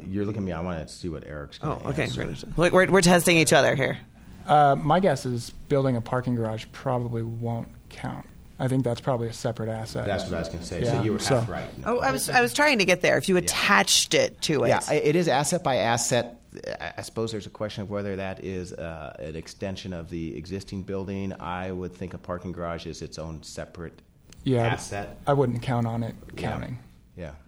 You're 0.07 0.25
looking 0.25 0.43
at 0.43 0.47
me. 0.47 0.53
I 0.53 0.61
want 0.61 0.87
to 0.87 0.93
see 0.93 1.09
what 1.09 1.27
Erik's 1.27 1.59
going 1.59 1.81
oh, 1.85 1.91
okay. 1.91 2.09
We're, 2.57 2.71
we're, 2.71 2.91
we're 2.91 3.01
testing 3.01 3.37
each 3.37 3.53
other 3.53 3.75
here. 3.75 3.99
Uh, 4.47 4.77
my 4.77 4.99
guess 4.99 5.27
is 5.27 5.51
building 5.69 5.97
a 5.97 6.01
parking 6.01 6.35
garage 6.35 6.65
probably 6.73 7.23
won't 7.23 7.69
count. 7.91 8.27
I 8.59 8.67
think 8.67 8.83
that's 8.83 9.01
probably 9.01 9.29
a 9.29 9.33
separate 9.33 9.69
asset. 9.69 10.07
That's 10.07 10.25
what 10.25 10.35
I 10.35 10.39
was 10.41 10.49
going 10.49 10.61
to 10.61 10.65
say. 10.65 10.83
Yeah. 10.83 10.93
So 10.93 11.03
you 11.03 11.13
were 11.13 11.19
so, 11.19 11.39
half 11.39 11.49
right. 11.49 11.79
No. 11.79 11.99
Oh, 11.99 12.01
I 12.01 12.11
was 12.11 12.29
I 12.29 12.41
was 12.41 12.53
trying 12.53 12.79
to 12.79 12.85
get 12.85 13.03
there. 13.03 13.17
If 13.17 13.29
you 13.29 13.37
attached 13.37 14.15
yeah. 14.15 14.23
it 14.23 14.41
to 14.43 14.65
it, 14.65 14.69
yeah, 14.69 14.93
it 14.93 15.15
is 15.15 15.29
asset 15.29 15.63
by 15.63 15.77
asset. 15.77 16.41
I 16.81 17.03
suppose 17.03 17.31
there's 17.31 17.47
a 17.47 17.51
question 17.51 17.83
of 17.83 17.91
whether 17.91 18.17
that 18.17 18.43
is 18.43 18.73
uh, 18.73 19.15
an 19.21 19.37
extension 19.37 19.93
of 19.93 20.11
the 20.11 20.37
existing 20.37 20.83
building. 20.83 21.33
I 21.39 21.71
would 21.71 21.95
think 21.95 22.15
a 22.15 22.19
parking 22.19 22.51
garage 22.51 22.87
is 22.87 23.01
its 23.01 23.19
own 23.19 23.43
separate 23.43 24.01
yeah, 24.43 24.67
asset. 24.67 25.19
I 25.27 25.35
wouldn't 25.35 25.63
count 25.63 25.87
on 25.87 26.03
it 26.03 26.15
counting. 26.37 26.79
Yeah. 27.17 27.33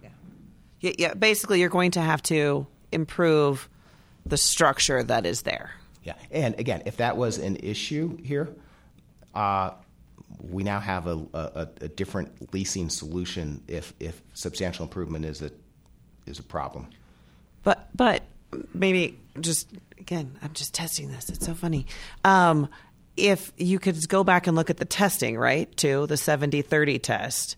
yeah, 0.81 1.13
basically 1.13 1.59
you're 1.59 1.69
going 1.69 1.91
to 1.91 2.01
have 2.01 2.21
to 2.23 2.67
improve 2.91 3.69
the 4.25 4.37
structure 4.37 5.01
that 5.03 5.25
is 5.25 5.43
there. 5.43 5.71
Yeah, 6.03 6.15
and 6.31 6.59
again, 6.59 6.83
if 6.85 6.97
that 6.97 7.15
was 7.15 7.37
an 7.37 7.57
issue 7.57 8.17
here, 8.23 8.49
uh, 9.35 9.71
we 10.39 10.63
now 10.63 10.79
have 10.79 11.07
a, 11.07 11.21
a, 11.33 11.67
a, 11.81 11.87
different 11.87 12.53
leasing 12.53 12.89
solution 12.89 13.61
if, 13.67 13.93
if 13.99 14.19
substantial 14.33 14.83
improvement 14.83 15.25
is 15.25 15.41
a 15.41 15.51
is 16.25 16.39
a 16.39 16.43
problem. 16.43 16.87
But 17.63 17.89
but 17.95 18.23
maybe 18.73 19.19
just 19.39 19.67
again, 19.99 20.37
I'm 20.41 20.53
just 20.53 20.73
testing 20.73 21.11
this. 21.11 21.29
It's 21.29 21.45
so 21.45 21.53
funny. 21.53 21.85
Um, 22.23 22.69
if 23.15 23.51
you 23.57 23.77
could 23.77 24.07
go 24.09 24.23
back 24.23 24.47
and 24.47 24.55
look 24.55 24.69
at 24.69 24.77
the 24.77 24.85
testing, 24.85 25.37
right, 25.37 25.75
to 25.77 26.07
the 26.07 26.15
70-30 26.15 27.01
test, 27.01 27.57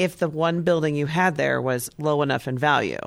if 0.00 0.16
the 0.16 0.28
one 0.30 0.62
building 0.62 0.96
you 0.96 1.04
had 1.04 1.36
there 1.36 1.60
was 1.60 1.90
low 1.98 2.22
enough 2.22 2.48
in 2.48 2.56
value. 2.56 2.98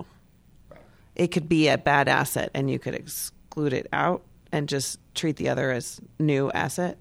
Right. 0.70 0.80
It 1.16 1.28
could 1.30 1.50
be 1.50 1.68
a 1.68 1.78
bad 1.78 2.08
asset 2.08 2.52
and 2.54 2.70
you 2.70 2.78
could 2.78 2.94
exclude 2.94 3.74
it 3.74 3.88
out 3.92 4.22
and 4.52 4.70
just 4.70 5.00
treat 5.16 5.38
the 5.38 5.50
other 5.50 5.72
as 5.72 6.00
new 6.20 6.52
asset. 6.52 7.00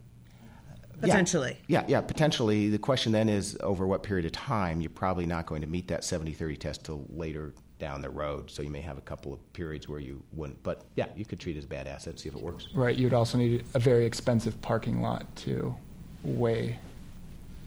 Potentially. 0.98 1.58
Yeah, 1.66 1.80
yeah, 1.80 1.86
yeah, 1.88 2.00
potentially. 2.00 2.70
The 2.70 2.78
question 2.78 3.12
then 3.12 3.28
is 3.28 3.58
over 3.60 3.86
what 3.86 4.02
period 4.02 4.24
of 4.24 4.32
time? 4.32 4.80
You're 4.80 4.88
probably 4.88 5.26
not 5.26 5.44
going 5.44 5.60
to 5.60 5.66
meet 5.66 5.88
that 5.88 6.04
70 6.04 6.32
30 6.32 6.56
test 6.56 6.84
till 6.84 7.04
later 7.10 7.52
down 7.78 8.00
the 8.00 8.08
road. 8.08 8.50
So 8.50 8.62
you 8.62 8.70
may 8.70 8.80
have 8.80 8.96
a 8.96 9.02
couple 9.02 9.34
of 9.34 9.52
periods 9.52 9.90
where 9.90 10.00
you 10.00 10.22
wouldn't. 10.32 10.62
But 10.62 10.86
yeah, 10.94 11.06
you 11.16 11.26
could 11.26 11.38
treat 11.38 11.56
it 11.56 11.58
as 11.58 11.66
bad 11.66 11.86
asset, 11.86 12.18
see 12.18 12.30
if 12.30 12.34
it 12.34 12.40
works. 12.40 12.68
Right. 12.74 12.96
You'd 12.96 13.12
also 13.12 13.36
need 13.36 13.66
a 13.74 13.78
very 13.78 14.06
expensive 14.06 14.58
parking 14.62 15.02
lot 15.02 15.26
to 15.36 15.74
weigh 16.22 16.78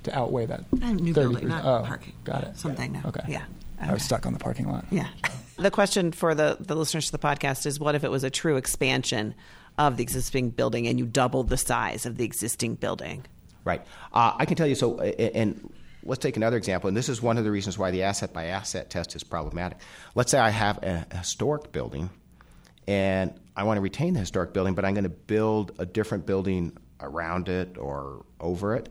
to 0.05 0.17
outweigh 0.17 0.45
that. 0.45 0.63
Uh, 0.81 0.91
new 0.93 1.13
building, 1.13 1.47
not 1.47 1.65
oh, 1.65 1.83
parking. 1.85 2.13
Got 2.23 2.43
it. 2.45 2.57
Something 2.57 2.95
yeah. 2.95 3.01
now. 3.01 3.09
Okay. 3.09 3.21
Yeah. 3.27 3.43
Okay. 3.79 3.89
I 3.89 3.93
was 3.93 4.03
stuck 4.03 4.25
on 4.25 4.33
the 4.33 4.39
parking 4.39 4.69
lot. 4.69 4.85
Yeah. 4.89 5.07
the 5.57 5.71
question 5.71 6.11
for 6.11 6.33
the, 6.33 6.57
the 6.59 6.75
listeners 6.75 7.07
to 7.07 7.11
the 7.11 7.19
podcast 7.19 7.65
is 7.65 7.79
what 7.79 7.95
if 7.95 8.03
it 8.03 8.11
was 8.11 8.23
a 8.23 8.29
true 8.29 8.55
expansion 8.55 9.35
of 9.77 9.97
the 9.97 10.03
existing 10.03 10.51
building 10.51 10.87
and 10.87 10.97
you 10.97 11.05
doubled 11.05 11.49
the 11.49 11.57
size 11.57 12.05
of 12.05 12.17
the 12.17 12.23
existing 12.23 12.75
building? 12.75 13.25
Right. 13.63 13.81
Uh, 14.13 14.33
I 14.37 14.45
can 14.45 14.55
tell 14.55 14.67
you 14.67 14.75
so, 14.75 14.99
and 14.99 15.73
let's 16.03 16.21
take 16.21 16.37
another 16.37 16.55
example, 16.55 16.87
and 16.87 16.95
this 16.95 17.09
is 17.09 17.21
one 17.21 17.37
of 17.37 17.43
the 17.43 17.51
reasons 17.51 17.77
why 17.77 17.91
the 17.91 18.03
asset 18.03 18.31
by 18.31 18.45
asset 18.45 18.89
test 18.89 19.15
is 19.15 19.23
problematic. 19.23 19.79
Let's 20.13 20.31
say 20.31 20.39
I 20.39 20.51
have 20.51 20.81
a 20.83 21.05
historic 21.15 21.71
building 21.71 22.09
and 22.87 23.33
I 23.55 23.63
want 23.63 23.77
to 23.77 23.81
retain 23.81 24.13
the 24.13 24.19
historic 24.19 24.53
building, 24.53 24.75
but 24.75 24.85
I'm 24.85 24.93
going 24.93 25.03
to 25.03 25.09
build 25.09 25.71
a 25.79 25.85
different 25.85 26.25
building 26.25 26.77
around 27.01 27.49
it 27.49 27.77
or 27.77 28.23
over 28.39 28.75
it 28.75 28.89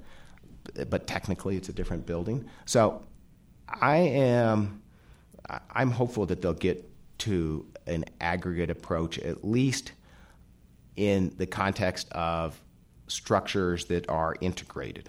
but 0.88 1.06
technically 1.06 1.56
it's 1.56 1.68
a 1.68 1.72
different 1.72 2.06
building. 2.06 2.48
So 2.64 3.02
I 3.68 3.96
am 3.96 4.82
I'm 5.70 5.90
hopeful 5.90 6.26
that 6.26 6.42
they'll 6.42 6.54
get 6.54 6.88
to 7.18 7.66
an 7.86 8.04
aggregate 8.20 8.70
approach 8.70 9.18
at 9.18 9.44
least 9.44 9.92
in 10.96 11.34
the 11.36 11.46
context 11.46 12.10
of 12.12 12.60
structures 13.08 13.86
that 13.86 14.08
are 14.08 14.34
integrated. 14.40 15.08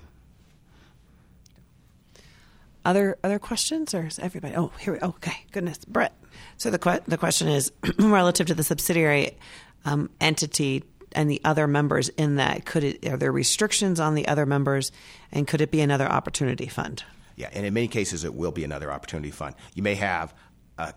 Other 2.84 3.18
other 3.24 3.40
questions 3.40 3.94
or 3.94 4.06
is 4.06 4.20
everybody? 4.20 4.56
Oh, 4.56 4.72
here 4.80 4.94
we. 4.94 5.00
Okay, 5.00 5.46
goodness, 5.52 5.84
Brett. 5.86 6.14
So 6.58 6.70
the 6.70 6.78
que- 6.78 7.02
the 7.08 7.18
question 7.18 7.48
is 7.48 7.72
relative 7.98 8.48
to 8.48 8.54
the 8.54 8.64
subsidiary 8.64 9.38
um, 9.86 10.10
entity 10.22 10.84
and 11.16 11.30
the 11.30 11.42
other 11.44 11.68
members 11.68 12.10
in 12.10 12.36
that? 12.36 12.66
Could 12.66 12.84
it 12.84 13.06
are 13.08 13.18
there 13.18 13.32
restrictions 13.32 14.00
on 14.00 14.16
the 14.16 14.28
other 14.28 14.46
members, 14.46 14.92
and 15.32 15.48
could 15.48 15.62
it 15.62 15.72
be 15.72 15.82
another 15.82 16.08
opportunity 16.08 16.68
fund? 16.68 17.04
Yeah, 17.36 17.50
and 17.52 17.66
in 17.66 17.74
many 17.74 17.88
cases, 17.88 18.24
it 18.24 18.34
will 18.34 18.52
be 18.52 18.64
another 18.64 18.92
opportunity 18.92 19.32
fund. 19.32 19.56
You 19.74 19.84
may 19.84 19.96
have 19.96 20.34
uh, 20.78 20.92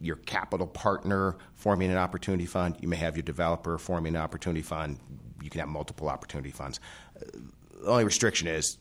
your 0.00 0.16
capital 0.16 0.66
partner 0.66 1.36
forming 1.54 1.90
an 1.90 1.98
opportunity 1.98 2.46
fund. 2.46 2.76
You 2.80 2.88
may 2.88 2.96
have 2.96 3.16
your 3.16 3.24
developer 3.24 3.78
forming 3.78 4.14
an 4.14 4.22
opportunity 4.22 4.62
fund. 4.62 4.98
You 5.42 5.50
can 5.50 5.60
have 5.60 5.68
multiple 5.68 6.08
opportunity 6.08 6.50
funds. 6.50 6.80
the 7.18 7.88
only 7.88 8.04
restriction 8.04 8.48
is 8.48 8.78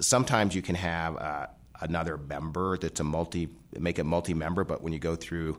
sometimes 0.00 0.54
you 0.54 0.62
can 0.62 0.74
have 0.74 1.16
uh, 1.16 1.46
another 1.80 2.16
member 2.16 2.76
that's 2.78 3.00
a 3.00 3.04
multi 3.04 3.48
make 3.78 3.98
it 3.98 4.04
multi-member, 4.04 4.64
but 4.64 4.82
when 4.82 4.92
you 4.92 4.98
go 4.98 5.16
through 5.16 5.58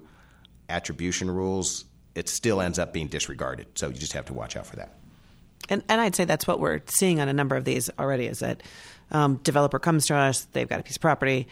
attribution 0.70 1.30
rules, 1.30 1.86
it 2.16 2.30
still 2.30 2.62
ends 2.62 2.80
up 2.80 2.94
being 2.94 3.08
disregarded. 3.08 3.68
So 3.76 3.88
you 3.88 3.96
just 3.96 4.14
have 4.14 4.26
to 4.26 4.34
watch 4.34 4.56
out 4.56 4.66
for 4.66 4.76
that. 4.78 4.98
And, 5.70 5.84
and 5.88 6.02
I'd 6.02 6.16
say 6.16 6.26
that's 6.26 6.46
what 6.46 6.60
we're 6.60 6.82
seeing 6.86 7.20
on 7.20 7.30
a 7.30 7.34
number 7.34 7.56
of 7.56 7.66
these 7.66 7.90
already 7.98 8.28
is 8.28 8.40
that 8.40 8.62
um, 9.12 9.38
developer 9.38 9.80
comes 9.80 10.08
to 10.08 10.16
us, 10.16 10.46
they've 10.52 10.68
got 10.68 10.80
a 10.80 10.84
piece 10.84 10.98
of 10.98 11.02
property, 11.02 11.48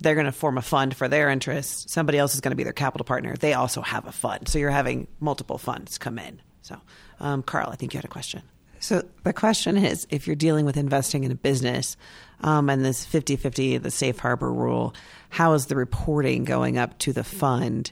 they're 0.00 0.14
going 0.14 0.26
to 0.26 0.32
form 0.32 0.58
a 0.58 0.62
fund 0.62 0.94
for 0.94 1.08
their 1.08 1.30
interests. 1.30 1.92
Somebody 1.92 2.18
else 2.18 2.34
is 2.34 2.40
going 2.40 2.50
to 2.50 2.56
be 2.56 2.64
their 2.64 2.72
capital 2.72 3.04
partner. 3.04 3.34
They 3.34 3.54
also 3.54 3.80
have 3.80 4.06
a 4.06 4.12
fund. 4.12 4.48
So 4.48 4.58
you're 4.58 4.70
having 4.70 5.08
multiple 5.20 5.58
funds 5.58 5.98
come 5.98 6.18
in. 6.18 6.40
So, 6.62 6.80
um, 7.20 7.42
Carl, 7.42 7.70
I 7.70 7.76
think 7.76 7.94
you 7.94 7.98
had 7.98 8.04
a 8.04 8.08
question. 8.08 8.42
So 8.78 9.02
the 9.24 9.32
question 9.32 9.76
is 9.76 10.06
if 10.10 10.26
you're 10.26 10.36
dealing 10.36 10.66
with 10.66 10.76
investing 10.76 11.24
in 11.24 11.32
a 11.32 11.36
business 11.36 11.96
um, 12.42 12.68
and 12.68 12.84
this 12.84 13.04
50 13.04 13.36
50, 13.36 13.78
the 13.78 13.90
safe 13.90 14.18
harbor 14.18 14.52
rule, 14.52 14.94
how 15.30 15.54
is 15.54 15.66
the 15.66 15.76
reporting 15.76 16.44
going 16.44 16.76
up 16.76 16.98
to 16.98 17.12
the 17.12 17.24
fund 17.24 17.90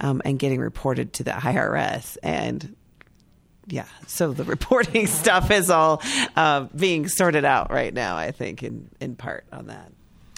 um, 0.00 0.22
and 0.24 0.38
getting 0.38 0.60
reported 0.60 1.12
to 1.14 1.24
the 1.24 1.30
IRS? 1.30 2.16
And 2.22 2.76
yeah, 3.66 3.86
so 4.06 4.32
the 4.32 4.44
reporting 4.44 5.06
stuff 5.08 5.50
is 5.50 5.70
all 5.70 6.02
uh, 6.36 6.66
being 6.76 7.08
sorted 7.08 7.44
out 7.44 7.70
right 7.70 7.92
now, 7.92 8.16
I 8.16 8.30
think, 8.30 8.62
in, 8.62 8.90
in 9.00 9.16
part 9.16 9.46
on 9.52 9.66
that. 9.66 9.92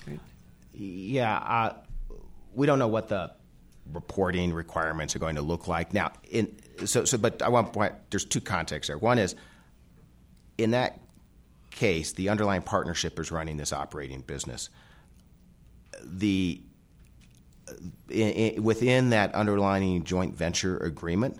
Right? 0.06 0.20
Yeah, 0.74 1.36
uh, 1.36 1.74
we 2.54 2.66
don't 2.66 2.78
know 2.78 2.88
what 2.88 3.08
the 3.08 3.32
reporting 3.92 4.52
requirements 4.52 5.14
are 5.14 5.18
going 5.18 5.36
to 5.36 5.42
look 5.42 5.68
like 5.68 5.94
now. 5.94 6.12
In 6.30 6.56
so, 6.84 7.04
so, 7.04 7.18
but 7.18 7.42
I 7.42 7.48
want 7.48 7.72
point. 7.72 7.94
There's 8.10 8.24
two 8.24 8.40
contexts 8.40 8.88
there. 8.88 8.98
One 8.98 9.18
is 9.18 9.34
in 10.58 10.72
that 10.72 11.00
case, 11.70 12.12
the 12.12 12.28
underlying 12.28 12.62
partnership 12.62 13.18
is 13.18 13.30
running 13.30 13.56
this 13.56 13.72
operating 13.72 14.20
business. 14.20 14.70
The 16.02 16.60
in, 18.08 18.28
in, 18.30 18.62
within 18.62 19.10
that 19.10 19.34
underlying 19.34 20.04
joint 20.04 20.34
venture 20.34 20.76
agreement, 20.78 21.38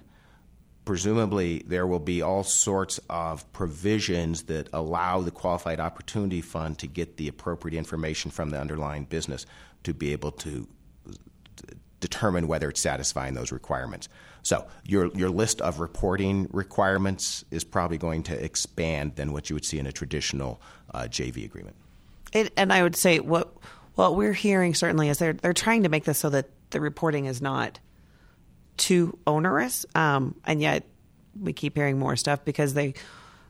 presumably 0.85 1.65
there 1.67 1.87
will 1.87 1.99
be 1.99 2.23
all 2.23 2.45
sorts 2.45 3.01
of 3.11 3.51
provisions 3.53 4.45
that 4.45 4.69
allow 4.73 5.21
the 5.21 5.31
qualified 5.31 5.81
opportunity 5.81 6.41
fund 6.41 6.79
to 6.79 6.87
get 6.87 7.17
the 7.17 7.29
appropriate 7.29 7.77
information 7.77 8.31
from 8.31 8.51
the 8.51 8.59
underlying 8.59 9.05
business 9.05 9.47
to 9.83 9.93
be 9.93 10.13
able 10.13 10.33
to 10.33 10.67
determine 12.01 12.47
whether 12.47 12.69
it's 12.69 12.81
satisfying 12.81 13.35
those 13.35 13.51
requirements. 13.53 14.09
So 14.43 14.67
your 14.85 15.11
your 15.17 15.29
list 15.29 15.61
of 15.61 15.81
reporting 15.81 16.49
requirements 16.53 17.45
is 17.51 17.65
probably 17.65 17.99
going 17.99 18.23
to 18.25 18.45
expand 18.45 19.17
than 19.17 19.33
what 19.33 19.51
you 19.51 19.57
would 19.57 19.65
see 19.65 19.79
in 19.79 19.87
a 19.87 19.93
traditional 19.93 20.61
uh, 20.95 21.09
JV 21.11 21.45
agreement. 21.45 21.75
It, 22.33 22.53
and 22.57 22.73
I 22.73 22.83
would 22.83 22.95
say 22.97 23.19
what 23.19 23.53
what 23.97 24.15
we're 24.15 24.33
hearing 24.33 24.75
certainly 24.75 25.09
is 25.09 25.19
they're 25.19 25.33
they're 25.33 25.53
trying 25.53 25.83
to 25.83 25.89
make 25.89 26.05
this 26.05 26.19
so 26.19 26.31
that 26.31 26.49
the 26.71 26.81
reporting 26.81 27.25
is 27.25 27.43
not 27.43 27.81
too 28.77 29.19
onerous, 29.27 29.85
um, 29.95 30.37
and 30.45 30.61
yet 30.61 30.85
we 31.39 31.53
keep 31.53 31.75
hearing 31.75 31.99
more 31.99 32.15
stuff 32.15 32.45
because 32.45 32.75
they 32.75 32.95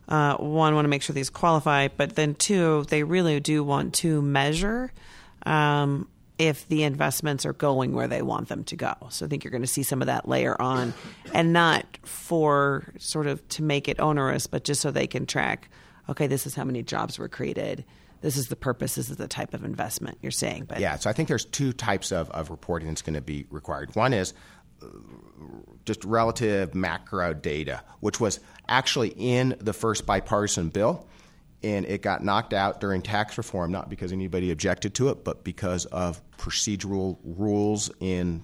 uh, 0.09 0.37
one 0.37 0.75
want 0.75 0.85
to 0.85 0.89
make 0.89 1.03
sure 1.03 1.15
these 1.15 1.31
qualify, 1.31 1.89
but 1.89 2.15
then 2.15 2.35
two 2.35 2.85
they 2.89 3.03
really 3.03 3.41
do 3.41 3.63
want 3.63 3.95
to 3.95 4.23
measure 4.23 4.93
um, 5.45 6.09
if 6.39 6.69
the 6.69 6.85
investments 6.85 7.45
are 7.45 7.53
going 7.53 7.93
where 7.93 8.09
they 8.09 8.23
want 8.23 8.49
them 8.49 8.63
to 8.65 8.77
go. 8.77 8.95
So 9.11 9.27
I 9.27 9.29
think 9.29 9.43
you're 9.43 9.51
going 9.51 9.63
to 9.63 9.67
see 9.69 9.83
some 9.83 10.01
of 10.01 10.07
that 10.07 10.29
layer 10.29 10.61
on, 10.61 10.95
and 11.35 11.53
not 11.53 11.85
for 12.05 12.93
sort 12.99 13.27
of 13.27 13.47
to 13.49 13.63
make 13.63 13.89
it 13.89 13.99
onerous, 13.99 14.47
but 14.47 14.63
just 14.63 14.81
so 14.81 14.91
they 14.93 15.09
can 15.09 15.27
track. 15.27 15.69
Okay, 16.09 16.29
this 16.29 16.47
is 16.47 16.55
how 16.55 16.63
many 16.63 16.85
jobs 16.85 17.19
were 17.19 17.29
created. 17.29 17.85
This 18.27 18.37
is 18.37 18.49
the 18.49 18.57
purpose. 18.57 18.97
This 18.97 19.09
is 19.09 19.19
the 19.19 19.29
type 19.29 19.55
of 19.55 19.63
investment 19.63 20.19
you're 20.21 20.33
saying. 20.33 20.65
But 20.65 20.81
yeah, 20.81 20.97
so 20.97 21.09
I 21.09 21.13
think 21.13 21.29
there's 21.29 21.45
two 21.45 21.73
types 21.73 22.11
of, 22.11 22.29
of 22.33 22.51
reporting 22.51 22.89
that's 22.89 23.03
going 23.03 23.15
to 23.15 23.21
be 23.21 23.47
required. 23.51 23.95
One 23.95 24.13
is 24.13 24.35
uh, 24.83 24.87
just 25.85 26.05
relative 26.05 26.75
macro 26.75 27.35
data, 27.35 27.85
which 28.01 28.19
was 28.19 28.41
actually 28.67 29.11
in 29.11 29.55
the 29.61 29.73
first 29.73 30.07
bipartisan 30.07 30.71
bill 30.71 31.07
and 31.63 31.87
it 31.87 32.03
got 32.03 32.25
knocked 32.25 32.53
out 32.53 32.81
during 32.81 33.01
tax 33.01 33.39
reform, 33.39 33.71
not 33.71 33.89
because 33.89 34.11
anybody 34.11 34.51
objected 34.51 34.93
to 34.95 35.11
it, 35.11 35.23
but 35.23 35.45
because 35.45 35.85
of 35.85 36.21
procedural 36.37 37.19
rules 37.23 37.93
in 38.01 38.43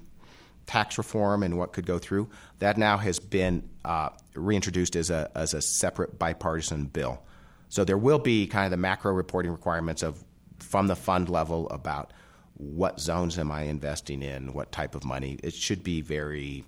tax 0.66 0.96
reform 0.96 1.42
and 1.42 1.58
what 1.58 1.72
could 1.72 1.86
go 1.86 1.98
through. 1.98 2.30
That 2.60 2.78
now 2.78 2.98
has 2.98 3.18
been 3.18 3.68
uh, 3.84 4.10
reintroduced 4.36 4.94
as 4.94 5.10
a, 5.10 5.28
as 5.34 5.54
a 5.54 5.60
separate 5.60 6.20
bipartisan 6.20 6.84
bill. 6.84 7.24
So 7.72 7.84
there 7.84 7.96
will 7.96 8.18
be 8.18 8.46
kind 8.46 8.66
of 8.66 8.70
the 8.70 8.76
macro 8.76 9.14
reporting 9.14 9.50
requirements 9.50 10.02
of 10.02 10.22
from 10.58 10.88
the 10.88 10.94
fund 10.94 11.30
level 11.30 11.70
about 11.70 12.12
what 12.58 13.00
zones 13.00 13.38
am 13.38 13.50
I 13.50 13.62
investing 13.62 14.22
in, 14.22 14.52
what 14.52 14.72
type 14.72 14.94
of 14.94 15.06
money. 15.06 15.38
It 15.42 15.54
should 15.54 15.82
be 15.82 16.02
very, 16.02 16.66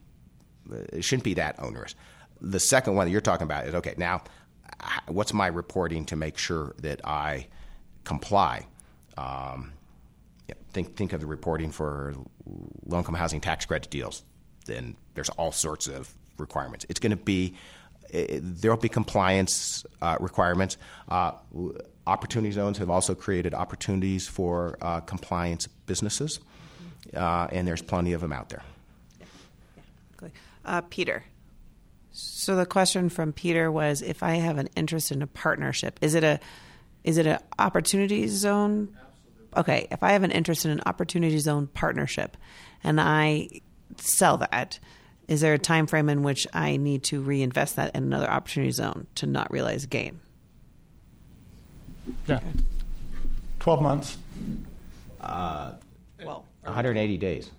it 0.72 1.05
shouldn't 1.05 1.24
be 1.24 1.35
that 1.35 1.60
onerous. 1.60 1.94
The 2.40 2.59
second 2.59 2.94
one 2.94 3.06
that 3.06 3.10
you're 3.10 3.20
talking 3.20 3.44
about 3.44 3.66
is 3.66 3.74
okay, 3.74 3.93
now 3.98 4.22
what's 5.06 5.35
my 5.35 5.48
reporting 5.48 6.06
to 6.06 6.16
make 6.16 6.39
sure 6.39 6.74
that 6.78 7.06
I 7.06 7.48
comply? 8.05 8.66
Um, 9.18 9.74
yeah, 10.48 10.55
think 10.72 10.97
think 10.97 11.12
of 11.12 11.20
the 11.20 11.26
reporting 11.26 11.70
for 11.70 12.14
low 12.86 12.97
income 12.97 13.14
housing 13.14 13.43
tax 13.43 13.66
credit 13.66 13.90
deals. 13.90 14.24
Then 14.64 14.97
there's 15.12 15.28
all 15.28 15.52
sorts 15.52 15.86
of 15.86 16.14
requirements. 16.39 16.86
It's 16.89 16.98
going 16.98 17.10
to 17.10 17.22
be 17.22 17.56
there'll 18.41 18.77
be 18.77 18.89
compliance 18.89 19.85
uh, 20.01 20.16
requirements. 20.20 20.77
Uh, 21.09 21.32
opportunity 22.07 22.53
zones 22.53 22.78
have 22.78 22.91
also 22.91 23.15
created 23.15 23.55
opportunities 23.55 24.27
for 24.27 24.77
uh, 24.81 25.01
compliance 25.01 25.66
businesses, 25.86 26.41
uh, 27.16 27.49
and 27.51 27.66
there's 27.66 27.82
plenty 27.82 28.12
of 28.12 28.20
them 28.20 28.32
out 28.32 28.49
there. 28.49 28.62
Uh, 30.65 30.81
Peter. 30.82 31.24
So 32.12 32.57
the 32.57 32.66
question 32.66 33.09
from 33.09 33.32
Peter 33.32 33.70
was 33.70 34.01
if 34.01 34.23
I 34.23 34.36
have 34.36 34.59
an 34.59 34.69
interest 34.77 35.12
in 35.12 35.20
a 35.20 35.27
partnership, 35.27 35.99
is 36.01 36.15
it 36.15 36.24
a 36.24 36.41
is 37.03 37.19
it 37.19 37.27
an 37.27 37.39
opportunity 37.59 38.28
zone? 38.28 38.97
Absolutely. 38.97 39.61
Okay, 39.61 39.89
if 39.91 40.03
I 40.03 40.12
have 40.12 40.23
an 40.23 40.31
interest 40.31 40.65
in 40.65 40.70
an 40.70 40.81
opportunity 40.86 41.39
zone 41.39 41.66
partnership 41.66 42.36
and 42.82 43.01
I 43.01 43.61
sell 43.99 44.39
that, 44.39 44.78
is 45.28 45.40
there 45.40 45.55
a 45.55 45.59
time 45.59 45.86
frame 45.86 46.09
in 46.09 46.22
which 46.22 46.46
I 46.52 46.76
need 46.76 47.05
to 47.05 47.20
reinvest 47.20 47.76
that 47.76 47.94
in 47.94 48.05
another 48.05 48.30
opportunity 48.30 48.72
zone 48.72 49.06
to 49.16 49.26
not 49.26 49.51
realize 49.51 49.86
gain? 49.86 50.20
Yeah. 52.26 52.40
12 53.60 53.82
months. 53.82 54.18
Uh, 55.20 55.72
well, 56.24 56.44
180 56.62 57.16
days. 57.18 57.51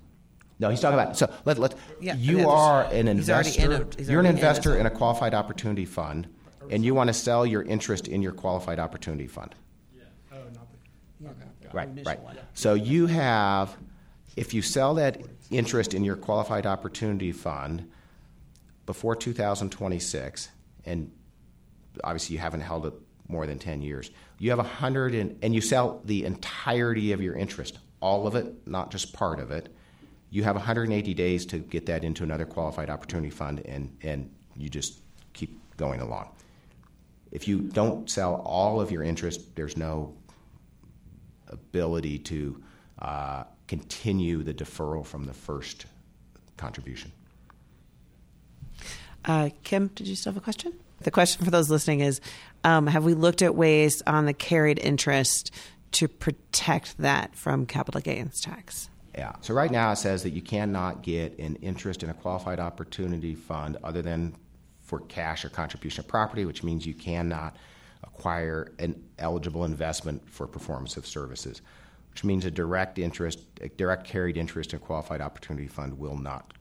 No, 0.59 0.69
he's 0.69 0.79
talking 0.79 0.97
about 0.97 1.17
so 1.17 1.31
let 1.43 1.57
let 1.57 1.75
yeah, 1.99 2.15
you 2.15 2.47
are 2.49 2.85
an 2.85 3.09
investor. 3.09 3.87
A, 3.99 4.03
you're 4.03 4.21
an 4.21 4.25
investor 4.25 4.75
in, 4.75 4.81
in, 4.81 4.85
a 4.85 4.89
qualified 4.89 5.33
opportunity 5.33 5.83
fund, 5.83 6.27
and 6.69 6.85
you 6.85 6.95
want 6.95 7.09
to 7.09 7.13
sell 7.13 7.45
your 7.45 7.61
interest 7.63 8.07
in 8.07 8.21
your 8.21 8.31
qualified 8.31 8.79
opportunity 8.79 9.27
fund. 9.27 9.53
Yeah. 9.93 10.03
Oh, 10.31 10.37
not 10.53 10.67
the, 10.71 11.27
okay. 11.67 11.69
Right, 11.73 11.89
right. 12.05 12.21
One. 12.21 12.37
So 12.53 12.73
you 12.73 13.07
have, 13.07 13.75
if 14.37 14.53
you 14.53 14.61
sell 14.61 14.93
that 14.93 15.21
interest 15.51 15.93
in 15.93 16.03
your 16.03 16.15
qualified 16.15 16.65
opportunity 16.65 17.31
fund 17.31 17.89
before 18.85 19.15
2026, 19.15 20.49
and 20.85 21.11
obviously 22.03 22.35
you 22.35 22.39
haven't 22.39 22.61
held 22.61 22.85
it 22.85 22.93
more 23.27 23.47
than 23.47 23.57
10 23.57 23.81
years, 23.81 24.11
you 24.37 24.51
have 24.51 24.59
a 24.59 24.63
hundred 24.63 25.15
and, 25.15 25.37
and 25.41 25.55
you 25.55 25.61
sell 25.61 26.01
the 26.05 26.25
entirety 26.25 27.11
of 27.11 27.21
your 27.21 27.35
interest, 27.35 27.79
all 28.01 28.27
of 28.27 28.35
it, 28.35 28.67
not 28.67 28.91
just 28.91 29.13
part 29.13 29.39
of 29.39 29.51
it 29.51 29.73
you 30.35 30.43
have 30.43 30.57
180 30.57 31.13
days 31.13 31.45
to 31.45 31.59
get 31.59 31.85
that 31.85 32.03
into 32.03 32.21
another 32.21 32.45
qualified 32.45 32.89
opportunity 32.89 33.29
fund, 33.29 33.61
and, 33.65 33.95
and 34.01 34.29
you 34.57 34.67
just 34.67 34.99
keep 35.31 35.57
going 35.77 36.01
along. 36.01 36.29
If 37.31 37.47
you 37.47 37.59
don't 37.59 38.09
sell 38.09 38.41
all 38.45 38.81
of 38.81 38.91
your 38.91 39.01
interest, 39.01 39.55
there's 39.55 39.77
no 39.77 40.13
ability 41.47 42.19
to 42.19 42.61
uh, 42.99 43.43
continue 43.67 44.43
the 44.43 44.53
deferral 44.53 45.05
from 45.05 45.25
the 45.25 45.33
first 45.33 45.85
contribution. 46.57 47.11
Uh, 49.23 49.49
Kim, 49.63 49.87
did 49.87 50.07
you 50.07 50.15
still 50.15 50.33
have 50.33 50.41
a 50.41 50.43
question? 50.43 50.73
The 51.01 51.11
question 51.11 51.43
for 51.43 51.51
those 51.51 51.69
listening 51.69 51.99
is 52.01 52.21
um, 52.63 52.87
Have 52.87 53.03
we 53.03 53.13
looked 53.13 53.41
at 53.41 53.55
ways 53.55 54.01
on 54.05 54.25
the 54.25 54.33
carried 54.33 54.79
interest 54.79 55.51
to 55.93 56.07
protect 56.07 56.97
that 56.99 57.35
from 57.35 57.65
capital 57.65 58.01
gains 58.01 58.41
tax? 58.41 58.89
Yeah. 59.17 59.33
So 59.41 59.53
right 59.53 59.71
now 59.71 59.91
it 59.91 59.95
says 59.95 60.23
that 60.23 60.31
you 60.31 60.41
cannot 60.41 61.01
get 61.01 61.39
an 61.39 61.55
interest 61.57 62.03
in 62.03 62.09
a 62.09 62.13
qualified 62.13 62.59
opportunity 62.59 63.33
fund 63.33 63.77
other 63.83 64.01
than 64.01 64.35
for 64.81 64.99
cash 64.99 65.45
or 65.45 65.49
contribution 65.49 66.01
of 66.01 66.07
property, 66.07 66.45
which 66.45 66.63
means 66.63 66.85
you 66.85 66.93
cannot 66.93 67.55
acquire 68.03 68.71
an 68.77 69.01
eligible 69.17 69.65
investment 69.65 70.29
for 70.29 70.47
performance 70.47 70.97
of 70.97 71.07
services, 71.07 71.61
which 72.15 72.23
means 72.23 72.45
a 72.45 72.51
direct 72.51 72.97
interest, 72.97 73.39
a 73.59 73.67
direct 73.67 74.07
carried 74.07 74.37
interest 74.37 74.71
in 74.71 74.79
qualified 74.79 75.19
opportunity 75.19 75.67
fund 75.67 75.99
will 75.99 76.17
not 76.17 76.53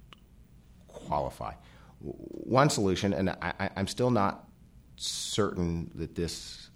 qualify. 0.89 1.53
One 2.01 2.69
solution, 2.69 3.13
and 3.13 3.31
I, 3.31 3.71
am 3.77 3.87
still 3.87 4.11
not 4.11 4.49
certain 4.97 5.93
that 5.95 6.17
this 6.17 6.71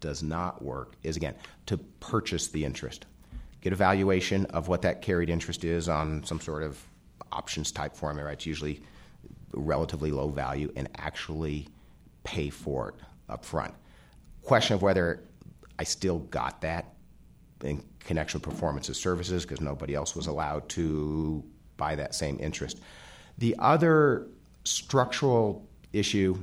does 0.00 0.22
not 0.22 0.62
work, 0.62 0.96
is 1.02 1.16
again 1.16 1.34
to 1.64 1.78
purchase 1.78 2.48
the 2.48 2.62
interest 2.62 3.06
get 3.62 3.72
a 3.72 3.76
valuation 3.76 4.44
of 4.46 4.68
what 4.68 4.82
that 4.82 5.02
carried 5.02 5.30
interest 5.30 5.64
is 5.64 5.88
on 5.88 6.22
some 6.24 6.40
sort 6.40 6.62
of 6.62 6.78
options 7.32 7.72
type 7.72 7.96
formula. 7.96 8.30
It's 8.32 8.46
usually 8.46 8.82
relatively 9.52 10.12
low 10.12 10.28
value 10.28 10.70
and 10.76 10.88
actually 10.98 11.68
pay 12.22 12.50
for 12.50 12.90
it 12.90 12.94
up 13.28 13.44
front. 13.44 13.74
Question 14.42 14.74
of 14.74 14.82
whether 14.82 15.24
I 15.78 15.84
still 15.84 16.18
got 16.18 16.60
that 16.60 16.94
in 17.62 17.82
connection 18.00 18.40
with 18.40 18.48
performance 18.48 18.88
of 18.88 18.96
services 18.96 19.44
because 19.44 19.60
nobody 19.60 19.94
else 19.94 20.14
was 20.14 20.26
allowed 20.26 20.68
to 20.70 21.42
buy 21.76 21.94
that 21.94 22.14
same 22.14 22.38
interest. 22.40 22.80
The 23.38 23.54
other 23.58 24.26
structural 24.64 25.66
issue 25.92 26.38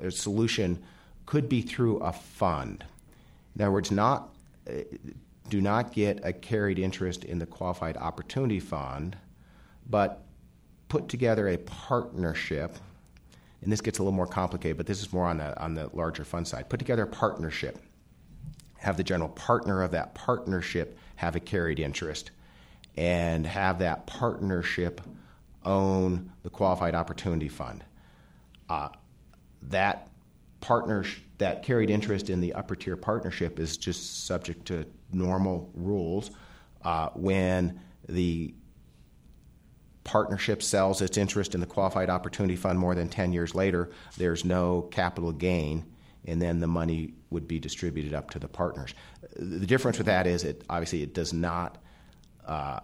a 0.00 0.10
solution 0.10 0.82
could 1.26 1.48
be 1.48 1.62
through 1.62 1.98
a 1.98 2.12
fund. 2.12 2.84
In 3.54 3.62
other 3.62 3.72
words, 3.72 3.90
not 3.90 4.34
uh, 4.68 4.80
do 5.48 5.60
not 5.60 5.92
get 5.92 6.20
a 6.24 6.32
carried 6.32 6.78
interest 6.78 7.24
in 7.24 7.38
the 7.38 7.46
qualified 7.46 7.96
opportunity 7.96 8.58
fund, 8.58 9.16
but 9.88 10.24
put 10.88 11.08
together 11.08 11.48
a 11.48 11.56
partnership. 11.58 12.76
And 13.62 13.72
this 13.72 13.80
gets 13.80 13.98
a 13.98 14.02
little 14.02 14.12
more 14.12 14.26
complicated, 14.26 14.76
but 14.76 14.86
this 14.86 15.00
is 15.00 15.12
more 15.12 15.26
on 15.26 15.38
the 15.38 15.58
on 15.60 15.74
the 15.74 15.88
larger 15.92 16.24
fund 16.24 16.46
side. 16.46 16.68
Put 16.68 16.78
together 16.78 17.04
a 17.04 17.08
partnership. 17.08 17.78
Have 18.78 18.96
the 18.96 19.04
general 19.04 19.30
partner 19.30 19.82
of 19.82 19.92
that 19.92 20.14
partnership 20.14 20.98
have 21.16 21.34
a 21.36 21.40
carried 21.40 21.80
interest, 21.80 22.30
and 22.96 23.46
have 23.46 23.78
that 23.78 24.06
partnership 24.06 25.00
own 25.64 26.30
the 26.42 26.50
qualified 26.50 26.94
opportunity 26.94 27.48
fund. 27.48 27.84
Uh, 28.68 28.88
that 29.62 30.08
partner 30.60 31.04
that 31.38 31.62
carried 31.62 31.90
interest 31.90 32.30
in 32.30 32.40
the 32.40 32.54
upper 32.54 32.74
tier 32.74 32.96
partnership 32.96 33.58
is 33.58 33.76
just 33.76 34.26
subject 34.26 34.66
to 34.66 34.86
normal 35.12 35.70
rules. 35.74 36.30
Uh, 36.82 37.10
when 37.14 37.80
the 38.08 38.54
partnership 40.04 40.62
sells 40.62 41.02
its 41.02 41.18
interest 41.18 41.54
in 41.54 41.60
the 41.60 41.66
qualified 41.66 42.08
opportunity 42.08 42.56
fund 42.56 42.78
more 42.78 42.94
than 42.94 43.08
10 43.08 43.32
years 43.32 43.54
later, 43.54 43.90
there's 44.16 44.44
no 44.44 44.82
capital 44.82 45.32
gain, 45.32 45.84
and 46.26 46.42
then 46.42 46.60
the 46.60 46.66
money 46.66 47.14
would 47.30 47.46
be 47.46 47.58
distributed 47.58 48.14
up 48.14 48.30
to 48.30 48.38
the 48.38 48.48
partners. 48.48 48.94
The 49.36 49.66
difference 49.66 49.98
with 49.98 50.06
that 50.06 50.26
is 50.26 50.44
it 50.44 50.64
obviously 50.68 51.02
it 51.02 51.14
does 51.14 51.32
not 51.32 51.78
uh, 52.46 52.80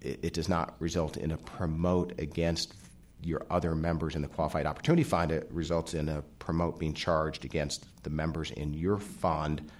it, 0.00 0.20
it 0.22 0.32
does 0.34 0.48
not 0.48 0.74
result 0.78 1.16
in 1.16 1.30
a 1.30 1.36
promote 1.36 2.12
against 2.18 2.74
your 3.22 3.44
other 3.50 3.74
members 3.74 4.14
in 4.14 4.22
the 4.22 4.28
qualified 4.28 4.66
opportunity 4.66 5.02
fund, 5.02 5.32
it 5.32 5.48
results 5.50 5.94
in 5.94 6.08
a 6.08 6.22
promote 6.38 6.78
being 6.78 6.94
charged 6.94 7.44
against 7.44 7.86
the 8.02 8.10
members 8.10 8.50
in 8.50 8.74
your 8.74 8.98
fund 8.98 9.70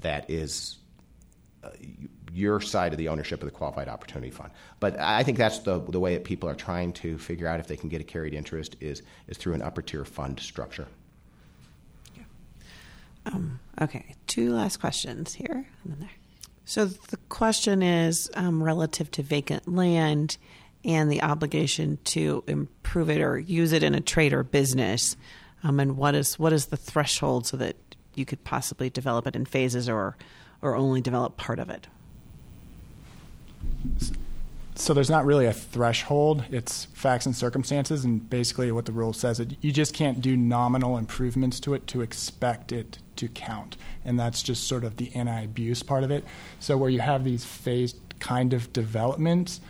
that 0.00 0.28
is 0.30 0.78
uh, 1.62 1.70
your 2.32 2.60
side 2.60 2.92
of 2.92 2.98
the 2.98 3.08
ownership 3.08 3.40
of 3.40 3.46
the 3.46 3.54
qualified 3.54 3.88
opportunity 3.88 4.30
fund. 4.30 4.50
But 4.80 4.98
I 4.98 5.22
think 5.22 5.38
that's 5.38 5.60
the 5.60 5.80
the 5.80 6.00
way 6.00 6.14
that 6.14 6.24
people 6.24 6.48
are 6.48 6.54
trying 6.54 6.92
to 6.94 7.16
figure 7.16 7.46
out 7.46 7.60
if 7.60 7.66
they 7.68 7.76
can 7.76 7.88
get 7.88 8.00
a 8.00 8.04
carried 8.04 8.34
interest 8.34 8.76
is 8.80 9.02
is 9.28 9.36
through 9.36 9.54
an 9.54 9.62
upper 9.62 9.82
tier 9.82 10.04
fund 10.04 10.40
structure. 10.40 10.88
Um, 13.26 13.60
okay, 13.80 14.14
two 14.26 14.52
last 14.52 14.78
questions 14.78 15.34
here 15.34 15.66
and 15.82 15.92
then 15.92 16.00
there. 16.00 16.10
So 16.66 16.86
the 16.86 17.16
question 17.28 17.82
is 17.82 18.30
um, 18.34 18.62
relative 18.62 19.10
to 19.12 19.22
vacant 19.22 19.68
land 19.68 20.38
and 20.84 21.10
the 21.10 21.22
obligation 21.22 21.98
to 22.04 22.44
improve 22.46 23.10
it 23.10 23.20
or 23.20 23.38
use 23.38 23.72
it 23.72 23.82
in 23.82 23.94
a 23.94 24.00
trade 24.00 24.32
or 24.32 24.42
business, 24.42 25.16
um, 25.62 25.80
and 25.80 25.96
what 25.96 26.14
is 26.14 26.38
what 26.38 26.52
is 26.52 26.66
the 26.66 26.76
threshold 26.76 27.46
so 27.46 27.56
that 27.56 27.76
you 28.14 28.24
could 28.24 28.44
possibly 28.44 28.90
develop 28.90 29.26
it 29.26 29.36
in 29.36 29.44
phases 29.44 29.88
or 29.88 30.16
or 30.62 30.76
only 30.76 31.00
develop 31.00 31.36
part 31.36 31.58
of 31.58 31.70
it? 31.70 31.86
So 34.76 34.92
there's 34.92 35.10
not 35.10 35.24
really 35.24 35.46
a 35.46 35.52
threshold. 35.52 36.44
It's 36.50 36.86
facts 36.86 37.26
and 37.26 37.36
circumstances, 37.36 38.04
and 38.04 38.28
basically 38.28 38.72
what 38.72 38.86
the 38.86 38.92
rule 38.92 39.12
says 39.12 39.38
is 39.38 39.48
you 39.60 39.70
just 39.70 39.94
can't 39.94 40.20
do 40.20 40.36
nominal 40.36 40.98
improvements 40.98 41.60
to 41.60 41.74
it 41.74 41.86
to 41.88 42.02
expect 42.02 42.72
it 42.72 42.98
to 43.16 43.28
count, 43.28 43.76
and 44.04 44.18
that's 44.18 44.42
just 44.42 44.66
sort 44.66 44.82
of 44.82 44.96
the 44.96 45.14
anti-abuse 45.14 45.84
part 45.84 46.02
of 46.02 46.10
it. 46.10 46.24
So 46.58 46.76
where 46.76 46.90
you 46.90 46.98
have 46.98 47.22
these 47.22 47.44
phased 47.44 47.96
kind 48.18 48.52
of 48.52 48.72
developments, 48.72 49.60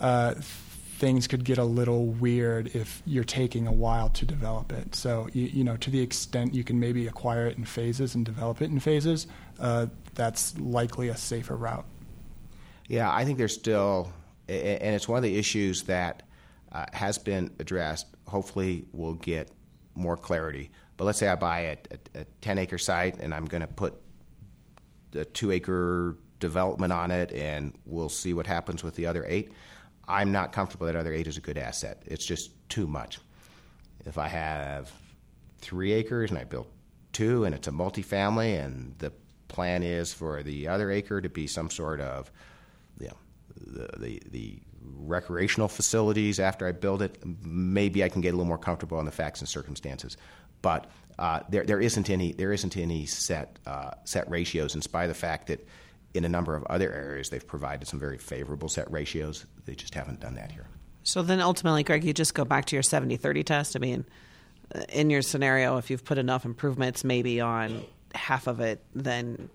uh, 0.00 0.34
things 0.34 1.26
could 1.26 1.44
get 1.44 1.58
a 1.58 1.64
little 1.64 2.06
weird 2.06 2.68
if 2.74 3.02
you're 3.04 3.24
taking 3.24 3.66
a 3.66 3.72
while 3.72 4.08
to 4.08 4.24
develop 4.24 4.72
it. 4.72 4.94
So, 4.94 5.28
you, 5.34 5.42
you 5.46 5.64
know, 5.64 5.76
to 5.76 5.90
the 5.90 6.00
extent 6.00 6.54
you 6.54 6.64
can 6.64 6.80
maybe 6.80 7.06
acquire 7.06 7.46
it 7.46 7.58
in 7.58 7.66
phases 7.66 8.14
and 8.14 8.24
develop 8.24 8.62
it 8.62 8.70
in 8.70 8.80
phases, 8.80 9.26
uh, 9.60 9.86
that's 10.14 10.58
likely 10.58 11.08
a 11.08 11.16
safer 11.16 11.56
route. 11.56 11.84
Yeah, 12.88 13.12
I 13.12 13.26
think 13.26 13.36
there's 13.36 13.54
still, 13.54 14.12
and 14.48 14.94
it's 14.94 15.08
one 15.08 15.16
of 15.16 15.22
the 15.22 15.36
issues 15.36 15.84
that 15.84 16.22
uh, 16.72 16.86
has 16.92 17.18
been 17.18 17.50
addressed. 17.58 18.06
Hopefully, 18.26 18.84
we'll 18.92 19.14
get 19.14 19.50
more 19.94 20.16
clarity. 20.16 20.70
But 20.96 21.04
let's 21.04 21.18
say 21.18 21.28
I 21.28 21.34
buy 21.34 21.60
a, 21.60 21.76
a, 22.14 22.20
a 22.20 22.24
10 22.40 22.58
acre 22.58 22.78
site 22.78 23.18
and 23.20 23.34
I'm 23.34 23.46
going 23.46 23.60
to 23.60 23.66
put 23.66 23.94
a 25.14 25.24
two 25.24 25.50
acre 25.50 26.16
development 26.40 26.92
on 26.92 27.10
it, 27.10 27.32
and 27.32 27.72
we'll 27.86 28.08
see 28.08 28.34
what 28.34 28.46
happens 28.46 28.82
with 28.82 28.94
the 28.96 29.06
other 29.06 29.24
eight. 29.26 29.52
I'm 30.06 30.32
not 30.32 30.52
comfortable 30.52 30.86
that 30.86 30.96
other 30.96 31.12
eight 31.12 31.26
is 31.26 31.36
a 31.36 31.40
good 31.40 31.56
asset. 31.56 32.02
It's 32.06 32.26
just 32.26 32.50
too 32.68 32.86
much. 32.86 33.18
If 34.04 34.18
I 34.18 34.28
have 34.28 34.92
three 35.58 35.92
acres 35.92 36.30
and 36.30 36.38
I 36.38 36.44
build 36.44 36.66
two 37.12 37.44
and 37.44 37.54
it's 37.54 37.68
a 37.68 37.70
multifamily 37.70 38.62
and 38.62 38.94
the 38.98 39.12
plan 39.48 39.82
is 39.82 40.12
for 40.12 40.42
the 40.42 40.68
other 40.68 40.90
acre 40.90 41.20
to 41.22 41.28
be 41.28 41.46
some 41.46 41.70
sort 41.70 42.00
of 42.00 42.30
the, 43.66 44.20
the, 44.30 44.60
recreational 44.86 45.66
facilities 45.66 46.38
after 46.38 46.66
I 46.66 46.72
build 46.72 47.00
it, 47.00 47.18
maybe 47.42 48.04
I 48.04 48.10
can 48.10 48.20
get 48.20 48.28
a 48.28 48.36
little 48.36 48.44
more 48.44 48.58
comfortable 48.58 48.98
on 48.98 49.06
the 49.06 49.10
facts 49.10 49.40
and 49.40 49.48
circumstances. 49.48 50.16
But 50.60 50.90
uh, 51.18 51.40
there, 51.48 51.64
there 51.64 51.80
isn't 51.80 52.10
any 52.10 52.32
there 52.32 52.52
isn't 52.52 52.76
any 52.76 53.06
set 53.06 53.58
uh, 53.66 53.92
set 54.04 54.28
ratios, 54.30 54.74
in 54.74 54.82
spite 54.82 55.04
of 55.04 55.08
the 55.08 55.14
fact 55.14 55.48
that 55.48 55.66
in 56.14 56.24
a 56.24 56.28
number 56.28 56.54
of 56.54 56.64
other 56.64 56.92
areas, 56.92 57.30
they've 57.30 57.46
provided 57.46 57.88
some 57.88 57.98
very 57.98 58.18
favorable 58.18 58.68
set 58.68 58.90
ratios. 58.90 59.46
They 59.64 59.74
just 59.74 59.94
haven't 59.94 60.20
done 60.20 60.34
that 60.34 60.52
here. 60.52 60.66
So 61.02 61.22
then 61.22 61.40
ultimately, 61.40 61.82
Greg, 61.82 62.04
you 62.04 62.14
just 62.14 62.34
go 62.34 62.44
back 62.44 62.66
to 62.66 62.76
your 62.76 62.82
70 62.82 63.16
30 63.16 63.44
test. 63.44 63.76
I 63.76 63.78
mean, 63.78 64.04
uh, 64.74 64.80
in 64.90 65.10
your 65.10 65.22
scenario, 65.22 65.76
if 65.76 65.90
you've 65.90 66.04
put 66.04 66.18
enough 66.18 66.44
improvements 66.44 67.04
maybe 67.04 67.40
on 67.40 67.84
half 68.14 68.46
of 68.46 68.60
it, 68.60 68.82
then 68.94 69.50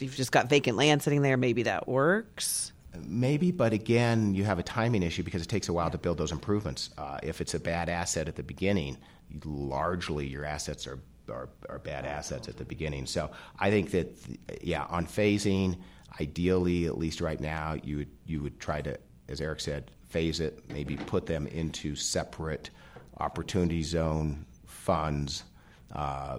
you've 0.00 0.16
just 0.16 0.32
got 0.32 0.48
vacant 0.48 0.76
land 0.76 1.02
sitting 1.02 1.22
there. 1.22 1.36
Maybe 1.36 1.64
that 1.64 1.88
works. 1.88 2.72
Maybe, 3.02 3.50
but 3.50 3.72
again, 3.72 4.34
you 4.34 4.44
have 4.44 4.58
a 4.58 4.62
timing 4.62 5.02
issue 5.02 5.22
because 5.22 5.42
it 5.42 5.48
takes 5.48 5.68
a 5.68 5.72
while 5.72 5.90
to 5.90 5.98
build 5.98 6.18
those 6.18 6.32
improvements. 6.32 6.90
Uh, 6.96 7.18
if 7.22 7.40
it's 7.40 7.54
a 7.54 7.60
bad 7.60 7.88
asset 7.88 8.28
at 8.28 8.36
the 8.36 8.42
beginning, 8.42 8.96
largely 9.44 10.26
your 10.26 10.44
assets 10.44 10.86
are 10.86 10.98
are, 11.28 11.48
are 11.70 11.78
bad 11.78 12.04
assets 12.04 12.48
at 12.48 12.58
the 12.58 12.64
beginning. 12.64 13.06
So 13.06 13.30
I 13.58 13.70
think 13.70 13.90
that 13.92 14.14
yeah, 14.62 14.84
on 14.90 15.06
phasing, 15.06 15.78
ideally, 16.20 16.86
at 16.86 16.98
least 16.98 17.20
right 17.20 17.40
now, 17.40 17.76
you 17.82 17.98
would 17.98 18.10
you 18.26 18.42
would 18.42 18.60
try 18.60 18.82
to, 18.82 18.98
as 19.28 19.40
Erik 19.40 19.60
said, 19.60 19.90
phase 20.08 20.40
it, 20.40 20.70
maybe 20.70 20.96
put 20.96 21.26
them 21.26 21.46
into 21.46 21.96
separate 21.96 22.70
opportunity 23.18 23.82
zone 23.82 24.44
funds. 24.66 25.44
Uh, 25.92 26.38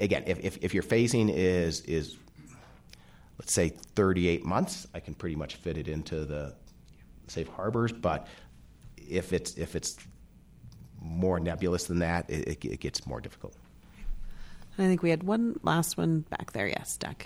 again, 0.00 0.24
if, 0.26 0.38
if, 0.40 0.58
if 0.62 0.74
your 0.74 0.82
phasing 0.82 1.30
is 1.32 1.80
is 1.82 2.16
let's 3.38 3.52
say 3.52 3.68
38 3.68 4.44
months, 4.44 4.86
I 4.94 5.00
can 5.00 5.14
pretty 5.14 5.36
much 5.36 5.56
fit 5.56 5.76
it 5.76 5.88
into 5.88 6.24
the 6.24 6.54
safe 7.28 7.48
harbors. 7.48 7.92
But 7.92 8.26
if 8.96 9.32
it's 9.32 9.54
if 9.54 9.76
it's 9.76 9.96
more 11.00 11.38
nebulous 11.38 11.84
than 11.84 12.00
that, 12.00 12.28
it, 12.30 12.64
it 12.64 12.80
gets 12.80 13.06
more 13.06 13.20
difficult. 13.20 13.54
I 14.78 14.82
think 14.82 15.02
we 15.02 15.10
had 15.10 15.22
one 15.22 15.58
last 15.62 15.96
one 15.96 16.20
back 16.20 16.52
there. 16.52 16.66
Yes, 16.66 16.96
Doug. 16.96 17.24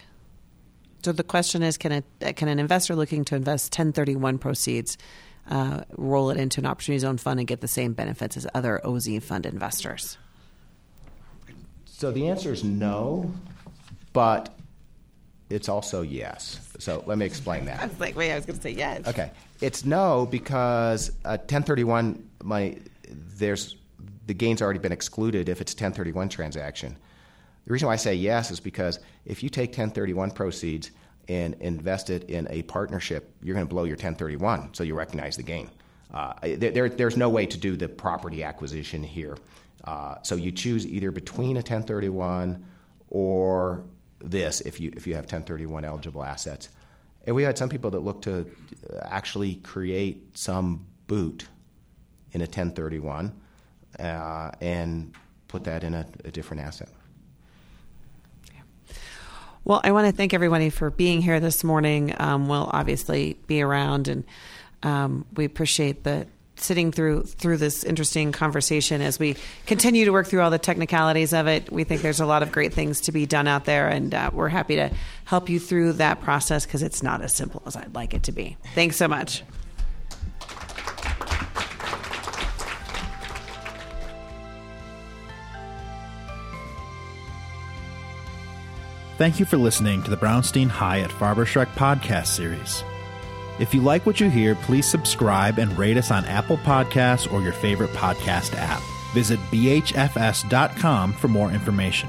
So 1.03 1.13
the 1.13 1.25
question 1.25 1.63
is, 1.63 1.79
can 1.79 2.05
a 2.21 2.33
can 2.33 2.49
an 2.49 2.59
investor 2.59 2.95
looking 2.95 3.25
to 3.27 3.37
invest 3.37 3.73
1031 3.73 4.39
proceeds 4.39 4.99
uh, 5.49 5.83
roll 5.97 6.31
it 6.31 6.37
into 6.37 6.61
an 6.61 6.67
opportunity 6.67 7.01
zone 7.01 7.17
fund 7.17 7.41
and 7.41 7.47
get 7.47 7.61
the 7.61 7.69
same 7.69 7.93
benefits 7.93 8.37
as 8.37 8.47
other 8.55 8.85
OZ 8.87 9.09
fund 9.23 9.47
investors? 9.47 10.19
So 11.87 12.13
the 12.13 12.29
answer 12.29 12.53
is 12.53 12.63
no, 12.65 13.33
but 14.13 14.55
it's 15.51 15.69
also 15.69 16.03
yes. 16.03 16.61
So 16.79 17.03
let 17.07 17.19
me 17.19 17.27
explain 17.27 17.67
that. 17.67 17.81
I 17.81 17.87
was 17.87 18.01
like, 18.01 18.17
wait, 18.17 18.33
I 18.33 18.37
was 18.37 18.47
going 18.47 18.57
to 18.57 18.63
say 18.63 18.71
yes. 18.71 19.07
Okay, 19.07 19.31
it's 19.61 19.85
no 19.85 20.27
because 20.27 21.11
a 21.25 21.37
1031 21.37 22.29
money 22.43 22.79
there's 23.09 23.77
the 24.27 24.35
gain's 24.35 24.63
already 24.63 24.79
been 24.79 24.93
excluded 24.93 25.49
if 25.49 25.61
it's 25.61 25.73
a 25.73 25.77
1031 25.77 26.29
transaction. 26.29 26.97
The 27.67 27.73
reason 27.73 27.87
why 27.87 27.95
I 27.95 27.97
say 27.97 28.15
yes 28.15 28.51
is 28.51 28.61
because 28.61 29.01
if 29.27 29.43
you 29.43 29.49
take 29.49 29.71
1031 29.71 30.31
proceeds 30.31 30.91
and 31.29 31.55
invest 31.61 32.11
it 32.11 32.25
in 32.31 32.47
a 32.51 32.63
partnership, 32.63 33.35
you're 33.43 33.55
going 33.55 33.67
to 33.67 33.71
blow 33.73 33.85
your 33.85 33.97
1031, 33.97 34.75
so 34.75 34.83
you 34.83 34.95
recognize 34.95 35.37
the 35.37 35.43
gain. 35.43 35.71
Uh, 36.13 36.33
there, 36.43 36.89
there's 36.89 37.17
no 37.17 37.29
way 37.29 37.47
to 37.47 37.57
do 37.57 37.77
the 37.77 37.89
property 37.89 38.43
acquisition 38.43 39.03
here. 39.03 39.37
Uh, 39.85 40.17
so 40.23 40.35
you 40.35 40.51
choose 40.51 40.87
either 40.87 41.11
between 41.11 41.57
a 41.57 41.61
1031 41.61 42.65
or 43.11 43.85
this 44.21 44.61
if 44.63 44.81
you 44.81 44.93
if 44.97 45.07
you 45.07 45.15
have 45.15 45.25
1031 45.25 45.85
eligible 45.85 46.23
assets. 46.23 46.69
And 47.27 47.37
we 47.37 47.43
had 47.43 47.59
some 47.59 47.69
people 47.69 47.91
that 47.91 48.01
looked 48.01 48.25
to 48.25 48.51
actually 49.03 49.57
create 49.57 50.39
some 50.39 50.87
boot 51.07 51.47
in 52.33 52.41
a 52.41 52.45
1031 52.45 53.33
uh, 53.99 54.51
and 54.61 55.13
put 55.49 55.65
that 55.65 55.85
in 55.85 55.95
a, 55.95 56.07
a 56.25 56.31
different 56.31 56.63
asset. 56.63 56.89
Well, 59.65 59.81
I 59.85 59.93
want 59.93 60.07
to 60.07 60.13
thank 60.13 60.33
everybody 60.33 60.71
for 60.71 60.91
being 60.91 61.21
here 61.21 61.39
this 61.39 61.63
morning. 61.63 62.15
Um, 62.19 62.49
we'll 62.49 62.71
obviously 62.73 63.39
be 63.47 63.61
around, 63.61 64.09
and 64.09 64.25
um, 64.83 65.27
we 65.35 65.45
appreciate 65.45 66.03
the 66.03 66.27
sitting 66.61 66.93
through 66.93 67.23
through 67.23 67.57
this 67.57 67.85
interesting 67.85 68.33
conversation 68.33 69.01
as 69.01 69.19
we 69.19 69.37
continue 69.67 70.05
to 70.05 70.13
work 70.13 70.27
through 70.27 70.43
all 70.43 70.51
the 70.51 70.59
technicalities 70.59 71.33
of 71.33 71.47
it. 71.47 71.71
We 71.73 71.85
think 71.85 72.03
there's 72.03 72.21
a 72.21 72.27
lot 72.27 72.43
of 72.43 72.53
great 72.53 72.73
things 72.73 73.01
to 73.03 73.13
be 73.13 73.27
done 73.27 73.49
out 73.49 73.65
there, 73.65 73.89
and 73.89 74.15
uh, 74.15 74.31
we're 74.33 74.49
happy 74.49 74.77
to 74.77 74.91
help 75.25 75.49
you 75.49 75.59
through 75.61 75.95
that 75.95 76.21
process 76.21 76.67
because 76.67 76.83
it's 76.83 77.03
not 77.03 77.23
as 77.23 77.35
simple 77.35 77.63
as 77.67 77.77
I'd 77.77 77.95
like 77.95 78.15
it 78.15 78.25
to 78.25 78.33
be. 78.33 78.57
Thanks 78.75 78.97
so 78.97 79.09
much. 79.09 79.43
Thank 89.21 89.39
you 89.39 89.45
for 89.45 89.59
listening 89.59 90.03
to 90.05 90.11
the 90.11 90.17
Brownstein 90.17 90.69
Hyatt 90.69 91.11
Farber 91.11 91.45
Schreck 91.45 91.67
podcast 91.75 92.29
series. 92.29 92.83
If 93.61 93.75
you 93.75 93.83
like 93.83 94.07
what 94.07 94.21
you 94.21 94.31
hear, 94.31 94.55
please 94.55 94.87
subscribe 94.87 95.59
and 95.59 95.77
rate 95.79 95.99
us 95.99 96.11
on 96.11 96.25
Apple 96.25 96.57
Podcasts 96.57 97.31
or 97.31 97.43
your 97.43 97.53
favorite 97.53 97.91
podcast 97.91 98.55
app. 98.57 98.81
Visit 99.13 99.39
bhfs.com 99.51 101.13
for 101.13 101.29
more 101.29 101.53
information. 101.53 102.09